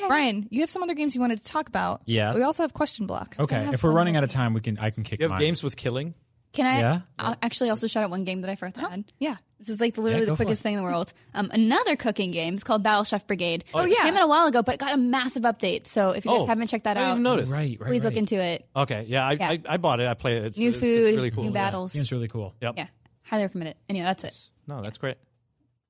Brian, 0.07 0.47
you 0.49 0.61
have 0.61 0.70
some 0.70 0.84
other 0.84 0.93
games 0.93 1.15
you 1.15 1.22
wanted 1.22 1.38
to 1.38 1.43
talk 1.43 1.68
about. 1.68 2.01
Yes. 2.05 2.36
We 2.36 2.43
also 2.43 2.63
have 2.63 2.74
question 2.74 3.07
block. 3.07 3.36
Okay, 3.39 3.55
have 3.55 3.74
if 3.74 3.84
we're 3.84 3.91
running 3.91 4.15
out 4.15 4.24
of 4.24 4.30
time, 4.30 4.53
we 4.53 4.61
can 4.61 4.78
I 4.78 4.89
can 4.89 5.03
kick 5.03 5.20
You 5.20 5.26
have 5.26 5.32
mine. 5.32 5.39
games 5.39 5.63
with 5.63 5.76
killing. 5.76 6.13
Can 6.58 6.66
I 6.66 6.80
Yeah? 6.80 6.99
I'll 7.20 7.36
actually 7.43 7.70
also 7.70 7.86
shout 7.86 8.03
out 8.03 8.10
one 8.10 8.24
game 8.24 8.41
that 8.41 8.49
I 8.49 8.55
forgot 8.55 8.74
to 8.76 8.91
add? 8.91 9.03
Yeah. 9.20 9.36
This 9.60 9.70
is 9.70 9.80
like 9.80 9.95
literally 9.95 10.26
Yeah, 10.26 10.32
the 10.32 10.36
quickest 10.36 10.64
thing 10.64 10.74
in 10.74 10.78
the 10.78 10.84
world. 10.84 11.14
Um, 11.36 11.49
another 11.53 11.95
cooking 11.95 12.32
game. 12.32 12.55
It's 12.55 12.64
called 12.64 12.82
Battle 12.82 13.03
Chef 13.03 13.28
Brigade. 13.28 13.64
Oh, 13.76 13.84
It 13.84 13.91
yeah. 13.91 14.03
came 14.03 14.16
out 14.16 14.24
a 14.24 14.28
while 14.28 14.47
ago, 14.47 14.64
but 14.64 14.74
it 14.76 14.80
got 14.80 14.93
a 14.93 14.97
massive 14.97 15.43
update. 15.43 15.86
So 15.86 16.12
if 16.12 16.26
you 16.26 16.32
guys 16.32 16.41
Oh, 16.41 16.45
haven't 16.47 16.68
checked 16.68 16.86
that 16.86 16.97
I 16.97 17.01
didn't 17.01 17.10
out, 17.10 17.12
even 17.14 17.24
notice. 17.24 17.49
Right, 17.51 17.78
right. 17.80 17.88
please 17.89 18.03
right. 18.03 18.10
look 18.12 18.18
into 18.18 18.41
it. 18.41 18.66
Okay, 18.76 19.05
yeah, 19.08 19.28
I, 19.28 19.32
Yeah. 19.34 19.49
I, 19.51 19.62
I 19.70 19.78
bought 19.78 19.99
it. 19.99 20.08
I 20.08 20.16
played 20.16 20.38
it. 20.38 20.45
It's, 20.45 20.58
New 20.58 20.72
food, 20.72 20.82
it's 20.84 21.08
food, 21.10 21.16
really 21.18 21.32
cool. 21.32 21.43
new 21.43 21.49
yeah. 21.51 21.53
battles. 21.53 21.93
Game's 21.93 22.12
really 22.12 22.28
cool. 22.28 22.55
Yep. 22.60 22.74
Yeah, 22.78 22.88
highly 23.24 23.43
recommend 23.43 23.70
it. 23.70 23.78
Anyway, 23.88 24.05
that's 24.05 24.24
it. 24.24 24.36
No, 24.68 24.82
that's 24.82 24.97
great. 24.97 25.18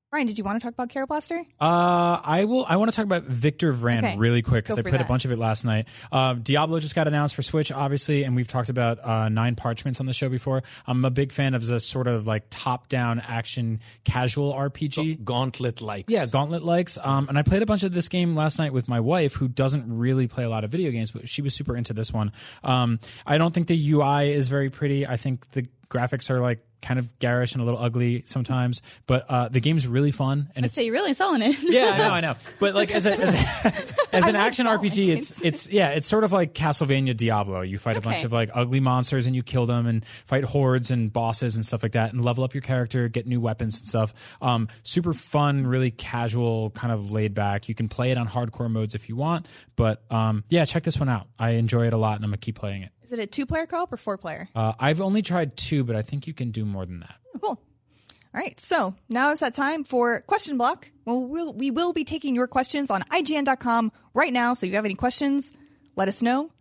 Ryan, 0.09 0.25
did 0.27 0.37
you 0.37 0.45
want 0.45 0.61
to 0.61 0.65
talk 0.65 0.73
about 0.73 0.87
Kero 0.87 1.05
Blaster? 1.05 1.37
Uh, 1.59 2.21
I 2.23 2.45
will. 2.47 2.65
I 2.65 2.77
want 2.77 2.89
to 2.89 2.95
talk 2.95 3.03
about 3.03 3.23
Victor 3.25 3.73
Vran 3.73 3.97
Okay. 4.05 4.17
really 4.17 4.41
quick 4.41 4.63
because 4.63 4.77
I 4.79 4.81
for 4.81 4.89
played 4.89 5.01
a 5.01 5.05
bunch 5.05 5.25
of 5.25 5.31
it 5.31 5.37
last 5.37 5.65
night. 5.65 5.89
Uh, 6.09 6.33
Diablo 6.35 6.79
just 6.79 6.95
got 6.95 7.09
announced 7.09 7.35
for 7.35 7.41
Switch, 7.41 7.73
obviously, 7.73 8.23
and 8.23 8.33
we've 8.33 8.47
talked 8.47 8.69
about 8.69 9.03
uh, 9.05 9.27
Nine 9.27 9.55
Parchments 9.55 9.99
on 9.99 10.05
the 10.05 10.13
show 10.13 10.29
before. 10.29 10.63
I'm 10.85 11.03
a 11.03 11.09
big 11.09 11.33
fan 11.33 11.53
of 11.55 11.65
the 11.67 11.81
sort 11.81 12.07
of 12.07 12.25
like 12.25 12.45
top-down 12.49 13.19
action 13.19 13.81
casual 14.05 14.53
RPG. 14.53 15.25
Gauntlet 15.25 15.81
likes. 15.81 16.13
Yeah, 16.13 16.25
Gauntlet 16.25 16.63
likes. 16.63 16.97
Um, 17.03 17.27
and 17.27 17.37
I 17.37 17.41
played 17.41 17.61
a 17.61 17.65
bunch 17.65 17.83
of 17.83 17.91
this 17.91 18.07
game 18.07 18.33
last 18.33 18.59
night 18.59 18.71
with 18.71 18.87
my 18.87 19.01
wife, 19.01 19.33
who 19.33 19.49
doesn't 19.49 19.93
really 19.93 20.27
play 20.27 20.45
a 20.45 20.49
lot 20.49 20.63
of 20.63 20.71
video 20.71 20.91
games, 20.91 21.11
but 21.11 21.27
she 21.27 21.41
was 21.41 21.53
super 21.53 21.75
into 21.75 21.91
this 21.93 22.13
one. 22.13 22.31
Um, 22.63 23.01
I 23.25 23.37
don't 23.37 23.53
think 23.53 23.67
the 23.67 23.91
UI 23.91 24.31
is 24.31 24.47
very 24.47 24.69
pretty. 24.69 25.05
I 25.05 25.17
think 25.17 25.51
the 25.51 25.67
graphics 25.89 26.29
are 26.29 26.39
like 26.39 26.59
kind 26.81 26.99
of 26.99 27.17
garish 27.19 27.53
and 27.53 27.61
a 27.61 27.65
little 27.65 27.79
ugly 27.79 28.23
sometimes, 28.25 28.81
but 29.05 29.25
uh, 29.29 29.49
the 29.49 29.59
game's 29.59 29.87
really 29.87 30.11
fun 30.11 30.49
and 30.55 30.63
I'd 30.63 30.67
it's 30.67 30.75
say 30.75 30.85
you're 30.85 30.93
really 30.93 31.13
selling 31.13 31.41
it. 31.41 31.55
yeah, 31.63 31.91
I 31.93 31.97
know, 31.97 32.13
I 32.13 32.21
know. 32.21 32.35
But 32.59 32.75
like 32.75 32.91
as, 32.91 33.05
a, 33.05 33.19
as, 33.19 33.33
a, 33.33 33.73
as 34.15 34.25
an 34.25 34.35
action 34.35 34.65
RPG, 34.65 35.09
it's 35.09 35.43
it's 35.43 35.69
yeah, 35.69 35.89
it's 35.89 36.07
sort 36.07 36.23
of 36.23 36.31
like 36.31 36.53
Castlevania 36.53 37.15
Diablo. 37.15 37.61
You 37.61 37.77
fight 37.77 37.97
a 37.97 38.01
bunch 38.01 38.23
of 38.23 38.31
like 38.31 38.49
ugly 38.53 38.79
monsters 38.79 39.27
and 39.27 39.35
you 39.35 39.43
kill 39.43 39.65
them 39.65 39.87
and 39.87 40.05
fight 40.25 40.43
hordes 40.43 40.91
and 40.91 41.11
bosses 41.11 41.55
and 41.55 41.65
stuff 41.65 41.83
like 41.83 41.93
that 41.93 42.13
and 42.13 42.23
level 42.23 42.43
up 42.43 42.53
your 42.53 42.61
character, 42.61 43.07
get 43.07 43.27
new 43.27 43.41
weapons 43.41 43.79
and 43.79 43.87
stuff. 43.87 44.13
Um, 44.41 44.67
super 44.83 45.13
fun, 45.13 45.65
really 45.65 45.91
casual, 45.91 46.71
kind 46.71 46.93
of 46.93 47.11
laid 47.11 47.33
back. 47.33 47.69
You 47.69 47.75
can 47.75 47.89
play 47.89 48.11
it 48.11 48.17
on 48.17 48.27
hardcore 48.27 48.69
modes 48.69 48.95
if 48.95 49.09
you 49.09 49.15
want, 49.15 49.47
but 49.75 50.03
um, 50.11 50.43
yeah, 50.49 50.65
check 50.65 50.83
this 50.83 50.99
one 50.99 51.09
out. 51.09 51.27
I 51.39 51.51
enjoy 51.51 51.87
it 51.87 51.93
a 51.93 51.97
lot 51.97 52.17
and 52.17 52.25
I'm 52.25 52.31
gonna 52.31 52.37
keep 52.37 52.55
playing 52.55 52.83
it. 52.83 52.91
Is 53.07 53.13
it 53.13 53.19
a 53.19 53.25
two 53.25 53.45
player 53.45 53.65
co 53.65 53.83
op 53.83 53.93
or 53.93 53.97
four 53.97 54.17
player? 54.17 54.49
Uh, 54.53 54.73
I've 54.77 54.99
only 54.99 55.21
tried 55.21 55.55
two, 55.55 55.85
but 55.85 55.95
I 55.95 56.01
think 56.01 56.27
you 56.27 56.33
can 56.33 56.51
do 56.51 56.65
more 56.65 56.85
than 56.85 56.99
that. 56.99 57.15
Cool. 57.41 57.51
All 57.51 58.41
right, 58.43 58.59
so 58.59 58.93
now 59.07 59.31
is 59.31 59.39
that 59.39 59.53
time 59.53 59.85
for 59.85 60.19
question 60.21 60.57
block. 60.57 60.91
Well, 61.05 61.21
we'll 61.21 61.53
we 61.53 61.71
will 61.71 61.93
be 61.93 62.03
taking 62.03 62.35
your 62.35 62.47
questions 62.47 62.91
on 62.91 63.03
IGN.com 63.03 63.93
right 64.13 64.33
now. 64.33 64.53
So 64.53 64.65
if 64.65 64.71
you 64.71 64.75
have 64.75 64.83
any 64.83 64.95
questions, 64.95 65.53
let 65.95 66.09
us 66.09 66.21
know 66.21 66.51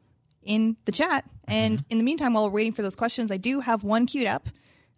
in 0.44 0.76
the 0.84 0.92
chat. 0.92 1.24
And 1.48 1.84
in 1.90 1.98
the 1.98 2.04
meantime, 2.04 2.32
while 2.32 2.44
we're 2.44 2.50
waiting 2.54 2.72
for 2.72 2.82
those 2.82 2.96
questions, 2.96 3.32
I 3.32 3.38
do 3.38 3.58
have 3.58 3.82
one 3.82 4.06
queued 4.06 4.28
up. 4.28 4.48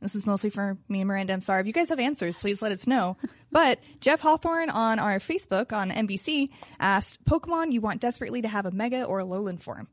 This 0.01 0.14
is 0.14 0.26
mostly 0.26 0.51
for 0.51 0.76
me 0.88 1.01
and 1.01 1.09
Miranda. 1.09 1.32
I'm 1.32 1.40
sorry. 1.40 1.62
If 1.62 1.66
you 1.66 1.72
guys 1.72 1.88
have 1.88 1.99
answers, 1.99 2.36
please 2.36 2.61
let 2.62 2.72
us 2.72 2.86
know. 2.86 3.16
But 3.51 3.80
Jeff 4.01 4.20
Hawthorne 4.20 4.68
on 4.68 4.99
our 4.99 5.18
Facebook 5.20 5.72
on 5.72 5.90
NVC 5.90 6.51
asked 6.78 7.24
Pokemon 7.24 7.72
you 7.72 7.80
want 7.80 8.03
desperately 8.03 8.42
to 8.42 8.49
have 8.49 8.66
a 8.66 8.70
Mega 8.70 9.05
or 9.05 9.20
a 9.20 9.24
Alolan 9.24 9.59
form. 9.59 9.88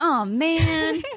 Oh 0.00 0.24
man, 0.24 1.02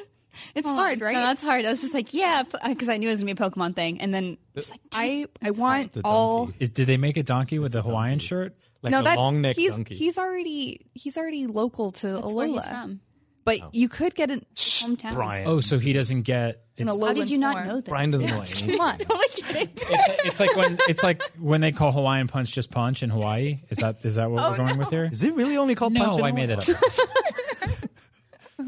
It's 0.55 0.67
oh, 0.67 0.73
hard, 0.73 1.01
right? 1.01 1.13
No, 1.13 1.21
that's 1.21 1.41
hard. 1.43 1.65
I 1.65 1.69
was 1.69 1.81
just 1.81 1.93
like, 1.93 2.13
yeah, 2.13 2.43
because 2.67 2.89
uh, 2.89 2.93
I 2.93 2.97
knew 2.97 3.07
it 3.07 3.11
was 3.11 3.21
gonna 3.23 3.33
be 3.33 3.43
a 3.43 3.49
Pokemon 3.49 3.75
thing, 3.75 4.01
and 4.01 4.13
then 4.13 4.37
just 4.55 4.71
like, 4.71 4.81
I 4.93 5.27
I 5.41 5.51
want 5.51 5.93
The 5.93 6.01
all. 6.03 6.51
Is, 6.59 6.69
did 6.69 6.87
they 6.87 6.97
make 6.97 7.17
a 7.17 7.23
donkey 7.23 7.59
with 7.59 7.73
the 7.73 7.81
Hawaiian 7.81 8.19
shirt? 8.19 8.55
like 8.81 8.91
no 8.91 8.99
a 8.99 9.03
that 9.03 9.17
long 9.17 9.39
neck 9.41 9.55
he's 9.55 9.75
donkey. 9.75 9.95
he's 9.95 10.17
already 10.17 10.85
he's 10.93 11.17
already 11.17 11.47
local 11.47 11.91
to 11.93 12.07
that's 12.07 12.33
where 12.33 12.47
he's 12.47 12.61
Alola. 12.61 12.69
from. 12.69 12.99
But 13.45 13.59
oh. 13.61 13.69
you 13.73 13.89
could 13.89 14.15
get 14.15 14.31
an 14.31 14.45
Hometown. 14.55 15.13
Brian. 15.15 15.47
Oh, 15.47 15.59
so 15.59 15.77
he 15.77 15.91
doesn't 15.91 16.21
get. 16.21 16.63
an 16.77 16.87
It's, 16.87 16.99
How 16.99 17.11
did 17.13 17.29
you 17.29 17.37
not 17.37 17.55
form. 17.55 17.67
know 17.67 17.75
this? 17.81 17.89
Brian 17.89 18.11
doesn't 18.11 18.25
know 18.25 18.37
anything. 18.37 18.71
Come 18.71 18.79
on, 18.79 18.97
don't 18.97 19.09
look 19.09 19.49
at 19.49 19.55
it. 19.55 19.69
it's, 19.81 20.25
it's 20.25 20.39
like 20.39 20.55
when 20.55 20.77
it's 20.87 21.03
like 21.03 21.21
when 21.39 21.59
they 21.61 21.71
call 21.73 21.91
Hawaiian 21.91 22.27
punch 22.27 22.53
just 22.53 22.71
punch 22.71 23.03
in 23.03 23.09
Hawaii. 23.09 23.59
Is 23.69 23.79
that 23.79 23.97
is 24.03 24.15
that 24.15 24.31
what 24.31 24.43
oh, 24.43 24.51
we're 24.51 24.57
going 24.57 24.77
with 24.77 24.89
here? 24.89 25.09
Is 25.11 25.23
it 25.23 25.33
really 25.35 25.57
only 25.57 25.75
called 25.75 25.93
No, 25.93 26.05
Punch 26.11 26.23
I 26.23 26.31
made 26.31 26.49
Hawaii? 26.49 26.65
it 26.67 26.69
up. 26.69 27.09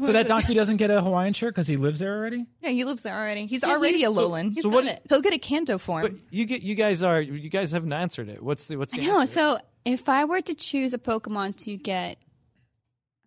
so 0.02 0.12
that 0.12 0.26
donkey 0.28 0.54
doesn't 0.54 0.76
get 0.78 0.90
a 0.90 1.00
Hawaiian 1.00 1.32
shirt 1.32 1.54
because 1.54 1.66
he 1.66 1.76
lives 1.76 2.00
there 2.00 2.16
already. 2.18 2.46
Yeah, 2.60 2.70
he 2.70 2.84
lives 2.84 3.02
there 3.02 3.14
already. 3.14 3.46
He's 3.46 3.64
already 3.64 4.02
a 4.04 4.08
Alolan. 4.08 4.52
He's 4.52 4.62
So 4.64 4.70
got 4.70 4.74
what- 4.76 4.84
it. 4.86 5.02
He'll 5.08 5.20
get 5.22 5.32
a 5.34 5.38
Kanto 5.38 5.78
form. 5.78 6.02
But 6.02 6.12
you 6.30 6.44
get 6.44 6.62
you 6.62 6.74
guys 6.74 7.02
are 7.02 7.20
you 7.20 7.48
guys 7.50 7.72
haven't 7.72 7.92
answered 7.92 8.28
it. 8.28 8.42
What's 8.42 8.66
the 8.66 8.76
what's 8.76 8.92
the 8.96 9.04
No, 9.06 9.20
answer? 9.20 9.32
so 9.32 9.58
if 9.84 10.08
I 10.08 10.24
were 10.24 10.40
to 10.40 10.54
choose 10.54 10.92
a 10.94 10.98
Pokemon 10.98 11.56
to 11.64 11.76
get 11.76 12.18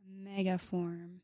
a 0.06 0.12
Mega 0.24 0.58
form, 0.58 1.22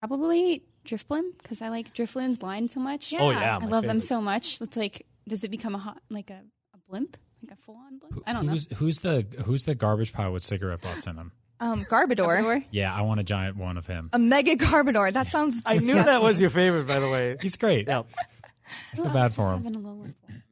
probably 0.00 0.62
Drifblim 0.86 1.32
because 1.42 1.60
I 1.62 1.68
like 1.68 1.94
Drifblim's 1.94 2.42
line 2.42 2.68
so 2.68 2.80
much. 2.80 3.12
Oh 3.18 3.30
yeah, 3.30 3.56
I 3.56 3.58
my 3.60 3.66
love 3.66 3.84
them 3.84 3.96
favorite. 3.98 4.02
so 4.02 4.20
much. 4.20 4.60
It's 4.60 4.76
like, 4.76 5.06
does 5.28 5.44
it 5.44 5.50
become 5.50 5.74
a 5.74 5.78
hot 5.78 6.00
like 6.10 6.30
a, 6.30 6.42
a 6.74 6.78
blimp, 6.88 7.16
like 7.42 7.52
a 7.52 7.60
full 7.60 7.76
on 7.76 7.98
blimp? 7.98 8.22
I 8.26 8.32
don't 8.32 8.46
know. 8.46 8.52
Who's 8.52 8.68
who's 8.76 9.00
the 9.00 9.26
who's 9.44 9.64
the 9.64 9.74
garbage 9.74 10.12
pile 10.12 10.32
with 10.32 10.42
cigarette 10.42 10.80
butts 10.80 11.06
in 11.06 11.16
them? 11.16 11.32
Um, 11.60 11.84
Garbodor. 11.84 12.64
Yeah, 12.70 12.94
I 12.94 13.02
want 13.02 13.20
a 13.20 13.24
giant 13.24 13.56
one 13.56 13.76
of 13.78 13.86
him. 13.86 14.10
A 14.12 14.18
Mega 14.18 14.54
Garbodor. 14.56 15.12
That 15.12 15.28
sounds. 15.28 15.62
I 15.66 15.78
knew 15.78 15.94
that 15.94 16.22
was 16.22 16.40
your 16.40 16.50
favorite, 16.50 16.86
by 16.86 17.00
the 17.00 17.08
way. 17.08 17.36
He's 17.42 17.56
great. 17.56 17.88
Yeah. 17.88 18.02
I 18.92 18.96
feel 18.96 19.08
bad 19.10 19.32
for 19.32 19.52
him. 19.54 19.64
Having 19.64 19.76
a 19.76 19.78
Alolan 19.80 20.14
form. 20.20 20.42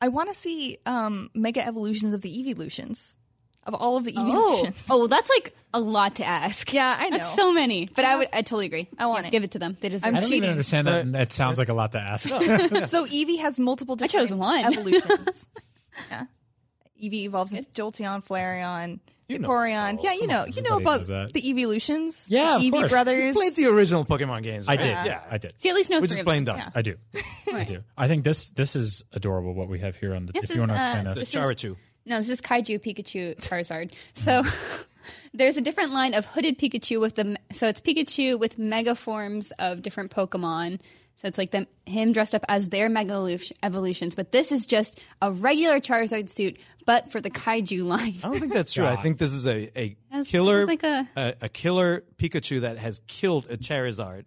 I 0.00 0.08
want 0.08 0.28
to 0.28 0.34
see 0.34 0.78
um, 0.86 1.30
Mega 1.34 1.66
evolutions 1.66 2.12
of 2.14 2.20
the 2.20 2.28
Eeveelutions, 2.28 3.16
of 3.64 3.74
all 3.74 3.96
of 3.96 4.04
the 4.04 4.12
Oh, 4.16 4.62
Eeveelutions. 4.64 4.86
oh, 4.90 4.98
well, 4.98 5.08
that's 5.08 5.30
like 5.30 5.56
a 5.72 5.80
lot 5.80 6.16
to 6.16 6.24
ask. 6.26 6.72
Yeah, 6.74 6.94
I 6.98 7.08
know. 7.08 7.16
That's 7.16 7.34
so 7.34 7.52
many. 7.54 7.88
But 7.96 8.04
I 8.04 8.16
would, 8.16 8.28
I 8.32 8.42
totally 8.42 8.66
agree. 8.66 8.88
I 8.98 9.06
want 9.06 9.22
Yeah, 9.22 9.28
it. 9.28 9.32
Give 9.32 9.44
it 9.44 9.50
to 9.52 9.58
them. 9.58 9.76
They 9.80 9.88
deserve. 9.88 10.08
I'm 10.08 10.16
it. 10.16 10.20
don't 10.20 10.28
cheating. 10.28 10.38
even 10.44 10.50
understand 10.50 10.86
that. 10.88 11.10
That 11.12 11.32
sounds 11.32 11.58
like 11.58 11.70
a 11.70 11.74
lot 11.74 11.92
to 11.92 12.00
ask. 12.00 12.28
So 12.28 13.06
Eevee 13.06 13.40
has 13.40 13.58
multiple 13.58 13.94
I 13.94 14.06
different 14.06 14.28
chose 14.28 14.34
one. 14.38 14.64
evolutions. 14.64 15.46
yeah. 16.10 16.24
Eevee 17.02 17.24
evolves 17.24 17.54
into 17.54 17.68
Jolteon, 17.70 18.24
Flareon, 18.24 19.00
You 19.28 19.38
know. 19.38 19.48
Vaporeon. 19.48 20.02
yeah, 20.02 20.12
you 20.12 20.26
know, 20.26 20.44
you 20.44 20.60
know 20.62 20.76
Everybody 20.76 20.82
about 20.82 20.98
knows 20.98 21.08
that. 21.08 21.32
the 21.32 21.48
evolutions. 21.48 22.26
Yeah, 22.28 22.56
of 22.56 22.60
the 22.60 22.68
Eevee 22.68 22.72
course. 22.72 22.90
brothers. 22.90 23.34
Played 23.34 23.54
the 23.54 23.66
original 23.66 24.04
Pokemon 24.04 24.42
games. 24.42 24.68
I 24.68 24.72
right? 24.72 24.80
did. 24.80 24.88
Yeah. 25.06 25.22
I 25.30 25.38
did. 25.38 25.54
See, 25.60 25.70
at 25.70 25.74
least 25.74 25.88
know 25.90 26.00
Which 26.00 26.10
three 26.10 26.16
is 26.16 26.20
of 26.20 26.26
plain 26.26 26.44
them. 26.44 26.56
dust. 26.56 26.68
I 26.74 26.82
do. 26.82 26.96
I 27.52 27.64
do. 27.64 27.82
I 27.96 28.06
think 28.06 28.24
this 28.24 28.50
this 28.50 28.76
is 28.76 29.02
adorable. 29.12 29.54
What 29.54 29.68
we 29.68 29.78
have 29.80 29.96
here 29.96 30.14
on 30.14 30.26
the. 30.26 30.32
This 30.32 30.50
if 30.50 30.56
you 30.56 30.60
want 30.60 30.72
to 30.72 30.76
is, 30.76 30.80
explain 30.80 31.06
uh, 31.06 31.10
The 31.14 31.20
this, 31.20 31.32
This 31.32 31.34
is- 31.34 31.42
Charachu. 31.72 31.76
No, 32.06 32.18
this 32.18 32.28
is 32.28 32.40
Kaiju 32.42 32.80
Pikachu 32.82 33.36
Charizard. 33.40 33.92
So 34.12 34.42
there's 35.32 35.56
a 35.56 35.62
different 35.62 35.92
line 35.92 36.12
of 36.12 36.26
hooded 36.26 36.58
Pikachu 36.58 37.00
with 37.00 37.14
the 37.14 37.38
so 37.50 37.66
it's 37.68 37.80
Pikachu 37.80 38.38
with 38.38 38.58
mega 38.58 38.94
forms 38.94 39.52
of 39.58 39.80
different 39.80 40.10
Pokemon. 40.10 40.80
So 41.16 41.28
it's 41.28 41.38
like 41.38 41.52
them 41.52 41.66
him 41.86 42.12
dressed 42.12 42.34
up 42.34 42.44
as 42.48 42.68
their 42.70 42.88
mega 42.88 43.12
evolution- 43.12 43.56
evolutions, 43.62 44.14
but 44.14 44.32
this 44.32 44.50
is 44.52 44.66
just 44.66 45.00
a 45.22 45.30
regular 45.30 45.78
Charizard 45.80 46.28
suit, 46.28 46.58
but 46.86 47.10
for 47.10 47.20
the 47.20 47.30
Kaiju 47.30 47.84
line. 47.84 48.16
I 48.22 48.28
don't 48.28 48.40
think 48.40 48.52
that's 48.52 48.72
true. 48.72 48.84
I 48.84 48.96
think 48.96 49.18
this 49.18 49.32
is 49.32 49.46
a, 49.46 49.70
a 49.78 49.96
Has- 50.10 50.28
killer 50.28 50.60
has 50.60 50.66
like 50.68 50.82
a- 50.82 51.06
a 51.40 51.48
killer 51.48 52.02
Pikachu 52.16 52.62
that 52.62 52.78
has 52.78 53.00
killed 53.06 53.46
a 53.48 53.56
Charizard, 53.56 54.26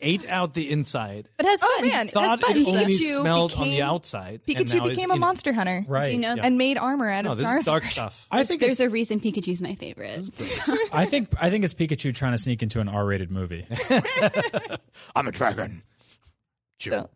ate 0.00 0.28
out 0.28 0.54
the 0.54 0.68
inside, 0.70 1.28
But 1.36 1.46
it 1.46 1.50
has 1.50 1.60
Oh, 1.62 1.74
buttons. 1.76 1.92
man. 1.92 2.00
It 2.00 2.02
has 2.04 2.10
thought 2.12 2.38
it 2.38 2.46
buttons. 2.46 2.66
only 2.68 2.84
Pikachu 2.86 3.20
smelled 3.20 3.52
on 3.52 3.58
the 3.64 3.64
became- 3.76 3.84
outside. 3.84 4.40
and 4.48 4.56
Pikachu 4.56 4.78
now 4.78 4.86
is 4.86 4.96
became 4.96 5.10
a 5.10 5.14
in 5.14 5.18
it. 5.18 5.20
monster 5.20 5.52
hunter. 5.52 5.84
right? 5.86 6.12
you 6.12 6.18
know 6.18 6.34
And 6.34 6.58
made 6.58 6.76
armor 6.78 7.08
out 7.08 7.24
No, 7.24 7.32
of 7.32 7.38
this 7.38 7.46
Charizard. 7.46 7.58
is 7.58 7.64
dark 7.66 7.84
stuff. 7.84 8.26
I 8.30 8.42
think 8.44 8.60
There's 8.62 8.80
it's, 8.80 8.80
a 8.80 8.88
reason 8.88 9.20
Pikachu's 9.20 9.62
my 9.62 9.74
favorite. 9.76 10.28
I 10.92 11.04
think 11.04 11.28
I 11.40 11.50
think 11.50 11.64
it's 11.64 11.74
Pikachu 11.74 12.12
trying 12.14 12.32
to 12.32 12.38
sneak 12.38 12.62
into 12.64 12.80
an 12.80 12.88
R-rated 12.88 13.30
movie. 13.30 13.64
I'm 15.14 15.28
a 15.28 15.32
dragon. 15.32 15.82
So- 16.90 17.10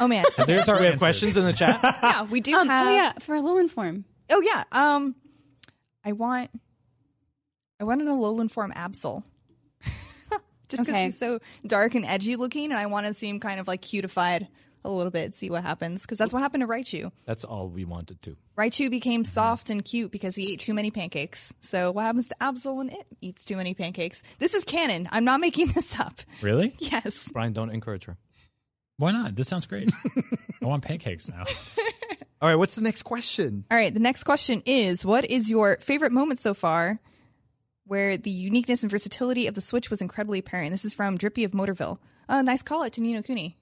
oh 0.00 0.08
man. 0.08 0.24
There's 0.46 0.68
our 0.68 0.78
We 0.80 0.86
have 0.86 0.98
questions 0.98 1.36
in 1.36 1.44
the 1.44 1.52
chat. 1.52 1.78
yeah, 1.82 2.22
we 2.24 2.40
do 2.40 2.54
Um, 2.56 2.68
have. 2.68 2.86
oh 2.86 2.90
yeah, 2.94 3.12
for 3.20 3.34
a 3.34 3.40
Alolan 3.40 3.70
form. 3.70 4.04
Oh 4.30 4.40
yeah. 4.40 4.64
Um, 4.72 5.14
I 6.04 6.12
want, 6.12 6.50
I 7.80 7.84
want 7.84 8.00
an 8.00 8.08
Alolan 8.08 8.50
form 8.50 8.72
Absol. 8.74 9.22
Just 10.68 10.82
because 10.84 10.88
Okay. 10.88 11.04
he's 11.06 11.18
so 11.18 11.38
dark 11.66 11.94
and 11.94 12.04
edgy 12.04 12.36
looking, 12.36 12.66
and 12.70 12.74
I 12.78 12.86
want 12.86 13.06
to 13.06 13.12
see 13.12 13.28
him 13.28 13.40
kind 13.40 13.60
of 13.60 13.68
like 13.68 13.82
cutified 13.82 14.48
a 14.84 14.90
little 14.90 15.10
bit, 15.12 15.34
see 15.34 15.50
what 15.50 15.62
happens. 15.62 16.02
Because 16.02 16.18
that's 16.18 16.32
what 16.32 16.40
happened 16.42 16.62
to 16.62 16.66
Raichu. 16.66 17.12
That's 17.26 17.44
all 17.44 17.68
we 17.68 17.84
wanted 17.84 18.20
to. 18.22 18.36
Raichu 18.56 18.90
became 18.90 19.24
soft 19.24 19.70
and 19.70 19.84
cute 19.84 20.10
because 20.10 20.34
he 20.34 20.54
ate 20.54 20.60
too 20.60 20.74
many 20.74 20.90
pancakes. 20.90 21.52
So 21.60 21.92
what 21.92 22.02
happens 22.02 22.28
to 22.28 22.36
Absol 22.40 22.74
when 22.76 22.88
it 22.88 23.06
eats 23.20 23.44
too 23.44 23.56
many 23.56 23.74
pancakes? 23.74 24.22
This 24.38 24.54
is 24.54 24.64
canon. 24.64 25.08
I'm 25.12 25.24
not 25.24 25.40
making 25.40 25.68
this 25.68 26.00
up. 26.00 26.14
Really? 26.40 26.74
Yes. 26.78 27.28
Brian, 27.32 27.52
don't 27.52 27.70
encourage 27.70 28.06
her. 28.06 28.16
Why 29.02 29.10
not? 29.10 29.34
This 29.34 29.48
sounds 29.48 29.66
great. 29.66 29.90
I 30.62 30.64
want 30.64 30.84
pancakes 30.84 31.28
now. 31.28 31.42
All 32.40 32.48
right, 32.48 32.54
what's 32.54 32.76
the 32.76 32.82
next 32.82 33.02
question? 33.02 33.64
All 33.68 33.76
right. 33.76 33.92
The 33.92 33.98
next 33.98 34.22
question 34.22 34.62
is: 34.64 35.04
What 35.04 35.24
is 35.24 35.50
your 35.50 35.76
favorite 35.78 36.12
moment 36.12 36.38
so 36.38 36.54
far? 36.54 37.00
Where 37.84 38.16
the 38.16 38.30
uniqueness 38.30 38.84
and 38.84 38.92
versatility 38.92 39.48
of 39.48 39.56
the 39.56 39.60
Switch 39.60 39.90
was 39.90 40.02
incredibly 40.02 40.38
apparent. 40.38 40.70
This 40.70 40.84
is 40.84 40.94
from 40.94 41.18
Drippy 41.18 41.42
of 41.42 41.50
Motorville. 41.50 41.98
Uh, 42.28 42.42
nice 42.42 42.62
call 42.62 42.84
it 42.84 42.92
to 42.92 43.00
Nino 43.00 43.22
Cooney. 43.22 43.58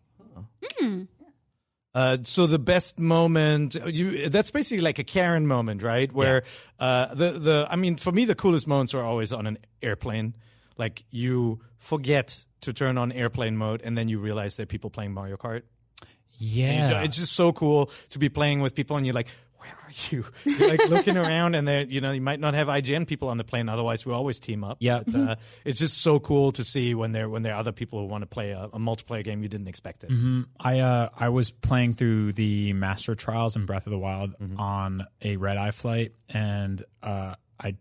Uh, 1.94 2.18
so 2.22 2.46
the 2.46 2.58
best 2.58 2.98
moment, 2.98 3.76
you, 3.86 4.28
that's 4.28 4.50
basically 4.50 4.82
like 4.82 4.98
a 4.98 5.04
Karen 5.04 5.46
moment, 5.46 5.82
right? 5.82 6.12
Where 6.12 6.42
uh, 6.78 7.14
the 7.14 7.30
the 7.30 7.66
I 7.70 7.76
mean, 7.76 7.96
for 7.96 8.12
me, 8.12 8.26
the 8.26 8.34
coolest 8.34 8.68
moments 8.68 8.92
are 8.92 9.02
always 9.02 9.32
on 9.32 9.46
an 9.46 9.56
airplane. 9.80 10.34
Like 10.80 11.04
you 11.10 11.60
forget 11.78 12.44
to 12.62 12.72
turn 12.72 12.98
on 12.98 13.12
airplane 13.12 13.56
mode, 13.56 13.80
and 13.84 13.96
then 13.96 14.08
you 14.08 14.18
realize 14.18 14.56
there 14.56 14.64
are 14.64 14.74
people 14.76 14.90
playing 14.90 15.12
Mario 15.14 15.36
Kart. 15.36 15.62
And 15.62 16.08
you 16.38 16.48
ju- 16.88 16.94
Yeah. 16.94 17.02
it's 17.02 17.16
just 17.18 17.34
so 17.34 17.52
cool 17.52 17.90
to 18.10 18.18
be 18.18 18.28
playing 18.28 18.60
with 18.64 18.74
people, 18.74 18.96
and 18.96 19.04
you're 19.06 19.14
like, 19.14 19.28
"Where 19.58 19.68
are 19.84 19.92
you? 20.10 20.24
You're 20.46 20.68
like 20.70 20.88
looking 20.88 21.16
around, 21.24 21.54
and 21.54 21.68
there, 21.68 21.82
you 21.86 22.00
know, 22.00 22.12
you 22.12 22.20
might 22.22 22.40
not 22.40 22.54
have 22.54 22.68
IGN 22.68 23.06
people 23.06 23.28
on 23.28 23.36
the 23.36 23.44
plane. 23.44 23.68
Otherwise, 23.68 24.06
we 24.06 24.12
always 24.14 24.40
team 24.40 24.64
up. 24.64 24.78
Yeah. 24.80 25.02
But, 25.06 25.14
uh, 25.14 25.36
it's 25.66 25.78
just 25.78 25.98
so 25.98 26.18
cool 26.18 26.52
to 26.52 26.64
see 26.64 26.94
when 26.94 27.12
there 27.12 27.28
when 27.28 27.42
there 27.42 27.52
are 27.54 27.60
other 27.60 27.72
people 27.72 27.98
who 28.00 28.06
want 28.06 28.22
to 28.22 28.26
play 28.26 28.50
a, 28.52 28.64
a 28.72 28.78
multiplayer 28.78 29.22
game 29.24 29.42
you 29.42 29.48
didn't 29.50 29.68
expect 29.68 30.04
it. 30.04 30.10
I 30.58 30.80
uh 30.80 31.08
I 31.26 31.28
was 31.28 31.50
playing 31.50 31.94
through 31.94 32.32
the 32.32 32.72
Master 32.72 33.14
Trials 33.14 33.54
in 33.56 33.66
Breath 33.66 33.86
of 33.86 33.90
the 33.92 33.98
Wild 34.08 34.30
on 34.56 35.06
a 35.20 35.36
red 35.36 35.56
eye 35.58 35.72
flight 35.72 36.12
and 36.30 36.82
uh 37.02 37.34
I 37.58 37.76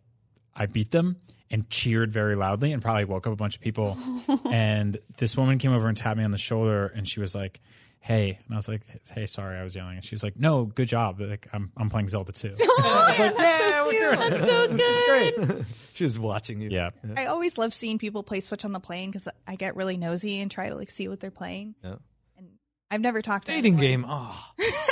I 0.53 0.65
beat 0.65 0.91
them 0.91 1.15
and 1.51 1.69
cheered 1.69 2.11
very 2.11 2.35
loudly 2.35 2.71
and 2.73 2.81
probably 2.81 3.05
woke 3.05 3.25
up 3.27 3.33
a 3.33 3.35
bunch 3.35 3.55
of 3.55 3.61
people 3.61 3.97
and 4.51 4.97
this 5.17 5.35
woman 5.35 5.57
came 5.57 5.71
over 5.73 5.87
and 5.87 5.97
tapped 5.97 6.17
me 6.17 6.23
on 6.23 6.31
the 6.31 6.37
shoulder 6.37 6.87
and 6.95 7.07
she 7.07 7.19
was 7.19 7.33
like 7.35 7.59
Hey, 8.01 8.39
and 8.45 8.53
I 8.53 8.55
was 8.55 8.69
like, 8.69 8.81
"Hey, 9.11 9.25
sorry, 9.25 9.57
I 9.59 9.63
was 9.63 9.75
yelling." 9.75 9.97
And 9.97 10.05
she 10.05 10.15
was 10.15 10.23
like, 10.23 10.39
"No, 10.39 10.63
good 10.63 10.87
job. 10.87 11.19
Like, 11.19 11.49
I'm 11.51 11.69
I'm 11.75 11.89
playing 11.89 12.07
Zelda 12.07 12.31
too." 12.31 12.55
Oh, 12.61 13.13
that's 13.17 14.45
so 14.45 14.67
good. 14.77 15.35
great. 15.35 15.65
She 15.95 16.05
was 16.05 16.17
watching 16.17 16.61
you. 16.61 16.69
yeah, 16.69 16.91
I 17.17 17.25
always 17.25 17.57
love 17.57 17.73
seeing 17.73 17.97
people 17.97 18.23
play 18.23 18.39
Switch 18.39 18.63
on 18.63 18.71
the 18.71 18.79
plane 18.79 19.11
because 19.11 19.27
I 19.45 19.57
get 19.57 19.75
really 19.75 19.97
nosy 19.97 20.39
and 20.39 20.49
try 20.49 20.69
to 20.69 20.75
like 20.75 20.89
see 20.89 21.09
what 21.09 21.19
they're 21.19 21.29
playing. 21.29 21.75
Yeah. 21.83 21.95
And 22.37 22.47
I've 22.89 23.01
never 23.01 23.21
talked 23.21 23.47
to 23.47 23.51
Dating 23.51 23.73
anyone. 23.77 24.03
game. 24.03 24.05
Oh, 24.07 24.45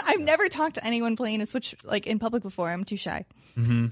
I've 0.06 0.20
never 0.20 0.50
talked 0.50 0.76
to 0.76 0.86
anyone 0.86 1.16
playing 1.16 1.40
a 1.40 1.46
Switch 1.46 1.76
like 1.86 2.08
in 2.08 2.20
public 2.20 2.44
before. 2.44 2.70
I'm 2.70 2.84
too 2.84 2.98
shy. 2.98 3.24
Mm-hmm. 3.58 3.88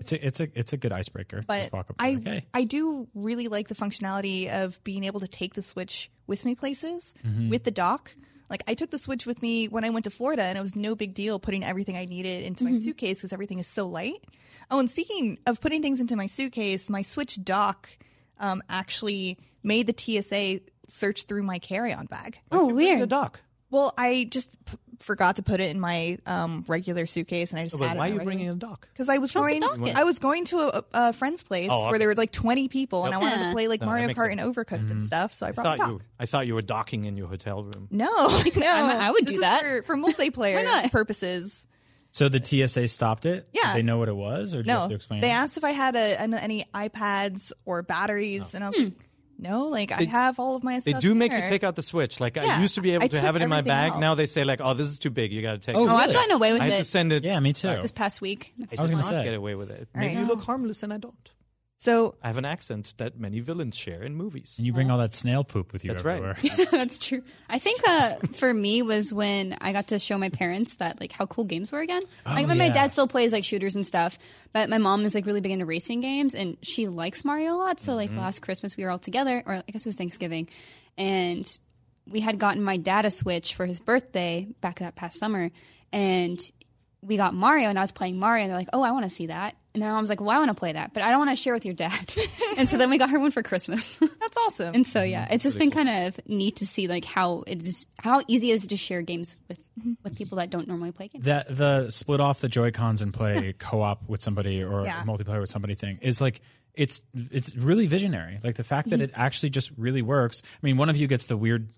It's 0.00 0.12
a 0.12 0.26
it's 0.26 0.40
a 0.40 0.48
it's 0.54 0.72
a 0.72 0.76
good 0.76 0.92
icebreaker. 0.92 1.42
But 1.46 1.60
Just 1.60 1.72
walk 1.72 1.90
up 1.90 1.96
I 1.98 2.08
and 2.08 2.24
like, 2.24 2.34
hey. 2.34 2.46
I 2.54 2.64
do 2.64 3.08
really 3.14 3.48
like 3.48 3.68
the 3.68 3.74
functionality 3.74 4.48
of 4.50 4.82
being 4.84 5.04
able 5.04 5.20
to 5.20 5.28
take 5.28 5.54
the 5.54 5.62
Switch 5.62 6.10
with 6.26 6.44
me 6.44 6.54
places 6.54 7.14
Mm-hmm. 7.26 7.48
with 7.50 7.64
the 7.64 7.70
dock. 7.70 8.14
Like 8.50 8.62
I 8.66 8.74
took 8.74 8.90
the 8.90 8.98
Switch 8.98 9.26
with 9.26 9.42
me 9.42 9.68
when 9.68 9.84
I 9.84 9.90
went 9.90 10.04
to 10.04 10.10
Florida, 10.10 10.42
and 10.42 10.56
it 10.56 10.62
was 10.62 10.74
no 10.74 10.94
big 10.94 11.12
deal 11.14 11.38
putting 11.38 11.62
everything 11.64 11.96
I 11.96 12.06
needed 12.06 12.44
into 12.44 12.64
my 12.64 12.78
suitcase 12.78 13.18
because 13.18 13.32
everything 13.34 13.58
is 13.58 13.66
so 13.66 13.86
light. 13.86 14.24
Oh, 14.70 14.78
and 14.78 14.90
speaking 14.90 15.38
of 15.46 15.60
putting 15.60 15.82
things 15.82 16.00
into 16.00 16.16
my 16.16 16.26
suitcase, 16.26 16.88
my 16.88 17.02
Switch 17.02 17.42
dock 17.44 17.90
um, 18.40 18.62
actually 18.68 19.38
made 19.62 19.86
the 19.86 19.94
TSA 20.22 20.60
search 20.88 21.24
through 21.24 21.42
my 21.42 21.58
carry-on 21.58 22.06
bag. 22.06 22.40
Oh, 22.50 22.72
weird. 22.72 23.00
the 23.02 23.06
dock. 23.06 23.40
Well, 23.70 23.92
I 23.98 24.26
just 24.30 24.56
p- 24.64 24.78
forgot 25.00 25.36
to 25.36 25.42
put 25.42 25.60
it 25.60 25.70
in 25.70 25.78
my 25.80 26.18
um, 26.26 26.64
regular 26.68 27.06
suitcase, 27.06 27.50
and 27.52 27.60
I 27.60 27.64
just 27.64 27.74
Oh, 27.74 27.78
But 27.78 27.88
had 27.88 27.96
it. 27.96 27.98
why 27.98 28.10
are 28.10 28.14
you 28.14 28.20
bringing 28.20 28.48
a 28.48 28.54
dock? 28.54 28.88
Because 28.92 29.08
I 29.08 29.18
was 29.18 29.30
Show 29.30 29.44
the 29.46 29.58
going. 29.60 29.96
I 29.96 30.04
was 30.04 30.18
going 30.18 30.44
to 30.46 30.58
a, 30.78 30.84
a 30.92 31.12
friend's 31.12 31.42
place 31.44 31.68
Oh, 31.72 31.82
okay. 31.82 31.90
where 31.90 31.98
there 31.98 32.08
were 32.08 32.14
like 32.14 32.32
twenty 32.32 32.68
people, 32.68 33.04
and 33.04 33.14
I 33.14 33.18
wanted 33.18 33.44
to 33.46 33.52
play 33.52 33.68
like 33.68 33.80
No, 33.80 33.86
Mario 33.86 34.06
makes 34.08 34.18
Kart 34.20 34.30
and 34.32 34.40
sense. 34.40 34.56
Overcooked 34.56 34.90
and 34.90 35.04
stuff. 35.04 35.32
So 35.32 35.46
I 35.46 35.50
I 35.50 35.52
brought 35.52 35.64
thought 35.64 35.78
my 35.78 35.86
you. 35.86 35.92
dock. 35.98 36.02
I 36.18 36.26
thought 36.26 36.46
you 36.46 36.54
were 36.54 36.62
docking 36.62 37.04
in 37.04 37.16
your 37.16 37.28
hotel 37.28 37.62
room. 37.62 37.88
No, 37.90 38.06
no, 38.56 38.66
I 38.66 39.10
would 39.10 39.24
This 39.26 39.34
do 39.34 39.36
is 39.36 39.40
that. 39.42 39.62
for, 39.62 39.82
for 39.82 39.96
multiplayer 39.96 40.64
not? 40.64 40.90
purposes. 40.90 41.66
So 42.10 42.28
the 42.28 42.42
TSA 42.42 42.88
stopped 42.88 43.26
it. 43.26 43.48
Yeah. 43.52 43.72
Did 43.74 43.78
they 43.78 43.82
know 43.82 43.98
what 43.98 44.08
it 44.08 44.16
was, 44.16 44.54
or 44.54 44.58
did 44.58 44.66
you 44.66 44.72
have 44.72 44.82
No, 44.84 44.88
to 44.88 44.94
explain? 44.94 45.20
they 45.20 45.28
it? 45.30 45.34
asked 45.34 45.58
if 45.58 45.64
I 45.64 45.72
had 45.72 45.94
a, 45.94 46.20
an, 46.20 46.32
any 46.34 46.64
iPads 46.74 47.52
or 47.66 47.82
batteries, 47.82 48.54
and 48.54 48.64
I 48.64 48.68
was 48.68 48.76
Hmm. 48.76 48.84
like, 48.84 48.92
no, 49.38 49.68
like 49.68 49.92
I 49.92 50.02
have 50.04 50.38
all 50.40 50.56
of 50.56 50.62
my 50.64 50.74
stuff 50.80 50.84
They 50.84 50.90
stuff. 50.92 51.02
do 51.02 51.14
make 51.14 51.32
here. 51.32 51.40
you 51.42 51.48
take 51.48 51.64
out 51.64 51.76
the 51.76 51.82
switch. 51.82 52.18
Like 52.20 52.36
I 52.36 52.44
Yeah, 52.44 52.60
used 52.60 52.74
to 52.74 52.80
be 52.80 52.90
able 52.92 53.04
I 53.04 53.08
to 53.08 53.20
have 53.20 53.34
took 53.34 53.40
it 53.40 53.44
in 53.44 53.48
my 53.48 53.58
everything 53.58 53.76
bag. 53.76 53.92
out. 53.92 54.00
Now 54.00 54.14
they 54.14 54.26
say 54.26 54.44
like, 54.44 54.60
"Oh, 54.62 54.74
this 54.74 54.88
is 54.88 54.98
too 54.98 55.10
big. 55.10 55.32
You 55.32 55.42
got 55.42 55.52
to 55.52 55.58
take." 55.58 55.76
Oh, 55.76 55.84
it. 55.86 55.88
Oh, 55.90 55.94
I've 55.94 56.02
Really? 56.02 56.12
gotten 56.14 56.30
away 56.32 56.52
with 56.52 56.62
I 56.62 56.64
had 56.66 56.70
to 56.74 56.78
it 56.80 56.84
send 56.84 57.12
it. 57.12 57.24
yeah, 57.24 57.38
me 57.40 57.52
too. 57.52 57.68
this 57.82 57.92
past 57.92 58.20
week. 58.20 58.52
I, 58.58 58.62
I 58.62 58.66
was 58.82 58.90
did 58.90 58.96
gonna 58.96 59.02
not 59.02 59.04
say. 59.10 59.24
get 59.24 59.34
away 59.34 59.54
with 59.54 59.70
it. 59.70 59.88
Right. 59.94 60.12
You 60.16 60.24
look 60.26 60.42
harmless 60.42 60.82
and 60.82 60.92
I 60.92 60.98
don't. 60.98 61.14
So 61.80 62.16
I 62.20 62.26
have 62.26 62.38
an 62.38 62.44
accent 62.44 62.94
that 62.96 63.20
many 63.20 63.38
villains 63.38 63.76
share 63.76 64.02
in 64.02 64.16
movies. 64.16 64.56
And 64.58 64.66
you 64.66 64.72
bring 64.72 64.90
all 64.90 64.98
that 64.98 65.14
snail 65.14 65.44
poop 65.44 65.72
with 65.72 65.84
you 65.84 65.92
That's 65.92 66.04
right. 66.04 66.16
everywhere. 66.16 66.66
That's 66.72 66.98
true. 66.98 67.22
I 67.48 67.60
think 67.60 67.80
uh, 67.88 68.16
for 68.32 68.52
me 68.52 68.82
was 68.82 69.14
when 69.14 69.56
I 69.60 69.72
got 69.72 69.86
to 69.88 70.00
show 70.00 70.18
my 70.18 70.28
parents 70.28 70.76
that 70.76 71.00
like 71.00 71.12
how 71.12 71.26
cool 71.26 71.44
games 71.44 71.70
were 71.70 71.78
again. 71.78 72.02
like 72.26 72.48
my, 72.48 72.54
my 72.54 72.68
dad 72.68 72.90
still 72.90 73.06
plays 73.06 73.32
like 73.32 73.44
shooters 73.44 73.76
and 73.76 73.86
stuff, 73.86 74.18
but 74.52 74.68
my 74.68 74.78
mom 74.78 75.04
is 75.04 75.14
like 75.14 75.24
really 75.24 75.40
big 75.40 75.52
into 75.52 75.66
racing 75.66 76.00
games 76.00 76.34
and 76.34 76.56
she 76.62 76.88
likes 76.88 77.24
Mario 77.24 77.54
a 77.54 77.58
lot. 77.58 77.78
So 77.78 77.94
like 77.94 78.12
last 78.12 78.42
Christmas 78.42 78.76
we 78.76 78.82
were 78.82 78.90
all 78.90 78.98
together, 78.98 79.40
or 79.46 79.54
I 79.54 79.62
guess 79.70 79.86
it 79.86 79.88
was 79.88 79.96
Thanksgiving, 79.96 80.48
and 80.96 81.46
we 82.10 82.18
had 82.18 82.40
gotten 82.40 82.60
my 82.60 82.76
dad 82.76 83.04
a 83.04 83.10
Switch 83.10 83.54
for 83.54 83.66
his 83.66 83.78
birthday 83.78 84.48
back 84.60 84.80
that 84.80 84.96
past 84.96 85.18
summer, 85.20 85.50
and 85.92 86.40
we 87.02 87.16
got 87.16 87.34
Mario 87.34 87.68
and 87.68 87.78
I 87.78 87.82
was 87.82 87.92
playing 87.92 88.18
Mario 88.18 88.42
and 88.42 88.50
they're 88.50 88.58
like, 88.58 88.70
"Oh, 88.72 88.82
I 88.82 88.90
want 88.90 89.04
to 89.04 89.10
see 89.10 89.28
that." 89.28 89.54
And 89.78 89.82
their 89.84 89.92
mom's 89.92 90.08
like, 90.08 90.20
"Well, 90.20 90.30
I 90.30 90.38
want 90.40 90.48
to 90.48 90.54
play 90.54 90.72
that, 90.72 90.92
but 90.92 91.04
I 91.04 91.10
don't 91.10 91.20
want 91.20 91.30
to 91.30 91.36
share 91.36 91.54
with 91.54 91.64
your 91.64 91.74
dad." 91.74 92.12
and 92.58 92.68
so 92.68 92.76
then 92.76 92.90
we 92.90 92.98
got 92.98 93.10
her 93.10 93.20
one 93.20 93.30
for 93.30 93.44
Christmas. 93.44 93.96
that's 94.20 94.36
awesome. 94.36 94.74
And 94.74 94.84
so 94.84 95.04
yeah, 95.04 95.28
it's 95.30 95.44
just 95.44 95.56
been 95.56 95.70
kind 95.70 95.88
of 95.88 96.18
neat 96.26 96.56
to 96.56 96.66
see 96.66 96.88
like 96.88 97.04
how 97.04 97.44
it 97.46 97.62
is 97.62 97.86
how 98.00 98.22
easy 98.26 98.50
it 98.50 98.54
is 98.54 98.66
to 98.66 98.76
share 98.76 99.02
games 99.02 99.36
with 99.46 99.62
mm-hmm. 99.78 99.92
with 100.02 100.18
people 100.18 100.38
that 100.38 100.50
don't 100.50 100.66
normally 100.66 100.90
play 100.90 101.06
games. 101.06 101.26
that 101.26 101.46
the 101.56 101.90
split 101.90 102.20
off 102.20 102.40
the 102.40 102.48
Joy 102.48 102.72
Cons 102.72 103.02
and 103.02 103.14
play 103.14 103.52
co 103.58 103.80
op 103.82 104.08
with 104.08 104.20
somebody 104.20 104.64
or 104.64 104.84
Yeah. 104.84 105.04
multiplayer 105.04 105.40
with 105.40 105.50
somebody 105.50 105.76
thing 105.76 106.00
is 106.02 106.20
like 106.20 106.40
it's 106.74 107.02
it's 107.14 107.54
really 107.54 107.86
visionary. 107.86 108.40
Like 108.42 108.56
the 108.56 108.64
fact 108.64 108.90
that 108.90 108.96
mm-hmm. 108.96 109.04
it 109.04 109.10
actually 109.14 109.50
just 109.50 109.70
really 109.76 110.02
works. 110.02 110.42
I 110.44 110.58
mean, 110.62 110.76
one 110.76 110.88
of 110.88 110.96
you 110.96 111.06
gets 111.06 111.26
the 111.26 111.36
weird 111.36 111.68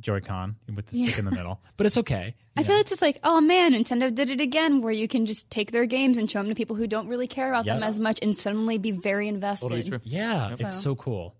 Joy-Con 0.00 0.56
with 0.74 0.86
the 0.86 1.04
stick 1.04 1.18
in 1.18 1.24
the 1.24 1.30
middle, 1.30 1.60
but 1.76 1.86
it's 1.86 1.98
okay. 1.98 2.34
I 2.56 2.62
feel 2.62 2.76
it's 2.76 2.90
just 2.90 3.02
like 3.02 3.18
oh 3.22 3.40
man, 3.40 3.72
Nintendo 3.72 4.14
did 4.14 4.30
it 4.30 4.40
again, 4.40 4.80
where 4.80 4.92
you 4.92 5.08
can 5.08 5.26
just 5.26 5.50
take 5.50 5.72
their 5.72 5.86
games 5.86 6.18
and 6.18 6.30
show 6.30 6.40
them 6.40 6.48
to 6.48 6.54
people 6.54 6.76
who 6.76 6.86
don't 6.86 7.08
really 7.08 7.26
care 7.26 7.48
about 7.48 7.64
them 7.64 7.82
as 7.82 7.98
much 7.98 8.18
and 8.22 8.36
suddenly 8.36 8.78
be 8.78 8.90
very 8.90 9.28
invested. 9.28 9.68
Totally 9.68 9.88
true. 9.88 10.00
Yeah, 10.04 10.54
it's 10.58 10.80
so 10.80 10.94
cool. 10.94 11.34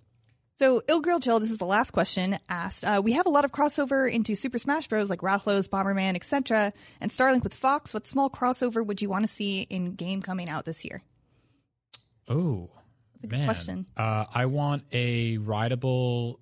So, 0.57 0.83
Ill 0.87 1.01
Grill 1.01 1.19
Chill, 1.19 1.41
this 1.41 1.51
is 1.51 1.59
the 1.59 1.67
last 1.67 1.91
question 1.91 2.39
asked. 2.49 2.85
Uh, 2.85 3.03
we 3.03 3.13
have 3.15 3.27
a 3.27 3.29
lot 3.31 3.45
of 3.45 3.51
crossover 3.51 4.11
into 4.11 4.37
Super 4.37 4.59
Smash 4.59 4.87
Bros. 4.87 5.11
like 5.11 5.19
Rathalos, 5.19 5.69
Bomberman, 5.69 6.15
etc. 6.15 6.73
And 7.01 7.11
Starlink 7.11 7.43
with 7.43 7.55
Fox. 7.55 7.93
What 7.93 8.07
small 8.07 8.31
crossover 8.31 8.87
would 8.87 9.03
you 9.03 9.09
want 9.09 9.25
to 9.25 9.27
see 9.27 9.63
in 9.63 9.97
game 9.97 10.23
coming 10.23 10.49
out 10.49 10.65
this 10.65 10.85
year? 10.85 11.03
Oh, 12.29 12.71
that's 13.13 13.25
a 13.25 13.27
good 13.27 13.39
man. 13.39 13.47
question. 13.47 13.87
Uh, 13.97 14.27
I 14.33 14.47
want 14.47 14.85
a 14.93 15.39
rideable 15.39 16.39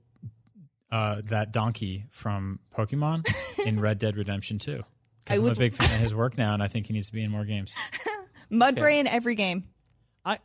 uh, 0.93 1.23
that 1.25 1.51
donkey 1.53 2.05
from 2.11 2.61
Pokemon 2.77 3.27
in 3.67 3.81
Red 3.81 3.99
Dead 3.99 4.17
Redemption 4.17 4.59
2. 4.61 4.73
I 4.73 4.77
Because 5.25 5.39
I'm 5.39 5.45
would- 5.45 5.57
a 5.57 5.59
big 5.59 5.73
fan 5.75 5.93
of 5.95 6.01
his 6.07 6.15
work 6.15 6.39
now, 6.39 6.55
and 6.55 6.63
I 6.63 6.69
think 6.69 6.87
he 6.87 6.93
needs 6.93 7.07
to 7.09 7.13
be 7.13 7.25
in 7.25 7.31
more 7.33 7.45
games. 7.45 7.75
Mudbray 8.53 8.99
in 9.01 9.07
every 9.09 9.35
game. 9.35 9.65
I, 10.25 10.39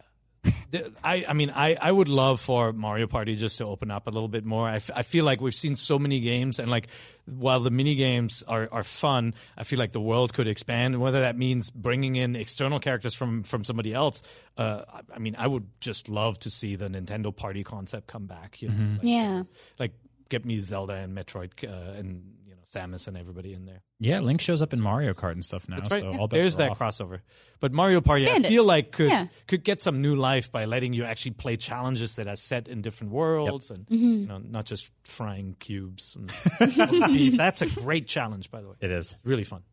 I, 1.03 1.25
I 1.27 1.33
mean, 1.33 1.49
I, 1.53 1.75
I 1.81 1.91
would 1.91 2.07
love 2.07 2.39
for 2.39 2.71
Mario 2.71 3.07
Party 3.07 3.35
just 3.35 3.57
to 3.57 3.65
open 3.65 3.91
up 3.91 4.07
a 4.07 4.09
little 4.11 4.29
bit 4.29 4.45
more. 4.45 4.67
I, 4.67 4.75
f- 4.77 4.89
I 4.95 5.01
feel 5.03 5.25
like 5.25 5.41
we've 5.41 5.53
seen 5.53 5.75
so 5.75 5.99
many 5.99 6.19
games, 6.21 6.59
and 6.59 6.69
like 6.71 6.87
while 7.25 7.59
the 7.59 7.69
mini 7.71 7.95
games 7.95 8.43
are, 8.47 8.69
are 8.71 8.83
fun, 8.83 9.33
I 9.57 9.63
feel 9.65 9.77
like 9.79 9.91
the 9.91 9.99
world 10.01 10.33
could 10.33 10.47
expand. 10.47 10.93
And 10.93 11.03
whether 11.03 11.21
that 11.21 11.37
means 11.37 11.69
bringing 11.69 12.15
in 12.15 12.35
external 12.35 12.79
characters 12.79 13.13
from 13.15 13.43
from 13.43 13.63
somebody 13.65 13.93
else, 13.93 14.23
uh, 14.57 14.83
I, 14.91 15.01
I 15.15 15.19
mean, 15.19 15.35
I 15.37 15.47
would 15.47 15.67
just 15.81 16.07
love 16.07 16.39
to 16.39 16.49
see 16.49 16.75
the 16.75 16.87
Nintendo 16.89 17.35
Party 17.35 17.63
concept 17.63 18.07
come 18.07 18.25
back. 18.25 18.61
You 18.61 18.69
know, 18.69 18.91
like, 18.93 18.99
Yeah. 19.03 19.43
like 19.79 19.91
get 20.29 20.45
me 20.45 20.59
Zelda 20.59 20.93
and 20.93 21.15
Metroid 21.17 21.51
uh, 21.67 21.97
and 21.97 22.33
you 22.45 22.51
know 22.51 22.61
Samus 22.65 23.07
and 23.07 23.17
everybody 23.17 23.53
in 23.53 23.65
there. 23.65 23.81
Yeah, 23.99 24.19
Link 24.19 24.41
shows 24.41 24.61
up 24.61 24.73
in 24.73 24.79
Mario 24.81 25.13
Kart 25.13 25.31
and 25.31 25.43
stuff 25.43 25.67
now. 25.69 25.77
That's 25.77 25.89
right. 25.91 26.01
So 26.03 26.11
Yeah. 26.11 26.17
all 26.19 26.27
There's 26.27 26.57
that 26.57 26.71
off. 26.71 26.79
crossover. 26.79 27.21
But 27.59 27.71
Mario 27.73 28.01
Party, 28.01 28.25
Expand 28.25 28.45
I 28.45 28.47
it. 28.47 28.51
feel 28.51 28.63
like 28.63 28.91
could 28.91 29.09
Yeah. 29.09 29.27
could 29.47 29.63
get 29.63 29.81
some 29.81 30.01
new 30.01 30.15
life 30.15 30.51
by 30.51 30.65
letting 30.65 30.93
you 30.93 31.03
actually 31.03 31.31
play 31.31 31.57
challenges 31.57 32.15
that 32.17 32.27
are 32.27 32.35
set 32.35 32.67
in 32.67 32.81
different 32.81 33.13
worlds 33.13 33.71
and 33.71 33.85
you 33.89 34.27
know 34.27 34.37
not 34.39 34.65
just 34.65 34.91
frying 35.03 35.55
cubes 35.59 36.15
and 36.15 36.31
beef. 37.07 37.37
That's 37.37 37.61
a 37.61 37.67
great 37.69 38.07
challenge, 38.07 38.51
by 38.51 38.61
the 38.61 38.67
way. 38.69 38.75
It 38.81 38.91
is. 38.91 39.15
Really 39.23 39.43
fun. 39.43 39.63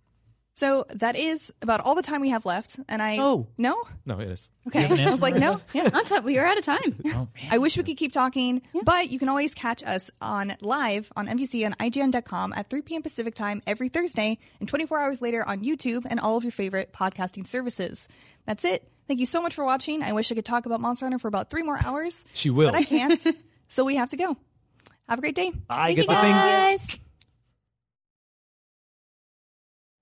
So 0.57 0.87
that 0.91 1.17
is 1.17 1.53
about 1.63 1.81
all 1.81 1.97
the 1.97 2.03
time 2.03 2.21
we 2.21 2.31
have 2.31 2.47
left. 2.47 2.79
And 2.89 3.03
I 3.03 3.19
Oh. 3.19 3.49
no 3.59 3.83
No, 4.07 4.21
it 4.21 4.29
is. 4.29 4.49
okay. 4.69 4.87
I 4.87 5.05
was 5.11 5.21
like 5.21 5.35
no 5.35 5.61
yeah. 5.73 5.91
On 5.95 6.05
top, 6.05 6.25
we 6.25 6.39
are 6.39 6.47
out 6.47 6.57
of 6.59 6.65
time. 6.65 6.97
Oh, 7.07 7.11
man. 7.11 7.29
I 7.51 7.59
wish 7.59 7.77
we 7.77 7.83
could 7.83 7.97
keep 7.97 8.13
talking, 8.13 8.63
but 8.85 9.11
you 9.11 9.19
can 9.19 9.29
always 9.29 9.53
catch 9.55 9.83
us 9.83 10.11
on 10.21 10.55
live 10.61 11.11
on 11.17 11.27
NVC 11.27 11.67
on 11.67 11.73
IGN.com 11.75 12.53
at 12.55 12.71
3 12.71 12.83
p.m. 12.83 13.03
Pacific 13.03 13.35
time 13.35 13.63
every 13.67 13.89
Thursday 13.89 14.39
and 14.61 14.69
24 14.69 14.99
hours 15.01 15.21
later 15.21 15.47
on 15.47 15.65
YouTube 15.65 16.07
and 16.09 16.21
all 16.21 16.37
of 16.37 16.45
your 16.45 16.53
favorite 16.53 16.93
podcasting 16.93 17.47
services. 17.47 18.09
That's 18.47 18.65
it. 18.65 18.89
Thank 19.09 19.21
you 19.21 19.27
so 19.27 19.43
much 19.43 19.55
for 19.55 19.65
watching. 19.65 20.03
I 20.03 20.13
wish 20.13 20.31
I 20.33 20.35
could 20.37 20.45
talk 20.47 20.67
about 20.67 20.81
Monster 20.81 21.05
Hunter 21.07 21.19
for 21.19 21.29
about 21.29 21.51
three 21.51 21.63
more 21.63 21.79
hours. 21.85 22.25
She 22.33 22.49
will. 22.51 22.71
But 22.71 22.79
I 22.79 22.85
can't. 22.85 23.21
so 23.69 23.85
we 23.85 23.97
have 23.97 24.11
to 24.11 24.17
go. 24.17 24.37
Have 25.09 25.19
a 25.19 25.21
great 25.21 25.35
day. 25.35 25.53
I 25.69 25.95
Thank 25.95 25.97
get 25.97 26.03
you 26.09 26.15
the 26.15 26.21
thing. 26.89 27.01